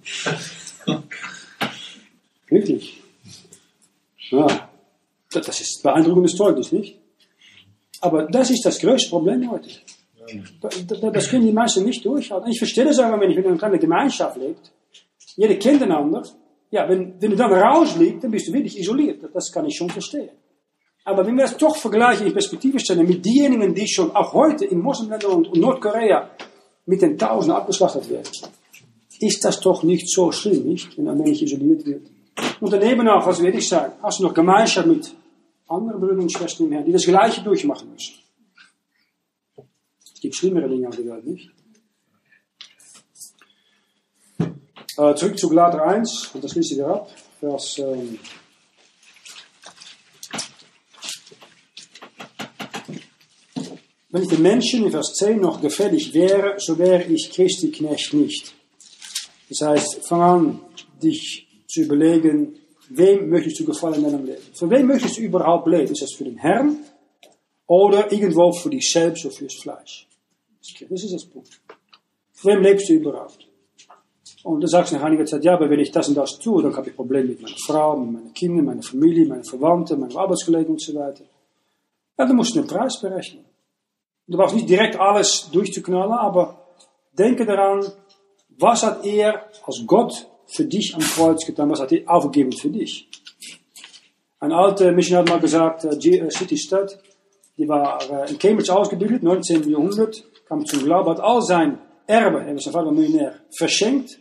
Wirklich. 2.49 3.03
Ja, 4.31 4.69
das 5.31 5.61
ist 5.61 5.83
beeindruckendes 5.83 6.35
Zeugnis, 6.35 6.73
nicht? 6.73 6.99
Aber 8.01 8.25
das 8.25 8.51
ist 8.51 8.65
das 8.65 8.79
größte 8.81 9.11
Problem 9.11 9.51
heute. 9.51 9.71
Das 11.13 11.29
können 11.29 11.47
die 11.47 11.53
meisten 11.53 11.85
nicht 11.85 12.05
durchhalten. 12.05 12.51
Ich 12.51 12.59
verstehe 12.59 12.85
das 12.85 12.99
aber, 12.99 13.21
wenn 13.21 13.31
ich 13.31 13.37
in 13.37 13.47
einer 13.47 13.57
kleinen 13.57 13.79
Gemeinschaft 13.79 14.37
lebt. 14.37 14.73
Jeder 15.37 15.55
kennt 15.57 15.83
einander. 15.83 16.23
Ja, 16.71 16.89
wenn, 16.89 17.21
wenn 17.21 17.31
du 17.31 17.37
dann 17.37 17.53
rausliegst, 17.53 18.25
dann 18.25 18.31
bist 18.31 18.49
du 18.49 18.53
wirklich 18.53 18.79
isoliert. 18.79 19.23
Das 19.33 19.53
kann 19.53 19.67
ich 19.67 19.77
schon 19.77 19.91
verstehen. 19.91 20.31
Aber 21.05 21.27
wenn 21.27 21.37
wir 21.37 21.43
das 21.43 21.57
doch 21.57 21.77
vergleichen, 21.77 22.27
in 22.27 22.33
Perspektive 22.33 22.79
stellen 22.79 23.07
mit 23.07 23.25
diejenigen, 23.25 23.75
die 23.75 23.89
schon 23.89 24.15
auch 24.15 24.33
heute 24.33 24.65
in 24.65 24.81
Moslemländern 24.81 25.33
und 25.33 25.57
Nordkorea 25.57 26.31
mit 26.87 27.03
den 27.03 27.19
Tausenden 27.19 27.57
abgeschlachtet 27.57 28.09
werden, 28.11 28.29
ist 29.21 29.45
das 29.45 29.61
doch 29.61 29.83
nicht 29.83 30.09
so 30.09 30.33
schlimm, 30.33 30.65
nicht? 30.65 30.97
Wenn 30.99 31.09
ein 31.09 31.19
Mensch 31.19 31.43
isoliert 31.43 31.87
wird. 31.87 32.07
Und 32.61 32.73
daneben 32.73 33.07
auch, 33.09 33.27
was 33.27 33.43
werde 33.43 33.59
ich 33.59 33.69
sagen, 33.69 33.93
hast 34.03 34.19
du 34.19 34.25
noch 34.25 34.35
Gemeinschaft 34.35 34.87
mit 34.87 35.15
anderen 35.69 36.01
Brüdern 36.01 36.21
und 36.21 36.33
Schwestern 36.33 36.67
im 36.67 36.73
Herrn, 36.73 36.85
die 36.85 36.93
das 36.93 37.05
Gleiche 37.05 37.43
durchmachen 37.43 37.91
müssen. 37.93 38.15
Es 40.15 40.21
gibt 40.21 40.35
schlimmere 40.35 40.69
Dinge 40.69 40.89
auf 40.89 40.97
der 40.97 41.07
Welt, 41.07 41.27
nicht? 41.27 41.51
Äh, 44.99 45.15
zurück 45.15 45.39
zu 45.39 45.49
Galater 45.49 45.83
1, 45.85 46.31
und 46.35 46.45
das 46.45 46.55
ich 46.55 46.71
wieder 46.71 46.89
ab, 46.89 47.11
Vers 47.41 47.79
ähm, 47.79 48.19
Wenn 54.13 54.25
ich 54.25 54.29
den 54.29 54.43
Menschen 54.43 54.85
in 54.85 54.91
Vers 54.91 55.15
10 55.15 55.41
noch 55.41 55.63
gefällig 55.63 56.13
wäre, 56.13 56.57
so 56.59 56.79
wäre 56.79 57.03
ich 57.05 57.31
Christi 57.33 57.71
Knecht 57.71 58.13
nicht. 58.13 58.53
Das 59.49 59.63
heißt, 59.63 60.07
fang 60.07 60.21
an, 60.21 60.61
dich 61.03 61.49
zu 61.67 61.81
überlegen, 61.81 62.55
wem 62.91 63.31
möchtest 63.31 63.61
du 63.61 63.65
gefallen 63.65 64.05
in 64.05 64.13
deinem 64.13 64.27
Leben? 64.27 64.43
Für 64.53 64.69
wem 64.69 64.87
möchtest 64.87 65.17
du 65.17 65.23
überhaupt 65.23 65.67
leben? 65.67 65.93
Ist 65.93 66.03
das 66.03 66.13
für 66.13 66.25
den 66.25 66.37
Herrn 66.37 66.85
oder 67.67 68.13
irgendwo 68.13 68.53
für 68.53 68.69
dich 68.69 68.93
selbst 68.93 69.25
oder 69.25 69.35
fürs 69.35 69.55
Fleisch? 69.55 70.07
Das 70.61 71.05
ist 71.05 71.15
das 71.15 71.25
Punkt. 71.25 71.63
Für 72.35 72.49
wem 72.49 72.61
lebst 72.61 72.91
du 72.91 72.93
überhaupt? 72.93 73.49
Und 74.43 74.61
dann 74.61 74.69
sagst 74.69 74.93
du 74.93 74.97
nach 74.97 75.05
einiger 75.05 75.25
Zeit, 75.25 75.43
ja, 75.43 75.55
aber 75.55 75.71
wenn 75.71 75.81
ich 75.81 75.91
das 75.91 76.09
und 76.09 76.17
das 76.17 76.39
tue, 76.39 76.63
dann 76.63 76.77
habe 76.77 76.91
ich 76.91 76.97
Probleme 76.97 77.29
mit 77.29 77.41
meiner 77.41 77.57
Frau, 77.67 77.97
mit 77.97 78.13
meinen 78.13 78.35
Kindern, 78.35 78.67
meiner 78.67 78.83
Familie, 78.83 79.27
meinen 79.27 79.45
Verwandten, 79.45 79.99
meinen 80.01 80.15
Arbeitskollegen 80.15 80.73
und 80.73 80.83
so 80.83 80.95
weiter. 80.95 81.25
Ja, 82.19 82.27
dann 82.27 82.37
musst 82.37 82.55
du 82.55 82.59
einen 82.59 82.69
Preis 82.69 83.01
berechnen. 83.01 83.52
Du 84.33 84.39
brauchst 84.39 84.55
nicht 84.55 84.71
direkt 84.71 84.99
alles 84.99 85.51
durchzuknallen, 85.53 86.13
aber 86.13 86.65
denke 87.13 87.45
daran, 87.45 87.85
was 88.59 88.83
hat 88.83 89.05
er 89.05 89.45
als 89.67 89.83
Gott 89.87 90.27
für 90.47 90.65
dich 90.65 90.95
am 90.95 91.03
Kreuz 91.03 91.45
getan? 91.45 91.69
Was 91.69 91.81
hat 91.83 91.93
er 91.93 92.09
aufgegeben 92.11 92.53
für 92.53 92.71
dich? 92.71 93.11
Ein 94.41 94.53
alter 94.53 94.91
Missionar 94.93 95.25
hat 95.25 95.29
mal 95.29 95.39
gesagt, 95.39 95.85
äh, 95.85 96.31
City 96.31 96.57
Stud, 96.57 96.99
die 97.59 97.69
war 97.69 98.01
äh, 98.11 98.31
in 98.31 98.39
Cambridge 98.39 98.75
ausgebildet, 98.75 99.23
19. 99.23 99.69
Jahrhundert, 99.69 100.25
kam 100.49 100.65
zum 100.65 100.83
Glauben, 100.83 101.11
hat 101.11 101.21
all 101.21 101.43
sein 101.43 101.79
Erbe, 102.07 102.41
er 102.41 102.59
sein 102.59 102.73
Vater 102.73 102.91
Millionär, 102.91 103.35
verschenkt, 103.55 104.19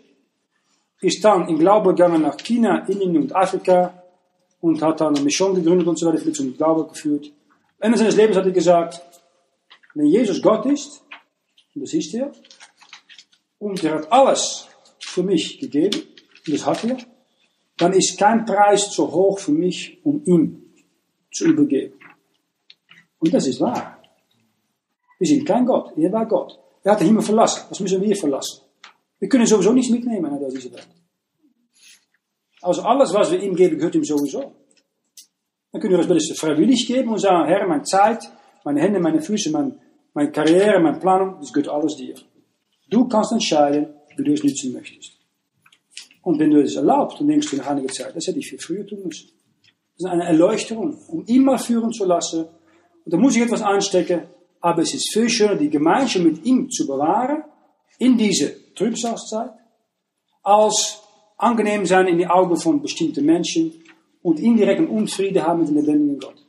ist 0.99 1.23
dann 1.23 1.47
in 1.47 1.57
Glaube 1.57 1.91
gegangen 1.91 2.21
nach 2.21 2.35
China, 2.35 2.85
Indien 2.85 3.15
und 3.15 3.33
Afrika 3.33 3.93
und 4.59 4.81
hat 4.81 4.99
dann 4.99 5.15
eine 5.15 5.23
Mission 5.23 5.55
gegründet 5.55 5.87
und 5.87 5.97
so 5.97 6.07
weiter, 6.07 6.33
zum 6.33 6.57
Glauben 6.57 6.89
geführt. 6.89 7.31
Ende 7.79 7.97
seines 7.97 8.17
Lebens 8.17 8.35
hat 8.35 8.45
er 8.45 8.51
gesagt, 8.51 9.01
wenn 9.93 10.05
Jesus 10.05 10.41
Gott 10.41 10.65
ist, 10.65 11.03
und 11.75 11.81
das 11.81 11.93
ist 11.93 12.13
er, 12.13 12.31
und 13.59 13.83
er 13.83 13.95
hat 13.95 14.11
alles 14.11 14.67
für 14.99 15.23
mich 15.23 15.59
gegeben, 15.59 16.01
und 16.47 16.53
das 16.53 16.65
hat 16.65 16.83
er, 16.83 16.97
dann 17.77 17.93
ist 17.93 18.17
kein 18.17 18.45
Preis 18.45 18.91
zu 18.91 19.11
hoch 19.11 19.39
für 19.39 19.51
mich, 19.51 19.99
um 20.03 20.23
ihn 20.25 20.73
zu 21.31 21.45
übergeben. 21.45 21.93
Und 23.19 23.33
das 23.33 23.47
ist 23.47 23.59
wahr. 23.59 24.01
Wir 25.19 25.27
sind 25.27 25.45
kein 25.45 25.65
Gott, 25.65 25.93
er 25.97 26.11
war 26.11 26.25
Gott. 26.27 26.59
Er 26.83 26.93
hat 26.93 26.99
den 26.99 27.07
Himmel 27.07 27.21
verlassen. 27.21 27.65
Was 27.69 27.79
müssen 27.79 28.01
wir 28.01 28.15
verlassen? 28.15 28.61
Wir 29.19 29.29
können 29.29 29.45
sowieso 29.45 29.71
nichts 29.71 29.91
mitnehmen 29.91 30.31
aus 30.31 30.53
dieser 30.53 30.73
Welt. 30.73 30.87
Also 32.61 32.81
alles, 32.81 33.13
was 33.13 33.31
wir 33.31 33.41
ihm 33.41 33.55
geben, 33.55 33.77
gehört 33.77 33.95
ihm 33.95 34.03
sowieso. 34.03 34.51
Dann 35.71 35.81
können 35.81 35.97
wir 35.97 36.15
das 36.15 36.31
freiwillig 36.35 36.87
geben 36.87 37.09
und 37.09 37.19
sagen, 37.19 37.47
Herr, 37.47 37.67
meine 37.67 37.83
Zeit, 37.83 38.23
meine 38.63 38.81
Hände, 38.81 38.99
meine 38.99 39.21
Füße, 39.21 39.51
mein, 39.51 39.79
meine 40.13 40.31
Karriere, 40.31 40.79
meine 40.79 40.99
Planung, 40.99 41.37
das 41.39 41.51
gehört 41.53 41.69
alles 41.69 41.95
dir. 41.95 42.15
Du 42.89 43.07
kannst 43.07 43.31
entscheiden, 43.31 43.87
wie 44.17 44.23
du 44.23 44.33
es 44.33 44.43
nützen 44.43 44.73
möchtest. 44.73 45.13
Und 46.21 46.39
wenn 46.39 46.51
du 46.51 46.61
es 46.61 46.75
erlaubst, 46.75 47.19
dann 47.19 47.27
denkst 47.27 47.49
du 47.49 47.57
nach 47.57 47.67
einiger 47.67 47.87
Zeit, 47.87 48.15
das 48.15 48.27
hätte 48.27 48.39
ich 48.39 48.49
viel 48.49 48.59
früher 48.59 48.85
tun 48.85 48.99
müssen. 49.03 49.29
Das 49.97 50.05
ist 50.05 50.05
eine 50.05 50.25
Erleuchtung, 50.25 50.97
um 51.07 51.23
ihn 51.25 51.43
mal 51.43 51.57
führen 51.57 51.91
zu 51.91 52.05
lassen. 52.05 52.45
Und 53.05 53.13
da 53.13 53.17
muss 53.17 53.35
ich 53.35 53.41
etwas 53.41 53.61
anstecken, 53.61 54.23
aber 54.59 54.83
es 54.83 54.93
ist 54.93 55.11
viel 55.13 55.29
schöner, 55.29 55.55
die 55.55 55.69
Gemeinschaft 55.69 56.23
mit 56.23 56.45
ihm 56.45 56.69
zu 56.69 56.85
bewahren, 56.85 57.43
in 57.97 58.17
diese 58.17 58.73
Trübsalzeit, 58.75 59.51
als 60.43 61.01
angenehm 61.37 61.85
sein 61.85 62.07
in 62.07 62.17
die 62.17 62.27
Augen 62.27 62.55
von 62.57 62.81
bestimmten 62.81 63.25
Menschen 63.25 63.73
und 64.21 64.39
indirekten 64.39 64.87
Unfrieden 64.87 65.43
haben 65.43 65.61
mit 65.61 65.69
dem 65.69 65.75
lebendigen 65.77 66.19
Gott. 66.19 66.40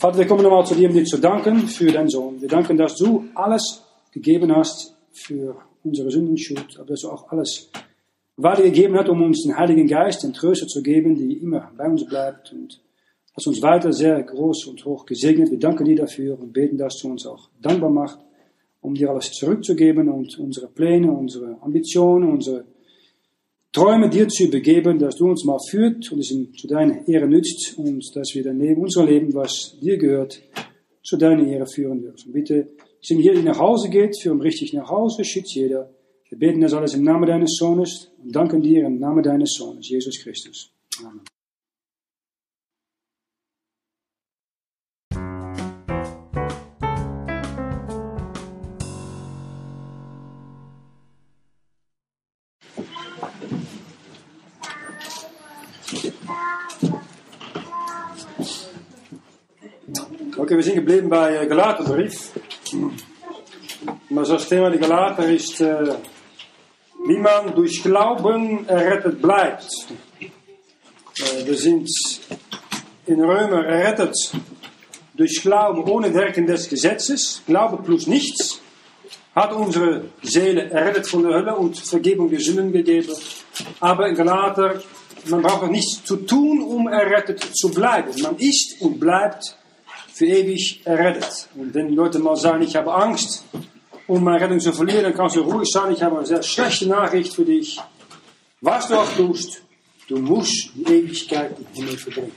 Vater, 0.00 0.16
wir 0.16 0.26
kommen 0.26 0.42
nochmal 0.42 0.64
zu 0.64 0.74
dir, 0.74 0.88
um 0.88 0.94
dir 0.94 1.04
zu 1.04 1.18
danken 1.18 1.68
für 1.68 1.92
deinen 1.92 2.08
Sohn. 2.08 2.40
Wir 2.40 2.48
danken, 2.48 2.78
dass 2.78 2.96
du 2.96 3.26
alles 3.34 3.82
gegeben 4.10 4.50
hast 4.56 4.96
für 5.12 5.56
unsere 5.84 6.10
Sündenschuld, 6.10 6.78
aber 6.78 6.86
dass 6.86 7.02
du 7.02 7.10
auch 7.10 7.30
alles 7.30 7.70
weitergegeben 8.38 8.96
hast, 8.96 9.10
um 9.10 9.22
uns 9.22 9.42
den 9.42 9.58
Heiligen 9.58 9.86
Geist, 9.86 10.22
den 10.22 10.32
Tröster 10.32 10.66
zu 10.66 10.82
geben, 10.82 11.16
die 11.16 11.34
immer 11.34 11.70
bei 11.76 11.84
uns 11.84 12.06
bleibt 12.06 12.50
und 12.50 12.80
hast 13.36 13.46
uns 13.46 13.60
weiter 13.60 13.92
sehr 13.92 14.22
groß 14.22 14.68
und 14.68 14.82
hoch 14.86 15.04
gesegnet. 15.04 15.50
Wir 15.50 15.58
danken 15.58 15.84
dir 15.84 15.96
dafür 15.96 16.40
und 16.40 16.54
beten, 16.54 16.78
dass 16.78 16.96
du 16.96 17.10
uns 17.10 17.26
auch 17.26 17.50
dankbar 17.60 17.90
machst, 17.90 18.20
um 18.80 18.94
dir 18.94 19.10
alles 19.10 19.30
zurückzugeben 19.32 20.08
und 20.08 20.38
unsere 20.38 20.68
Pläne, 20.68 21.12
unsere 21.12 21.58
Ambitionen, 21.60 22.32
unsere 22.32 22.64
Träume 23.72 24.10
dir 24.10 24.26
zu 24.28 24.44
übergeben, 24.44 24.98
dass 24.98 25.16
du 25.16 25.28
uns 25.28 25.44
mal 25.44 25.58
führt 25.70 26.10
und 26.10 26.18
es 26.18 26.28
zu 26.28 26.66
deiner 26.66 27.06
Ehre 27.06 27.28
nützt 27.28 27.78
und 27.78 28.04
dass 28.16 28.34
wir 28.34 28.42
dann 28.42 28.58
neben 28.58 28.82
unser 28.82 29.04
Leben, 29.04 29.32
was 29.32 29.78
dir 29.80 29.96
gehört, 29.96 30.42
zu 31.04 31.16
deiner 31.16 31.46
Ehre 31.46 31.66
führen 31.66 32.02
dürfen. 32.02 32.32
Bitte, 32.32 32.68
sind 33.00 33.20
jeder, 33.20 33.34
der 33.34 33.44
nach 33.44 33.58
Hause 33.58 33.88
geht, 33.88 34.20
führ 34.20 34.34
ihn 34.34 34.40
richtig 34.40 34.72
nach 34.72 34.90
Hause, 34.90 35.24
schützt 35.24 35.54
jeder. 35.54 35.90
Wir 36.28 36.38
beten 36.38 36.60
das 36.60 36.74
alles 36.74 36.94
im 36.94 37.04
Namen 37.04 37.26
deines 37.26 37.56
Sohnes 37.56 38.10
und 38.22 38.34
danken 38.34 38.60
dir 38.60 38.86
im 38.86 38.98
Namen 38.98 39.22
deines 39.22 39.54
Sohnes, 39.54 39.88
Jesus 39.88 40.20
Christus. 40.22 40.72
Amen. 41.00 41.22
Okay, 60.40 60.56
wir 60.56 60.62
sind 60.62 60.76
geblieben 60.76 61.10
bei 61.10 61.36
äh, 61.36 61.46
Galaterbrief. 61.46 62.30
Maar 64.08 64.24
zoals 64.24 64.48
Thema 64.48 64.70
die 64.70 64.78
Galater 64.78 65.28
ist, 65.28 65.60
äh, 65.60 65.96
wie 67.06 67.18
man 67.18 67.54
durch 67.54 67.82
Glauben 67.82 68.66
errettet 68.66 69.20
bleibt. 69.20 69.68
Äh, 70.18 71.44
wir 71.44 71.58
sind 71.58 71.90
in 73.04 73.20
Römer 73.20 73.66
errettet 73.66 74.16
durch 75.12 75.42
Glauben 75.42 75.84
ohne 75.84 76.14
Werken 76.14 76.46
des 76.46 76.70
Gesetzes. 76.70 77.42
Glaube 77.44 77.82
plus 77.82 78.06
nichts 78.06 78.62
hat 79.34 79.52
unsere 79.52 80.06
Seele 80.22 80.70
errettet 80.70 81.06
von 81.06 81.22
der 81.22 81.34
Hölle 81.34 81.54
und 81.54 81.76
Vergebung 81.76 82.30
der 82.30 82.40
Sünden 82.40 82.72
gegeben. 82.72 83.12
Aber 83.80 84.08
in 84.08 84.14
Galater, 84.14 84.80
man 85.26 85.42
braucht 85.42 85.64
auch 85.64 85.68
nichts 85.68 86.02
zu 86.02 86.16
tun, 86.16 86.62
um 86.62 86.88
errettet 86.88 87.42
zu 87.54 87.70
bleiben. 87.70 88.10
Man 88.22 88.38
ist 88.38 88.80
und 88.80 88.98
bleibt 88.98 89.59
für 90.20 90.26
ewig 90.26 90.82
errettet. 90.84 91.48
Und 91.54 91.72
wenn 91.72 91.94
Leute 91.94 92.18
mal 92.18 92.36
sagen, 92.36 92.62
ich 92.62 92.76
habe 92.76 92.92
Angst, 92.92 93.42
um 94.06 94.22
meine 94.22 94.38
Rettung 94.38 94.60
zu 94.60 94.70
verlieren, 94.70 95.04
dann 95.04 95.14
kannst 95.14 95.36
du 95.36 95.40
ruhig 95.40 95.70
sagen, 95.70 95.94
ich 95.94 96.02
habe 96.02 96.18
eine 96.18 96.26
sehr 96.26 96.42
schlechte 96.42 96.86
Nachricht 96.86 97.32
für 97.32 97.46
dich. 97.46 97.80
Was 98.60 98.88
du 98.88 98.96
auch 98.96 99.10
tust, 99.16 99.62
du 100.08 100.18
musst 100.18 100.72
die 100.74 100.84
Ewigkeit 100.92 101.56
im 101.58 101.66
Himmel 101.72 101.96
verbringen. 101.96 102.32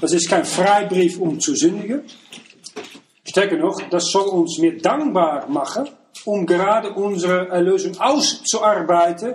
Das 0.00 0.12
ist 0.12 0.30
kein 0.30 0.44
Freibrief, 0.44 1.18
um 1.18 1.40
zu 1.40 1.56
sündigen. 1.56 2.02
Stärker 3.24 3.56
noch, 3.56 3.80
das 3.90 4.04
soll 4.12 4.28
uns 4.28 4.56
mehr 4.58 4.74
dankbar 4.74 5.48
machen, 5.48 5.88
um 6.24 6.46
gerade 6.46 6.92
unsere 6.92 7.48
Erlösung 7.48 7.98
auszuarbeiten, 7.98 9.34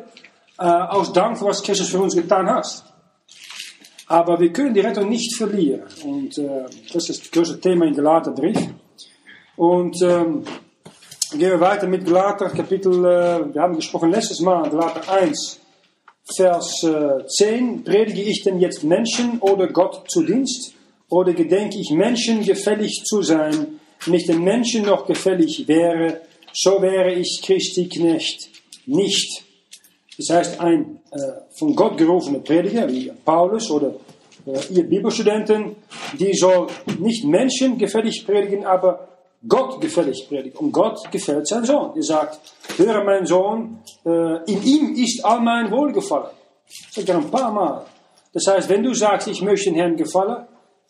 äh, 0.58 0.64
aus 0.64 1.12
Dank 1.12 1.38
für 1.38 1.48
was 1.48 1.62
Christus 1.62 1.90
für 1.90 2.00
uns 2.00 2.16
getan 2.16 2.50
hat. 2.50 2.82
Aber 4.10 4.40
wir 4.40 4.52
können 4.52 4.74
die 4.74 4.80
Rettung 4.80 5.08
nicht 5.08 5.36
verlieren. 5.36 5.84
Und 6.04 6.36
äh, 6.40 6.66
das 6.92 7.10
ist 7.10 7.22
das 7.22 7.32
größte 7.32 7.60
Thema 7.62 7.86
in 7.86 7.96
Galaterbrief. 7.96 8.58
Und 9.56 10.02
ähm, 10.02 10.44
gehen 11.32 11.52
wir 11.52 11.60
weiter 11.60 11.88
mit 11.88 12.06
Galater 12.06 12.50
Kapitel, 12.50 12.92
äh, 13.06 13.54
wir 13.54 13.62
haben 13.62 13.76
gesprochen 13.76 14.10
letztes 14.10 14.40
Mal, 14.40 14.68
Galater 14.68 15.14
1, 15.14 15.60
Vers 16.36 16.84
äh, 16.84 17.24
10. 17.28 17.84
Predige 17.84 18.24
ich 18.24 18.42
denn 18.44 18.60
jetzt 18.60 18.84
Menschen 18.84 19.38
oder 19.42 19.68
Gott 19.68 20.10
zu 20.10 20.24
Dienst? 20.24 20.74
Oder 21.10 21.34
gedenke 21.34 21.78
ich 21.80 21.92
Menschen 21.92 22.44
gefällig 22.44 23.04
zu 23.04 23.22
sein, 23.22 23.80
nicht 24.08 24.28
den 24.28 24.44
Menschen 24.44 24.86
noch 24.86 25.06
gefällig 25.06 25.68
wäre, 25.68 26.22
so 26.52 26.82
wäre 26.82 27.14
ich 27.14 27.42
Christi 27.44 27.88
Knecht 27.88 28.50
nicht. 28.88 29.44
Das 30.20 30.36
heißt, 30.36 30.60
ein 30.60 31.00
äh, 31.12 31.18
von 31.58 31.74
Gott 31.74 31.98
gerufener 31.98 32.40
Prediger, 32.40 32.90
wie 32.90 33.10
Paulus 33.24 33.72
oder 33.72 33.94
äh, 34.46 34.74
ihr 34.74 34.84
Bibelstudenten, 34.84 35.78
die 36.20 36.34
soll 36.34 36.68
nicht 37.00 37.24
Menschen 37.24 37.78
gefällig 37.78 38.26
predigen, 38.26 38.66
aber 38.66 39.08
Gott 39.48 39.80
gefällig 39.80 40.28
predigen. 40.28 40.60
Und 40.60 40.74
Gott 40.74 41.10
gefällt 41.10 41.48
sein 41.48 41.64
Sohn. 41.64 41.94
Er 41.96 42.04
sagt, 42.04 42.38
höre 42.76 43.02
mein 43.06 43.26
Sohn, 43.26 43.80
äh, 44.06 44.44
in 44.52 44.62
ihm 44.64 44.96
ist 44.96 45.24
all 45.24 45.40
mein 45.40 45.72
Wohlgefallen. 45.72 46.32
Das 46.68 46.96
sagt 46.96 47.08
er 47.08 47.16
ein 47.16 47.32
paar 47.32 47.54
Mal. 47.54 47.86
Das 48.34 48.46
heißt, 48.46 48.68
wenn 48.68 48.84
du 48.84 48.94
sagst, 48.94 49.30
ich 49.30 49.42
möchte 49.42 49.70
den 49.70 49.76
Herrn 49.76 49.96
gefallen, 49.96 50.46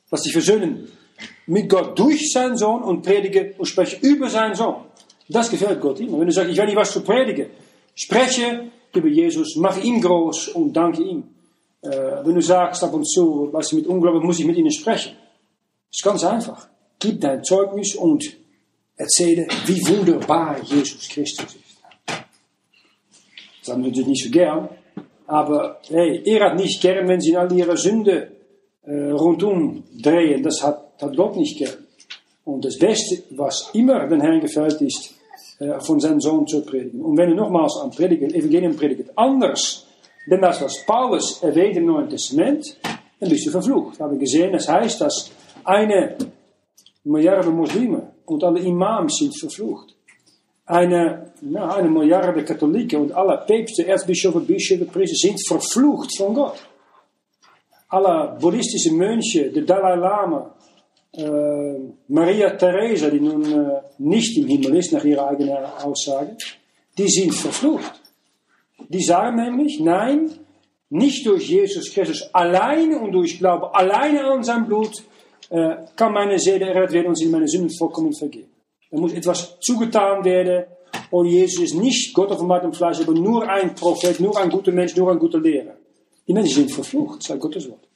was 0.09 0.23
dich 0.23 0.33
versöhnen 0.33 0.91
mit 1.45 1.69
Gott 1.69 1.99
durch 1.99 2.31
seinen 2.31 2.57
Sohn 2.57 2.81
und 2.81 3.03
predige 3.03 3.53
und 3.59 3.67
spreche 3.67 3.97
über 4.01 4.27
seinen 4.27 4.55
Sohn. 4.55 4.85
Das 5.27 5.51
gefällt 5.51 5.79
Gott 5.79 5.99
ihm. 5.99 6.19
Wenn 6.19 6.25
du 6.25 6.33
sagst, 6.33 6.49
ich 6.49 6.57
will 6.57 6.65
nicht 6.65 6.75
was 6.75 6.91
zu 6.91 7.01
predigen, 7.01 7.51
spreche 7.93 8.71
über 8.93 9.07
Jesus, 9.07 9.55
mach 9.55 9.77
ihn 9.83 10.01
groß 10.01 10.49
und 10.49 10.73
danke 10.73 11.03
ihm. 11.03 11.23
Äh, 11.81 11.89
wenn 12.23 12.35
du 12.35 12.41
sagst 12.41 12.83
ab 12.83 12.93
und 12.93 13.05
zu, 13.05 13.49
was 13.51 13.71
mit 13.71 13.87
Unglauben 13.87 14.25
muss 14.25 14.39
ich 14.39 14.45
mit 14.45 14.57
ihnen 14.57 14.71
sprechen. 14.71 15.13
Das 15.89 15.99
ist 15.99 16.03
ganz 16.03 16.23
einfach. 16.23 16.67
Gib 16.99 17.21
dein 17.21 17.43
Zeugnis 17.43 17.95
und 17.95 18.23
erzähle, 18.97 19.47
wie 19.65 19.81
wunderbar 19.87 20.61
Jesus 20.63 21.07
Christus 21.07 21.55
ist. 21.55 21.69
Das 23.61 23.73
haben 23.73 23.83
wir 23.83 23.89
natürlich 23.89 24.07
nicht 24.07 24.25
so 24.25 24.31
gern, 24.31 24.69
aber 25.27 25.79
hey, 25.89 26.21
er 26.25 26.45
hat 26.45 26.55
nicht 26.55 26.81
gern, 26.81 27.07
wenn 27.07 27.21
sie 27.21 27.31
in 27.31 27.37
all 27.37 27.51
ihre 27.51 27.77
Sünde 27.77 28.31
äh, 28.83 29.11
rundum 29.11 29.83
drehen. 30.01 30.43
Das 30.43 30.61
hat, 30.63 31.01
hat 31.01 31.15
Gott 31.15 31.37
nicht 31.37 31.57
gern. 31.57 31.85
Und 32.43 32.65
das 32.65 32.77
Beste, 32.77 33.23
was 33.31 33.69
immer 33.73 34.07
den 34.07 34.21
Herrn 34.21 34.41
gefällt, 34.41 34.81
ist, 34.81 35.18
äh, 35.59 35.79
von 35.81 35.99
seinem 35.99 36.21
Sohn 36.21 36.47
zu 36.47 36.61
predigen. 36.61 37.01
Und 37.01 37.17
wenn 37.17 37.29
du 37.29 37.35
nochmals 37.35 37.77
an 37.83 37.91
Predigen, 37.91 38.33
Evangelium 38.33 38.75
anders, 39.15 39.85
denn 40.29 40.41
das, 40.41 40.61
was 40.61 40.85
Paulus 40.85 41.41
erwähnt 41.43 41.77
im 41.77 41.85
Neuen 41.85 42.09
Testament, 42.09 42.77
dann 43.19 43.29
bist 43.29 43.45
du 43.45 43.51
verflucht. 43.51 43.99
Wir 43.99 44.05
haben 44.05 44.19
gesehen, 44.19 44.53
das 44.53 44.67
heißt, 44.69 45.01
dass 45.01 45.31
eine 45.63 46.15
Milliarde 47.03 47.49
Muslime 47.49 48.11
und 48.25 48.43
alle 48.43 48.59
Imams 48.59 49.17
sind 49.17 49.37
verflucht. 49.37 49.95
Eine, 50.65 51.33
na, 51.41 51.75
eine 51.75 51.89
Milliarde 51.89 52.43
Katholiken 52.43 53.01
und 53.01 53.11
alle 53.11 53.43
Päpste, 53.45 53.85
Erzbischöfe, 53.87 54.39
Bischöfe, 54.39 54.85
Priester 54.85 55.15
sind 55.15 55.45
verflucht 55.47 56.15
von 56.15 56.33
Gott. 56.35 56.59
Alle 57.89 58.37
buddhistische 58.39 58.93
Mönche, 58.93 59.51
der 59.51 59.63
Dalai 59.63 59.95
Lama, 59.95 60.55
Maria 61.11 62.51
Theresa, 62.51 63.09
die 63.09 63.19
nun 63.19 63.43
nicht 63.97 64.37
im 64.37 64.47
Himmel 64.47 64.77
ist, 64.77 64.93
nach 64.93 65.03
ihrer 65.03 65.27
eigenen 65.29 65.57
Aussage, 65.57 66.37
die 66.97 67.07
sind 67.07 67.33
verflucht. 67.33 67.99
Die 68.87 69.03
sagen 69.03 69.37
nämlich, 69.37 69.79
nein, 69.79 70.29
nicht 70.89 71.25
durch 71.25 71.49
Jesus 71.49 71.91
Christus 71.91 72.33
alleine 72.33 72.99
und 72.99 73.11
durch 73.11 73.37
Glaube 73.37 73.73
alleine 73.73 74.23
an 74.25 74.43
sein 74.43 74.65
Blut 74.65 75.03
äh, 75.49 75.75
kann 75.95 76.13
meine 76.13 76.39
Seele 76.39 76.67
errettet 76.67 76.93
werden 76.93 77.07
und 77.07 77.15
sie 77.17 77.27
meine 77.27 77.47
Sünden 77.47 77.69
vollkommen 77.77 78.13
vergeben. 78.13 78.49
Da 78.91 78.97
muss 78.99 79.13
etwas 79.13 79.59
zugetan 79.59 80.23
werden 80.23 80.65
und 81.11 81.27
Jesus 81.27 81.65
ist 81.65 81.75
nicht 81.75 82.13
Gott 82.13 82.31
offenbart 82.31 82.63
im 82.63 82.73
Fleisch, 82.73 82.99
aber 83.01 83.13
nur 83.13 83.47
ein 83.47 83.75
Prophet, 83.75 84.19
nur 84.19 84.37
ein 84.39 84.49
guter 84.49 84.71
Mensch, 84.71 84.95
nur 84.95 85.11
ein 85.11 85.19
guter 85.19 85.39
Lehrer. 85.39 85.75
Die 86.27 86.33
Menschen 86.33 86.55
sind 86.55 86.71
verflucht, 86.71 87.23
sagt 87.23 87.39
Gottes 87.39 87.69
Wort. 87.69 87.87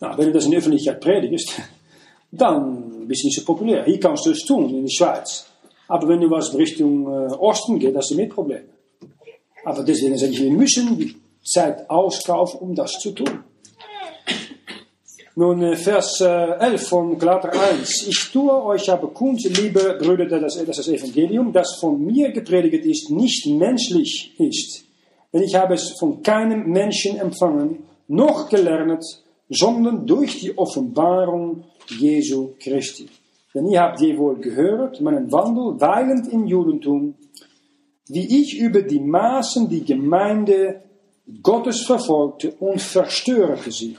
Nou, 0.00 0.16
wenn 0.16 0.26
du 0.26 0.32
das 0.32 0.44
in 0.44 0.52
der 0.52 0.58
Öffentlichkeit 0.58 1.00
predigst, 1.00 1.60
dann 2.30 3.06
bist 3.08 3.22
du 3.22 3.26
nicht 3.26 3.38
so 3.38 3.44
populär. 3.44 3.84
Hier 3.84 3.98
kannst 3.98 4.26
du 4.26 4.30
es 4.30 4.44
tun, 4.44 4.70
in 4.70 4.82
der 4.82 4.90
Schweiz. 4.90 5.46
Aber 5.88 6.06
wenn 6.08 6.20
du 6.20 6.30
was 6.30 6.54
Richtung 6.54 7.06
äh, 7.06 7.32
Osten 7.34 7.78
geht, 7.78 7.96
hast 7.96 8.10
du 8.10 8.14
mehr 8.14 8.28
Probleme. 8.28 8.64
Aber 9.64 9.82
deswegen 9.82 10.16
sage 10.16 10.32
ich, 10.32 10.42
wir 10.42 10.52
müssen 10.52 10.96
die 10.98 11.16
Zeit 11.44 11.88
auskaufen, 11.90 12.60
um 12.60 12.74
das 12.74 12.92
zu 12.92 13.12
tun. 13.12 13.44
Nun, 15.34 15.62
äh, 15.62 15.76
Vers 15.76 16.20
äh, 16.20 16.26
11 16.26 16.88
von 16.88 17.18
Galater 17.18 17.52
1. 17.52 18.06
Ich 18.08 18.30
tue 18.32 18.52
euch 18.64 18.90
aber 18.90 19.08
kund, 19.08 19.42
liebe 19.44 19.98
Brüder, 20.00 20.26
dass 20.26 20.56
das, 20.56 20.76
das 20.76 20.88
Evangelium, 20.88 21.52
das 21.52 21.76
von 21.80 22.04
mir 22.04 22.30
gepredigt 22.30 22.84
ist, 22.84 23.10
nicht 23.10 23.46
menschlich 23.46 24.32
ist. 24.38 24.84
Denn 25.32 25.42
ich 25.42 25.54
habe 25.54 25.74
es 25.74 25.94
von 25.98 26.22
keinem 26.22 26.70
Menschen 26.70 27.18
empfangen, 27.18 27.84
noch 28.08 28.48
gelernt, 28.48 29.04
sondern 29.48 30.06
durch 30.06 30.40
die 30.40 30.56
Offenbarung 30.56 31.64
Jesu 31.88 32.54
Christi. 32.58 33.08
Denn 33.54 33.68
ihr 33.68 33.80
habt 33.80 34.00
je 34.00 34.16
wohl 34.18 34.36
gehört, 34.36 35.00
meinen 35.00 35.32
Wandel 35.32 35.80
weilend 35.80 36.28
im 36.28 36.46
Judentum, 36.46 37.14
wie 38.06 38.40
ich 38.40 38.58
über 38.58 38.82
die 38.82 39.00
Maßen 39.00 39.68
die 39.68 39.84
Gemeinde 39.84 40.82
Gottes 41.42 41.82
verfolgte 41.82 42.52
und 42.52 42.80
verstörte 42.80 43.70
sie. 43.70 43.96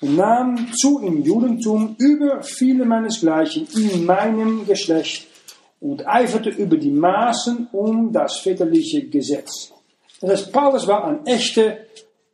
Und 0.00 0.16
nahm 0.16 0.72
zu 0.74 1.00
im 1.00 1.22
Judentum 1.22 1.96
über 1.98 2.42
viele 2.42 2.84
meinesgleichen 2.84 3.66
in 3.74 4.04
meinem 4.04 4.66
Geschlecht 4.66 5.26
und 5.80 6.06
eiferte 6.06 6.50
über 6.50 6.76
die 6.76 6.90
Maßen 6.90 7.68
um 7.72 8.12
das 8.12 8.38
väterliche 8.38 9.06
Gesetz. 9.08 9.72
Das 10.20 10.30
heißt, 10.30 10.52
Paulus 10.52 10.86
war 10.86 11.04
ein 11.04 11.26
echter 11.26 11.76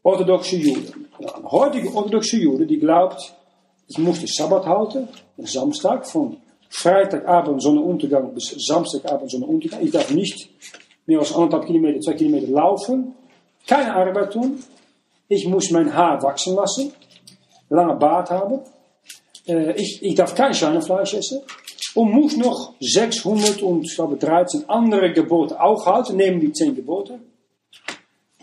orthodoxe 0.02 0.57
Jude. 0.57 0.93
Ein 1.20 1.51
heutiger 1.51 1.94
orthodoxe 1.94 2.38
Jude, 2.38 2.66
die 2.66 2.78
glaubt, 2.78 3.34
ich 3.88 3.98
muss 3.98 4.20
den 4.20 4.28
Sabbat 4.28 4.66
halten, 4.66 5.09
den 5.36 5.47
Samstag, 5.47 6.06
von 6.06 6.36
Freitagabend 6.70 7.60
Sonnenuntergang 7.60 8.32
bis 8.32 8.55
Samstagabend 8.66 9.30
Sonnenuntergang. 9.30 9.82
Ich 9.82 9.90
darf 9.90 10.10
nicht 10.10 10.48
mehr 11.06 11.18
als 11.18 11.34
anderthalb 11.34 11.66
Kilometer, 11.66 12.01
zwei 12.01 12.14
Kilometer 12.14 12.47
laufen, 12.47 13.14
keine 13.66 13.94
Arbeit 13.94 14.32
tun. 14.32 14.62
Ich 15.28 15.47
muss 15.47 15.70
mein 15.70 15.92
Haar 15.94 16.22
wachsen 16.22 16.55
lassen, 16.55 16.92
lange 17.68 17.97
Bart 17.97 18.30
haben. 18.30 18.60
Äh, 19.47 19.72
ich, 19.72 20.02
ich 20.02 20.14
darf 20.14 20.34
kein 20.34 20.55
Schweinefleisch 20.55 21.14
essen. 21.14 21.40
Und 21.94 22.12
muss 22.12 22.36
noch 22.36 22.74
600 22.80 23.62
und 23.62 23.84
ich 23.84 23.97
glaube 23.97 24.16
13 24.16 24.68
andere 24.68 25.12
Gebote 25.12 25.60
auch 25.60 25.86
halten, 25.86 26.18
die 26.18 26.52
10 26.52 26.76
Gebote. 26.76 27.18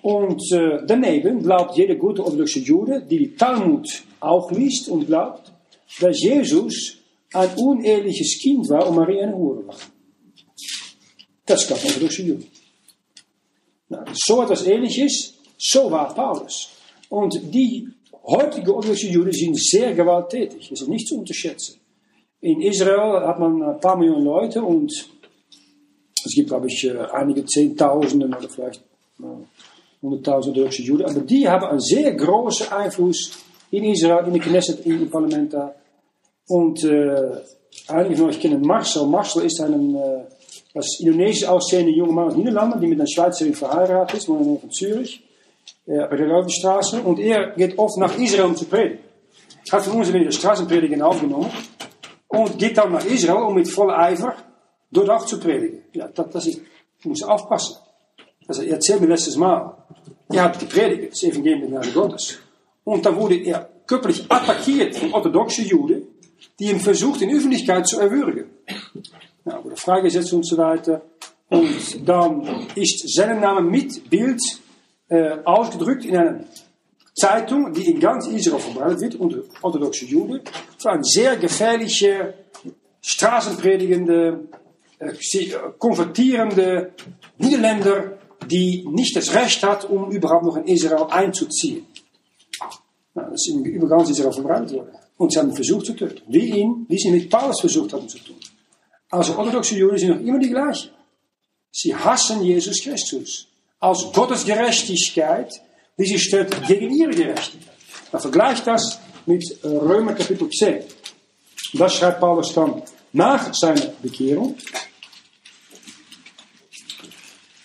Und 0.02 0.41
äh, 0.52 0.80
daneben 0.86 1.41
glaubt 1.41 1.76
jeder 1.76 1.95
gute 1.95 2.24
orthodoxe 2.24 2.60
Jude, 2.60 3.02
die 3.02 3.36
Talmud 3.36 3.88
auch 4.19 4.52
liest 4.52 4.90
und 4.90 5.07
glaubt, 5.07 5.52
dass 5.99 6.22
Jesus 6.22 6.98
ein 7.34 7.49
uneheliches 7.56 8.40
Kind 8.41 8.69
war 8.69 8.88
und 8.88 8.95
Maria 8.95 9.24
eine 9.24 9.36
Hure 9.36 9.68
war. 9.68 9.78
Das 11.45 11.68
glaubt 11.68 11.86
orthodoxe 11.86 12.22
Jude. 12.22 12.45
Nou, 13.90 14.03
so 14.14 14.44
etwas 14.44 14.65
ähnliches, 14.68 15.34
so 15.57 15.90
war 15.90 16.14
Paulus. 16.14 16.69
Und 17.10 17.40
die 17.53 17.88
heutige 18.24 18.76
orthodoxe 18.76 19.07
Juden 19.07 19.32
sind 19.32 19.57
sehr 19.57 19.94
gewalttätig. 19.94 20.69
Das 20.69 20.82
ist 20.82 20.90
nicht 20.90 21.07
zu 21.07 21.18
unterschätzen. 21.19 21.80
In 22.41 22.61
Israel 22.61 23.26
hat 23.26 23.40
man 23.40 23.64
ein 23.64 23.80
paar 23.80 23.98
Millionen 23.98 24.26
Leute 24.26 24.61
und 24.61 24.91
es 26.24 26.34
gibt, 26.36 26.49
glaube 26.49 26.68
ich, 26.68 26.84
äh, 26.84 26.98
einige 27.14 27.45
Zehntausenden 27.45 28.34
oder 28.34 28.49
vielleicht 28.49 28.84
100.000 30.03 30.53
Turkse 30.53 30.82
Juden. 30.82 31.06
Aber 31.06 31.19
die 31.22 31.48
haben 31.48 31.65
einen 31.65 31.80
sehr 31.80 32.14
großen 32.14 32.72
Einfluss 32.72 33.32
in 33.72 33.84
Israel, 33.84 34.26
in 34.28 34.34
de 34.34 34.41
Knesset, 34.41 34.86
in 34.86 34.99
het 34.99 35.11
Parlament 35.11 35.53
da. 35.53 35.76
Und 36.48 36.84
äh, 36.84 37.41
einige 37.88 38.18
von 38.18 38.30
euch 38.30 38.40
kennen 38.40 38.61
Marcel. 38.61 39.06
Marcel 39.06 39.44
ist 39.44 39.60
ein 39.60 39.95
äh, 39.95 40.24
als 40.78 40.99
indonesisch 40.99 41.48
aussehender 41.48 41.91
junger 41.91 42.14
Mann 42.14 42.28
aus 42.28 42.36
Niederlanden, 42.36 42.80
die 42.80 42.88
mit 42.88 42.99
einer 42.99 43.07
Schweizerin 43.07 43.53
verheiratet 43.53 44.18
ist, 44.18 44.30
wohnt 44.30 44.61
von 44.61 44.72
Zürich, 44.72 45.24
äh, 45.86 46.07
bei 46.07 46.15
der 46.15 46.30
Raubenstraße. 46.30 47.02
Und 47.02 47.19
er 47.19 47.52
geht 47.52 47.78
oft 47.78 47.98
nach 47.98 48.18
Israel, 48.18 48.45
um 48.45 48.56
zu 48.56 48.65
predigen. 48.65 48.99
Hat 49.72 49.84
von 49.84 49.98
uns 49.98 50.14
wieder 50.14 50.32
Straßenpredigen 50.32 51.02
und 51.02 52.60
geht 52.60 52.78
dann 52.78 52.91
nach 52.91 53.06
Israel, 53.06 53.44
um 53.44 53.56
mit 53.56 53.69
voller 53.69 53.98
Eifer 53.98 54.34
dort 54.91 55.10
auch 55.10 55.26
zu 55.26 55.40
predigen. 55.40 55.84
Ja, 55.94 56.07
dat, 56.07 56.34
dat 56.34 56.45
is, 56.45 56.61
muss 57.03 57.24
aufpassen. 57.24 57.76
Also 58.48 58.61
er 58.64 58.74
erzählt 58.76 59.02
mir 59.02 59.07
letztes 59.07 59.36
Mal, 59.36 59.78
er 60.30 60.44
hat 60.44 60.60
gepredigt, 60.60 61.11
das 61.11 61.24
Evangelium 61.24 61.61
der 61.61 61.69
Gnade 61.69 61.91
Gottes. 61.91 62.40
Und 62.84 63.06
dann 63.06 63.15
wurde 63.15 63.36
er 63.36 63.69
körperlich 63.86 64.26
attackiert 64.30 64.95
von 64.95 65.14
orthodoxen 65.14 65.65
Juden, 65.65 66.03
die 66.60 66.69
ihn 66.69 66.80
versucht 66.80 67.22
in 67.22 67.36
Öffentlichkeit 67.36 67.88
zu 67.88 67.99
erwürgen. 67.99 68.45
Nou, 69.45 69.64
wurde 69.64 69.76
freigesetzt 69.76 70.34
und 70.34 70.45
so 70.45 70.57
weiter. 70.57 71.02
Und 71.49 72.07
dann 72.07 72.68
ist 72.76 73.15
sein 73.15 73.40
Name 73.40 73.61
mit 73.61 74.10
Bild 74.10 74.41
äh, 75.07 75.38
ausgedrückt 75.45 76.03
in 76.03 76.18
einer 76.18 76.44
Zeitung, 77.15 77.74
die 77.74 77.90
in 77.90 77.99
ganz 77.99 78.28
Israel 78.28 78.60
verbreitet 78.60 79.02
wird, 79.02 79.15
unter 79.15 79.40
orthodoxe 79.61 80.06
Juden. 80.06 80.41
Für 80.78 80.91
eine 80.91 81.03
sehr 81.03 81.38
gefährliche, 81.38 82.34
straßenpredigende, 83.02 84.48
äh, 84.99 85.14
konvertierende 85.78 86.91
Niederländer, 87.38 88.16
die 88.48 88.86
nicht 88.90 89.15
das 89.15 89.34
Recht 89.34 89.64
hat, 89.64 89.90
um 89.90 90.11
überhaupt 90.11 90.45
noch 90.45 90.57
in 90.57 90.65
Israel 90.65 91.07
einzuziehen. 91.10 91.86
Nou, 93.14 93.24
das 93.32 93.48
ist 93.48 93.56
über 93.56 93.88
ganz 93.88 94.10
Israel 94.10 94.32
verbreitet 94.32 94.74
worden. 94.74 94.90
Und 95.18 95.36
haben 95.36 95.49
ihn 95.49 95.56
versucht 95.56 95.88
zu 95.88 95.94
töten. 95.94 96.22
Wie 96.28 96.60
ihn, 96.60 96.86
wie 96.88 96.98
sie 96.98 97.19
Paulus 97.22 97.60
versucht 97.60 97.94
haben 97.94 98.07
zu 98.07 98.19
tun. 98.19 98.36
Also 99.10 99.36
orthodoxe 99.38 99.76
Juden 99.76 99.98
sind 99.98 100.10
noch 100.10 100.19
immer 100.19 100.40
die 100.40 100.49
gleichen. 100.49 100.91
Sie 101.72 101.95
hassen 101.95 102.44
Jesus 102.44 102.82
Christus. 102.82 103.48
Als 103.80 104.06
Gottes 104.14 104.45
Gerechtigkeit, 104.45 105.52
die 105.98 106.06
sie 106.06 106.19
stellt 106.19 106.56
gegen 106.68 106.91
ihre 106.91 107.11
Gerechtigkeit. 107.11 107.76
Dan 108.11 108.22
vergleicht 108.22 108.68
das 108.68 108.99
mit 109.26 109.44
Römer 109.64 110.14
Kapitel 110.14 110.49
10. 110.49 110.84
Das 111.74 111.94
schreibt 111.95 112.19
Paulus 112.19 112.53
dann 112.53 112.84
nach 113.14 113.53
seiner 113.53 113.88
Bekehrung. 114.02 114.56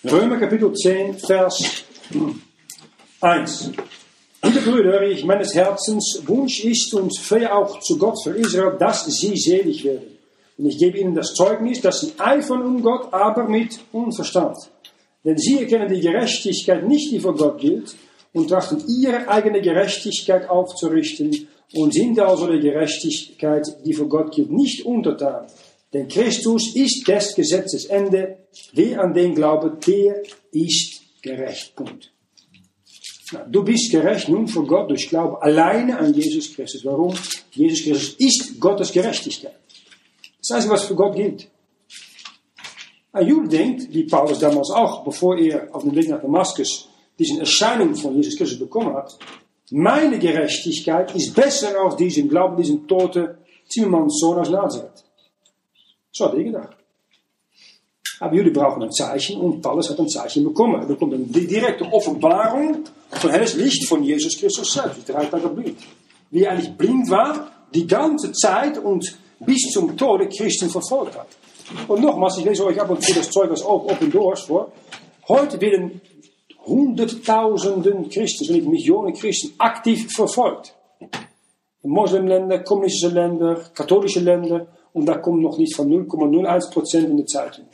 Römer 0.05 0.37
Kapitel 0.37 0.73
10, 0.73 1.13
Vers 1.13 1.85
1. 3.21 3.71
Liebe 4.43 4.59
Brüder, 4.59 5.01
ich 5.03 5.23
meines 5.23 5.55
Herzens 5.55 6.21
Wunsch 6.25 6.65
ist 6.65 6.93
und 6.93 7.17
flehe 7.17 7.55
auch 7.55 7.79
zu 7.79 7.97
Gott 7.97 8.21
für 8.21 8.31
Israel, 8.31 8.75
dass 8.77 9.05
sie 9.05 9.37
selig 9.37 9.85
werden. 9.85 10.17
Und 10.57 10.65
ich 10.65 10.77
gebe 10.77 10.97
ihnen 10.97 11.15
das 11.15 11.33
Zeugnis, 11.33 11.79
dass 11.79 12.01
sie 12.01 12.11
eifern 12.17 12.63
um 12.63 12.81
Gott, 12.81 13.13
aber 13.13 13.47
mit 13.47 13.79
Unverstand. 13.93 14.57
Denn 15.23 15.37
sie 15.37 15.59
erkennen 15.59 15.87
die 15.87 16.01
Gerechtigkeit 16.01 16.85
nicht, 16.85 17.09
die 17.13 17.21
vor 17.21 17.37
Gott 17.37 17.59
gilt, 17.59 17.95
und 18.33 18.49
trachten 18.49 18.83
ihre 18.89 19.29
eigene 19.29 19.61
Gerechtigkeit 19.61 20.49
aufzurichten 20.49 21.47
und 21.75 21.93
sind 21.93 22.19
also 22.19 22.47
der 22.47 22.59
Gerechtigkeit, 22.59 23.65
die 23.85 23.93
vor 23.93 24.09
Gott 24.09 24.35
gilt, 24.35 24.51
nicht 24.51 24.85
untertan. 24.85 25.45
Denn 25.93 26.07
Christus 26.07 26.75
ist 26.75 27.07
des 27.07 27.35
Gesetzes 27.35 27.85
Ende. 27.85 28.39
Wer 28.73 29.01
an 29.01 29.13
den 29.13 29.35
glaubt, 29.35 29.87
der 29.87 30.23
ist 30.51 31.01
gerecht. 31.21 31.75
Punkt. 31.75 32.11
Du 33.49 33.63
bist 33.63 33.91
gerecht 33.91 34.29
nun 34.29 34.47
vor 34.47 34.65
Gott 34.65 34.89
durch 34.89 35.09
Glauben 35.09 35.37
alleine 35.41 35.97
an 35.97 36.13
Jesus 36.13 36.53
Christus. 36.53 36.83
Warum? 36.83 37.13
Jesus 37.51 37.83
Christus 37.83 38.15
ist 38.17 38.59
Gottes 38.59 38.91
Gerechtigkeit. 38.91 39.55
Das 40.39 40.51
Einzige, 40.51 40.73
was 40.73 40.83
für 40.83 40.95
Gott 40.95 41.15
gilt. 41.15 41.47
Ein 43.11 43.27
Jude 43.27 43.47
denkt, 43.47 43.93
wie 43.93 44.03
Paulus 44.03 44.39
damals 44.39 44.71
auch, 44.71 45.03
bevor 45.03 45.37
er 45.37 45.73
auf 45.73 45.83
dem 45.83 45.95
Weg 45.95 46.09
nach 46.09 46.21
Damaskus 46.21 46.89
diese 47.17 47.39
Erscheinung 47.39 47.95
von 47.95 48.15
Jesus 48.15 48.35
Christus 48.35 48.59
bekommen 48.59 48.93
hat, 48.93 49.17
meine 49.71 50.19
Gerechtigkeit 50.19 51.15
ist 51.15 51.33
besser 51.33 51.79
als 51.79 51.95
diesen 51.95 52.27
Glauben, 52.27 52.57
diesen 52.57 52.87
toten 52.87 53.37
Zimmermannssohn 53.69 54.39
aus 54.39 54.49
Nazareth. 54.49 54.92
So 56.13 56.25
hat 56.25 56.35
er 56.35 56.43
gedacht. 56.43 56.77
Aber 58.19 58.35
Juden 58.35 58.53
brauchen 58.53 58.83
ein 58.83 58.91
Zeichen 58.91 59.41
und 59.41 59.61
Paulus 59.61 59.89
hat 59.89 59.99
ein 59.99 60.07
Zeichen 60.07 60.43
bekommen. 60.43 60.79
Er 60.79 60.85
bekommt 60.85 61.13
eine 61.13 61.25
direkte 61.25 61.83
Offenbarung 61.91 62.85
von 63.09 63.31
helles 63.31 63.55
Licht 63.55 63.87
von 63.87 64.03
Jesus 64.03 64.37
Christus 64.37 64.71
selbst. 64.71 65.07
Die 65.07 65.11
drei 65.11 65.25
Tage 65.25 65.49
blind. 65.49 65.79
Wie 66.29 66.47
eigentlich 66.47 66.71
blind 66.77 67.09
war, 67.09 67.51
die 67.73 67.87
ganze 67.87 68.31
Zeit 68.31 68.77
und 68.77 69.17
bis 69.39 69.71
zum 69.71 69.97
Tode 69.97 70.29
Christen 70.29 70.69
verfolgt 70.69 71.17
hat. 71.17 71.27
Und 71.87 72.01
nochmals, 72.01 72.37
ich 72.37 72.45
lese 72.45 72.65
euch 72.65 72.79
ab 72.79 72.89
und 72.91 73.01
zu 73.01 73.13
das 73.13 73.29
Zeug 73.31 73.49
aus 73.49 73.65
Open 73.65 74.11
Doors 74.11 74.41
vor. 74.41 74.71
Heute 75.27 75.59
werden 75.59 75.99
Hunderttausenden 76.65 78.09
Christen, 78.09 78.47
wenn 78.47 78.55
nicht 78.55 78.67
Millionen 78.67 79.13
Christen, 79.13 79.53
aktiv 79.57 80.13
verfolgt. 80.13 80.75
In 81.81 81.89
Moslemländer, 81.89 82.59
kommunistische 82.59 83.13
Länder, 83.13 83.55
katholische 83.73 84.21
Länder 84.21 84.67
und 84.93 85.05
da 85.05 85.17
kommt 85.17 85.41
noch 85.41 85.57
nicht 85.57 85.75
von 85.75 85.89
0,01% 85.89 86.97
in 87.05 87.17
die 87.17 87.25
Zeitung. 87.25 87.65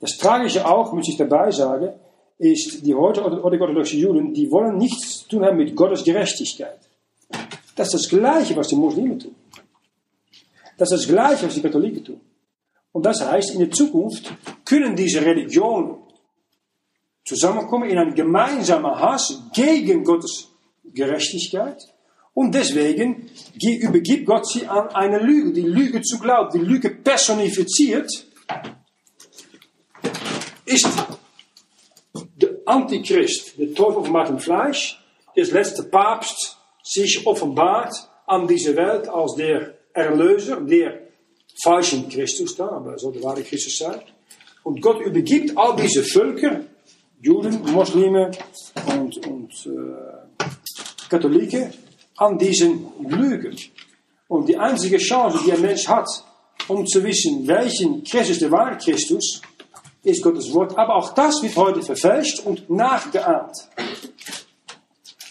Das 0.00 0.18
Tragische 0.18 0.66
auch, 0.66 0.92
muss 0.92 1.08
ich 1.08 1.16
dabei 1.16 1.50
sagen, 1.50 1.94
ist, 2.38 2.84
die 2.84 2.94
heute 2.94 3.24
orthodoxe 3.24 3.96
Juden, 3.96 4.34
die 4.34 4.50
wollen 4.50 4.76
nichts 4.76 5.20
zu 5.20 5.28
tun 5.28 5.44
haben 5.44 5.56
mit 5.56 5.74
Gottes 5.74 6.04
Gerechtigkeit. 6.04 6.78
Das 7.74 7.88
ist 7.88 7.94
das 7.94 8.08
Gleiche, 8.08 8.54
was 8.56 8.68
die 8.68 8.76
Muslime 8.76 9.18
tun. 9.18 9.34
Das 10.76 10.92
ist 10.92 11.00
das 11.00 11.08
Gleiche, 11.08 11.46
was 11.46 11.54
die 11.54 11.62
Katholiken 11.62 12.04
tun. 12.04 12.20
Und 12.92 13.04
das 13.04 13.20
heißt, 13.20 13.52
in 13.52 13.60
der 13.60 13.70
Zukunft 13.70 14.32
können 14.64 14.94
diese 14.96 15.24
Religionen 15.24 15.96
zusammenkommen 17.24 17.90
in 17.90 17.98
einen 17.98 18.14
gemeinsamen 18.14 18.98
Hass 18.98 19.42
gegen 19.52 20.04
Gottes 20.04 20.48
Gerechtigkeit. 20.84 21.82
Und 22.36 22.54
deswegen 22.54 23.30
übergibt 23.80 24.26
Gott 24.26 24.46
sie 24.46 24.66
an 24.66 24.88
eine 24.88 25.20
Lüge. 25.20 25.54
Die 25.54 25.62
Lüge 25.62 26.02
zu 26.02 26.18
glauben, 26.18 26.50
die 26.52 26.66
Lüge 26.66 26.90
personifiziert, 26.90 28.10
ist 30.66 30.86
der 32.36 32.50
Antichrist, 32.66 33.58
der 33.58 33.72
Teufel 33.72 34.04
von 34.04 34.26
im 34.26 34.38
Fleisch, 34.38 35.02
der 35.34 35.46
letzte 35.46 35.84
Papst, 35.84 36.58
sich 36.82 37.26
offenbart 37.26 37.94
an 38.26 38.46
diese 38.46 38.76
Welt 38.76 39.08
als 39.08 39.34
der 39.36 39.78
Erlöser, 39.94 40.60
der 40.60 41.08
falschen 41.62 42.06
Christus 42.10 42.54
da, 42.54 42.68
aber 42.68 42.98
soll 42.98 43.14
der 43.14 43.22
wahre 43.22 43.42
Christus 43.44 43.78
sein. 43.78 44.02
Und 44.62 44.82
Gott 44.82 45.00
übergibt 45.00 45.56
all 45.56 45.74
diese 45.74 46.04
Völker 46.04 46.66
Juden, 47.22 47.62
Muslime 47.72 48.30
und, 48.94 49.26
und 49.26 49.52
äh, 49.64 50.44
Katholiken 51.08 51.85
an 52.16 52.38
diesen 52.38 52.86
Lügen. 53.00 53.56
Und 54.28 54.48
die 54.48 54.56
einzige 54.56 54.98
Chance, 54.98 55.40
die 55.44 55.52
ein 55.52 55.60
Mensch 55.60 55.86
hat, 55.86 56.08
um 56.68 56.86
zu 56.86 57.02
wissen, 57.04 57.46
welchen 57.46 58.02
Christus 58.02 58.38
der 58.38 58.50
wahre 58.50 58.76
Christus, 58.76 59.40
ist 60.02 60.22
Gottes 60.22 60.52
Wort. 60.52 60.76
Aber 60.76 60.96
auch 60.96 61.14
das 61.14 61.42
wird 61.42 61.56
heute 61.56 61.82
verfälscht 61.82 62.44
und 62.44 62.68
nachgeahmt. 62.70 63.68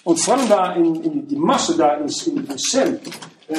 Und 0.04 0.20
vor 0.20 0.36
allem 0.36 0.48
da 0.48 0.76
in, 0.76 1.04
in 1.04 1.28
die 1.28 1.36
Masse 1.36 1.76
da 1.76 1.96
in, 1.96 2.08
in, 2.08 2.46
in 2.46 2.58
Cell, 2.58 3.00
äh, 3.48 3.56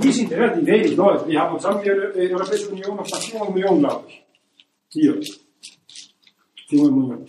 hier 0.00 0.12
sind 0.12 0.32
relativ 0.32 0.66
wenig 0.66 0.96
Leute. 0.96 1.26
Wir 1.26 1.40
haben 1.40 1.58
zusammen 1.58 1.82
der 1.84 2.14
Europäische 2.32 2.68
Union 2.68 2.96
noch 2.96 3.06
400 3.06 3.54
Millionen, 3.54 3.80
glaube 3.80 4.04
ich. 4.08 4.24
Hier. 4.88 5.20
400 6.68 6.96
Millionen. 6.96 7.26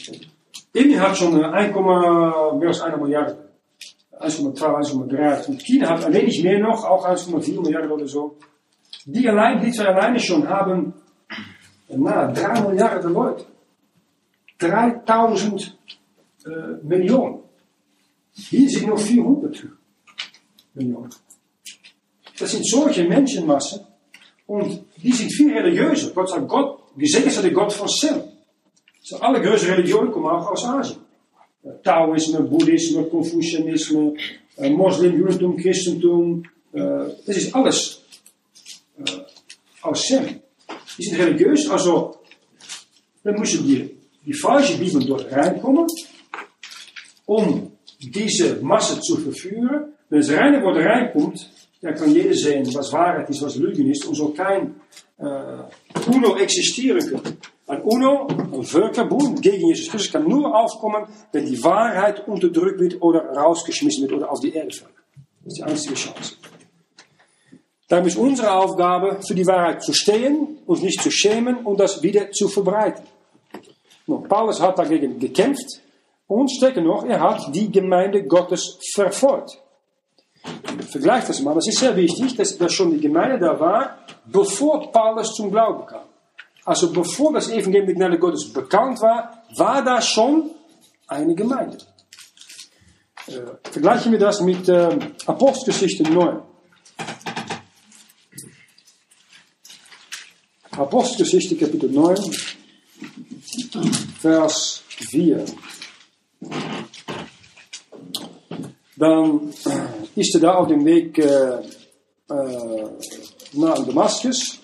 Indien 0.74 1.02
hat 1.02 1.18
schon 1.18 1.44
1, 1.44 1.74
mehr 1.76 2.68
als 2.68 2.82
1 2.82 2.98
Milliarde. 2.98 3.47
1,2, 4.20 4.58
1,3. 4.58 5.48
Und 5.48 5.62
China 5.62 5.90
hat 5.90 6.06
ein 6.06 6.14
wenig 6.14 6.44
mehr 6.44 6.60
noch, 6.60 6.84
auch 6.84 7.08
1,4 7.08 7.62
Milliarden 7.62 7.92
oder 7.92 8.08
so. 8.08 8.38
Die 9.06 9.28
allein, 9.28 9.62
die 9.62 9.72
zwei 9.72 9.86
alleine 9.86 10.20
schon 10.20 10.48
haben, 10.48 10.94
na, 11.90 12.32
3 12.32 12.62
Milliarden 12.62 13.14
Leute. 13.14 13.46
3000 14.60 15.78
äh, 16.46 16.50
Millionen. 16.84 17.44
Hier 18.34 18.70
sind 18.70 18.88
nur 18.88 18.98
400 18.98 19.68
Millionen. 20.74 21.10
Das 22.40 22.52
sind 22.52 22.68
solche 22.68 23.04
Menschenmassen 23.04 23.82
und 24.46 24.86
die 24.98 25.12
sind 25.12 25.32
viel 25.32 25.54
religiöser. 25.54 26.12
Gott 26.12 26.30
sagt, 26.30 26.48
Gott, 26.48 26.84
gesegnet 26.96 27.34
sei 27.34 27.42
der 27.44 27.52
Gott 27.52 27.74
von 27.74 27.88
Sem. 27.88 28.24
So, 29.02 29.18
alle 29.18 29.42
große 29.42 29.68
Religionen 29.70 30.12
kommen 30.12 30.28
auch 30.28 30.52
aus 30.52 30.66
Asien. 30.66 31.07
Taoisme, 31.84 32.42
Buddhisme, 32.42 33.04
Konfucianisme, 33.04 34.14
äh, 34.58 34.70
Moslem, 34.70 35.18
Judentum, 35.20 35.58
Christentum. 35.58 36.44
Äh, 36.74 36.80
das 37.26 37.38
ist 37.38 37.56
alles 37.56 38.02
äh, 39.00 39.12
aus 39.82 40.08
Sem. 40.08 40.42
Die 40.98 41.04
sind 41.04 41.20
religiös, 41.20 41.70
also 41.70 42.18
dann 43.24 43.40
müssen 43.40 43.66
die, 43.66 43.98
die 44.26 44.34
falsche 44.34 44.78
Bibel 44.78 45.06
dort 45.06 45.32
reinkommen, 45.32 45.86
um 47.26 47.72
diese 48.00 48.56
Masse 48.62 49.00
zu 49.02 49.18
verführen. 49.18 49.94
Wenn 50.10 50.22
das 50.22 50.32
reine 50.32 50.64
Wort 50.64 50.78
reinkommt, 50.78 51.50
dann 51.82 51.96
kann 51.96 52.14
jeder 52.14 52.34
sehen, 52.34 52.68
was 52.74 52.92
Wahrheit 52.94 53.30
ist, 53.30 53.42
was 53.42 53.56
Lügen 53.56 53.90
ist, 53.92 54.06
und 54.06 54.16
so 54.16 54.30
kein 54.30 54.76
äh, 55.18 56.10
UNO 56.10 56.38
existieren 56.38 57.00
können. 57.00 57.38
Ein 57.68 57.82
UNO, 57.82 58.28
ein 58.28 58.64
Völkerbund 58.64 59.42
gegen 59.42 59.68
Jesus 59.68 59.92
Christus 59.92 60.14
kann 60.14 60.28
nur 60.28 60.56
aufkommen, 60.56 61.06
wenn 61.34 61.46
die 61.46 61.62
Wahrheit 61.62 62.26
unterdrückt 62.26 62.80
wird 62.80 63.02
oder 63.02 63.26
rausgeschmissen 63.36 64.04
wird 64.04 64.14
oder 64.14 64.32
auf 64.32 64.40
die 64.40 64.54
Erde 64.54 64.72
fällt. 64.72 64.92
Das 65.44 65.54
ist 65.54 65.58
die 65.58 65.64
einzige 65.64 65.96
Chance. 65.96 66.36
Darum 67.90 68.08
ist 68.08 68.18
unsere 68.18 68.54
Aufgabe, 68.54 69.20
für 69.26 69.36
die 69.36 69.46
Wahrheit 69.46 69.84
zu 69.84 69.94
stehen, 69.94 70.60
uns 70.66 70.82
nicht 70.82 71.02
zu 71.02 71.12
schämen 71.12 71.58
und 71.66 71.80
das 71.80 72.02
wieder 72.02 72.32
zu 72.32 72.48
verbreiten. 72.48 73.04
Nun, 74.08 74.28
Paulus 74.28 74.62
hat 74.62 74.80
dagegen 74.80 75.20
gekämpft 75.20 75.82
und 76.28 76.50
stärker 76.50 76.82
noch, 76.82 77.06
er 77.06 77.20
hat 77.20 77.54
die 77.54 77.70
Gemeinde 77.70 78.24
Gottes 78.24 78.80
verfolgt. 78.94 79.62
Vergleich 80.90 81.26
das 81.26 81.42
mal, 81.42 81.54
das 81.54 81.68
ist 81.68 81.80
sehr 81.80 81.96
wichtig, 81.98 82.36
dass, 82.38 82.58
dass 82.58 82.72
schon 82.72 82.92
die 82.92 83.02
Gemeinde 83.02 83.40
da 83.40 83.60
war, 83.60 83.98
bevor 84.26 84.90
Paulus 84.90 85.34
zum 85.34 85.52
Glauben 85.52 85.86
kam. 85.86 86.04
Also 86.68 86.92
bevor 86.92 87.32
das 87.32 87.48
Evangelium 87.48 87.86
der 87.86 87.96
Gnade 87.96 88.20
Gottes 88.20 88.52
bekannt 88.52 89.00
war, 89.00 89.46
war 89.56 89.82
da 89.86 90.02
schon 90.02 90.52
eine 91.08 91.34
Gemeinde. 91.34 91.78
Äh, 93.28 93.40
vergleichen 93.72 94.12
wir 94.12 94.20
das 94.20 94.42
mit 94.42 94.68
äh, 94.68 95.00
Apostelgeschichte 95.26 96.04
9. 96.04 96.42
Apostelgeschichte 100.72 101.56
Kapitel 101.56 101.90
9, 101.90 102.18
Vers 104.20 104.84
4. 104.90 105.46
dann 108.98 109.54
ist 110.16 110.36
er 110.36 110.42
da 110.42 110.56
auf 110.56 110.68
dem 110.68 110.84
Weg 110.84 111.18
äh, 111.18 111.60
äh, 112.30 112.88
nach 113.54 113.86
Damaskus. 113.86 114.57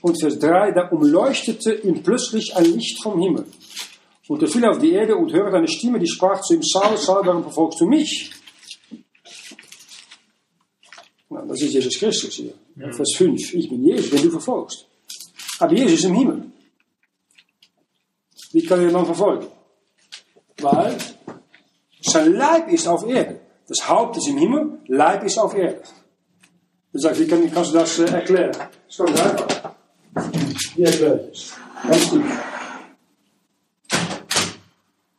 Und 0.00 0.20
Vers 0.20 0.38
3, 0.38 0.72
da 0.72 0.88
umleuchtete 0.88 1.72
ihm 1.74 2.02
plötzlich 2.02 2.54
ein 2.56 2.64
Licht 2.64 3.02
vom 3.02 3.20
Himmel. 3.20 3.46
Und 4.28 4.42
er 4.42 4.48
fiel 4.48 4.64
auf 4.66 4.78
die 4.78 4.92
Erde 4.92 5.16
und 5.16 5.32
hörte 5.32 5.56
eine 5.56 5.68
Stimme, 5.68 5.98
die 5.98 6.06
sprach 6.06 6.40
zu 6.42 6.54
ihm, 6.54 6.62
Saul, 6.62 6.96
Saul, 6.96 7.26
warum 7.26 7.42
verfolgst 7.42 7.80
du 7.80 7.86
mich? 7.86 8.30
Na, 11.30 11.44
das 11.46 11.62
ist 11.62 11.72
Jesus 11.72 11.98
Christus 11.98 12.34
hier. 12.34 12.54
Vers 12.92 13.14
5, 13.16 13.54
ich 13.54 13.68
bin 13.68 13.84
Jesus, 13.84 14.10
den 14.10 14.22
du 14.22 14.30
verfolgst. 14.30 14.86
Aber 15.58 15.72
Jesus 15.72 15.94
ist 15.94 16.04
im 16.04 16.14
Himmel. 16.14 16.52
Wie 18.52 18.62
kann 18.64 18.80
er 18.80 18.90
dann 18.90 19.04
verfolgen? 19.04 19.46
Weil 20.58 20.96
sein 22.00 22.34
Leib 22.34 22.70
ist 22.70 22.86
auf 22.86 23.06
Erde. 23.06 23.40
Das 23.66 23.88
Haupt 23.88 24.16
ist 24.16 24.28
im 24.28 24.38
Himmel, 24.38 24.78
Leib 24.86 25.24
ist 25.24 25.38
auf 25.38 25.54
Erde. 25.54 25.82
Sagt, 26.92 27.18
wie 27.18 27.26
kann, 27.26 27.52
kannst 27.52 27.72
du 27.72 27.78
das 27.78 27.98
äh, 27.98 28.06
erklären? 28.06 28.50
Das 28.52 28.70
ist 28.88 28.98
ganz 28.98 29.20
einfach. 29.20 29.57
Das? 30.78 31.56
Ganz 31.82 32.10
tief. 32.10 32.24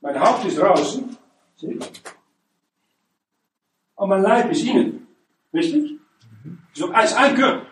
Mein 0.02 0.19
Haupt 0.19 0.45
ist 0.45 0.57
draußen. 0.57 1.18
Zie 1.57 1.73
je? 1.73 1.80
Aber 3.98 4.07
mein 4.07 4.22
Leib 4.22 4.52
ist 4.52 4.64
innen. 4.64 5.07
Richtig? 5.53 5.99
So, 6.73 6.90
er 6.91 7.03
ist 7.03 7.18
ein 7.18 7.36
Körper. 7.36 7.65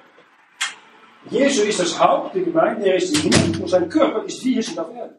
Jesus 1.29 1.65
ist 1.65 1.79
das 1.79 1.99
Haupt 1.99 2.35
der 2.35 2.43
Gemeinde, 2.43 2.85
er 2.85 2.95
ist 2.95 3.15
im 3.15 3.31
Himmel 3.31 3.61
und 3.61 3.69
sein 3.69 3.87
Körper 3.89 4.23
ist 4.23 4.43
wie 4.43 4.53
hier 4.53 4.63
sind 4.63 4.79
auf 4.79 4.93
Erde. 4.93 5.15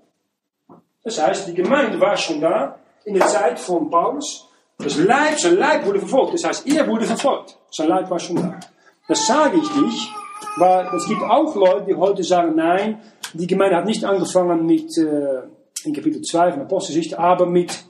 Das 1.02 1.22
heißt, 1.22 1.48
die 1.48 1.54
Gemeinde 1.54 1.98
war 2.00 2.16
schon 2.16 2.40
da 2.40 2.78
in 3.04 3.14
der 3.14 3.26
Zeit 3.26 3.58
von 3.58 3.90
Paulus. 3.90 4.46
Das 4.78 4.96
Leib, 4.98 5.38
sein 5.38 5.56
Leib 5.56 5.86
wurde 5.86 6.00
verfolgt. 6.00 6.34
Das 6.34 6.44
heißt, 6.44 6.66
er 6.66 6.86
wurde 6.86 7.06
verfolgt. 7.06 7.58
Sein 7.70 7.88
Leib 7.88 8.10
war 8.10 8.18
schon 8.18 8.36
da. 8.36 8.60
Das 9.06 9.26
sage 9.26 9.58
ich 9.58 9.74
nicht, 9.76 10.10
weil 10.56 10.86
es 10.96 11.06
gibt 11.06 11.22
auch 11.22 11.54
Leute, 11.54 11.86
die 11.86 11.94
heute 11.94 12.22
sagen, 12.22 12.54
nein, 12.56 13.00
die 13.34 13.46
Gemeinde 13.46 13.76
hat 13.76 13.86
nicht 13.86 14.04
angefangen 14.04 14.66
mit, 14.66 14.96
äh, 14.98 15.42
in 15.84 15.92
Kapitel 15.92 16.22
2 16.22 16.52
von 16.52 16.62
Apostelgeschichte, 16.62 17.18
aber 17.18 17.46
mit 17.46 17.84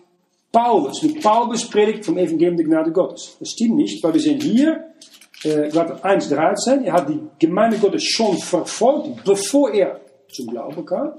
Paulus. 0.51 1.02
Mit 1.02 1.22
Paulus 1.22 1.68
predigt 1.68 2.05
vom 2.05 2.18
Evangelium 2.18 2.56
der 2.56 2.66
Gnade 2.66 2.93
Gottes. 2.93 3.36
Das 3.39 3.51
stimmt 3.51 3.76
nicht, 3.76 4.02
weil 4.02 4.14
wir 4.14 4.20
sehen 4.20 4.40
hier, 4.40 4.85
äh, 5.44 5.68
Galater 5.68 6.05
1,13, 6.05 6.85
er 6.85 6.93
hat 6.93 7.09
die 7.09 7.20
Gemeinde 7.39 7.78
Gottes 7.78 8.02
schon 8.05 8.36
verfolgt, 8.39 9.24
bevor 9.24 9.72
er 9.72 10.01
zum 10.30 10.48
Glauben 10.48 10.85
kam. 10.85 11.12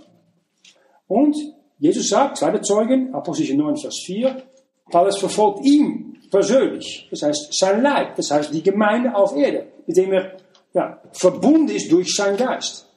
Und 1.08 1.36
Jesus 1.80 2.10
sagt, 2.10 2.38
zweite 2.38 2.62
Zeugen, 2.62 3.14
Apostel 3.14 3.56
9, 3.56 3.78
Vers 3.78 4.02
4, 4.06 4.44
Paulus 4.92 5.18
verfolgt 5.18 5.66
ihn 5.66 6.18
persönlich. 6.30 7.08
Das 7.10 7.22
heißt, 7.24 7.54
sein 7.58 7.82
Leib, 7.82 8.16
das 8.16 8.30
heißt 8.32 8.54
die 8.54 8.62
Gemeinde 8.62 9.16
auf 9.16 9.36
Erde, 9.36 9.68
dem 9.88 10.12
er 10.12 10.34
ja, 10.74 11.02
verbunden 11.14 11.70
ist 11.70 11.92
durch 11.92 12.14
sein 12.16 12.38
Geist. 12.38 12.88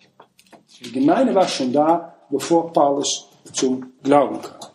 Die 0.81 0.93
Gemeinde 0.93 1.35
war 1.35 1.49
schon 1.49 1.73
da, 1.73 2.15
bevor 2.31 2.73
Paulus 2.73 3.29
zum 3.53 3.93
Glauben 4.03 4.41
kam. 4.43 4.73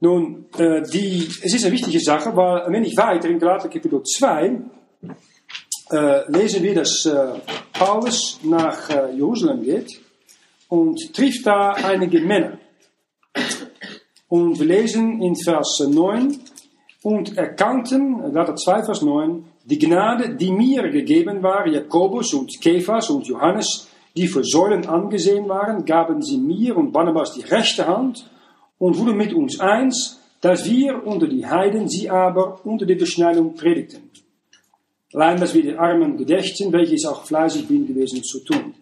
Nun, 0.00 0.46
äh, 0.56 0.82
die, 0.82 1.28
es 1.42 1.54
ist 1.54 1.64
eine 1.64 1.72
wichtige 1.72 2.00
Sache, 2.00 2.34
weil 2.36 2.62
ein 2.62 2.72
wenig 2.72 2.96
weiter 2.96 3.28
in 3.28 3.38
Galater 3.38 3.68
Kapitel 3.68 4.00
2 4.02 4.60
äh, 5.90 6.30
lesen 6.30 6.62
wir, 6.62 6.74
dass 6.74 7.04
äh, 7.06 7.40
Paulus 7.72 8.38
nach 8.44 8.90
äh, 8.90 9.12
Jerusalem 9.14 9.62
geht 9.62 10.00
und 10.68 11.12
trifft 11.14 11.46
da 11.46 11.72
einige 11.72 12.20
Männer. 12.20 12.58
Und 14.28 14.58
wir 14.58 14.66
lesen 14.66 15.20
in 15.22 15.34
Vers 15.34 15.80
9, 15.80 16.38
und 17.02 17.36
erkannten, 17.36 18.20
Galater 18.32 18.56
2, 18.56 18.84
Vers 18.84 19.02
9, 19.02 19.44
die 19.68 19.78
Gnade, 19.78 20.34
die 20.34 20.50
mir 20.50 20.88
gegeben 20.88 21.42
war, 21.42 21.66
Jakobus 21.66 22.32
und 22.32 22.58
Kephas 22.60 23.10
und 23.10 23.26
Johannes, 23.26 23.88
die 24.16 24.26
für 24.26 24.42
Säulen 24.42 24.86
angesehen 24.86 25.46
waren, 25.46 25.84
gaben 25.84 26.22
sie 26.22 26.38
mir 26.38 26.74
und 26.74 26.90
Barnabas 26.90 27.34
die 27.34 27.42
rechte 27.42 27.86
Hand 27.86 28.30
und 28.78 28.96
wurden 28.96 29.18
mit 29.18 29.34
uns 29.34 29.60
eins, 29.60 30.20
dass 30.40 30.64
wir 30.64 31.06
unter 31.06 31.26
die 31.26 31.44
Heiden, 31.44 31.86
sie 31.86 32.08
aber 32.08 32.64
unter 32.64 32.86
die 32.86 32.94
Beschneidung 32.94 33.56
predigten. 33.56 34.10
Allein, 35.12 35.38
dass 35.38 35.54
wir 35.54 35.62
den 35.62 35.78
Armen 35.78 36.16
gedächten, 36.16 36.72
welches 36.72 37.04
auch 37.04 37.26
fleißig 37.26 37.68
bin 37.68 37.86
gewesen 37.86 38.22
zu 38.22 38.40
tun. 38.44 38.74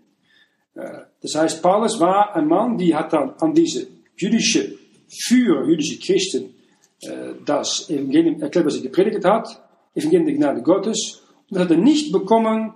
Äh, 0.75 1.01
das 1.21 1.35
heißt, 1.35 1.63
Paulus 1.63 1.99
war 1.99 2.37
ein 2.37 2.47
Mann, 2.47 2.79
die 2.79 2.95
hat 2.95 3.13
dann 3.13 3.31
an 3.41 3.55
diese 3.55 3.89
jüdische 4.17 4.79
Führer, 5.09 5.67
jüdische 5.67 5.99
Christen, 5.99 6.55
äh, 7.01 7.33
das 7.45 7.91
Evangelium 7.91 8.41
erklärt, 8.41 8.67
was 8.67 8.77
er 8.77 8.83
gepredigt 8.83 9.25
hat, 9.25 9.65
Der 9.97 10.35
Gnade 10.35 10.62
Gottes, 10.62 11.23
und 11.48 11.56
das 11.56 11.64
hat 11.64 11.70
er 11.70 11.78
nicht 11.78 12.12
bekommen 12.12 12.74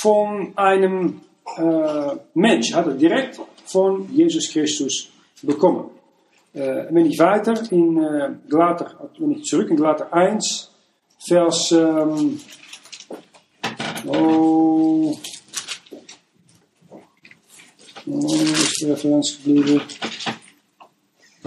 von 0.00 0.52
einem 0.56 1.20
äh, 1.56 2.16
Mensch, 2.34 2.72
hat 2.72 2.86
er 2.86 2.94
direkt 2.94 3.40
von 3.66 4.08
Jesus 4.12 4.50
Christus 4.50 5.10
bekommen. 5.42 5.90
Äh, 6.54 6.86
wenn 6.90 7.06
ich 7.06 7.18
weiter 7.18 7.54
in 7.70 8.02
äh, 8.02 8.30
Galater, 8.48 9.10
wenn 9.18 9.32
ich 9.32 9.44
zurück 9.44 9.70
in 9.70 9.76
Galater 9.76 10.12
1, 10.12 10.70
Vers, 11.26 11.72
ähm, 11.72 12.40
oh, 14.06 15.16
oh, 18.06 18.34
ist 18.34 18.80
die 18.80 18.90
Referenz 18.90 19.36
geblieben? 19.36 19.80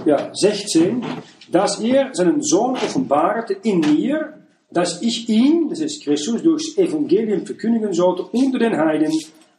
Ja, 0.05 0.29
16, 0.33 1.03
dass 1.51 1.79
er 1.81 2.13
seinen 2.13 2.41
Sohn 2.41 2.75
offenbarte 2.75 3.53
in 3.63 3.79
mir, 3.81 4.44
dass 4.75 5.01
ich 5.01 5.29
ihn, 5.29 5.69
das 5.69 5.79
ist 5.79 6.03
Christus, 6.03 6.43
durchs 6.43 6.77
Evangelium 6.77 7.45
verkündigen 7.45 7.93
sollte 7.93 8.23
unter 8.23 8.59
den 8.59 8.75
Heiden. 8.75 9.09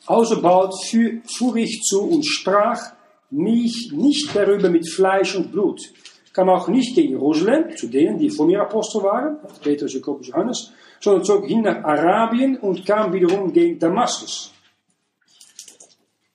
Alsobald 0.05 0.75
fuhr 1.39 1.57
ich 1.57 1.81
zu 1.81 2.03
und 2.03 2.23
sprach 2.23 2.93
mich 3.31 3.93
nicht 3.95 4.37
darüber 4.37 4.69
mit 4.69 4.87
Fleisch 4.87 5.35
und 5.35 5.51
Blut. 5.51 5.81
Kam 6.35 6.51
auch 6.51 6.69
nicht 6.69 6.95
gegen 6.95 7.13
Jerusalem, 7.13 7.75
zu 7.75 7.87
denen, 7.87 8.19
die 8.19 8.29
vor 8.29 8.47
mir 8.47 8.61
Apostel 8.61 9.03
waren, 9.05 9.39
Petrus, 9.63 9.95
Jakobus, 9.95 10.29
Johannes, 10.29 10.71
sondern 11.01 11.25
zog 11.25 11.47
hin 11.47 11.63
nach 11.63 11.83
Arabien 11.83 12.59
und 12.59 12.85
kam 12.85 13.11
wiederum 13.15 13.51
gegen 13.51 13.79
Damaskus. 13.79 14.53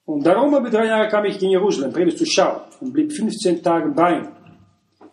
Und 0.05 0.25
darum 0.25 0.55
über 0.55 0.71
drei 0.71 0.87
Jahre 0.87 1.07
kam 1.07 1.25
ich 1.25 1.37
gegen 1.37 1.51
Jerusalem, 1.51 1.93
predigte 1.93 2.25
zu 2.25 2.25
Schau 2.25 2.61
und 2.79 2.91
blieb 2.93 3.13
15 3.13 3.61
Tage 3.61 3.89
bei 3.89 4.17
ihm. 4.17 4.29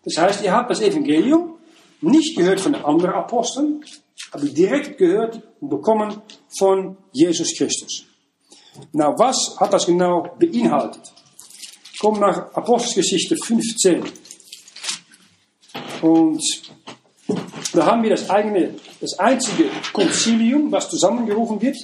Das 0.02 0.16
heißt, 0.16 0.42
ihr 0.42 0.52
habt 0.52 0.70
das 0.70 0.80
Evangelium 0.80 1.57
nicht 2.00 2.36
gehört 2.36 2.60
von 2.60 2.72
den 2.72 2.84
anderen 2.84 3.14
Aposteln, 3.14 3.84
aber 4.30 4.46
direkt 4.46 4.98
gehört 4.98 5.40
und 5.60 5.68
bekommen 5.68 6.22
von 6.58 6.96
Jesus 7.12 7.54
Christus. 7.56 8.04
Nou, 8.92 9.14
was 9.18 9.56
hat 9.58 9.72
das 9.72 9.86
genau 9.86 10.36
beinhaltet? 10.38 11.02
Kom 12.00 12.20
nach 12.20 12.54
Apostelgeschichte 12.54 13.36
15. 13.36 14.04
Und 16.02 16.42
da 17.72 17.86
haben 17.86 18.02
wir 18.02 18.10
das 18.10 18.30
eigene, 18.30 18.74
das 19.00 19.18
einzige 19.18 19.64
Konzilium, 19.92 20.70
was 20.70 20.88
zusammengerufen 20.88 21.60
wird. 21.60 21.76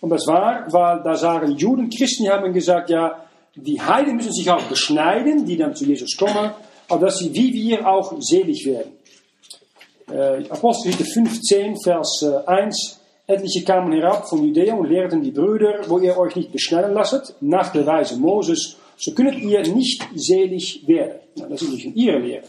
Und 0.00 0.10
das 0.10 0.26
war, 0.26 0.70
weil 0.72 1.02
da 1.02 1.16
sagen 1.16 1.56
Juden, 1.56 1.88
Christen, 1.88 2.24
die 2.24 2.30
haben 2.30 2.52
gesagt, 2.52 2.90
ja, 2.90 3.24
die 3.54 3.80
Heiden 3.80 4.16
müssen 4.16 4.32
sich 4.32 4.50
auch 4.50 4.62
beschneiden, 4.64 5.46
die 5.46 5.56
dann 5.56 5.74
zu 5.74 5.84
Jesus 5.84 6.16
kommen, 6.16 6.50
aber 6.88 7.06
dass 7.06 7.18
sie 7.18 7.32
wie 7.32 7.52
wir 7.52 7.86
auch 7.86 8.14
selig 8.20 8.66
werden. 8.66 8.92
Äh, 10.12 10.44
Apostelgeschichte 10.50 11.04
15, 11.04 11.76
Vers 11.82 12.22
äh, 12.22 12.46
1. 12.46 13.00
Etliche 13.26 13.64
kamen 13.64 13.92
herab 13.92 14.28
von 14.28 14.44
Judäa 14.44 14.74
und 14.74 14.88
lehrten 14.88 15.22
die 15.22 15.30
Brüder, 15.30 15.80
wo 15.88 15.98
ihr 15.98 16.18
euch 16.18 16.36
nicht 16.36 16.52
beschneiden 16.52 16.92
lasset, 16.92 17.34
nach 17.40 17.72
der 17.72 17.86
Weise 17.86 18.18
Moses, 18.18 18.76
so 18.96 19.12
könnt 19.12 19.38
ihr 19.38 19.62
nicht 19.74 20.06
selig 20.14 20.86
werden. 20.86 21.20
Nou, 21.36 21.48
das 21.48 21.62
ist 21.62 21.72
nicht 21.72 21.86
in 21.86 21.94
ihrer 21.94 22.18
Lehre. 22.18 22.44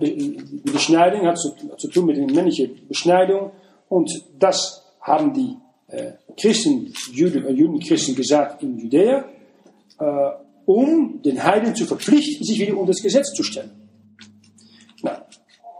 Die 0.00 0.70
Beschneidung 0.72 1.26
hat 1.26 1.38
zu, 1.38 1.54
zu 1.76 1.88
tun 1.88 2.06
mit 2.06 2.16
der 2.16 2.26
männlichen 2.26 2.86
Beschneidung 2.88 3.52
und 3.88 4.10
das 4.38 4.84
haben 5.00 5.32
die 5.32 5.56
äh, 5.86 6.12
Christen, 6.36 6.92
Juden, 7.12 7.46
äh, 7.46 7.52
Judenchristen 7.52 8.14
gesagt 8.14 8.62
in 8.62 8.76
Judäa, 8.76 9.24
äh, 10.00 10.04
um 10.66 11.22
den 11.22 11.42
Heiden 11.42 11.74
zu 11.74 11.86
verpflichten, 11.86 12.44
sich 12.44 12.58
wieder 12.60 12.76
unter 12.76 12.92
das 12.92 13.02
Gesetz 13.02 13.32
zu 13.32 13.42
stellen. 13.42 13.87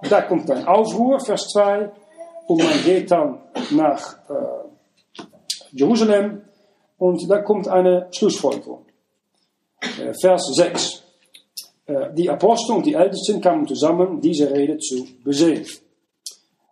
Na, 0.03 0.09
da 0.09 0.23
kommt 0.23 0.51
ein 0.51 0.67
Aufruhr, 0.67 1.19
Vers 1.21 1.49
2, 1.49 1.91
und 2.47 2.59
man 2.63 2.85
geht 2.85 3.11
dann 3.11 3.41
nach 3.71 4.19
äh, 4.31 5.25
Jerusalem 5.73 6.43
und 6.99 7.29
da 7.29 7.43
kommt 7.43 7.69
eine 7.69 8.09
Schlussfolgerung. 8.13 8.87
Äh, 9.81 10.15
Vers 10.21 10.43
6. 10.55 11.03
Äh, 11.87 12.15
die 12.15 12.31
Apostel 12.31 12.77
und 12.77 12.87
die 12.87 12.95
Ältesten 12.95 13.41
kamen 13.41 13.67
zusammen, 13.67 14.21
diese 14.21 14.51
Rede 14.51 14.79
zu 14.79 15.07
besehen. 15.23 15.67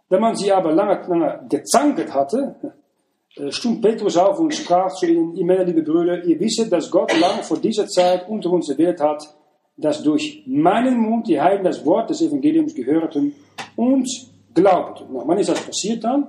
Da 0.09 0.19
man 0.19 0.37
sie 0.37 0.53
aber 0.53 0.73
lange, 0.73 1.03
lange 1.09 1.47
gezankt 1.49 2.15
hatte, 2.15 2.55
stund 3.51 3.83
Petrus 3.83 4.17
auf 4.17 4.39
und 4.39 4.55
sprach 4.55 4.95
zu 4.95 5.07
ihnen, 5.07 5.35
ihr 5.35 5.45
Männer, 5.45 5.65
liebe 5.65 5.83
Brüder, 5.83 6.25
ihr 6.25 6.39
wisset, 6.39 6.73
dass 6.73 6.91
Gott 6.91 7.13
lang 7.19 7.43
vor 7.43 7.59
dieser 7.59 7.89
Zeit 7.89 8.29
unter 8.29 8.51
uns 8.51 8.71
erwählt 8.71 9.01
hat, 9.01 9.23
dass 9.77 10.03
durch 10.03 10.43
meinen 10.47 10.99
Mund 10.99 11.29
die 11.29 11.41
Heiden 11.41 11.65
das 11.65 11.85
Wort 11.85 12.11
des 12.11 12.23
Evangeliums 12.23 12.75
gehörten 12.75 13.35
und 13.77 14.09
glaubten. 14.55 15.13
Nou, 15.13 15.27
wanneer 15.27 15.41
is 15.41 15.49
das 15.49 15.61
passiert 15.61 16.03
dann? 16.05 16.29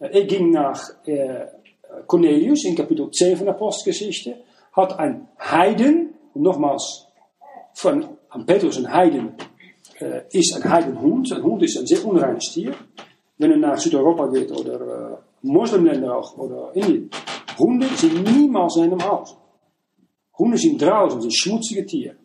Er 0.00 0.24
ging 0.24 0.50
nach 0.50 0.80
äh, 1.06 1.46
Cornelius 2.06 2.64
in 2.64 2.74
Kapitel 2.74 3.10
10 3.10 3.36
von 3.36 3.46
der 3.46 3.54
Apostelgeschichte, 3.54 4.36
hat 4.72 4.98
ein 4.98 5.28
Heiden, 5.38 6.14
nochmals, 6.34 7.06
von 7.74 8.04
an 8.30 8.44
Petrus 8.44 8.78
ein 8.78 8.92
Heiden 8.92 9.34
äh, 10.00 10.22
ist 10.30 10.54
ein 10.56 10.70
Heidenhund. 10.70 11.32
Ein 11.32 11.42
Hund 11.42 11.62
ist 11.62 11.78
ein 11.78 11.86
sehr 11.86 12.04
unreines 12.04 12.52
Tier. 12.52 12.74
Wenn 13.38 13.52
er 13.52 13.56
nach 13.56 13.78
Südeuropa 13.78 14.26
geht 14.28 14.50
oder 14.50 14.80
äh, 14.80 15.16
Moslimländer 15.42 16.16
auch 16.16 16.36
oder 16.36 16.74
Indien, 16.74 17.10
Hunde 17.58 17.86
sind 17.96 18.22
niemals 18.24 18.76
in 18.76 18.84
einem 18.84 19.04
Haus. 19.04 19.36
Hunde 20.36 20.56
sind 20.56 20.80
draußen, 20.80 21.20
sind 21.20 21.36
schmutzige 21.36 21.84
Tiere. 21.86 22.16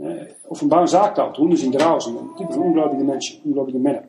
Äh, 0.00 0.34
Offenbar 0.48 0.86
sagt 0.86 1.18
auch, 1.18 1.36
Hunde 1.36 1.56
sind 1.56 1.74
draußen, 1.74 2.16
typisch 2.38 2.56
ungläubige 2.56 3.04
Menschen, 3.04 3.42
ungläubige 3.44 3.78
Männer. 3.78 4.04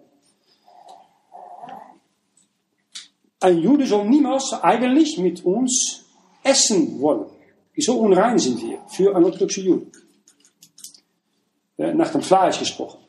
Ein 3.42 3.58
Jude 3.58 3.86
niemals 4.06 4.54
eigentlich 4.62 5.18
mit 5.18 5.44
uns 5.44 6.06
essen 6.44 7.02
wollen. 7.02 7.26
So 7.78 8.00
unrein 8.00 8.38
sind 8.38 8.62
wir 8.62 8.80
für 8.88 9.16
einen 9.16 9.26
orthodoxen 9.26 9.64
Juden. 9.66 9.92
Nach 11.78 12.12
dem 12.12 12.22
Fleisch 12.22 12.60
gesprochen. 12.60 13.00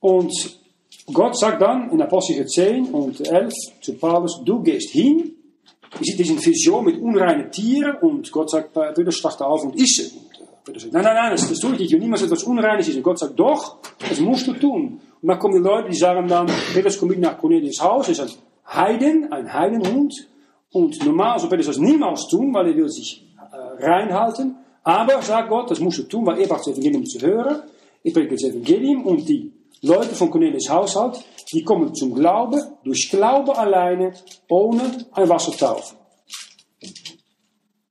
Und 0.00 0.60
Gott 1.12 1.38
sagt 1.38 1.62
dann 1.62 1.90
in 1.90 2.02
Apostel 2.02 2.46
10 2.46 2.92
und 2.92 3.26
11 3.26 3.52
zu 3.80 3.94
Paulus, 3.94 4.42
du 4.44 4.62
gehst 4.62 4.90
hin, 4.90 5.32
je 6.00 6.02
ziet 6.02 6.18
diese 6.18 6.44
Vision 6.44 6.84
mit 6.84 7.00
unreinen 7.00 7.50
Tieren 7.50 7.96
und 7.96 8.30
Gott 8.30 8.50
sagt, 8.50 8.74
bitte 8.94 9.12
stach 9.12 9.36
da 9.36 9.46
auf 9.46 9.64
und 9.64 9.76
iss 9.76 9.98
es. 9.98 10.14
Petrus 10.64 10.82
sagt, 10.82 10.94
nein, 10.94 11.04
nein, 11.04 11.14
nein, 11.14 11.30
das, 11.32 11.58
tue 11.58 11.72
ich 11.74 11.78
nicht. 11.78 11.98
Niemand 11.98 12.22
etwas 12.22 12.44
Unreines 12.44 12.88
ist. 12.88 12.96
Und 12.96 13.02
Gott 13.02 13.18
sagt, 13.18 13.38
doch, 13.38 13.76
das 14.08 14.18
musst 14.20 14.46
du 14.46 14.54
tun. 14.54 15.00
Und 15.20 15.28
dann 15.28 15.38
kommen 15.38 15.54
die 15.54 15.68
Leute, 15.68 15.90
die 15.90 15.96
sagen 15.96 16.26
dann, 16.26 16.46
Petrus 16.72 16.98
kommt 16.98 17.18
nach 17.18 17.38
Cornelius 17.38 17.80
Haus, 17.82 18.08
ist 18.08 18.20
ein 18.20 18.30
Heiden, 18.66 19.30
ein 19.32 19.52
Heidenhund. 19.52 20.14
Und 20.72 21.04
normal 21.04 21.38
soll 21.38 21.50
Petrus 21.50 21.66
das 21.66 21.78
niemals 21.78 22.26
tun, 22.28 22.52
weil 22.54 22.68
er 22.68 22.76
will 22.76 22.88
sich 22.88 23.26
äh, 23.36 23.84
reinhalten. 23.84 24.56
Aber, 24.82 25.20
sagt 25.22 25.48
Gott, 25.48 25.70
das 25.70 25.80
musst 25.80 25.98
du 25.98 26.02
tun, 26.04 26.26
weil 26.26 26.40
er 26.40 26.48
braucht 26.48 26.60
das 26.60 26.68
Evangelium 26.68 27.04
zu 27.04 27.20
hören. 27.20 27.62
Ich 28.02 28.12
predige 28.12 28.34
das 28.34 28.44
Evangelium 28.44 29.04
und 29.04 29.28
die 29.28 29.52
Leute 29.82 30.14
von 30.14 30.30
Cornelius 30.30 30.68
Haushalt, 30.70 31.22
die 31.52 31.62
kommen 31.62 31.94
zum 31.94 32.14
Glauben, 32.14 32.60
durch 32.84 33.08
Glaube 33.10 33.56
alleine, 33.56 34.14
ohne 34.48 34.82
ein 35.12 35.28
Wassertaufe. 35.28 35.94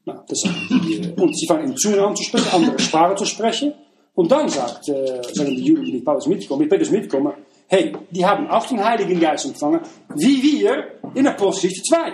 Nou, 0.05 0.15
das 0.27 0.41
die, 0.41 1.13
und 1.15 1.38
sie 1.38 1.47
fangen 1.47 1.69
in 1.69 1.77
Zungen 1.77 1.99
an 1.99 2.15
zu 2.15 2.23
sprechen, 2.23 2.47
andere 2.53 2.80
Sprachen 2.80 3.17
zu 3.17 3.25
sprechen. 3.25 3.73
Und 4.15 4.31
dann 4.31 4.49
sagt, 4.49 4.89
äh, 4.89 5.21
sagen 5.31 5.55
die 5.55 5.63
Juden, 5.63 5.85
die 5.85 5.93
mit 5.93 6.05
Paulus 6.05 6.27
mitkommen, 6.27 6.61
mit 6.61 6.69
Petrus 6.69 6.91
mitkommen, 6.91 7.34
hey, 7.67 7.93
die 8.11 8.25
haben 8.25 8.47
auch 8.47 8.65
den 8.67 8.84
Heiligen 8.84 9.19
Geist 9.19 9.45
empfangen, 9.45 9.80
wie 10.15 10.43
wir 10.43 10.99
in 11.15 11.25
Apostelgeschichte 11.25 11.89
2. 11.89 12.13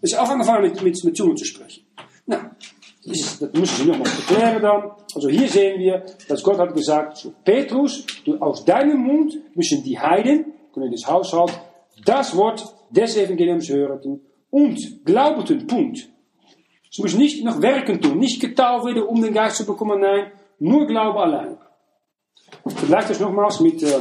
Dus 0.00 0.14
auch 0.14 0.28
angefangen 0.28 0.62
mit, 0.62 0.82
mit, 0.82 1.04
mit 1.04 1.16
Zungen 1.16 1.36
zu 1.36 1.44
sprechen. 1.44 1.84
Nou, 2.26 2.38
das, 3.04 3.38
das 3.38 3.52
müssen 3.52 3.76
Sie 3.76 3.84
nochmal 3.86 4.06
erklären 4.06 4.62
dann. 4.62 4.90
Also 5.14 5.28
hier 5.28 5.48
sehen 5.48 5.80
wir, 5.80 6.04
dass 6.28 6.42
Gott 6.42 6.58
hat 6.58 6.74
gesagt, 6.74 7.16
zu 7.16 7.32
Petrus, 7.42 8.04
aus 8.38 8.64
deinem 8.64 8.98
Mund 8.98 9.34
müssen 9.54 9.82
die 9.82 9.98
Heiden, 9.98 10.52
Cornelius 10.72 11.06
Haushalt, 11.06 11.58
das 12.04 12.36
Wort 12.36 12.64
des 12.90 13.16
Evangeliums 13.16 13.68
hören 13.68 14.20
und 14.50 15.04
glaubten, 15.04 15.66
Punkt. 15.66 16.08
Sie 16.90 17.02
müssen 17.02 17.18
nicht 17.18 17.44
noch 17.44 17.60
werken 17.60 18.00
tun, 18.00 18.18
nicht 18.18 18.40
getauft 18.40 18.86
werden, 18.86 19.02
um 19.02 19.20
den 19.20 19.34
Geist 19.34 19.56
zu 19.56 19.66
bekommen, 19.66 20.00
nein, 20.00 20.32
nur 20.58 20.86
Glaube 20.86 21.20
allein. 21.20 21.58
Vergleicht 22.66 23.10
das 23.10 23.20
nochmals 23.20 23.60
mit 23.60 23.82
äh, 23.82 24.00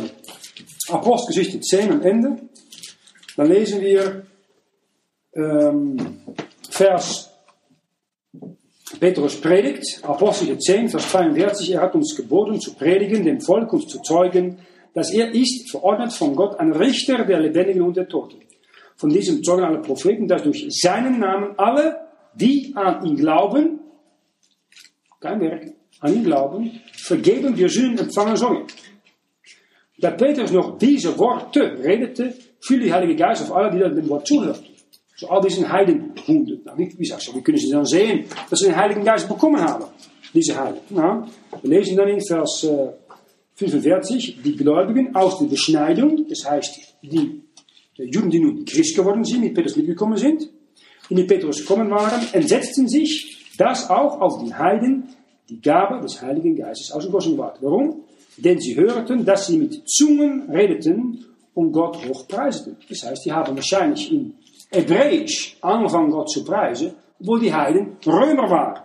Apostelgeschichte 0.89 1.59
10 1.59 1.91
am 1.91 2.01
Ende. 2.01 2.37
Dann 3.35 3.47
lesen 3.47 3.81
wir 3.81 4.25
ähm, 5.35 6.21
Vers 6.69 7.31
Petrus 8.99 9.39
predigt, 9.39 9.99
Apostel 10.03 10.57
10, 10.57 10.89
Vers 10.89 11.11
42, 11.11 11.73
er 11.73 11.81
hat 11.81 11.93
uns 11.93 12.15
geboten 12.15 12.59
zu 12.59 12.73
predigen, 12.73 13.25
dem 13.25 13.41
Volk 13.41 13.71
uns 13.73 13.87
zu 13.87 14.01
zeugen, 14.01 14.59
dass 14.93 15.11
er 15.11 15.33
ist, 15.33 15.69
verordnet 15.69 16.13
von 16.13 16.35
Gott, 16.35 16.59
ein 16.59 16.71
Richter 16.71 17.25
der 17.25 17.39
Lebendigen 17.39 17.81
und 17.81 17.97
der 17.97 18.07
Toten. 18.07 18.37
Von 18.95 19.09
diesem 19.09 19.43
zeugen 19.43 19.63
alle 19.63 19.79
Propheten, 19.79 20.27
dass 20.27 20.43
durch 20.43 20.65
seinen 20.69 21.19
Namen 21.19 21.53
alle, 21.57 22.06
die 22.39 22.73
an 22.75 23.05
ihn 23.05 23.15
glauben, 23.15 23.79
kein 25.19 25.39
Werk, 25.41 25.73
an 25.99 26.13
ihn 26.13 26.23
glauben, 26.23 26.81
vergeben 26.93 27.57
wir 27.57 27.69
Sünden 27.69 28.05
empfangen 28.05 28.35
sollen. 28.35 28.65
Da 29.99 30.11
Petrus 30.11 30.51
noch 30.51 30.77
diese 30.77 31.17
Worte 31.17 31.77
redete, 31.83 32.33
fiel 32.59 32.81
die 32.81 32.93
Heilige 32.93 33.15
Geist 33.15 33.41
auf 33.43 33.55
alle, 33.55 33.71
die 33.71 33.79
dem 33.79 34.09
Wort 34.09 34.27
zuhörten. 34.27 34.65
So 35.15 35.27
all 35.29 35.41
diese 35.41 35.67
Heidenhunden. 35.67 36.61
Nou, 36.63 36.77
wie, 36.77 36.93
wie, 36.95 37.05
so, 37.05 37.33
wie 37.33 37.41
kunnen 37.41 37.59
ze 37.59 37.71
dan 37.71 37.85
sehen, 37.85 38.25
dass 38.49 38.59
sie 38.59 38.67
den 38.67 38.75
Heiligen 38.75 39.03
Geist 39.03 39.27
bekommen 39.27 39.59
haben? 39.59 39.85
Diese 40.31 40.55
Heiden. 40.55 40.79
Nou, 40.89 41.25
wir 41.61 41.69
lesen 41.69 41.97
dann 41.97 42.09
in 42.09 42.21
Vers 42.21 42.63
äh, 42.63 42.89
45, 43.55 44.43
die 44.43 44.55
Gläubigen 44.55 45.15
aus 45.15 45.39
der 45.39 45.47
Beschneidung, 45.47 46.27
das 46.29 46.47
heißt, 46.47 46.97
die 47.01 47.41
Juden, 47.95 48.29
die 48.29 48.39
nun 48.39 48.63
Christ 48.65 48.95
geworden 48.95 49.23
sind, 49.23 49.41
mit 49.41 49.55
Petrus 49.55 49.75
mitgekommen 49.75 50.17
sind, 50.17 50.47
die 51.09 51.15
mit 51.15 51.27
Petrus 51.27 51.61
gekommen 51.61 51.89
waren, 51.89 52.21
entsetzten 52.33 52.87
sich, 52.87 53.55
dass 53.57 53.89
auch 53.89 54.19
auf 54.21 54.43
die 54.43 54.53
Heiden 54.53 55.09
die 55.49 55.61
Gabe 55.61 56.01
des 56.01 56.21
Heiligen 56.21 56.55
Geistes 56.55 56.91
ausgegossen 56.91 57.37
ward. 57.37 57.57
Warum? 57.61 58.03
Denn 58.37 58.59
sie 58.59 58.75
hörten, 58.75 59.25
dass 59.25 59.47
sie 59.47 59.57
mit 59.57 59.87
Zungen 59.89 60.49
redeten 60.49 61.25
und 61.53 61.71
Gott 61.71 61.97
hochpreiseten. 62.07 62.77
Das 62.89 63.03
heißt, 63.03 63.25
die 63.25 63.31
haben 63.31 63.55
wahrscheinlich 63.55 64.11
in 64.11 64.35
Hebräisch 64.69 65.57
angefangen 65.61 66.11
Gott 66.11 66.29
zu 66.29 66.43
preisen, 66.43 66.93
obwohl 67.19 67.39
die 67.39 67.53
Heiden 67.53 67.97
Römer 68.05 68.49
waren. 68.49 68.83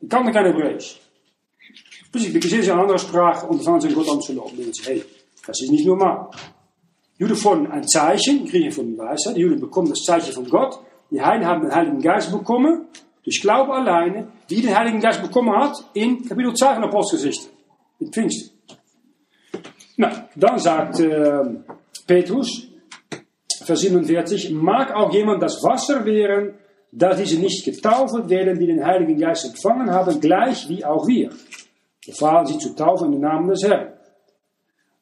Die 0.00 0.08
kannten 0.08 0.32
kein 0.32 0.46
Hebräisch. 0.46 1.00
Plötzlich 2.10 2.32
bekennen 2.32 2.62
sie 2.62 2.70
eine 2.70 2.80
andere 2.80 2.98
Sprache 2.98 3.46
und 3.46 3.62
fangen 3.62 3.80
sie 3.80 3.92
Gott 3.92 4.08
an 4.08 4.20
zu 4.20 4.32
loben. 4.32 4.56
Und 4.56 4.86
hey, 4.86 5.04
das 5.46 5.60
ist 5.60 5.70
nicht 5.70 5.86
normal. 5.86 6.30
Juden 7.18 7.36
fordern 7.36 7.66
ein 7.72 7.86
Zeichen, 7.86 8.46
kriegen 8.46 8.70
von 8.70 8.96
der 8.96 9.06
Weisheit. 9.06 9.36
Die 9.36 9.40
Juden 9.40 9.60
bekommen 9.60 9.88
das 9.90 9.98
Zeichen 9.98 10.32
von 10.32 10.48
Gott. 10.48 10.78
Die 11.10 11.22
Heiden 11.22 11.46
haben 11.46 11.62
den 11.62 11.74
Heiligen 11.74 12.00
Geist 12.00 12.30
bekommen, 12.30 12.86
durch 13.24 13.40
Glaube 13.40 13.74
alleine, 13.74 14.28
wie 14.48 14.60
den 14.60 14.76
Heiligen 14.76 15.00
Geist 15.00 15.22
bekommen 15.22 15.54
hat 15.54 15.74
in 15.94 16.26
Kapitel 16.26 16.54
2 16.54 16.74
von 16.74 16.84
Apostelgeschichte, 16.84 17.50
in 17.98 18.12
Pfingsten. 18.12 18.58
Nou, 19.96 20.10
dann 20.36 20.58
sagt 20.58 21.00
äh, 21.00 21.42
Petrus, 22.06 22.68
Vers 23.64 23.80
47, 23.80 24.50
mag 24.52 24.94
auch 24.94 25.12
jemand 25.12 25.42
das 25.42 25.62
Wasser 25.62 26.04
wehren, 26.04 26.54
da 26.90 27.14
diese 27.14 27.38
nicht 27.38 27.64
getauft 27.64 28.28
werden, 28.28 28.58
die 28.58 28.66
den 28.66 28.84
Heiligen 28.84 29.18
Geist 29.18 29.44
empfangen 29.44 29.90
haben, 29.90 30.20
gleich 30.20 30.68
wie 30.68 30.84
auch 30.84 31.06
wir. 31.06 31.30
Befahlen 32.06 32.46
sie 32.46 32.58
zu 32.58 32.74
taufen 32.74 33.06
in 33.06 33.12
den 33.12 33.20
Namen 33.22 33.48
des 33.48 33.62
Herrn. 33.64 33.92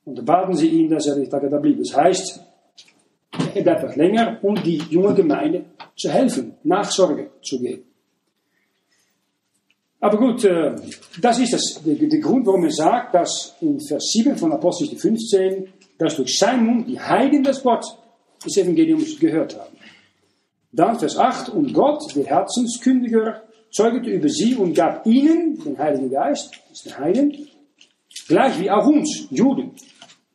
Und 0.04 0.24
baten 0.24 0.54
sie 0.54 0.68
ihn, 0.68 0.90
dass 0.90 1.06
er 1.06 1.16
nicht 1.16 1.32
da 1.32 1.38
blieb. 1.38 1.78
Das 1.78 1.96
heißt, 1.96 2.45
wat 3.64 3.96
länger, 3.96 4.38
um 4.42 4.54
die 4.62 4.82
junge 4.90 5.14
Gemeinde 5.14 5.64
zu 5.96 6.10
helfen, 6.10 6.54
Nachsorge 6.62 7.30
zu 7.42 7.58
geben. 7.60 7.84
Aber 10.00 10.18
gut, 10.18 10.44
äh, 10.44 10.74
das 11.20 11.38
ist 11.38 11.52
das, 11.52 11.82
der, 11.84 11.94
der 11.94 12.20
Grund, 12.20 12.46
warum 12.46 12.64
er 12.64 12.70
sagt, 12.70 13.14
dass 13.14 13.56
in 13.60 13.80
Vers 13.80 14.04
7 14.12 14.36
von 14.36 14.52
Apostel 14.52 14.96
15, 14.96 15.68
dass 15.98 16.16
durch 16.16 16.38
sein 16.38 16.64
Mund 16.64 16.88
die 16.88 17.00
Heiden 17.00 17.42
das 17.42 17.64
Wort 17.64 17.84
des 18.44 18.56
Evangeliums 18.56 19.18
gehört 19.18 19.58
haben. 19.58 19.76
Dann 20.72 20.98
Vers 20.98 21.16
8, 21.16 21.48
und 21.48 21.72
Gott, 21.72 22.02
der 22.14 22.26
Herzenskündiger, 22.26 23.42
zeugte 23.72 24.10
über 24.10 24.28
sie 24.28 24.54
und 24.54 24.74
gab 24.74 25.06
ihnen 25.06 25.58
den 25.64 25.78
Heiligen 25.78 26.10
Geist, 26.10 26.50
das 26.68 26.78
ist 26.78 26.86
der 26.86 26.98
Heiden, 26.98 27.48
gleich 28.28 28.60
wie 28.60 28.70
auch 28.70 28.86
uns, 28.86 29.26
Juden. 29.30 29.72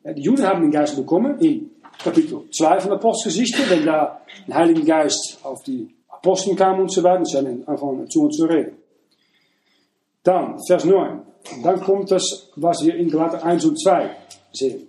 Die 0.04 0.22
Juden 0.22 0.42
haben 0.42 0.62
den 0.62 0.70
Geist 0.72 0.96
bekommen 0.96 1.38
in 1.38 1.70
Kapitel 2.02 2.42
2 2.50 2.80
von 2.80 2.90
der 2.90 2.98
Apostelgeschichte, 2.98 3.70
wenn 3.70 3.86
da 3.86 4.20
der 4.46 4.54
Heilige 4.54 4.84
Geist 4.84 5.38
auf 5.42 5.62
die 5.62 5.88
Aposteln 6.08 6.56
kam 6.56 6.80
und 6.80 6.92
so 6.92 7.02
weiter, 7.02 7.20
und 7.20 7.34
haben 7.34 7.62
angefangen 7.66 8.00
uns 8.00 8.36
zu 8.36 8.44
reden. 8.44 8.76
Dann, 10.22 10.56
Vers 10.66 10.84
9. 10.84 11.22
Dann 11.62 11.80
kommt 11.80 12.10
das, 12.10 12.50
was 12.56 12.84
wir 12.84 12.94
in 12.94 13.10
Galater 13.10 13.44
1 13.44 13.64
und 13.64 13.80
2 13.80 14.10
sehen. 14.52 14.86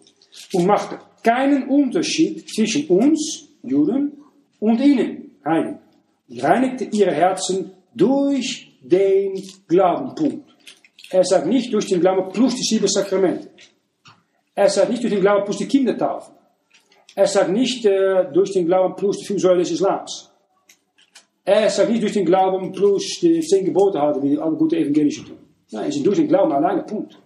Und 0.53 0.65
machte 0.65 0.99
keinen 1.23 1.67
Unterschied 1.69 2.47
zwischen 2.49 2.87
uns, 2.87 3.47
Juden, 3.63 4.23
und 4.59 4.79
ihnen. 4.79 5.35
Und 5.43 5.79
reinigte 6.41 6.85
ihre 6.85 7.11
Herzen 7.11 7.71
durch 7.93 8.77
den 8.81 9.41
Glauben. 9.67 10.15
Punkt. 10.15 10.49
Er 11.09 11.23
sagt 11.23 11.47
nicht 11.47 11.71
durch 11.73 11.87
den 11.87 12.01
Glauben 12.01 12.31
plus 12.31 12.55
die 12.55 12.63
sieben 12.63 12.87
Sakramente. 12.87 13.49
Er 14.55 14.69
sagt 14.69 14.89
nicht 14.89 15.03
durch 15.03 15.13
den 15.13 15.21
Glauben 15.21 15.45
plus 15.45 15.57
die 15.57 15.67
Kindertaufe. 15.67 16.31
Er 17.15 17.27
sagt 17.27 17.51
nicht 17.51 17.85
durch 17.85 18.51
den 18.51 18.65
Glauben 18.65 18.95
plus 18.95 19.17
die 19.19 19.25
fünf 19.25 19.41
Säulen 19.41 19.59
des 19.59 19.71
Islams. 19.71 20.31
Er 21.45 21.69
sagt 21.69 21.89
nicht 21.89 22.01
durch 22.01 22.13
den 22.13 22.25
Glauben 22.25 22.71
plus 22.71 23.19
die 23.21 23.41
zehn 23.41 23.65
Gebote 23.65 23.99
halten, 23.99 24.21
wie 24.23 24.37
alle 24.37 24.55
gute 24.55 24.77
Evangelischen 24.77 25.25
tun. 25.25 25.37
Nein, 25.71 25.89
es 25.89 25.97
ist 25.97 26.05
durch 26.05 26.17
den 26.17 26.27
Glauben 26.27 26.51
alleine, 26.51 26.83
Punkt. 26.83 27.17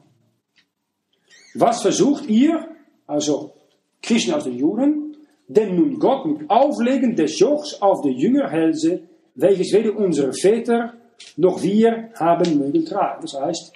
Was 1.54 1.82
versucht 1.82 2.28
ihr, 2.28 2.68
also 3.06 3.54
Christen 4.02 4.34
als 4.34 4.46
den 4.46 4.58
Juden, 4.58 5.18
denn 5.48 5.76
nun 5.76 6.00
Gott 6.00 6.26
mit 6.26 6.50
Auflegen 6.50 7.16
des 7.16 7.40
Jochs 7.40 7.82
auf 7.82 8.02
die 8.02 8.12
Jüngerhälse, 8.12 9.02
welches 9.36 9.72
weder 9.74 9.96
unsere 9.96 10.34
Väter 10.34 10.94
noch 11.36 11.62
wir 11.62 12.10
haben 12.16 12.58
mögen 12.58 12.86
tragen. 12.86 13.22
Das 13.22 13.34
heißt, 13.40 13.74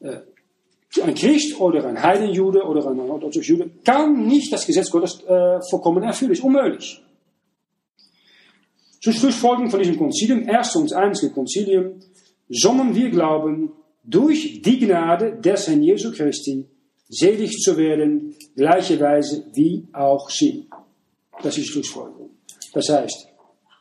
äh, 0.00 0.16
ein 1.02 1.14
Christ 1.14 1.58
oder 1.60 1.84
ein 1.86 2.02
Heidenjude 2.02 2.62
oder 2.62 2.86
ein 2.86 2.98
orthodoxer 2.98 3.42
Jude 3.42 3.70
kann 3.84 4.26
nicht 4.26 4.52
das 4.52 4.66
Gesetz 4.66 4.90
Gottes 4.90 5.22
äh, 5.22 5.60
vollkommen 5.70 6.02
erfüllen. 6.02 6.32
Ist 6.32 6.42
unmöglich. 6.42 7.00
Zur 9.00 9.12
Schlussfolgerung 9.12 9.70
von 9.70 9.80
diesem 9.80 9.96
Konzilium, 9.96 10.46
erst 10.48 10.76
und 10.76 10.92
einzige 10.92 11.32
Konzilium, 11.32 12.00
sollen 12.48 12.94
wir 12.94 13.08
glauben, 13.10 13.72
durch 14.02 14.60
die 14.62 14.78
Gnade 14.78 15.40
des 15.40 15.68
Herrn 15.68 15.82
Jesu 15.82 16.10
Christi 16.10 16.66
selig 17.08 17.58
zu 17.62 17.76
werden, 17.76 18.34
gleicherweise 18.56 19.46
wie 19.54 19.86
auch 19.92 20.28
sie. 20.28 20.66
Das 21.42 21.56
ist 21.56 21.68
die 21.68 21.72
Schlussfolgerung. 21.72 22.30
Das 22.72 22.88
heißt, 22.88 23.28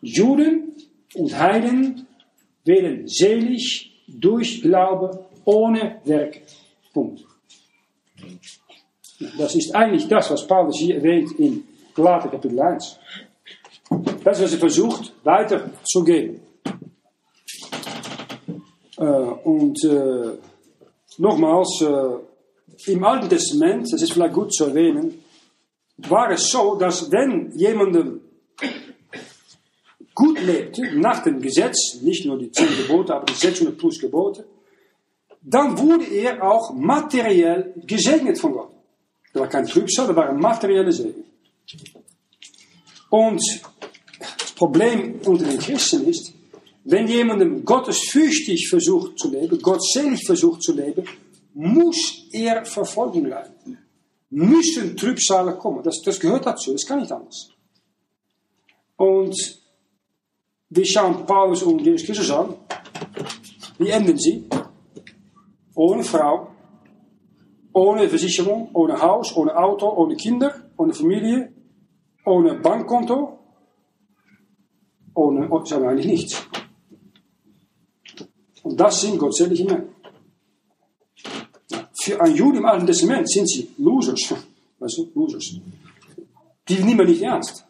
Juden 0.02 0.76
und 1.16 1.38
Heiden 1.38 2.08
werden 2.64 3.08
selig 3.08 4.04
durch 4.08 4.62
Glaube 4.62 5.26
ohne 5.46 6.00
Werke. 6.06 6.42
Punkt. 6.94 7.26
Das 9.38 9.56
ist 9.56 9.76
eigentlich 9.76 10.08
das, 10.08 10.32
was 10.32 10.48
Paulus 10.48 10.78
hier 10.78 10.96
erwähnt 10.96 11.32
in 11.40 11.68
Galater 11.94 12.30
Kapitel 12.30 12.60
1. 12.60 13.00
Das 14.24 14.42
was 14.42 14.54
er 14.54 14.60
versucht 14.60 15.14
weiterzugeben. 15.24 16.42
Äh, 18.98 19.04
und 19.04 19.84
äh, 19.84 20.38
nochmals, 21.18 21.82
äh, 21.82 22.92
im 22.92 23.04
Alten 23.04 23.30
Testament, 23.30 23.88
das 23.92 24.02
ist 24.02 24.14
vielleicht 24.14 24.34
gut 24.34 24.54
zu 24.54 24.66
erwähnen, 24.66 25.24
war 25.98 26.32
es 26.32 26.50
so, 26.50 26.76
dass 26.76 27.12
wenn 27.12 27.52
jemandem 27.56 28.22
gut 30.14 30.42
lebte, 30.42 30.98
nach 30.98 31.24
dem 31.24 31.42
Gesetz, 31.42 32.02
nicht 32.02 32.26
nur 32.26 32.38
die 32.38 32.52
zehn 32.52 32.68
Gebote, 32.78 33.16
aber 33.16 33.26
die 33.26 33.34
600 33.34 33.78
plus 33.78 34.00
Gebote, 34.00 34.46
dann 35.42 35.78
wurde 35.78 36.06
er 36.06 36.44
auch 36.44 36.74
materiell 36.74 37.74
gesegnet 37.86 38.38
von 38.40 38.54
Gott. 38.54 38.72
Da 39.34 39.42
war 39.42 39.48
kein 39.48 39.66
Trübsal, 39.66 40.08
da 40.08 40.16
war 40.16 40.30
ein 40.30 40.40
materieller 40.40 40.92
Segen. 40.92 41.24
Und 43.10 43.42
das 44.38 44.52
Problem 44.54 45.20
unter 45.26 45.46
den 45.46 45.60
Christen 45.60 46.08
ist, 46.08 46.34
wenn 46.84 47.08
jemandem 47.08 47.64
gottesfürchtig 47.64 48.70
versucht 48.70 49.20
zu 49.20 49.30
leben, 49.30 49.62
gottselig 49.62 50.26
versucht 50.26 50.64
zu 50.64 50.74
leben, 50.74 51.06
muss 51.54 52.28
er 52.32 52.66
Verfolgung 52.66 53.26
leiden. 53.26 53.78
Müssen 54.32 54.96
Trübsale 54.96 55.56
kommen. 55.56 55.84
Das, 55.84 56.02
das 56.04 56.20
gehört 56.20 56.46
dazu, 56.46 56.72
das 56.72 56.86
kann 56.86 57.00
nicht 57.00 57.12
anders. 57.12 57.50
Und 58.96 59.36
wir 60.70 60.86
schauen 60.86 61.26
Paulus 61.26 61.64
und 61.64 61.80
Jesus 61.80 62.06
Christus 62.06 62.30
an. 62.32 62.56
Wie 63.78 63.90
enden 63.90 64.18
sie? 64.18 64.46
Ohne 65.80 66.04
Frau, 66.04 66.50
ohne 67.72 68.10
Versicherung, 68.10 68.70
ohne 68.74 69.02
Haus, 69.02 69.34
ohne 69.34 69.56
Auto, 69.56 69.88
ohne 69.88 70.18
Kinder, 70.18 70.54
ohne 70.76 70.94
Familie, 70.94 71.54
ohne 72.26 72.56
Bankkonto, 72.56 73.40
ohne, 75.14 75.48
sagen 75.66 75.84
wir 75.84 75.90
eigentlich 75.90 76.06
nichts. 76.06 76.44
Und 78.64 78.78
das 78.78 79.00
sind 79.00 79.18
gottselige 79.18 79.64
Männer. 79.64 79.86
Für 82.04 82.20
einen 82.20 82.36
Juden 82.36 82.58
im 82.58 82.66
Alten 82.66 82.86
Testament 82.86 83.30
sind 83.30 83.48
sie 83.48 83.70
Losers. 83.78 84.36
Weißt 84.80 84.98
du, 84.98 85.10
Losers. 85.16 85.62
Die 86.68 86.84
nehmen 86.84 87.08
nicht 87.08 87.22
ernst. 87.22 87.64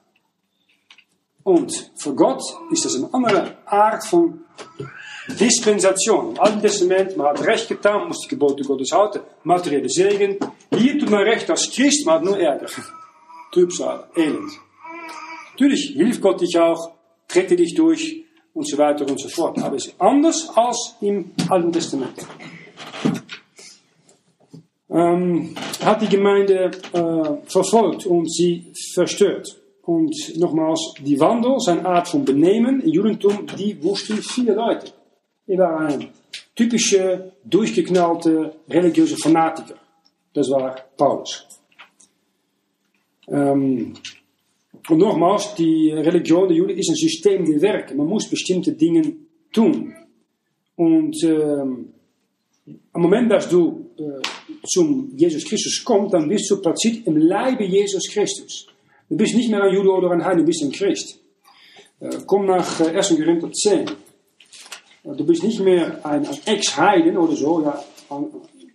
Und 1.43 1.91
für 1.95 2.15
Gott 2.15 2.41
ist 2.71 2.85
das 2.85 2.95
eine 2.95 3.13
andere 3.13 3.55
Art 3.67 4.03
von 4.03 4.45
Dispensation. 5.27 6.31
Im 6.31 6.39
Alten 6.39 6.61
Testament, 6.61 7.17
man 7.17 7.27
hat 7.27 7.45
recht 7.45 7.67
getan, 7.67 8.07
muss 8.07 8.21
die 8.21 8.29
Gebote 8.29 8.63
Gottes 8.63 8.91
halten, 8.91 9.19
materielle 9.43 9.89
Segen. 9.89 10.37
Hier 10.75 10.99
tut 10.99 11.09
man 11.09 11.23
recht 11.23 11.49
als 11.49 11.69
Christ, 11.71 12.05
man 12.05 12.15
hat 12.15 12.23
nur 12.23 12.39
Ärger. 12.39 12.67
Trübsal, 13.51 14.05
Elend. 14.15 14.51
Natürlich 15.51 15.93
hilft 15.95 16.21
Gott 16.21 16.41
dich 16.41 16.57
auch, 16.57 16.91
trägt 17.27 17.51
er 17.51 17.57
dich 17.57 17.73
durch 17.75 18.23
und 18.53 18.67
so 18.67 18.77
weiter 18.77 19.05
und 19.07 19.19
so 19.19 19.29
fort. 19.29 19.57
Aber 19.59 19.75
es 19.75 19.87
ist 19.87 19.95
anders 19.99 20.49
als 20.55 20.95
im 21.01 21.31
Alten 21.49 21.71
Testament. 21.71 22.13
Ähm, 24.89 25.55
hat 25.83 26.01
die 26.01 26.07
Gemeinde 26.07 26.71
äh, 26.93 27.49
verfolgt 27.49 28.05
und 28.05 28.31
sie 28.31 28.73
verstört. 28.93 29.61
Und 29.83 30.15
nochmals, 30.37 30.93
die 30.99 31.19
Wandel, 31.19 31.59
zijn 31.59 31.85
Art 31.85 32.07
von 32.07 32.25
Benehmen 32.25 32.81
im 32.81 32.89
Judentum, 32.89 33.47
die 33.57 33.81
wussten 33.83 34.17
viele 34.17 34.53
Leute. 34.53 34.91
Er 35.49 35.57
war 35.57 35.79
ein 35.79 36.09
typische, 36.55 37.31
durchgeknallte 37.43 38.53
religiöse 38.69 39.17
Fanatiker. 39.17 39.79
Das 40.31 40.47
war 40.51 40.75
Paulus. 40.95 41.47
Ähm, 43.27 43.95
und 44.89 44.97
nochmals, 44.97 45.55
die 45.55 45.89
Religion 45.91 46.47
der 46.47 46.57
Juden 46.57 46.77
ist 46.77 46.89
ein 46.89 46.95
System 46.95 47.45
der 47.45 47.59
Werke. 47.61 47.95
Man 47.95 48.05
muss 48.05 48.29
bestimmte 48.29 48.73
Dinge 48.73 49.11
tun. 49.51 49.95
Und 50.75 51.15
ähm, 51.23 51.93
am 52.93 53.01
Moment, 53.01 53.31
dass 53.31 53.49
du 53.49 53.89
äh, 53.97 54.21
zum 54.67 55.11
Jesus 55.15 55.45
Christus 55.45 55.83
kommst, 55.83 56.13
dann 56.13 56.29
bist 56.29 56.49
du 56.51 56.61
plötzlich 56.61 57.07
im 57.07 57.17
Leibe 57.17 57.63
Jesus 57.65 58.07
Christus. 58.11 58.67
Du 59.09 59.17
bist 59.17 59.33
nicht 59.33 59.49
mehr 59.49 59.63
ein 59.63 59.73
Jude 59.73 59.89
oder 59.89 60.11
ein 60.11 60.23
Heide, 60.23 60.45
du 60.45 60.51
ein 60.63 60.71
Christ. 60.71 61.19
Äh, 61.99 62.17
komm 62.27 62.45
nach 62.45 62.79
äh, 62.81 62.95
1. 62.95 63.15
Korinther 63.17 63.51
10. 63.51 64.08
Du 65.17 65.25
bist 65.25 65.43
nicht 65.43 65.59
mehr 65.59 66.05
ein, 66.05 66.27
Ex-Heiden 66.45 67.17
oder 67.17 67.35
so, 67.35 67.61
ja, 67.61 67.83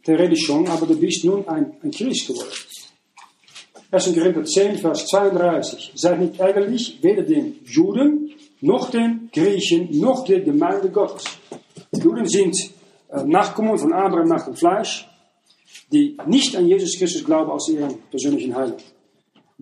theoretisch 0.05 0.47
schon, 0.47 0.67
aber 0.69 0.87
du 0.87 0.99
bist 0.99 1.25
nun 1.25 1.47
ein, 1.49 1.73
ein 1.83 1.91
Christ 1.91 2.29
geworden. 2.29 2.49
1. 3.91 4.15
Korinther 4.15 4.45
10, 4.45 4.79
Vers 4.79 5.07
32. 5.07 5.93
Seid 5.95 6.21
nicht 6.21 6.41
ärgerlich, 6.41 6.99
weder 7.03 7.23
den 7.23 7.61
Juden, 7.65 8.33
noch 8.61 8.91
den 8.91 9.31
Griechen, 9.33 9.89
noch 10.01 10.25
der 10.25 10.41
Gemeinde 10.41 10.89
Gottes. 10.91 11.25
Die 11.93 12.01
Juden 12.01 12.27
sind 12.27 12.57
Nachkommen 13.25 13.79
von 13.79 13.93
Abraham 13.93 14.29
nach 14.29 14.45
dem 14.45 14.57
Fleisch, 14.57 15.09
die 15.93 16.17
nicht 16.27 16.57
an 16.57 16.67
Jesus 16.67 16.99
Christus 16.99 17.25
glauben 17.25 17.53
als 17.53 17.69
ihren 17.69 17.95
persönlichen 18.11 18.57
Heiland. 18.57 18.83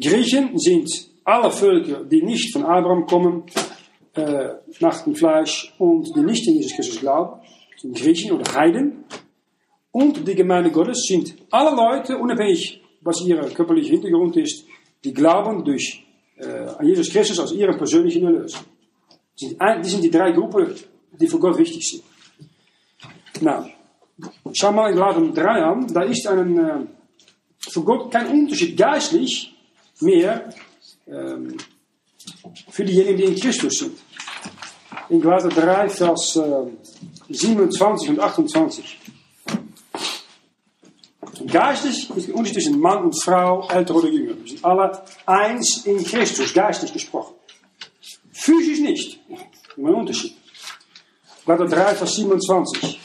Griechen 0.01 0.59
sind 0.59 0.89
alle 1.24 1.51
Völker, 1.51 2.03
die 2.05 2.23
nicht 2.23 2.53
von 2.53 2.65
Abraham 2.65 3.07
kommen, 3.07 3.43
äh, 4.14 4.48
nach 4.80 5.02
dem 5.05 5.14
Fleisch 5.14 5.72
und 5.78 6.14
die 6.14 6.20
nicht 6.20 6.47
an 6.48 6.55
Jesus 6.55 6.74
Christus 6.74 7.01
glauben, 7.01 7.40
sind 7.80 7.97
Griechen 7.97 8.32
oder 8.32 8.52
Heiden. 8.55 9.05
Und 9.90 10.26
die 10.26 10.34
Gemeinde 10.34 10.70
Gottes 10.70 11.05
sind 11.06 11.34
alle 11.51 11.74
Leute, 11.74 12.16
unabhängig 12.16 12.80
was 13.02 13.20
ihr 13.22 13.36
körperlicher 13.51 13.90
Hintergrund 13.90 14.36
ist, 14.36 14.64
die 15.05 15.12
glauben 15.12 15.64
durch, 15.64 16.05
äh, 16.36 16.47
an 16.47 16.86
Jesus 16.86 17.10
Christus 17.10 17.40
als 17.40 17.52
ihren 17.52 17.76
persönlichen 17.76 18.24
Erlöser. 18.24 18.60
Die 19.40 19.48
sind, 19.89 20.05
die 20.05 20.10
drei 20.10 20.30
Gruppen, 20.32 20.74
die 21.18 21.26
für 21.26 21.39
Gott 21.39 21.59
wichtig 21.59 21.89
sind. 21.89 22.02
Nou, 23.40 23.64
schau 24.52 24.72
mal 24.72 24.90
in 24.90 24.97
Galaten 24.97 25.34
3 25.34 25.44
an, 25.62 25.86
da 25.93 26.02
ist 26.02 26.26
ein, 26.28 26.59
äh, 26.59 26.86
für 27.59 27.82
Gott 27.82 28.10
kein 28.10 28.28
Unterschied 28.28 28.76
geistlich 28.76 29.55
mehr 30.01 30.52
ähm, 31.09 31.56
für 32.70 32.85
diejenigen, 32.85 33.16
die 33.16 33.24
in 33.24 33.36
Christus 33.36 33.78
sind. 33.78 33.99
In 35.09 35.20
Galater 35.20 35.49
3, 35.49 35.89
Vers 35.89 36.36
äh, 36.36 36.66
27 37.28 38.11
und 38.11 38.20
28. 38.20 38.99
Geistlich 41.47 42.11
ist 42.16 42.28
der 42.28 42.35
Unterschied 42.35 42.62
zwischen 42.62 42.81
Mann 42.81 43.05
und 43.05 43.23
Frau, 43.23 43.69
älter 43.69 43.94
oder 43.94 44.09
jünger. 44.09 44.35
Wir 44.39 44.49
sind 44.49 44.65
alle 44.65 45.03
eins 45.27 45.85
in 45.86 46.05
Christus, 46.05 46.53
geistlich 46.53 46.93
gesprochen. 46.93 47.35
Physisch 48.32 48.81
nicht. 48.81 49.20
Immer 49.77 49.89
ein 49.89 49.94
Unterschied. 49.94 50.36
Galater 51.47 51.66
3, 51.66 51.94
Vers 51.97 52.15
27. 52.16 53.01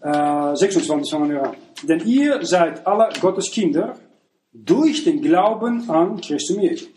Äh, 0.00 0.56
26 0.56 1.10
fangen 1.10 1.30
wir 1.30 1.42
an. 1.42 1.56
Denn 1.82 2.06
ihr 2.06 2.44
seid 2.46 2.86
alle 2.86 3.08
Gottes 3.20 3.50
Kinder 3.50 3.96
durch 4.52 5.04
den 5.04 5.20
Glauben 5.20 5.88
an 5.90 6.20
Christus 6.20 6.56
Jesus. 6.56 6.88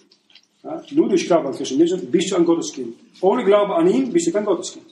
Nur 0.91 1.07
durch 1.10 1.26
Glauben 1.26 1.48
an 1.48 1.53
Christus 1.53 1.77
Jesus 1.77 2.02
bist 2.06 2.31
du 2.31 2.36
ein 2.36 2.45
Gotteskind. 2.45 2.95
Ohne 3.22 3.45
Glauben 3.45 3.72
an 3.72 3.88
ihn 3.88 4.11
bist 4.11 4.27
du 4.27 4.31
kein 4.31 4.45
Gotteskind. 4.45 4.86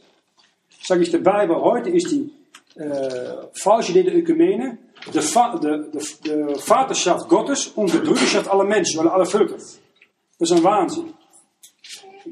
Sag 0.82 1.02
ich 1.02 1.12
dabei, 1.12 1.44
aber 1.44 1.62
heute 1.62 1.90
ist 1.90 2.10
die 2.12 2.32
äh, 2.76 3.48
falsche 3.54 3.92
der 3.94 4.04
de, 4.04 5.22
va 5.22 5.58
de, 5.58 5.92
de, 5.92 6.02
de, 6.24 6.60
Vaterschaft 6.60 7.28
Gottes 7.28 7.68
und 7.68 7.94
de 7.94 8.00
Brüderschaft 8.00 8.50
aller 8.50 8.64
Menschen 8.64 9.00
oder 9.00 9.14
aller 9.14 9.26
Völker. 9.26 9.56
Das 9.56 9.76
ist 10.40 10.52
ein 10.52 10.64
Wahnsinn. 10.64 11.14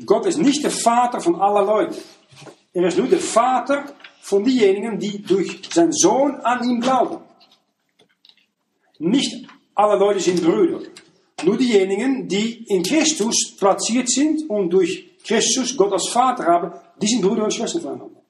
Gott 0.05 0.25
ist 0.25 0.37
nicht 0.37 0.63
der 0.63 0.71
Vater 0.71 1.19
von 1.19 1.35
aller 1.35 1.63
Leute. 1.65 1.95
Er 2.73 2.87
ist 2.87 2.97
nur 2.97 3.07
der 3.07 3.19
Vater 3.19 3.85
von 4.21 4.43
diejenigen, 4.43 4.99
die 4.99 5.21
durch 5.21 5.61
seinen 5.71 5.93
Sohn 5.93 6.35
an 6.41 6.67
ihn 6.67 6.81
glauben. 6.81 7.23
Nicht 8.99 9.47
alle 9.73 9.97
Leute 9.97 10.19
sind 10.19 10.43
Brüder. 10.43 10.79
Nur 11.43 11.57
diejenigen, 11.57 12.27
die 12.27 12.65
in 12.67 12.83
Christus 12.83 13.55
platziert 13.57 14.09
sind 14.09 14.49
und 14.49 14.69
durch 14.69 15.17
Christus 15.23 15.75
Gott 15.75 15.91
als 15.91 16.07
Vater 16.09 16.45
haben, 16.45 16.71
die 17.01 17.07
sind 17.07 17.21
Brüder 17.21 17.43
und 17.43 17.53
Schwestern 17.53 17.81
voneinander. 17.81 18.21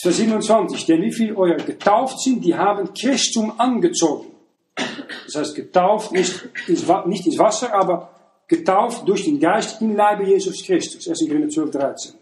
Vers 0.00 0.16
27, 0.16 0.86
denn 0.86 1.02
wie 1.02 1.12
viel 1.12 1.34
euer 1.34 1.56
getauft 1.56 2.20
sind, 2.20 2.44
die 2.44 2.54
haben 2.54 2.94
Christum 2.94 3.52
angezogen. 3.58 4.28
Das 4.76 5.34
heißt, 5.34 5.54
getauft 5.56 6.12
nicht 6.12 6.48
nicht 7.06 7.26
ins 7.26 7.38
Wasser, 7.38 7.74
aber 7.74 8.10
getauft 8.46 9.08
durch 9.08 9.24
den 9.24 9.40
Geist 9.40 9.82
im 9.82 9.96
Leibe 9.96 10.24
Jesus 10.24 10.64
Christus. 10.64 11.08
1. 11.08 11.26
Korinther 11.26 11.48
12, 11.48 11.70
13. 11.72 12.14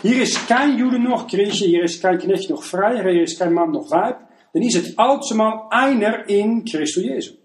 Hier 0.00 0.22
ist 0.22 0.48
kein 0.48 0.78
Jude 0.78 0.98
noch 0.98 1.26
Grieche, 1.26 1.66
hier 1.66 1.84
ist 1.84 2.00
kein 2.00 2.18
Knecht 2.18 2.48
noch 2.48 2.62
Freier, 2.62 3.02
hier 3.10 3.24
ist 3.24 3.38
kein 3.38 3.52
Mann 3.52 3.72
noch 3.72 3.90
Weib. 3.90 4.16
Dan 4.54 4.62
is 4.62 4.74
het 4.74 4.98
allemaal 4.98 5.68
einer 5.70 6.28
in 6.28 6.64
Christus 6.64 7.04
Jezus. 7.04 7.41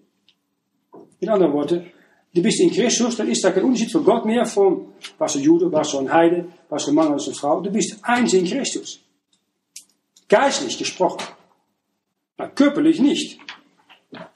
In 1.19 1.29
andere 1.29 1.51
woorden, 1.51 1.91
du 2.33 2.41
bist 2.41 2.59
in 2.59 2.71
Christus, 2.71 3.15
dann 3.17 3.27
ist 3.27 3.43
da 3.43 3.51
kein 3.51 3.63
Unterschied 3.63 3.91
für 3.91 4.01
Gott 4.01 4.25
mehr 4.25 4.45
von, 4.45 4.93
was 5.17 5.35
ein 5.35 5.41
Jude, 5.41 5.71
was 5.71 5.95
ein 5.95 6.11
Heide, 6.11 6.47
was 6.69 6.87
ein 6.87 6.95
Mann, 6.95 7.13
was 7.13 7.25
eine 7.25 7.35
Frau. 7.35 7.61
Du 7.61 7.71
bist 7.71 7.97
eins 8.03 8.33
in 8.33 8.45
Christus. 8.45 8.99
Geistlich 10.27 10.77
gesprochen. 10.77 11.23
Maar 12.37 12.49
körperlich 12.49 12.99
nicht. 12.99 13.39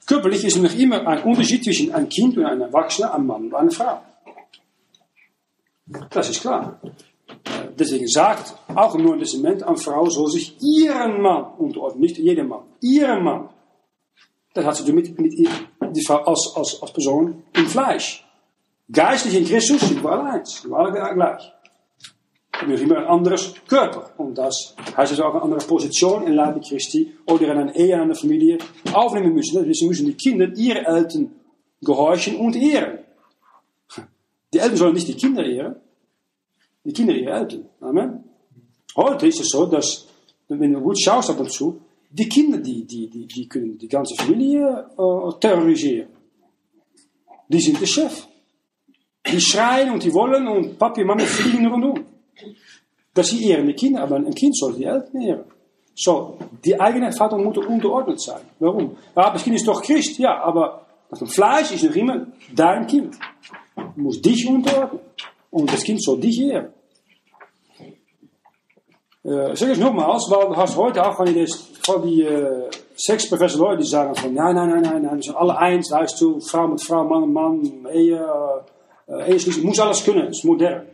Körperlich 0.06 0.44
ist 0.44 0.56
noch 0.58 0.74
immer 0.74 1.06
ein 1.06 1.22
Unterschied 1.22 1.64
zwischen 1.64 1.92
einem 1.92 2.08
Kind 2.08 2.36
und 2.36 2.44
einem 2.44 2.62
Erwachsenen, 2.62 3.10
einem 3.10 3.26
Mann 3.26 3.44
und 3.44 3.54
einer 3.54 3.70
Frau. 3.70 4.02
Das 6.10 6.28
ist 6.30 6.40
klar. 6.40 6.80
Deswegen 7.78 8.06
sagt 8.06 8.54
auch 8.74 8.94
im 8.94 9.04
Neuen 9.04 9.20
Testament, 9.20 9.62
eine 9.62 9.76
Frau 9.76 10.08
soll 10.10 10.30
sich 10.30 10.56
ihren 10.60 11.20
Mann 11.22 11.54
unterordnen, 11.58 12.02
nicht 12.02 12.18
jedem 12.18 12.48
Mann, 12.48 12.64
ihren 12.80 13.24
Mann. 13.24 13.48
Das 14.54 14.64
hat 14.64 14.76
sie 14.76 14.92
mit, 14.92 15.18
mit 15.18 15.32
die 15.92 16.04
Frau 16.04 16.18
als, 16.24 16.52
als, 16.54 16.82
als 16.82 16.92
Person 16.92 17.42
im 17.54 17.66
Fleisch. 17.66 18.24
Geistlich 18.90 19.34
in 19.34 19.44
Christus 19.44 19.80
sind 19.80 20.02
wir 20.02 20.10
alle 20.10 20.24
eins, 20.24 20.64
wir 20.64 20.76
alle 20.76 21.14
gleich. 21.14 21.52
Wir 22.66 22.76
haben 22.76 22.84
immer 22.84 22.98
ein 22.98 23.06
anderes 23.06 23.54
Körper. 23.66 24.10
Und 24.18 24.36
das 24.36 24.74
heißt 24.96 25.12
also 25.12 25.24
auch 25.24 25.34
eine 25.34 25.42
andere 25.42 25.66
Position 25.66 26.26
in 26.26 26.34
Leibe 26.34 26.60
Christi 26.60 27.12
oder 27.26 27.44
in 27.44 27.58
einer 27.58 27.74
Ehe, 27.74 27.94
in 27.94 28.00
einer 28.00 28.14
Familie 28.14 28.58
aufnehmen 28.92 29.34
müssen. 29.34 29.64
Deswegen 29.66 29.88
müssen 29.88 30.06
die 30.06 30.14
Kinder 30.14 30.48
ihre 30.54 30.84
Eltern 30.86 31.32
gehorchen 31.80 32.36
und 32.36 32.54
ehren. 32.54 32.98
Die 34.52 34.58
Eltern 34.58 34.76
sollen 34.76 34.94
nicht 34.94 35.08
die 35.08 35.14
Kinder 35.14 35.44
ehren, 35.44 35.76
die 36.84 36.92
Kinder 36.92 37.14
ihre 37.14 37.32
Eltern. 37.32 37.68
Amen. 37.80 38.24
Heute 38.96 39.26
ist 39.26 39.40
es 39.40 39.48
so, 39.48 39.66
dass, 39.66 40.06
wenn 40.48 40.72
du 40.72 40.80
gut 40.80 41.00
schaust 41.00 41.30
ab 41.30 41.40
und 41.40 41.50
die 42.12 42.28
Kinder, 42.28 42.58
die, 42.58 42.84
die, 42.84 43.08
die, 43.08 43.26
die 43.26 43.48
können 43.48 43.78
die 43.78 43.88
ganze 43.88 44.14
Familie 44.14 44.86
äh, 44.98 45.40
terrorisieren. 45.40 46.08
Die 47.48 47.60
sind 47.60 47.80
der 47.80 47.86
Chef. 47.86 48.26
Die 49.26 49.40
schreien 49.40 49.90
und 49.90 50.02
die 50.02 50.12
wollen 50.12 50.46
und 50.46 50.78
Papi 50.78 51.00
und 51.02 51.06
Mama 51.06 51.24
fliegen 51.24 51.66
rundum. 51.66 52.04
Das 53.14 53.28
sie 53.28 53.48
ehren 53.48 53.66
die 53.66 53.74
Kinder, 53.74 54.02
aber 54.02 54.16
ein 54.16 54.34
Kind 54.34 54.56
soll 54.56 54.74
die 54.74 54.84
Eltern 54.84 55.22
ehren. 55.22 55.44
So, 55.94 56.38
die 56.64 56.78
eigene 56.78 57.12
Vater 57.12 57.38
Mutter 57.38 57.66
unterordnet 57.66 58.20
sein. 58.20 58.40
Warum? 58.58 58.96
Ja, 59.14 59.30
das 59.30 59.44
Kind 59.44 59.56
ist 59.56 59.68
doch 59.68 59.82
Christ, 59.82 60.18
ja, 60.18 60.42
aber 60.42 60.86
das 61.10 61.32
Fleisch 61.32 61.72
ist 61.72 61.84
noch 61.84 61.94
immer 61.94 62.26
dein 62.54 62.86
Kind. 62.86 63.16
Du 63.74 64.00
musst 64.00 64.24
dich 64.24 64.46
unterordnen. 64.46 65.00
Und 65.50 65.70
das 65.70 65.82
Kind 65.82 66.02
soll 66.02 66.18
dich 66.18 66.40
ehren. 66.40 66.72
Äh, 69.24 69.54
sag 69.54 69.70
ich 69.70 69.78
nochmals, 69.78 70.26
weil 70.30 70.48
du 70.48 70.56
hast 70.56 70.76
heute 70.76 71.06
auch 71.06 71.16
von 71.16 71.26
die, 71.26 71.46
von 71.84 72.02
die 72.02 72.22
äh, 72.22 72.70
seksprofessor 72.96 73.60
Leute, 73.60 73.82
die 73.82 73.88
sagen 73.88 74.14
von, 74.14 74.32
nein, 74.34 74.54
nein, 74.54 74.68
nein, 74.68 75.02
nein, 75.02 75.16
wir 75.16 75.22
sind 75.22 75.36
alle 75.36 75.56
eins, 75.56 75.90
weißt 75.90 76.20
du, 76.20 76.40
Frau 76.40 76.68
mit 76.68 76.82
Frau, 76.82 77.04
Mann 77.04 77.22
mit 77.22 77.32
Mann, 77.32 77.88
Ehe, 77.92 78.24
äh, 79.08 79.30
Ehe 79.30 79.40
schließen, 79.40 79.64
muss 79.64 79.80
alles 79.80 80.04
können, 80.04 80.28
ist 80.28 80.44
modern. 80.44 80.86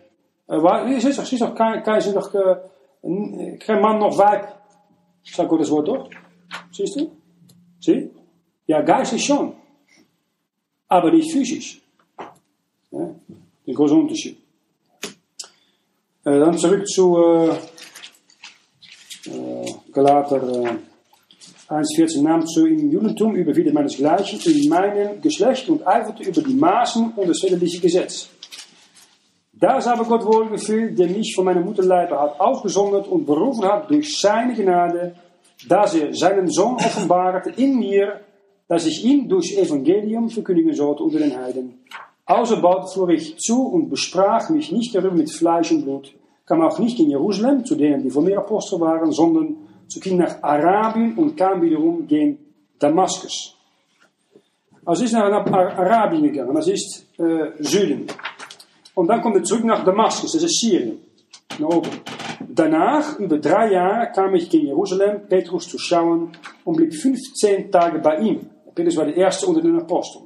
Äh, 0.49 0.63
waar, 0.63 0.87
is, 0.89 1.05
is, 1.05 1.33
is 1.33 1.41
doch 1.41 1.55
kein, 1.55 1.83
kein, 1.83 1.99
ist 1.99 2.15
doch 2.15 2.35
äh, 2.35 3.59
kein 3.59 3.81
Mann 3.81 3.99
noch 3.99 4.17
Weib. 4.17 4.49
Sag 5.25 5.49
gut 5.49 5.61
das 5.61 5.71
Wort 5.71 5.89
doch? 5.89 6.09
Siehst 6.73 6.97
du? 6.97 7.11
Sieh? 7.81 8.11
Ja, 8.67 8.81
geistlich 8.81 9.25
schon. 9.25 9.55
Aber 10.89 11.11
nicht 11.11 11.31
physisch. 11.31 11.81
Ja, 12.91 13.15
ein 13.67 13.75
großer 13.75 13.95
Unterschied. 13.95 14.39
Äh, 16.25 16.39
dann 16.39 16.57
zurück 16.57 16.87
zu 16.87 17.17
äh, 17.19 17.49
äh, 17.49 17.57
Galater 19.93 20.43
äh, 20.43 21.73
1,14 21.73 22.23
nahm 22.23 22.47
zu 22.47 22.67
im 22.67 22.91
Judentum 22.91 23.35
über 23.35 23.55
viele 23.55 23.73
meinesgleichen 23.73 24.41
in 24.41 24.69
meinem 24.69 25.21
Geschlecht 25.21 25.69
und 25.69 25.87
eiferte 25.87 26.23
über 26.23 26.41
die 26.43 26.55
Maßen 26.55 27.13
und 27.15 27.29
das 27.29 27.41
väterliche 27.41 27.81
Gesetz. 27.81 28.31
Da 29.53 29.77
ist 29.79 29.89
Gott 30.09 30.25
wohlgefühlt, 30.25 30.99
der 30.99 31.09
mich 31.09 31.35
von 31.35 31.45
meiner 31.45 31.61
Mutterleibe 31.61 32.19
hat 32.19 32.39
ausgesondert 32.41 33.09
und 33.09 33.27
berufen 33.27 33.65
hat 33.65 33.91
durch 33.91 34.19
seine 34.19 34.55
Gnade, 34.55 35.15
dass 35.69 35.95
er 35.95 36.15
seinen 36.15 36.49
Sohn 36.49 36.77
offenbarte 36.77 37.51
in 37.57 37.79
mir, 37.79 38.21
dass 38.69 38.87
ich 38.87 39.05
ihn 39.05 39.29
durch 39.29 39.59
Evangelium 39.59 40.31
verkündigen 40.31 40.75
sollte 40.75 41.03
unter 41.03 41.19
den 41.19 41.37
Heiden. 41.37 41.81
Also 42.25 42.61
baute 42.61 42.87
floh 42.93 43.09
ich 43.09 43.37
zu 43.39 43.67
und 43.67 43.91
besprach 43.91 44.49
mich 44.51 44.71
nicht 44.71 44.95
darüber 44.95 45.17
mit 45.17 45.31
Fleisch 45.31 45.73
und 45.73 45.83
Blut, 45.83 46.15
kam 46.47 46.63
auch 46.63 46.79
nicht 46.79 47.01
in 47.01 47.11
Jerusalem, 47.11 47.65
zu 47.65 47.75
denen, 47.75 48.03
die 48.03 48.11
vor 48.11 48.23
mir 48.23 48.39
Apostel 48.39 48.81
waren, 48.81 49.11
sondern 49.11 49.57
zu 49.89 50.01
ging 50.01 50.19
nach 50.19 50.43
Arabien 50.43 51.15
und 51.15 51.37
kam 51.37 51.63
wiederum 51.63 52.07
gegen 52.07 52.39
Damaskus. 52.79 53.55
Also 54.85 55.05
ist 55.05 55.13
nach 55.13 55.23
Arabien 55.23 56.23
gegangen, 56.23 56.55
das 56.55 56.69
ist 56.69 57.07
äh, 57.19 57.51
Süden. 57.59 58.07
Und 58.95 59.07
dann 59.07 59.21
kommt 59.21 59.37
er 59.37 59.45
zurück 59.45 59.65
nach 59.65 59.85
Damaskus, 59.85 60.33
das 60.33 60.43
ist 60.43 60.61
Syrien, 60.61 60.99
nach 61.59 61.69
oben. 61.69 61.91
Danach, 62.49 63.19
über 63.19 63.39
drei 63.39 63.73
Jahre, 63.73 64.11
kam 64.13 64.35
ich 64.35 64.49
gegen 64.49 64.67
Jerusalem, 64.67 65.29
Petrus 65.29 65.69
zu 65.69 65.79
schauen 65.79 66.33
und 66.65 66.77
blieb 66.77 66.95
15 66.95 67.71
Tage 67.71 67.99
bei 67.99 68.19
ihm. 68.19 68.51
Petrus 68.75 68.97
war 68.97 69.05
der 69.05 69.17
erste 69.17 69.47
unter 69.47 69.61
den 69.61 69.79
Aposteln. 69.79 70.25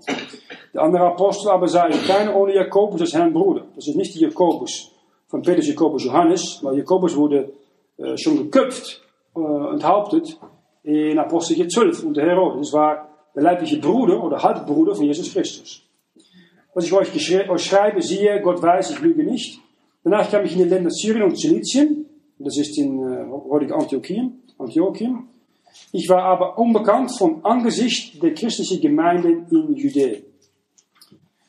Der 0.72 0.82
andere 0.82 1.06
Apostel 1.06 1.50
aber 1.50 1.68
sei 1.68 1.90
keiner 2.06 2.34
ohne 2.34 2.54
Jakobus 2.54 3.00
als 3.00 3.14
Herrn 3.14 3.32
Bruder. 3.32 3.64
Das 3.74 3.88
ist 3.88 3.96
nicht 3.96 4.14
die 4.14 4.20
Jakobus 4.20 4.90
von 5.26 5.42
Petrus, 5.42 5.68
Jakobus, 5.68 6.04
Johannes, 6.04 6.60
weil 6.62 6.78
Jakobus 6.78 7.16
wurde 7.16 7.52
äh, 7.98 8.16
schon 8.16 8.36
geköpft, 8.38 9.01
äh, 9.34 9.72
enthauptet 9.72 10.38
in 10.82 11.18
Apostel 11.18 11.66
12 11.68 12.04
unter 12.04 12.22
Herodes. 12.22 12.70
Das 12.70 12.72
war 12.72 13.08
der 13.34 13.42
leibliche 13.42 13.78
Bruder 13.78 14.22
oder 14.22 14.42
Halbbruder 14.42 14.94
von 14.94 15.04
Jesus 15.04 15.32
Christus. 15.32 15.82
Was 16.74 16.84
ich 16.84 16.92
euch, 16.92 17.50
euch 17.50 17.64
schreibe, 17.64 18.02
siehe, 18.02 18.40
Gott 18.40 18.62
weiß, 18.62 18.92
ich 18.92 19.00
lüge 19.00 19.24
nicht. 19.24 19.60
Danach 20.04 20.30
kam 20.30 20.44
ich 20.44 20.52
in 20.52 20.64
die 20.64 20.68
Länder 20.68 20.90
Syrien 20.90 21.24
und 21.24 21.38
Silizien, 21.38 22.06
das 22.38 22.56
ist 22.56 22.76
in 22.76 22.98
äh, 23.00 23.72
Antiochien, 23.72 24.42
Antiochien. 24.58 25.28
Ich 25.92 26.08
war 26.08 26.24
aber 26.24 26.58
unbekannt 26.58 27.12
vom 27.16 27.44
Angesicht 27.44 28.22
der 28.22 28.34
christlichen 28.34 28.80
Gemeinden 28.80 29.46
in 29.50 29.74
Judäa. 29.74 30.18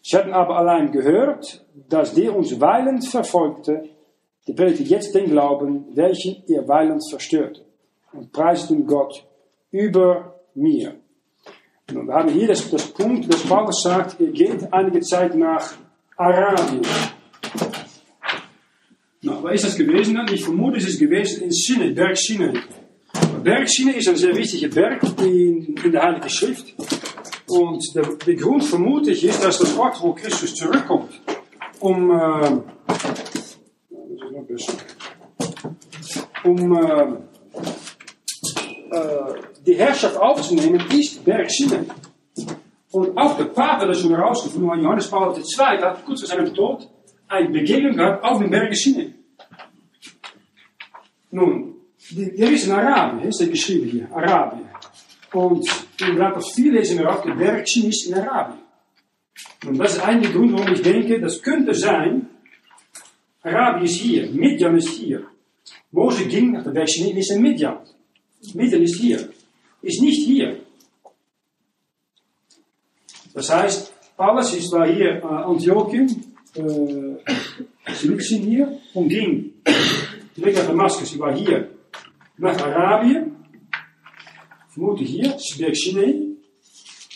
Sie 0.01 0.17
hatten 0.17 0.33
aber 0.33 0.57
allein 0.57 0.91
gehört, 0.91 1.65
dass 1.89 2.13
der 2.13 2.35
uns 2.35 2.59
weilend 2.59 3.07
verfolgte, 3.07 3.89
die 4.47 4.53
predigte 4.53 4.83
jetzt 4.83 5.15
den 5.15 5.29
Glauben, 5.29 5.85
welchen 5.95 6.43
ihr 6.47 6.67
weilend 6.67 7.01
verstörte 7.09 7.62
und 8.13 8.31
preisten 8.31 8.85
Gott 8.85 9.25
über 9.71 10.39
mir. 10.55 10.95
Und 11.89 12.07
wir 12.07 12.13
haben 12.13 12.29
hier 12.29 12.47
das, 12.47 12.69
das 12.69 12.87
Punkt, 12.87 13.31
dass 13.31 13.41
Paulus 13.43 13.83
sagt, 13.83 14.19
er 14.21 14.27
geht 14.27 14.71
einige 14.71 15.01
Zeit 15.01 15.35
nach 15.35 15.73
Arabien. 16.15 16.81
Nou, 19.23 19.41
waar 19.41 19.53
is 19.53 19.61
dat 19.61 19.75
gewesen 19.77 20.15
dan? 20.15 20.27
Ich 20.33 20.43
vermute, 20.43 20.77
es 20.77 20.85
ist 20.85 20.99
gewesen 20.99 21.43
in 21.43 21.51
Sinai, 21.51 21.93
Berg 21.93 22.17
Sinai. 22.17 22.59
Berg 23.41 23.69
Sinai 23.69 23.93
ist 23.93 24.09
ein 24.09 24.17
sehr 24.17 24.35
wichtiger 24.35 24.67
Berg 24.67 25.01
in, 25.21 25.77
in 25.81 25.91
der 25.93 26.01
Heilige 26.01 26.29
Schrift. 26.29 26.75
Und 27.47 27.81
der, 27.95 28.03
der 28.03 28.35
Grund 28.35 28.65
vermute 28.65 29.11
ich 29.11 29.23
ist, 29.23 29.41
dass 29.41 29.59
das 29.59 29.77
Ort, 29.77 30.01
wo 30.01 30.13
Christus 30.13 30.53
zurückkommt, 30.55 31.21
um, 31.79 32.11
äh, 32.11 32.47
äh, 36.43 36.53
äh, 36.53 37.17
die 39.65 39.75
Herrschaft 39.75 40.17
aufzunehmen, 40.17 40.83
ist 40.91 41.23
Berg 41.23 41.49
Sinai. 41.49 41.85
Und 42.91 43.17
auch 43.17 43.35
der 43.37 43.47
Vater 43.47 43.87
das 43.87 43.99
schon 43.99 44.15
herausgefunden, 44.15 44.69
weil 44.69 44.81
Johannes 44.81 45.09
Paulus 45.09 45.37
II 45.57 45.65
hat 45.81 46.05
kurz 46.05 46.19
vor 46.21 46.29
seinem 46.29 46.53
Tod 46.53 46.87
eine 47.27 47.49
Begegnung 47.49 47.95
gehabt 47.95 48.23
auf 48.23 48.39
dem 48.39 48.49
Berg 48.51 48.75
Sinai. 48.75 49.13
Nun, 51.31 51.75
der 52.11 52.51
ist 52.51 52.67
in 52.67 52.73
Arabien, 52.73 53.27
ist 53.27 53.41
er 53.41 53.47
geschrieben 53.47 53.89
hier, 53.89 54.07
Arabien. 54.11 54.69
Und 55.31 55.67
in 55.99 56.15
Blatt 56.15 56.43
4 56.45 56.71
lesen 56.71 56.99
wir 56.99 57.09
auch, 57.09 57.23
Berg 57.23 57.67
Sinai 57.67 57.89
ist 57.89 58.05
in 58.07 58.13
Arabien. 58.13 58.59
Und 59.65 59.79
das 59.79 59.95
ist 59.95 60.05
eigentlich 60.05 60.31
der 60.31 60.39
Grund, 60.39 60.53
warum 60.53 60.73
ich 60.73 60.81
denke, 60.83 61.19
das 61.19 61.41
könnte 61.41 61.73
sein, 61.73 62.29
Arabien 63.41 63.85
ist 63.85 63.95
hier, 63.95 64.29
Midian 64.29 64.77
ist 64.77 64.89
hier. 64.89 65.25
Mose 65.91 66.25
ging 66.25 66.51
nach 66.51 66.63
der 66.63 66.71
Berg 66.71 66.89
Sinai, 66.89 67.17
ist 67.17 67.31
in 67.31 67.41
Midian. 67.41 67.77
Midian 68.53 68.81
ist 68.81 68.99
hier. 68.99 69.29
Ist 69.81 70.01
nicht 70.01 70.25
hier. 70.25 70.61
Das 73.33 73.49
heißt, 73.49 73.93
Paulus 74.15 74.53
ist, 74.53 74.71
war 74.71 74.87
hier 74.87 75.15
äh, 75.15 75.23
Antiochien, 75.23 76.35
äh, 76.55 77.93
Silizien 77.93 78.43
hier, 78.43 78.79
und 78.93 79.09
ging 79.09 79.53
direkt 80.37 80.57
nach 80.57 80.67
Damaskus. 80.67 81.11
Sie 81.11 81.19
war 81.19 81.35
hier 81.35 81.69
nach 82.37 82.57
Arabien, 82.61 83.35
vermutlich 84.69 85.09
hier, 85.09 85.35
Berg 85.57 85.75
Sinai. 85.75 86.29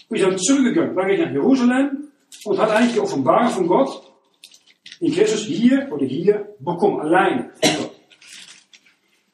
Und 0.09 0.17
ist 0.17 0.23
dann 0.23 0.37
zurückgegangen, 0.37 0.95
dann 0.95 1.07
geht 1.07 1.19
nach 1.19 1.31
Jerusalem 1.31 2.07
und 2.45 2.57
hat 2.57 2.71
eigentlich 2.71 2.93
die 2.93 2.99
Offenbarung 2.99 3.49
von 3.49 3.67
in 4.99 5.13
Christus 5.13 5.45
hier 5.45 5.87
oder 5.91 6.05
hier 6.05 6.55
von 6.59 6.77
Gott. 7.61 7.91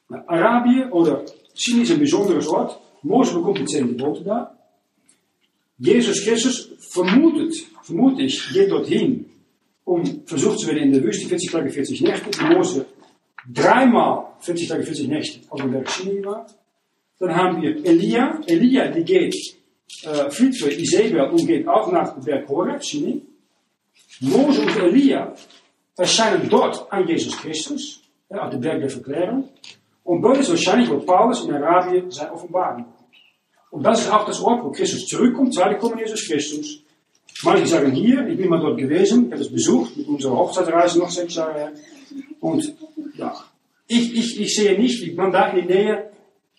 Nou, 0.08 0.22
Arabië 0.26 0.90
oder 0.90 1.24
Sinai 1.54 1.82
ist 1.82 1.92
ein 1.92 2.00
besonderes 2.00 2.48
Ort. 2.48 2.80
Mose 3.02 3.34
bekommt 3.34 3.58
die 3.58 3.64
zehn 3.64 3.88
Gebote 3.88 4.24
da. 4.24 4.58
Jesus 5.78 6.24
Christus 6.24 6.70
vermutet, 6.78 7.54
vermute 7.82 8.22
ich, 8.22 8.52
geht 8.52 8.70
dorthin, 8.70 9.26
um 9.84 10.22
versucht 10.26 10.60
zu 10.60 10.68
werden 10.68 10.84
in 10.84 10.92
der 10.92 11.02
Wüste, 11.02 11.28
40 11.28 11.50
Tage, 11.50 11.70
40 11.70 12.00
Nächte. 12.02 12.30
Die 12.30 12.54
Mose 12.54 12.86
dreimal 13.52 14.26
40 14.40 14.68
Tage, 14.68 14.82
40 14.84 15.08
Nächte 15.08 15.40
auf 15.50 15.60
dem 15.60 15.72
Berg 15.72 15.90
Sinai 15.90 16.24
war. 16.24 16.46
Dann 17.18 17.34
haben 17.34 17.62
wir 17.62 17.84
Elia. 17.84 18.40
Elia, 18.46 18.88
die 18.88 19.04
geht, 19.04 19.34
äh, 20.02 20.30
flieht 20.30 20.56
für 20.56 20.72
Isabel 20.72 21.30
und 21.30 21.46
geht 21.46 21.68
auch 21.68 21.90
nach 21.92 22.14
dem 22.14 22.24
Berg 22.24 22.48
Horeb, 22.48 22.82
Sinai. 22.82 23.20
Mose 24.20 24.62
und 24.62 24.76
Elia 24.76 25.34
erscheinen 25.96 26.48
dort 26.48 26.90
an 26.92 27.06
Jesus 27.06 27.36
Christus, 27.36 28.00
ja, 28.30 28.48
dem 28.48 28.60
Berg 28.60 28.80
der 28.80 28.90
Verklärung. 28.90 29.48
Und 30.04 30.22
dort 30.22 30.38
ist 30.38 30.50
wahrscheinlich, 30.50 30.90
wo 30.90 30.98
Paulus 30.98 31.44
in 31.44 31.54
Arabien 31.54 32.10
sein 32.10 32.30
Offenbarung 32.30 32.84
bekommt. 32.84 33.14
Und 33.70 33.82
das 33.82 34.02
ist 34.02 34.12
auch 34.12 34.24
das 34.26 34.40
Ort, 34.40 34.62
wo 34.62 34.70
Christus 34.70 35.06
zurückkommt, 35.06 35.54
zweite 35.54 35.78
kommen 35.78 35.98
Jesus 35.98 36.28
Christus. 36.28 36.80
Manche 37.42 37.66
sagen 37.66 37.90
hier, 37.92 38.26
ich 38.28 38.36
bin 38.36 38.48
mal 38.48 38.60
dort 38.60 38.78
gewesen, 38.78 39.26
ich 39.26 39.32
habe 39.32 39.42
es 39.42 39.50
besucht 39.50 39.96
mit 39.96 40.06
unserer 40.06 40.36
Hochzeitsreise 40.36 40.98
noch 40.98 41.10
sechs 41.10 41.34
Jahre 41.34 41.54
her. 41.54 41.72
Und 42.40 42.74
ja, 43.16 43.34
ich, 43.88 44.14
ich, 44.16 44.40
ich 44.40 44.54
sehe 44.54 44.78
nicht, 44.78 45.04
wie 45.04 45.12
man 45.14 45.32
da 45.32 45.48
in 45.48 45.66
der 45.66 45.76
Nähe 45.76 46.10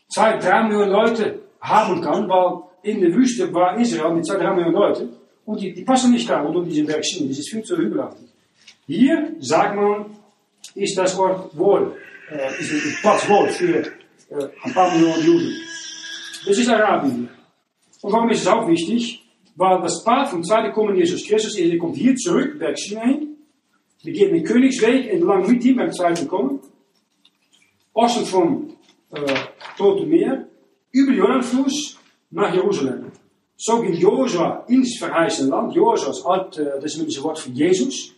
zwei, 0.10 0.38
drei 0.38 0.64
Millionen 0.64 0.92
Leute 0.92 1.40
haben 1.62 2.02
kann, 2.02 2.28
weil 2.28 2.64
in 2.84 3.02
der 3.02 3.14
Wüste 3.14 3.52
war 3.54 3.80
Israel 3.80 4.14
mit 4.14 4.26
zwei, 4.26 4.36
drei 4.36 4.54
Millionen 4.54 4.76
Leute. 4.76 5.10
Und 5.46 5.62
die, 5.62 5.74
die 5.74 5.84
passen 5.84 6.12
nicht 6.12 6.30
da 6.30 6.42
rund 6.42 6.56
um 6.56 6.68
diesen 6.68 6.86
Berg 6.86 7.06
Sinai, 7.06 7.30
das 7.30 7.40
ist 7.40 7.50
viel 7.50 7.64
zu 7.64 7.78
hügelachtig. 7.78 8.28
Hier, 8.88 9.36
sagt 9.40 9.76
man, 9.76 10.18
ist 10.74 10.98
das 10.98 11.18
Ort 11.18 11.56
wohl, 11.58 11.96
ist 12.60 12.72
het 12.72 13.02
Platz 13.02 13.28
wohl 13.30 13.50
für 13.50 13.82
äh, 14.30 14.50
ein 14.64 14.74
paar 14.74 14.92
Millionen 14.92 15.24
Juden. 15.24 15.54
Das 16.46 16.58
ist 16.58 16.70
Arabien. 16.70 17.30
Und 18.02 18.14
warum 18.14 18.30
ist 18.30 18.42
es 18.42 18.48
auch 18.48 18.68
wichtig? 18.68 19.24
Weil 19.56 19.82
das 19.82 20.04
Pad 20.04 20.30
vom 20.30 20.44
zweiten 20.44 20.74
Kommen 20.74 20.96
Jesus 20.96 21.26
Christus 21.26 21.58
ist, 21.58 21.72
er 21.72 21.78
kommt 21.78 21.96
hier 21.96 22.16
zurück, 22.16 22.60
Berg 22.60 22.78
Sinai. 22.78 23.28
Gehen 24.04 24.34
den 24.34 24.44
Königsweg 24.44 25.12
en 25.12 25.22
lang 25.22 25.50
mit 25.50 25.64
ihm 25.66 25.78
beim 25.78 25.92
zweiten 25.92 26.28
Kommen. 26.28 26.60
Osten 27.94 28.26
vom 28.26 28.76
äh, 29.12 29.20
Tote 29.78 30.06
Meer, 30.06 30.48
über 30.92 31.12
den 31.12 31.18
Jordanfluss 31.18 31.98
nach 32.30 32.54
Jerusalem. 32.54 33.12
So 33.58 33.82
ging 33.82 33.94
Josua 33.94 34.66
ins 34.68 34.98
verheißene 35.00 35.50
Land. 35.50 35.74
Josua 35.74 36.12
ist 36.12 36.26
alt, 36.26 36.58
äh, 36.58 36.80
das 36.80 36.96
ist 36.96 37.18
ein 37.18 37.24
Wort 37.24 37.40
für 37.40 37.50
Jesus. 37.50 38.14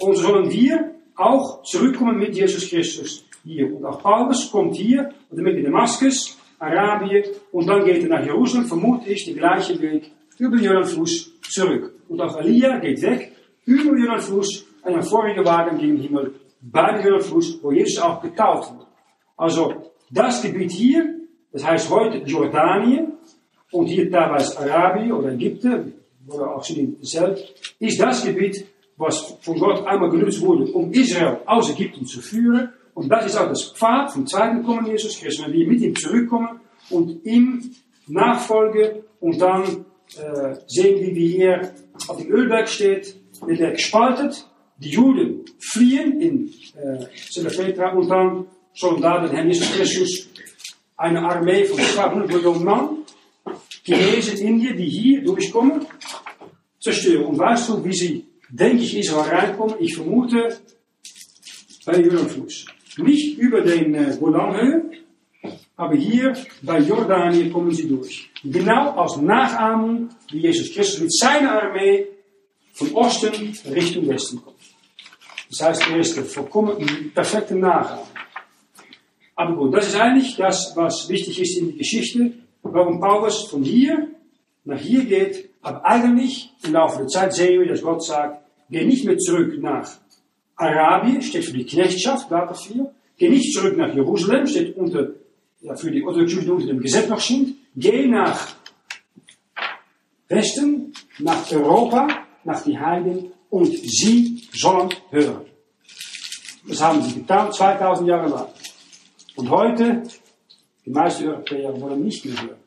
Und 0.00 0.16
so 0.16 0.22
sollen 0.22 0.50
wir 0.50 0.94
auch 1.16 1.62
zurückkommen 1.62 2.20
Christus 2.20 3.24
hier. 3.44 3.74
Und 3.74 3.84
auch 3.84 4.02
Paulus 4.02 4.50
kommt 4.50 4.76
hier, 4.76 5.10
und 5.30 5.38
damit 5.38 5.56
in 5.56 5.64
Damaskus, 5.64 6.38
Arabien, 6.58 7.24
und 7.52 7.66
dann 7.66 7.84
geht 7.84 8.02
er 8.02 8.08
nach 8.08 8.24
Jerusalem, 8.24 9.00
ich, 9.06 9.24
den 9.24 9.36
gleichen 9.36 9.80
Weg 9.80 10.10
über 10.38 10.56
den 10.56 10.64
Jordanfluss 10.66 11.32
zurück. 11.42 11.94
Und 12.08 12.20
auch 12.20 12.36
Elia 12.38 12.78
geht 12.78 13.02
weg, 13.02 13.32
über 13.64 13.94
den 13.94 14.04
Jordanfluss, 14.04 14.66
en 14.82 14.94
een 14.94 15.02
vorige 15.02 15.44
Wagen 15.44 15.78
gegen 15.78 15.96
den 15.96 16.02
Himmel, 16.02 16.34
bei 16.60 16.92
dem 16.92 17.04
Jordanfluss, 17.04 17.58
wo 17.62 17.72
Jesus 17.72 18.02
auch 18.02 18.22
wurde. 18.22 18.86
Also, 19.36 19.74
das 20.10 20.42
Gebiet 20.42 20.72
hier, 20.72 21.14
das 21.52 21.66
heißt 21.66 21.90
heute 21.90 22.18
Jordanien, 22.18 23.12
und 23.72 23.86
hier 23.86 24.10
teilweise 24.10 24.58
Arabien 24.58 25.12
oder 25.12 25.32
Ägypten, 25.32 25.94
oder 26.28 26.54
auch 26.54 26.64
Syrien 26.64 26.96
selbst, 27.00 27.74
ist 27.78 28.00
das 28.00 28.24
Gebiet, 28.24 28.66
was 28.96 29.36
von 29.40 29.58
Gott 29.58 29.86
einmal 29.86 30.10
genutzt 30.10 30.40
wurde, 30.42 30.64
um 30.72 30.92
Israel 30.92 31.38
aus 31.46 31.70
Ägypten 31.70 32.04
zu 32.04 32.20
führen. 32.20 32.70
Und 33.00 33.08
das 33.08 33.24
ist 33.24 33.36
auch 33.38 33.48
das 33.48 33.72
Pfad 33.72 34.12
vom 34.12 34.26
zweiten 34.26 34.62
Kommen 34.62 34.84
Jesus 34.84 35.18
Christus, 35.18 35.46
wenn 35.46 35.54
wir 35.54 35.66
mit 35.66 35.80
ihm 35.80 35.96
zurückkommen 35.96 36.60
und 36.90 37.24
ihm 37.24 37.74
nachfolgen 38.06 39.04
und 39.20 39.40
dann 39.40 39.86
äh, 40.18 40.56
sehen 40.66 41.00
wir, 41.00 41.14
wie 41.16 41.28
hier 41.28 41.72
auf 42.08 42.18
dem 42.18 42.30
Ölberg 42.30 42.68
steht, 42.68 43.16
der 43.48 43.54
Berg 43.54 43.80
spaltet, 43.80 44.46
die 44.76 44.90
Juden 44.90 45.46
fliehen 45.58 46.20
in 46.20 46.52
äh, 46.76 47.06
Selepetra 47.30 47.94
und 47.94 48.10
dann 48.10 48.46
Soldaten 48.74 49.30
Herrn 49.30 49.48
Jesus 49.48 49.72
Christus 49.72 50.28
eine 50.98 51.22
Armee 51.22 51.64
von 51.64 51.80
200 51.80 52.28
Millionen 52.28 52.64
Mann, 52.64 52.88
Chinesen 53.82 54.36
in 54.36 54.46
Indien, 54.46 54.76
die 54.76 54.90
hier 54.90 55.24
durchkommen, 55.24 55.86
zerstören. 56.78 57.24
Und 57.24 57.38
weißt 57.38 57.70
du, 57.70 57.82
wie 57.82 57.94
sie, 57.94 58.26
denke 58.50 58.82
ich, 58.82 58.98
Israel 58.98 59.30
reinkommen? 59.30 59.76
Ich 59.78 59.96
vermute 59.96 60.58
bei 61.86 61.98
Jordanfluss. 61.98 62.66
Nicht 62.98 63.38
über 63.38 63.60
den 63.60 63.94
äh, 63.94 64.16
Golanhöhe, 64.18 64.90
aber 65.76 65.94
hier 65.94 66.36
bei 66.62 66.78
Jordanien 66.80 67.52
kommen 67.52 67.72
sie 67.72 67.88
durch. 67.88 68.30
Genau 68.44 68.90
als 68.90 69.16
Nachahmung, 69.16 70.10
wie 70.30 70.40
Jesus 70.40 70.72
Christus 70.74 71.00
mit 71.00 71.12
seiner 71.12 71.62
Armee 71.62 72.06
von 72.72 72.92
Osten 72.92 73.56
Richtung 73.72 74.08
Westen 74.08 74.42
kommt. 74.42 74.56
Das 75.48 75.62
heißt, 75.62 75.90
er 75.90 75.98
ist 75.98 76.16
der 76.16 76.24
vollkommen 76.24 77.12
perfekte 77.14 77.54
Nachahmung. 77.54 78.06
Aber 79.36 79.56
gut, 79.56 79.74
das 79.74 79.88
ist 79.88 79.96
eigentlich 79.96 80.36
das, 80.36 80.72
was 80.76 81.08
wichtig 81.08 81.40
ist 81.40 81.56
in 81.58 81.68
der 81.68 81.76
Geschichte, 81.78 82.32
warum 82.62 83.00
Paulus 83.00 83.48
von 83.48 83.62
hier 83.62 84.08
nach 84.64 84.78
hier 84.78 85.04
geht, 85.04 85.48
aber 85.62 85.84
eigentlich 85.84 86.50
im 86.62 86.72
Laufe 86.72 86.98
der 86.98 87.06
Zeit 87.06 87.32
sehen 87.32 87.60
wir, 87.60 87.68
dass 87.68 87.82
Gott 87.82 88.04
sagt, 88.04 88.44
geh 88.68 88.84
nicht 88.84 89.04
mehr 89.04 89.16
zurück 89.16 89.58
nach 89.60 89.90
Arabien, 90.60 91.22
steht 91.22 91.46
für 91.46 91.52
die 91.52 91.64
Knechtschaft, 91.64 92.28
Galater 92.28 92.54
4. 92.54 92.92
Geh 93.16 93.28
nicht 93.28 93.52
zurück 93.54 93.76
nach 93.76 93.94
Jerusalem, 93.94 94.46
steht 94.46 94.76
unter, 94.76 95.08
ja, 95.62 95.74
für 95.74 95.90
die 95.90 96.04
orthodoxen 96.04 96.50
unter 96.50 96.66
dem 96.66 96.80
Gesetz 96.80 97.08
noch 97.08 97.20
sind. 97.20 97.56
Geh 97.74 98.06
nach 98.06 98.56
Westen, 100.28 100.92
nach 101.18 101.50
Europa, 101.50 102.08
nach 102.44 102.62
die 102.62 102.78
Heiden 102.78 103.32
und 103.48 103.66
sie 103.66 104.48
sollen 104.52 104.90
hören. 105.10 105.46
Das 106.68 106.80
haben 106.82 107.02
sie 107.02 107.14
getan, 107.14 107.52
2000 107.52 108.08
Jahre 108.08 108.28
lang. 108.28 108.48
Und 109.36 109.50
heute, 109.50 110.02
die 110.84 110.90
meisten 110.90 111.26
Europäer 111.26 111.80
wollen 111.80 112.04
nicht 112.04 112.24
mehr 112.24 112.40
hören. 112.42 112.60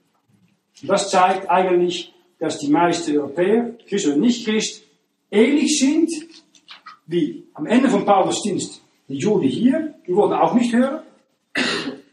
Und 0.81 0.89
das 0.89 1.09
zeigt 1.09 1.49
eigentlich, 1.49 2.11
dass 2.39 2.57
die 2.57 2.69
meisten 2.69 3.17
Europäer, 3.17 3.75
Christ 3.87 4.07
oder 4.07 4.17
nicht 4.17 4.45
Christ, 4.45 4.83
ähnlich 5.31 5.79
sind 5.79 6.11
wie 7.07 7.47
am 7.53 7.65
Ende 7.65 7.89
von 7.89 8.05
Paulus 8.05 8.41
Dienst 8.41 8.81
die 9.07 9.17
Juden 9.17 9.47
hier, 9.47 9.93
die 10.07 10.15
wollten 10.15 10.33
auch 10.33 10.53
nicht 10.53 10.73
hören. 10.73 11.01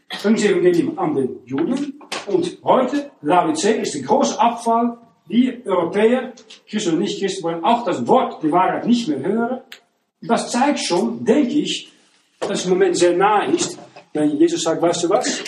Evangelium 0.09 0.99
an 0.99 1.15
den 1.15 1.39
Juden. 1.45 1.99
Und 2.27 2.57
heute, 2.63 3.11
Laodicea, 3.21 3.81
ist 3.81 3.95
der 3.95 4.03
große 4.03 4.39
Abfall. 4.39 4.97
Die 5.29 5.61
Europäer, 5.65 6.33
Christen 6.67 6.93
und 6.93 6.99
nicht 6.99 7.19
Christen, 7.19 7.43
wollen 7.43 7.63
auch 7.63 7.85
das 7.85 8.05
Wort, 8.07 8.43
die 8.43 8.51
Wahrheit 8.51 8.85
nicht 8.85 9.07
mehr 9.07 9.19
hören. 9.19 9.61
Das 10.21 10.51
zeigt 10.51 10.79
schon, 10.79 11.23
denke 11.23 11.53
ich, 11.53 11.89
dass 12.39 12.65
im 12.65 12.71
Moment 12.71 12.97
sehr 12.97 13.15
nahe 13.15 13.51
ist, 13.51 13.79
wenn 14.13 14.37
Jesus 14.37 14.63
sagt, 14.63 14.81
weißt 14.81 15.05
du 15.05 15.09
was? 15.09 15.43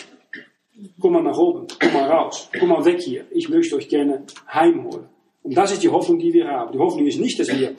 Komm 0.99 1.13
mal 1.13 1.23
nach 1.23 1.37
oben, 1.37 1.67
komm 1.79 1.93
mal 1.93 2.09
raus, 2.09 2.49
komm 2.57 2.69
mal 2.69 2.85
weg 2.85 3.01
hier. 3.01 3.25
Ich 3.31 3.49
möchte 3.49 3.75
euch 3.75 3.89
gerne 3.89 4.23
heimholen. 4.51 5.05
Und 5.43 5.55
das 5.55 5.73
ist 5.73 5.83
die 5.83 5.89
Hoffnung, 5.89 6.17
die 6.17 6.33
wir 6.33 6.47
haben. 6.47 6.71
Die 6.71 6.79
Hoffnung 6.79 7.05
ist 7.05 7.19
nicht, 7.19 7.39
dass 7.39 7.49
wir 7.49 7.75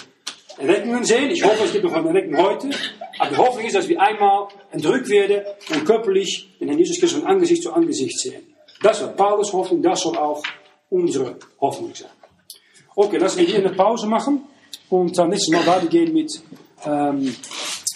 Erweckungen 0.59 1.05
sehen. 1.05 1.31
Ich 1.31 1.45
hoffe, 1.45 1.65
es 1.65 1.73
gibt 1.73 1.85
noch 1.85 1.93
eine 1.93 2.09
Erweckung 2.09 2.37
heute. 2.39 2.71
Aber 3.19 3.31
die 3.31 3.37
Hoffnung 3.37 3.67
ist, 3.67 3.75
dass 3.75 3.89
wir 3.89 4.01
einmal 4.01 4.49
entrückt 4.73 5.09
werden 5.09 5.43
und 5.73 5.85
körperlich 5.85 6.49
den 6.61 6.69
Herrn 6.69 6.79
Jesus 6.79 6.99
Christus 6.99 7.21
von 7.21 7.29
Angesicht 7.29 7.63
zu 7.63 7.73
Angesicht 7.73 8.19
sehen. 8.19 8.43
Das 8.83 9.01
war 9.03 9.09
Paulus 9.09 9.53
Hoffnung, 9.53 9.83
das 9.83 10.01
soll 10.01 10.17
auch 10.17 10.43
unsere 10.91 11.37
Hoffnung 11.61 11.95
sein. 11.95 12.11
Okay, 12.97 13.17
lassen 13.17 13.39
wir 13.39 13.47
hier 13.47 13.59
eine 13.59 13.71
Pause 13.71 14.07
machen 14.07 14.43
und 14.91 15.17
dann 15.17 15.31
nächstes 15.31 15.53
Mal 15.53 15.67
weitergehen 15.67 16.13
mit 16.13 16.31
ähm, 16.85 17.35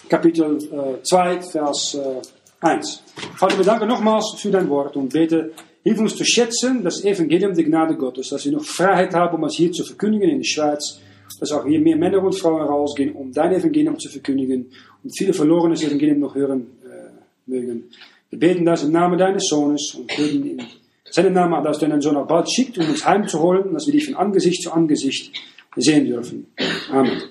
Kapitel 0.09 0.57
äh, 0.57 1.03
2, 1.03 1.43
Vers 1.43 1.95
äh, 1.95 2.67
1. 2.67 3.03
Vater, 3.37 3.59
wir 3.59 3.65
danken 3.65 3.87
nochmals 3.87 4.35
für 4.37 4.51
dein 4.51 4.69
Wort 4.69 4.97
und 4.97 5.13
beten, 5.13 5.53
hilf 5.85 5.99
uns 6.01 6.17
zu 6.17 6.25
schätzen, 6.25 6.83
das 6.83 7.05
Evangelium 7.05 7.55
der 7.55 7.65
Gnade 7.65 7.97
Gottes, 7.97 8.31
dass 8.31 8.45
wir 8.45 8.53
noch 8.53 8.65
Freiheit 8.65 9.15
haben, 9.15 9.37
um 9.37 9.45
es 9.45 9.55
hier 9.55 9.71
zu 9.71 9.85
verkündigen 9.85 10.29
in 10.31 10.39
der 10.39 10.45
Schweiz, 10.45 11.01
dass 11.39 11.53
auch 11.53 11.67
hier 11.67 11.81
mehr 11.81 11.97
Männer 11.97 12.23
und 12.23 12.39
Frauen 12.39 12.63
rausgehen, 12.63 13.13
um 13.13 13.33
dein 13.33 13.53
Evangelium 13.53 13.99
zu 13.99 14.09
verkündigen 14.09 14.67
und 15.03 15.17
viele 15.17 15.33
verloren 15.33 15.71
das 15.71 15.83
Evangelium 15.83 16.21
noch 16.21 16.35
hören 16.35 16.67
äh, 16.85 17.51
mögen. 17.51 17.85
Wir 18.31 18.39
beten 18.39 18.65
das 18.65 18.85
im 18.85 18.93
Namen 18.93 19.19
deines 19.19 19.45
Sohnes 19.49 19.95
und 19.95 20.07
beten 20.09 20.45
in 20.45 20.63
seinem 21.11 21.33
Namen, 21.33 21.63
dass 21.65 21.79
deinen 21.79 22.01
Sohn 22.01 22.17
auch 22.17 22.27
bald 22.27 22.51
schickt, 22.51 22.79
um 22.79 22.89
uns 22.89 23.05
heimzuholen, 23.05 23.73
dass 23.73 23.87
wir 23.87 23.93
dich 23.93 24.07
von 24.07 24.17
Angesicht 24.17 24.63
zu 24.63 24.73
Angesicht 24.73 25.33
sehen 25.77 26.07
dürfen. 26.07 26.47
Amen. 26.91 27.23